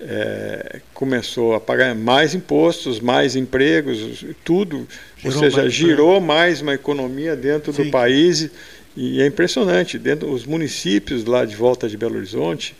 é, 0.00 0.80
começou 0.94 1.54
a 1.54 1.60
pagar 1.60 1.94
mais 1.94 2.34
impostos, 2.34 3.00
mais 3.00 3.34
empregos, 3.34 4.24
tudo, 4.44 4.86
girou 5.16 5.34
ou 5.36 5.42
seja, 5.42 5.62
mais 5.62 5.72
girou 5.72 6.20
mais 6.20 6.60
uma 6.60 6.74
economia 6.74 7.34
dentro 7.34 7.72
Sim. 7.72 7.84
do 7.84 7.90
país 7.90 8.50
e 8.96 9.20
é 9.20 9.26
impressionante. 9.26 9.98
Dentro 9.98 10.30
os 10.30 10.44
municípios 10.44 11.24
lá 11.24 11.44
de 11.44 11.54
volta 11.54 11.88
de 11.88 11.96
Belo 11.96 12.16
Horizonte, 12.16 12.74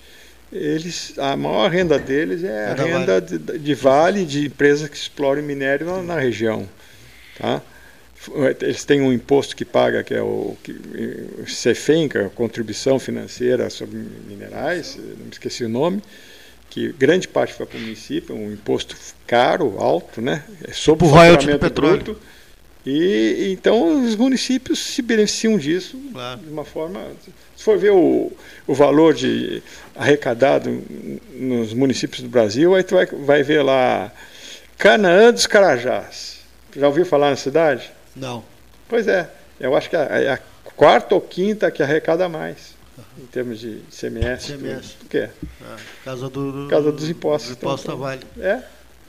eles, 0.52 1.18
a 1.18 1.36
maior 1.36 1.70
renda 1.70 1.98
deles 1.98 2.42
é, 2.42 2.48
é 2.48 2.66
a 2.66 2.74
renda. 2.74 3.20
De, 3.20 3.38
de, 3.38 3.74
vale 3.74 4.24
de 4.24 4.46
empresas 4.46 4.88
que 4.88 4.96
exploram 4.96 5.42
minério 5.42 5.86
na, 5.86 6.02
na, 6.02 6.18
região. 6.18 6.68
Tá? 7.38 7.60
Eles 8.60 8.84
têm 8.84 9.00
um 9.00 9.12
imposto 9.12 9.54
que 9.54 9.64
paga, 9.64 10.02
que 10.02 10.14
é 10.14 10.22
o 10.22 10.56
que 10.62 10.72
é 10.72 12.24
a 12.24 12.28
Contribuição 12.30 12.98
Financeira 12.98 13.68
sobre 13.70 13.98
Minerais, 14.26 14.96
não 14.96 15.26
me 15.26 15.30
esqueci 15.30 15.64
o 15.64 15.68
nome, 15.68 16.02
que 16.70 16.92
grande 16.92 17.26
parte 17.26 17.54
vai 17.56 17.66
para 17.66 17.78
o 17.78 17.80
município, 17.80 18.34
um 18.34 18.52
imposto 18.52 18.96
caro, 19.26 19.76
alto, 19.78 20.20
né? 20.20 20.44
É 20.66 20.72
sobre 20.72 21.06
o 21.06 21.08
royalty 21.08 21.46
do 21.50 21.58
petróleo. 21.58 22.02
Bruto, 22.02 22.20
e 22.84 23.52
então 23.52 24.04
os 24.04 24.16
municípios 24.16 24.78
se 24.78 25.02
beneficiam 25.02 25.58
disso 25.58 26.00
claro. 26.12 26.40
de 26.40 26.48
uma 26.48 26.64
forma. 26.64 27.00
Se 27.56 27.62
for 27.64 27.76
ver 27.76 27.90
o, 27.90 28.32
o 28.66 28.74
valor 28.74 29.12
de 29.12 29.62
arrecadado 29.94 30.82
nos 31.34 31.74
municípios 31.74 32.22
do 32.22 32.28
Brasil, 32.28 32.74
aí 32.74 32.82
tu 32.82 32.94
vai, 32.94 33.06
vai 33.06 33.42
ver 33.42 33.62
lá 33.62 34.12
Canaã 34.78 35.32
dos 35.32 35.46
Carajás. 35.46 36.38
Já 36.76 36.86
ouviu 36.86 37.04
falar 37.04 37.30
na 37.30 37.36
cidade? 37.36 37.90
Não. 38.14 38.44
Pois 38.88 39.08
é. 39.08 39.28
Eu 39.58 39.76
acho 39.76 39.90
que 39.90 39.96
é, 39.96 40.24
é 40.24 40.32
a 40.32 40.38
quarta 40.76 41.14
ou 41.14 41.20
quinta 41.20 41.70
que 41.70 41.82
arrecada 41.82 42.28
mais 42.28 42.77
em 43.18 43.26
termos 43.26 43.60
de 43.60 43.80
CMS. 43.90 44.46
CMS. 44.46 44.92
Por 44.92 45.08
quê? 45.08 45.28
Ah, 45.62 45.76
casa, 46.04 46.28
do, 46.28 46.64
do, 46.64 46.68
casa 46.68 46.92
dos 46.92 47.08
impostos. 47.08 47.56
Do 47.56 47.58
imposto 47.58 47.86
então, 47.86 47.98
vale. 47.98 48.22
É. 48.38 48.62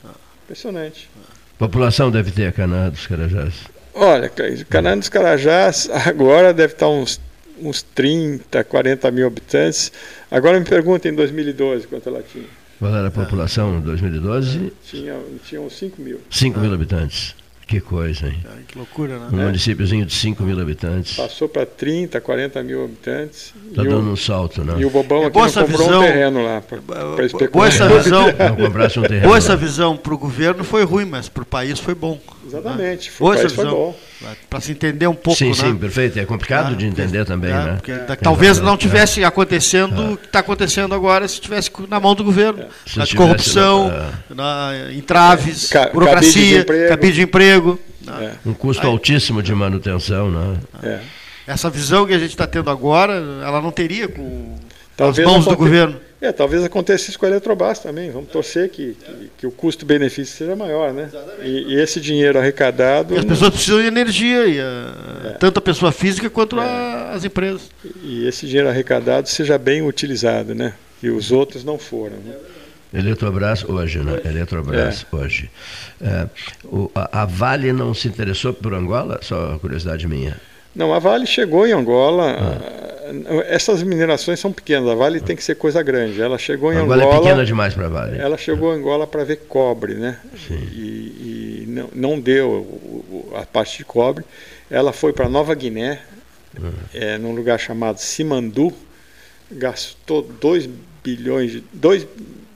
Ah. 0.04 0.12
Impressionante. 0.44 1.10
Ah. 1.20 1.34
População 1.58 2.10
deve 2.10 2.32
ter 2.32 2.48
a 2.48 2.52
Canaã 2.52 2.90
dos 2.90 3.06
Carajás? 3.06 3.54
Olha, 3.94 4.32
Canaã 4.70 4.98
dos 4.98 5.10
Carajás 5.10 5.90
agora 6.08 6.54
deve 6.54 6.74
estar 6.74 6.88
uns, 6.88 7.20
uns 7.60 7.82
30, 7.82 8.64
40 8.64 9.12
mil 9.12 9.28
habitantes. 9.28 9.92
Agora 10.32 10.58
me 10.58 10.66
pergunta 10.66 11.10
em 11.10 11.14
2012 11.14 11.88
quanto 11.88 12.08
ela 12.08 12.24
tinha. 12.24 12.46
Qual 12.80 12.96
era 12.96 13.10
a 13.10 13.12
população 13.12 13.78
em 13.78 13.82
2012? 13.82 14.72
Tinha, 14.86 15.20
tinha 15.46 15.60
uns 15.60 15.78
5 15.78 16.02
mil. 16.02 16.22
5 16.32 16.60
mil 16.62 16.74
habitantes. 16.74 17.36
Que 17.70 17.80
coisa, 17.80 18.26
hein? 18.26 18.40
Que 18.68 18.76
loucura, 18.76 19.20
né? 19.20 19.28
Um 19.32 19.42
é. 19.42 19.46
municípiozinho 19.46 20.04
de 20.04 20.12
5 20.12 20.42
mil 20.42 20.60
habitantes. 20.60 21.16
Passou 21.16 21.48
para 21.48 21.68
30, 21.68 22.20
40 22.20 22.64
mil 22.64 22.84
habitantes. 22.84 23.54
Está 23.70 23.84
dando 23.84 24.10
o, 24.10 24.14
um 24.14 24.16
salto, 24.16 24.64
né? 24.64 24.74
E 24.80 24.86
o 24.86 24.90
Bobão 24.90 25.22
é 25.22 25.28
aqui 25.28 25.38
não 25.38 25.46
comprou 25.48 25.68
visão, 25.68 26.00
um 26.00 26.04
terreno 26.04 26.44
lá 26.44 26.62
para 26.62 27.26
especular. 27.28 27.52
Boa 27.52 27.68
essa 27.68 27.88
visão. 27.88 28.26
não 28.26 28.56
comprasse 28.66 29.00
um 29.00 29.04
terreno. 29.04 29.28
Boa 29.28 29.38
essa 29.38 29.56
visão. 29.56 29.96
Para 29.96 30.16
o 30.16 30.18
governo 30.18 30.64
foi 30.64 30.84
ruim, 30.84 31.06
mas 31.06 31.30
para 31.30 31.44
o 31.44 31.46
país 31.46 31.80
foi 31.80 31.94
bom. 31.94 32.20
Exatamente. 32.50 33.10
Né? 33.10 33.16
Boa 33.20 33.36
essa 33.36 33.48
visão. 33.48 33.96
Para 34.50 34.60
se 34.60 34.72
entender 34.72 35.08
um 35.08 35.16
pouco, 35.16 35.38
Sim, 35.38 35.50
né? 35.50 35.54
sim, 35.54 35.76
perfeito. 35.76 36.20
É 36.20 36.26
complicado 36.26 36.74
ah, 36.74 36.76
de 36.76 36.86
entender 36.86 37.24
também, 37.26 37.52
é, 37.52 37.54
né? 37.54 37.74
Porque, 37.76 37.92
é. 37.92 38.16
talvez 38.16 38.60
não 38.60 38.76
tivesse 38.76 39.24
acontecendo 39.24 40.14
o 40.14 40.18
que 40.18 40.26
está 40.26 40.40
acontecendo 40.40 40.94
agora 40.94 41.28
se 41.28 41.36
estivesse 41.36 41.72
na 41.88 42.00
mão 42.00 42.16
do 42.16 42.24
governo. 42.24 42.64
É. 42.64 42.68
Na 42.98 43.08
corrupção, 43.08 43.92
na, 44.30 44.72
entraves, 44.92 45.70
Ca 45.70 45.90
burocracia, 45.90 46.66
cabide 46.90 47.14
de 47.14 47.22
emprego. 47.22 47.80
É. 48.08 48.34
Um 48.46 48.54
custo 48.54 48.86
Aí, 48.86 48.92
altíssimo 48.92 49.42
de 49.44 49.54
manutenção, 49.54 50.32
né? 50.32 50.58
É. 50.84 51.00
Essa 51.48 51.70
visão 51.70 52.06
que 52.06 52.14
a 52.14 52.20
gente 52.20 52.32
está 52.32 52.48
tendo 52.48 52.70
agora, 52.70 53.14
ela 53.14 53.62
não 53.62 53.72
teria 53.72 54.08
com 54.08 54.56
talvez 54.98 55.26
as 55.26 55.34
mãos 55.34 55.46
do 55.46 55.56
governo. 55.56 56.00
É, 56.22 56.34
talvez 56.34 56.64
aconteça 56.64 57.10
isso 57.10 57.18
com 57.18 57.26
a 57.26 57.30
Eletrobras 57.30 57.80
também. 57.80 58.12
Vamos 58.12 58.30
torcer 58.30 58.70
que, 58.70 58.94
que, 58.94 59.32
que 59.38 59.48
o 59.48 59.52
custo-benefício 59.52 60.36
seja 60.36 60.54
maior, 60.54 60.94
né? 60.94 61.10
E, 61.42 61.74
e, 61.74 61.80
esse 61.80 62.02
dinheiro 62.02 62.38
arrecadado. 62.38 63.16
E 63.16 63.18
as 63.18 63.24
pessoas 63.24 63.52
precisam 63.52 63.80
de 63.80 63.88
energia, 63.88 64.46
e 64.46 64.60
a, 64.60 65.30
é. 65.30 65.30
tanto 65.40 65.60
a 65.60 65.62
pessoa 65.62 65.94
física 65.94 66.30
quanto 66.30 66.60
é. 66.60 66.64
a, 66.64 67.12
as 67.14 67.24
empresas. 67.24 67.72
E 68.04 68.28
esse 68.28 68.46
dinheiro 68.48 68.68
arrecadado 68.68 69.30
seja 69.30 69.58
bem 69.58 69.82
utilizado, 69.82 70.54
né? 70.54 70.74
E 71.02 71.10
os 71.10 71.32
outros 71.32 71.64
não 71.64 71.80
foram. 71.80 72.18
Né? 72.18 72.36
Eletrobras 72.94 73.64
hoje, 73.64 74.00
né? 74.00 74.20
Eletrobras 74.26 75.06
é. 75.12 75.16
hoje. 75.16 75.50
É, 76.02 76.28
o, 76.66 76.92
a, 76.94 77.22
a, 77.22 77.26
Vale 77.26 77.72
não 77.72 77.94
se 77.94 78.08
interessou 78.10 78.54
por 78.54 78.74
Angola? 78.74 79.20
Só 79.22 79.58
curiosidade 79.60 80.06
minha. 80.06 80.38
Não, 80.80 80.94
a 80.94 81.00
Vale 81.00 81.28
chegou 81.28 81.68
em 81.68 81.74
Angola. 81.74 82.38
Ah. 82.40 83.44
Essas 83.50 83.84
minerações 83.84 84.40
são 84.40 84.50
pequenas. 84.50 84.88
A 84.88 84.96
Vale 84.96 85.18
ah. 85.18 85.22
tem 85.22 85.36
que 85.36 85.44
ser 85.44 85.56
coisa 85.56 85.84
grande. 85.84 86.22
Ela 86.22 86.38
chegou 86.38 86.72
em 86.72 86.78
Angola. 86.78 87.04
Angola 87.04 87.16
é 87.16 87.20
pequena 87.20 87.46
demais 87.46 87.74
para 87.74 87.88
a 87.88 87.90
Vale. 87.90 88.18
Ela 88.18 88.38
chegou 88.38 88.74
em 88.74 88.78
Angola 88.80 89.06
para 89.06 89.26
ver 89.26 89.42
cobre, 89.50 89.96
né? 89.96 90.18
Sim. 90.48 90.56
E, 90.72 91.64
e 91.64 91.66
não, 91.68 91.90
não, 91.94 92.20
deu 92.20 93.30
a 93.36 93.46
parte 93.46 93.80
de 93.80 93.84
cobre. 93.84 94.24
Ela 94.72 94.94
foi 94.94 95.12
para 95.12 95.28
Nova 95.28 95.54
Guiné, 95.54 96.00
ah. 96.58 96.70
é, 96.94 97.18
num 97.18 97.36
lugar 97.36 97.60
chamado 97.60 97.98
Simandu. 97.98 98.72
Gastou 99.52 100.22
2 100.22 100.70
bilhões 101.04 101.52
de. 101.52 101.64
2 101.74 102.08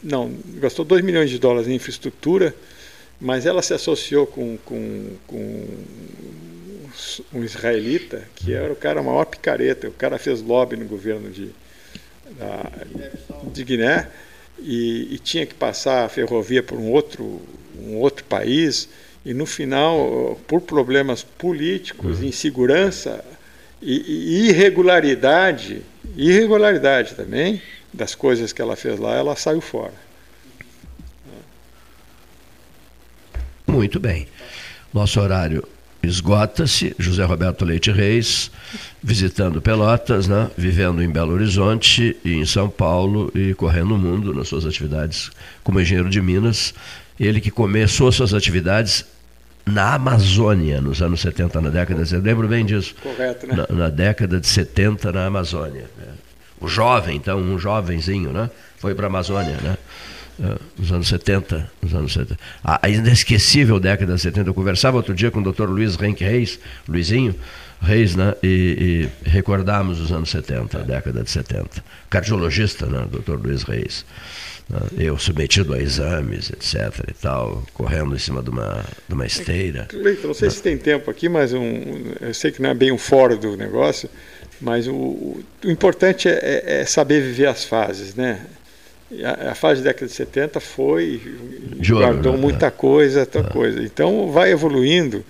não, 0.02 0.32
gastou 0.62 0.86
2 0.86 1.04
milhões 1.04 1.30
de 1.30 1.40
dólares 1.40 1.68
em 1.68 1.76
infraestrutura, 1.76 2.56
mas 3.20 3.46
ela 3.46 3.62
se 3.62 3.74
associou 3.74 4.26
com, 4.26 4.58
com, 4.64 5.08
com 5.28 5.66
um 7.34 7.44
israelita, 7.44 8.24
que 8.36 8.54
era 8.54 8.72
o 8.72 8.76
cara 8.76 9.02
maior 9.02 9.26
picareta, 9.26 9.88
o 9.88 9.92
cara 9.92 10.18
fez 10.18 10.42
lobby 10.42 10.76
no 10.76 10.86
governo 10.86 11.30
de, 11.30 11.50
da, 12.38 12.72
de 13.52 13.64
Guiné 13.64 14.08
e, 14.60 15.16
e, 15.16 15.20
tinha 15.20 15.46
que 15.46 15.54
passar 15.54 16.06
a 16.06 16.10
ferrovia 16.10 16.64
por 16.64 16.78
um 16.78 16.92
outro, 16.92 17.42
um 17.78 17.98
outro 17.98 18.24
país, 18.26 18.88
e 19.26 19.34
no 19.34 19.46
final, 19.46 20.40
por 20.48 20.62
problemas 20.62 21.24
políticos, 21.24 22.20
uhum. 22.20 22.26
insegurança 22.26 23.24
e, 23.82 24.46
e 24.46 24.50
irregularidade, 24.50 25.82
irregularidade 26.16 27.16
também, 27.16 27.62
das 27.92 28.16
coisas 28.16 28.52
que 28.52 28.62
ela 28.62 28.76
fez 28.76 29.00
lá, 29.00 29.16
ela 29.16 29.36
saiu 29.36 29.62
fora. 29.62 29.94
Muito 33.68 34.00
bem. 34.00 34.28
Nosso 34.94 35.20
horário 35.20 35.68
esgota-se. 36.04 36.94
José 37.00 37.24
Roberto 37.24 37.64
Leite 37.64 37.92
Reis, 37.92 38.52
visitando 39.02 39.62
Pelotas, 39.62 40.28
né? 40.28 40.52
vivendo 40.58 41.02
em 41.02 41.10
Belo 41.10 41.34
Horizonte 41.34 42.16
e 42.24 42.34
em 42.34 42.46
São 42.46 42.70
Paulo 42.70 43.32
e 43.34 43.54
correndo 43.54 43.96
o 43.96 43.98
mundo 43.98 44.34
nas 44.34 44.50
suas 44.50 44.66
atividades 44.66 45.32
como 45.64 45.80
engenheiro 45.80 46.10
de 46.10 46.22
Minas. 46.22 46.74
Ele 47.20 47.40
que 47.40 47.50
começou 47.50 48.12
suas 48.12 48.34
atividades 48.34 49.06
na 49.66 49.94
Amazônia, 49.94 50.82
nos 50.82 51.02
anos 51.02 51.22
70, 51.22 51.62
na 51.62 51.70
década 51.70 52.04
de 52.04 52.10
70. 52.10 52.28
Lembro 52.28 52.48
bem 52.48 52.66
disso. 52.66 52.94
Correto, 53.02 53.48
né? 53.48 53.56
Na, 53.56 53.76
na 53.76 53.90
década 53.90 54.40
de 54.40 54.48
70, 54.48 55.12
na 55.12 55.26
Amazônia. 55.26 55.90
Né? 55.98 56.14
o 56.64 56.68
jovem, 56.68 57.18
então, 57.18 57.40
um 57.40 57.60
jovenzinho, 57.60 58.32
né? 58.32 58.50
Foi 58.78 58.96
para 58.96 59.08
a 59.08 59.10
Amazônia, 59.10 59.58
né? 59.62 59.78
Uh, 60.40 60.60
nos 60.78 60.92
anos 60.92 61.08
70, 61.08 61.72
nos 61.82 61.94
anos 61.94 62.14
70. 62.14 62.40
A, 62.64 62.90
inesquecível 62.90 63.80
década 63.80 64.16
de 64.16 64.22
70. 64.22 64.50
Eu 64.50 64.54
conversava 64.54 64.98
outro 64.98 65.14
dia 65.14 65.30
com 65.30 65.40
o 65.40 65.52
Dr. 65.52 65.66
Luiz 65.66 65.96
Renck 65.96 66.24
Reis, 66.24 66.60
Luizinho 66.88 67.36
Reis, 67.82 68.16
né? 68.16 68.34
E, 68.42 69.10
e 69.26 69.30
recordamos 69.30 70.00
os 70.00 70.12
anos 70.12 70.32
70, 70.32 70.80
a 70.80 70.82
década 70.82 71.22
de 71.22 71.30
70. 71.30 71.84
Cardiologista, 72.10 72.86
né? 72.88 73.06
Dr. 73.12 73.36
Luiz 73.36 73.64
Reis. 73.64 74.06
Né? 74.70 74.80
Eu 74.98 75.18
submetido 75.18 75.74
a 75.74 75.80
exames, 75.80 76.50
etc. 76.50 77.04
e 77.08 77.14
tal, 77.14 77.64
correndo 77.74 78.16
em 78.16 78.20
cima 78.20 78.42
de 78.42 78.50
uma, 78.50 78.84
de 79.08 79.14
uma 79.14 79.26
esteira. 79.26 79.88
Leito, 79.94 80.26
não 80.28 80.34
sei 80.34 80.50
se 80.50 80.62
tem 80.62 80.78
tempo 80.78 81.12
aqui, 81.12 81.30
mas 81.30 81.54
um, 81.54 82.14
eu 82.22 82.34
sei 82.34 82.52
que 82.52 82.62
não 82.62 82.70
é 82.70 82.74
bem 82.74 82.92
um 82.92 82.98
fora 82.98 83.36
do 83.36 83.56
negócio. 83.58 84.10
Mas 84.62 84.88
o, 84.88 84.94
o, 84.94 85.44
o 85.66 85.70
importante 85.70 86.30
é, 86.30 86.32
é, 86.42 86.82
é, 86.82 86.86
saber 86.86 87.22
viver 87.22 87.48
as 87.48 87.66
fases, 87.66 88.16
né? 88.16 88.40
A, 89.24 89.52
a, 89.52 89.56
fase 89.56 89.82
da 89.82 89.90
década 89.90 90.08
de 90.08 90.14
70 90.14 90.60
foi, 90.60 91.22
guardou 91.88 92.34
né? 92.34 92.40
muita 92.40 92.72
coisa, 92.72 93.20
muita 93.20 93.40
é. 93.40 93.44
coisa. 93.44 93.84
Então 93.84 94.32
vai 94.32 94.52
evoluindo 94.52 95.24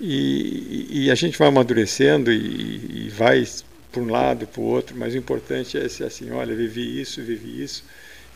e, 0.00 1.04
e, 1.06 1.10
a 1.10 1.14
gente 1.14 1.38
vai 1.38 1.48
amadurecendo 1.48 2.32
e, 2.32 3.06
e 3.06 3.08
vai 3.08 3.44
para 3.90 4.02
um 4.02 4.10
lado, 4.10 4.46
para 4.46 4.60
o 4.60 4.64
outro, 4.64 4.94
mas 4.96 5.14
o 5.14 5.16
importante 5.16 5.78
é 5.78 5.88
ser 5.88 6.04
assim, 6.04 6.30
olha, 6.30 6.54
vivi 6.54 7.00
isso, 7.00 7.22
vivi 7.22 7.62
isso 7.62 7.82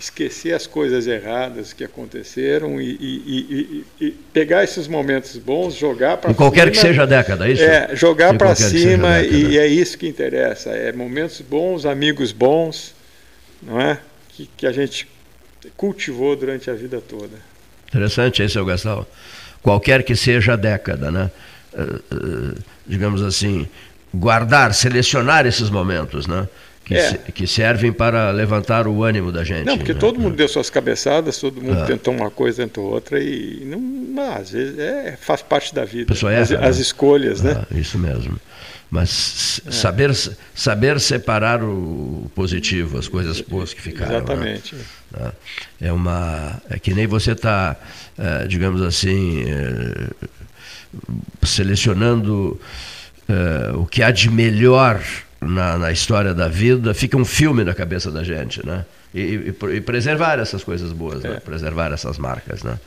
esquecer 0.00 0.54
as 0.54 0.66
coisas 0.66 1.06
erradas 1.06 1.74
que 1.74 1.84
aconteceram 1.84 2.80
e, 2.80 2.90
e, 2.98 3.84
e, 4.00 4.06
e 4.06 4.10
pegar 4.32 4.64
esses 4.64 4.88
momentos 4.88 5.36
bons, 5.36 5.74
jogar 5.74 6.16
para 6.16 6.32
qualquer 6.32 6.70
que 6.70 6.78
seja 6.78 7.02
a 7.02 7.06
década, 7.06 7.46
é 7.46 7.52
isso? 7.52 7.62
É, 7.62 7.90
jogar 7.94 8.36
para 8.36 8.54
cima 8.54 9.20
e 9.20 9.58
é 9.58 9.66
isso 9.66 9.98
que 9.98 10.08
interessa. 10.08 10.70
É 10.70 10.90
momentos 10.90 11.42
bons, 11.42 11.84
amigos 11.84 12.32
bons, 12.32 12.94
não 13.62 13.78
é? 13.78 13.98
Que, 14.40 14.48
que 14.56 14.66
a 14.66 14.72
gente 14.72 15.06
cultivou 15.76 16.34
durante 16.34 16.70
a 16.70 16.74
vida 16.74 17.00
toda. 17.00 17.36
Interessante, 17.88 18.42
esse 18.42 18.56
é 18.56 18.60
o 18.60 18.64
Gastão. 18.64 19.06
Qualquer 19.62 20.02
que 20.02 20.16
seja 20.16 20.54
a 20.54 20.56
década, 20.56 21.10
né? 21.10 21.30
Uh, 21.74 22.14
uh, 22.14 22.54
digamos 22.86 23.22
assim, 23.22 23.68
guardar, 24.14 24.72
selecionar 24.72 25.46
esses 25.46 25.68
momentos, 25.68 26.26
né? 26.26 26.48
que, 26.84 26.94
é. 26.94 27.08
se, 27.10 27.18
que, 27.18 27.46
servem 27.46 27.92
para 27.92 28.30
levantar 28.32 28.88
o 28.88 29.04
ânimo 29.04 29.30
da 29.30 29.44
gente. 29.44 29.64
Não, 29.64 29.76
porque 29.76 29.92
né? 29.92 30.00
todo 30.00 30.18
mundo 30.18 30.34
deu 30.34 30.48
suas 30.48 30.70
cabeçadas, 30.70 31.38
todo 31.38 31.62
mundo 31.62 31.82
ah. 31.82 31.84
tentou 31.84 32.12
uma 32.12 32.30
coisa, 32.30 32.62
tentou 32.64 32.90
outra, 32.90 33.20
e 33.22 33.62
não, 33.64 34.32
às 34.32 34.50
vezes 34.50 34.76
é, 34.78 35.16
faz 35.20 35.42
parte 35.42 35.72
da 35.72 35.84
vida. 35.84 36.06
Pessoa 36.06 36.36
as, 36.36 36.50
as 36.50 36.78
escolhas, 36.78 37.42
né? 37.42 37.62
Ah, 37.62 37.78
isso 37.78 37.96
mesmo. 37.96 38.40
Mas 38.90 39.60
é. 39.64 39.70
saber, 39.70 40.10
saber 40.54 40.98
separar 40.98 41.62
o 41.62 42.30
positivo, 42.34 42.98
as 42.98 43.06
coisas 43.06 43.40
boas 43.40 43.72
que 43.72 43.80
ficaram. 43.80 44.10
Né? 44.10 44.16
Exatamente. 44.18 44.74
Né? 45.12 45.32
É 45.80 45.92
uma. 45.92 46.60
É 46.68 46.78
que 46.78 46.92
nem 46.92 47.06
você 47.06 47.32
está, 47.32 47.76
é, 48.18 48.46
digamos 48.48 48.82
assim, 48.82 49.44
é, 49.48 50.10
selecionando 51.42 52.60
é, 53.28 53.72
o 53.76 53.86
que 53.86 54.02
há 54.02 54.10
de 54.10 54.28
melhor 54.28 55.00
na, 55.40 55.78
na, 55.78 55.92
história 55.92 56.34
da 56.34 56.48
vida, 56.48 56.92
fica 56.92 57.16
um 57.16 57.24
filme 57.24 57.62
na 57.62 57.72
cabeça 57.72 58.10
da 58.10 58.24
gente, 58.24 58.64
né? 58.66 58.84
E, 59.12 59.20
e, 59.20 59.76
e 59.76 59.80
preservar 59.80 60.38
essas 60.38 60.62
coisas 60.62 60.92
boas, 60.92 61.22
né? 61.22 61.40
preservar 61.40 61.92
essas 61.92 62.16
marcas, 62.16 62.62
né? 62.62 62.78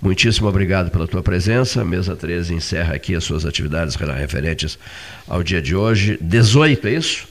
Muitíssimo 0.00 0.46
obrigado 0.48 0.90
pela 0.90 1.08
tua 1.08 1.22
presença. 1.22 1.82
Mesa 1.82 2.14
13 2.14 2.52
encerra 2.52 2.94
aqui 2.94 3.14
as 3.14 3.24
suas 3.24 3.46
atividades 3.46 3.94
referentes 3.94 4.78
ao 5.26 5.42
dia 5.42 5.62
de 5.62 5.74
hoje. 5.74 6.18
18, 6.20 6.86
é 6.86 6.90
isso? 6.92 7.26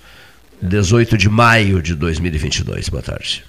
18 0.60 1.18
de 1.18 1.30
maio 1.30 1.82
de 1.82 1.94
2022. 1.94 2.90
Boa 2.90 3.04
tarde. 3.04 3.44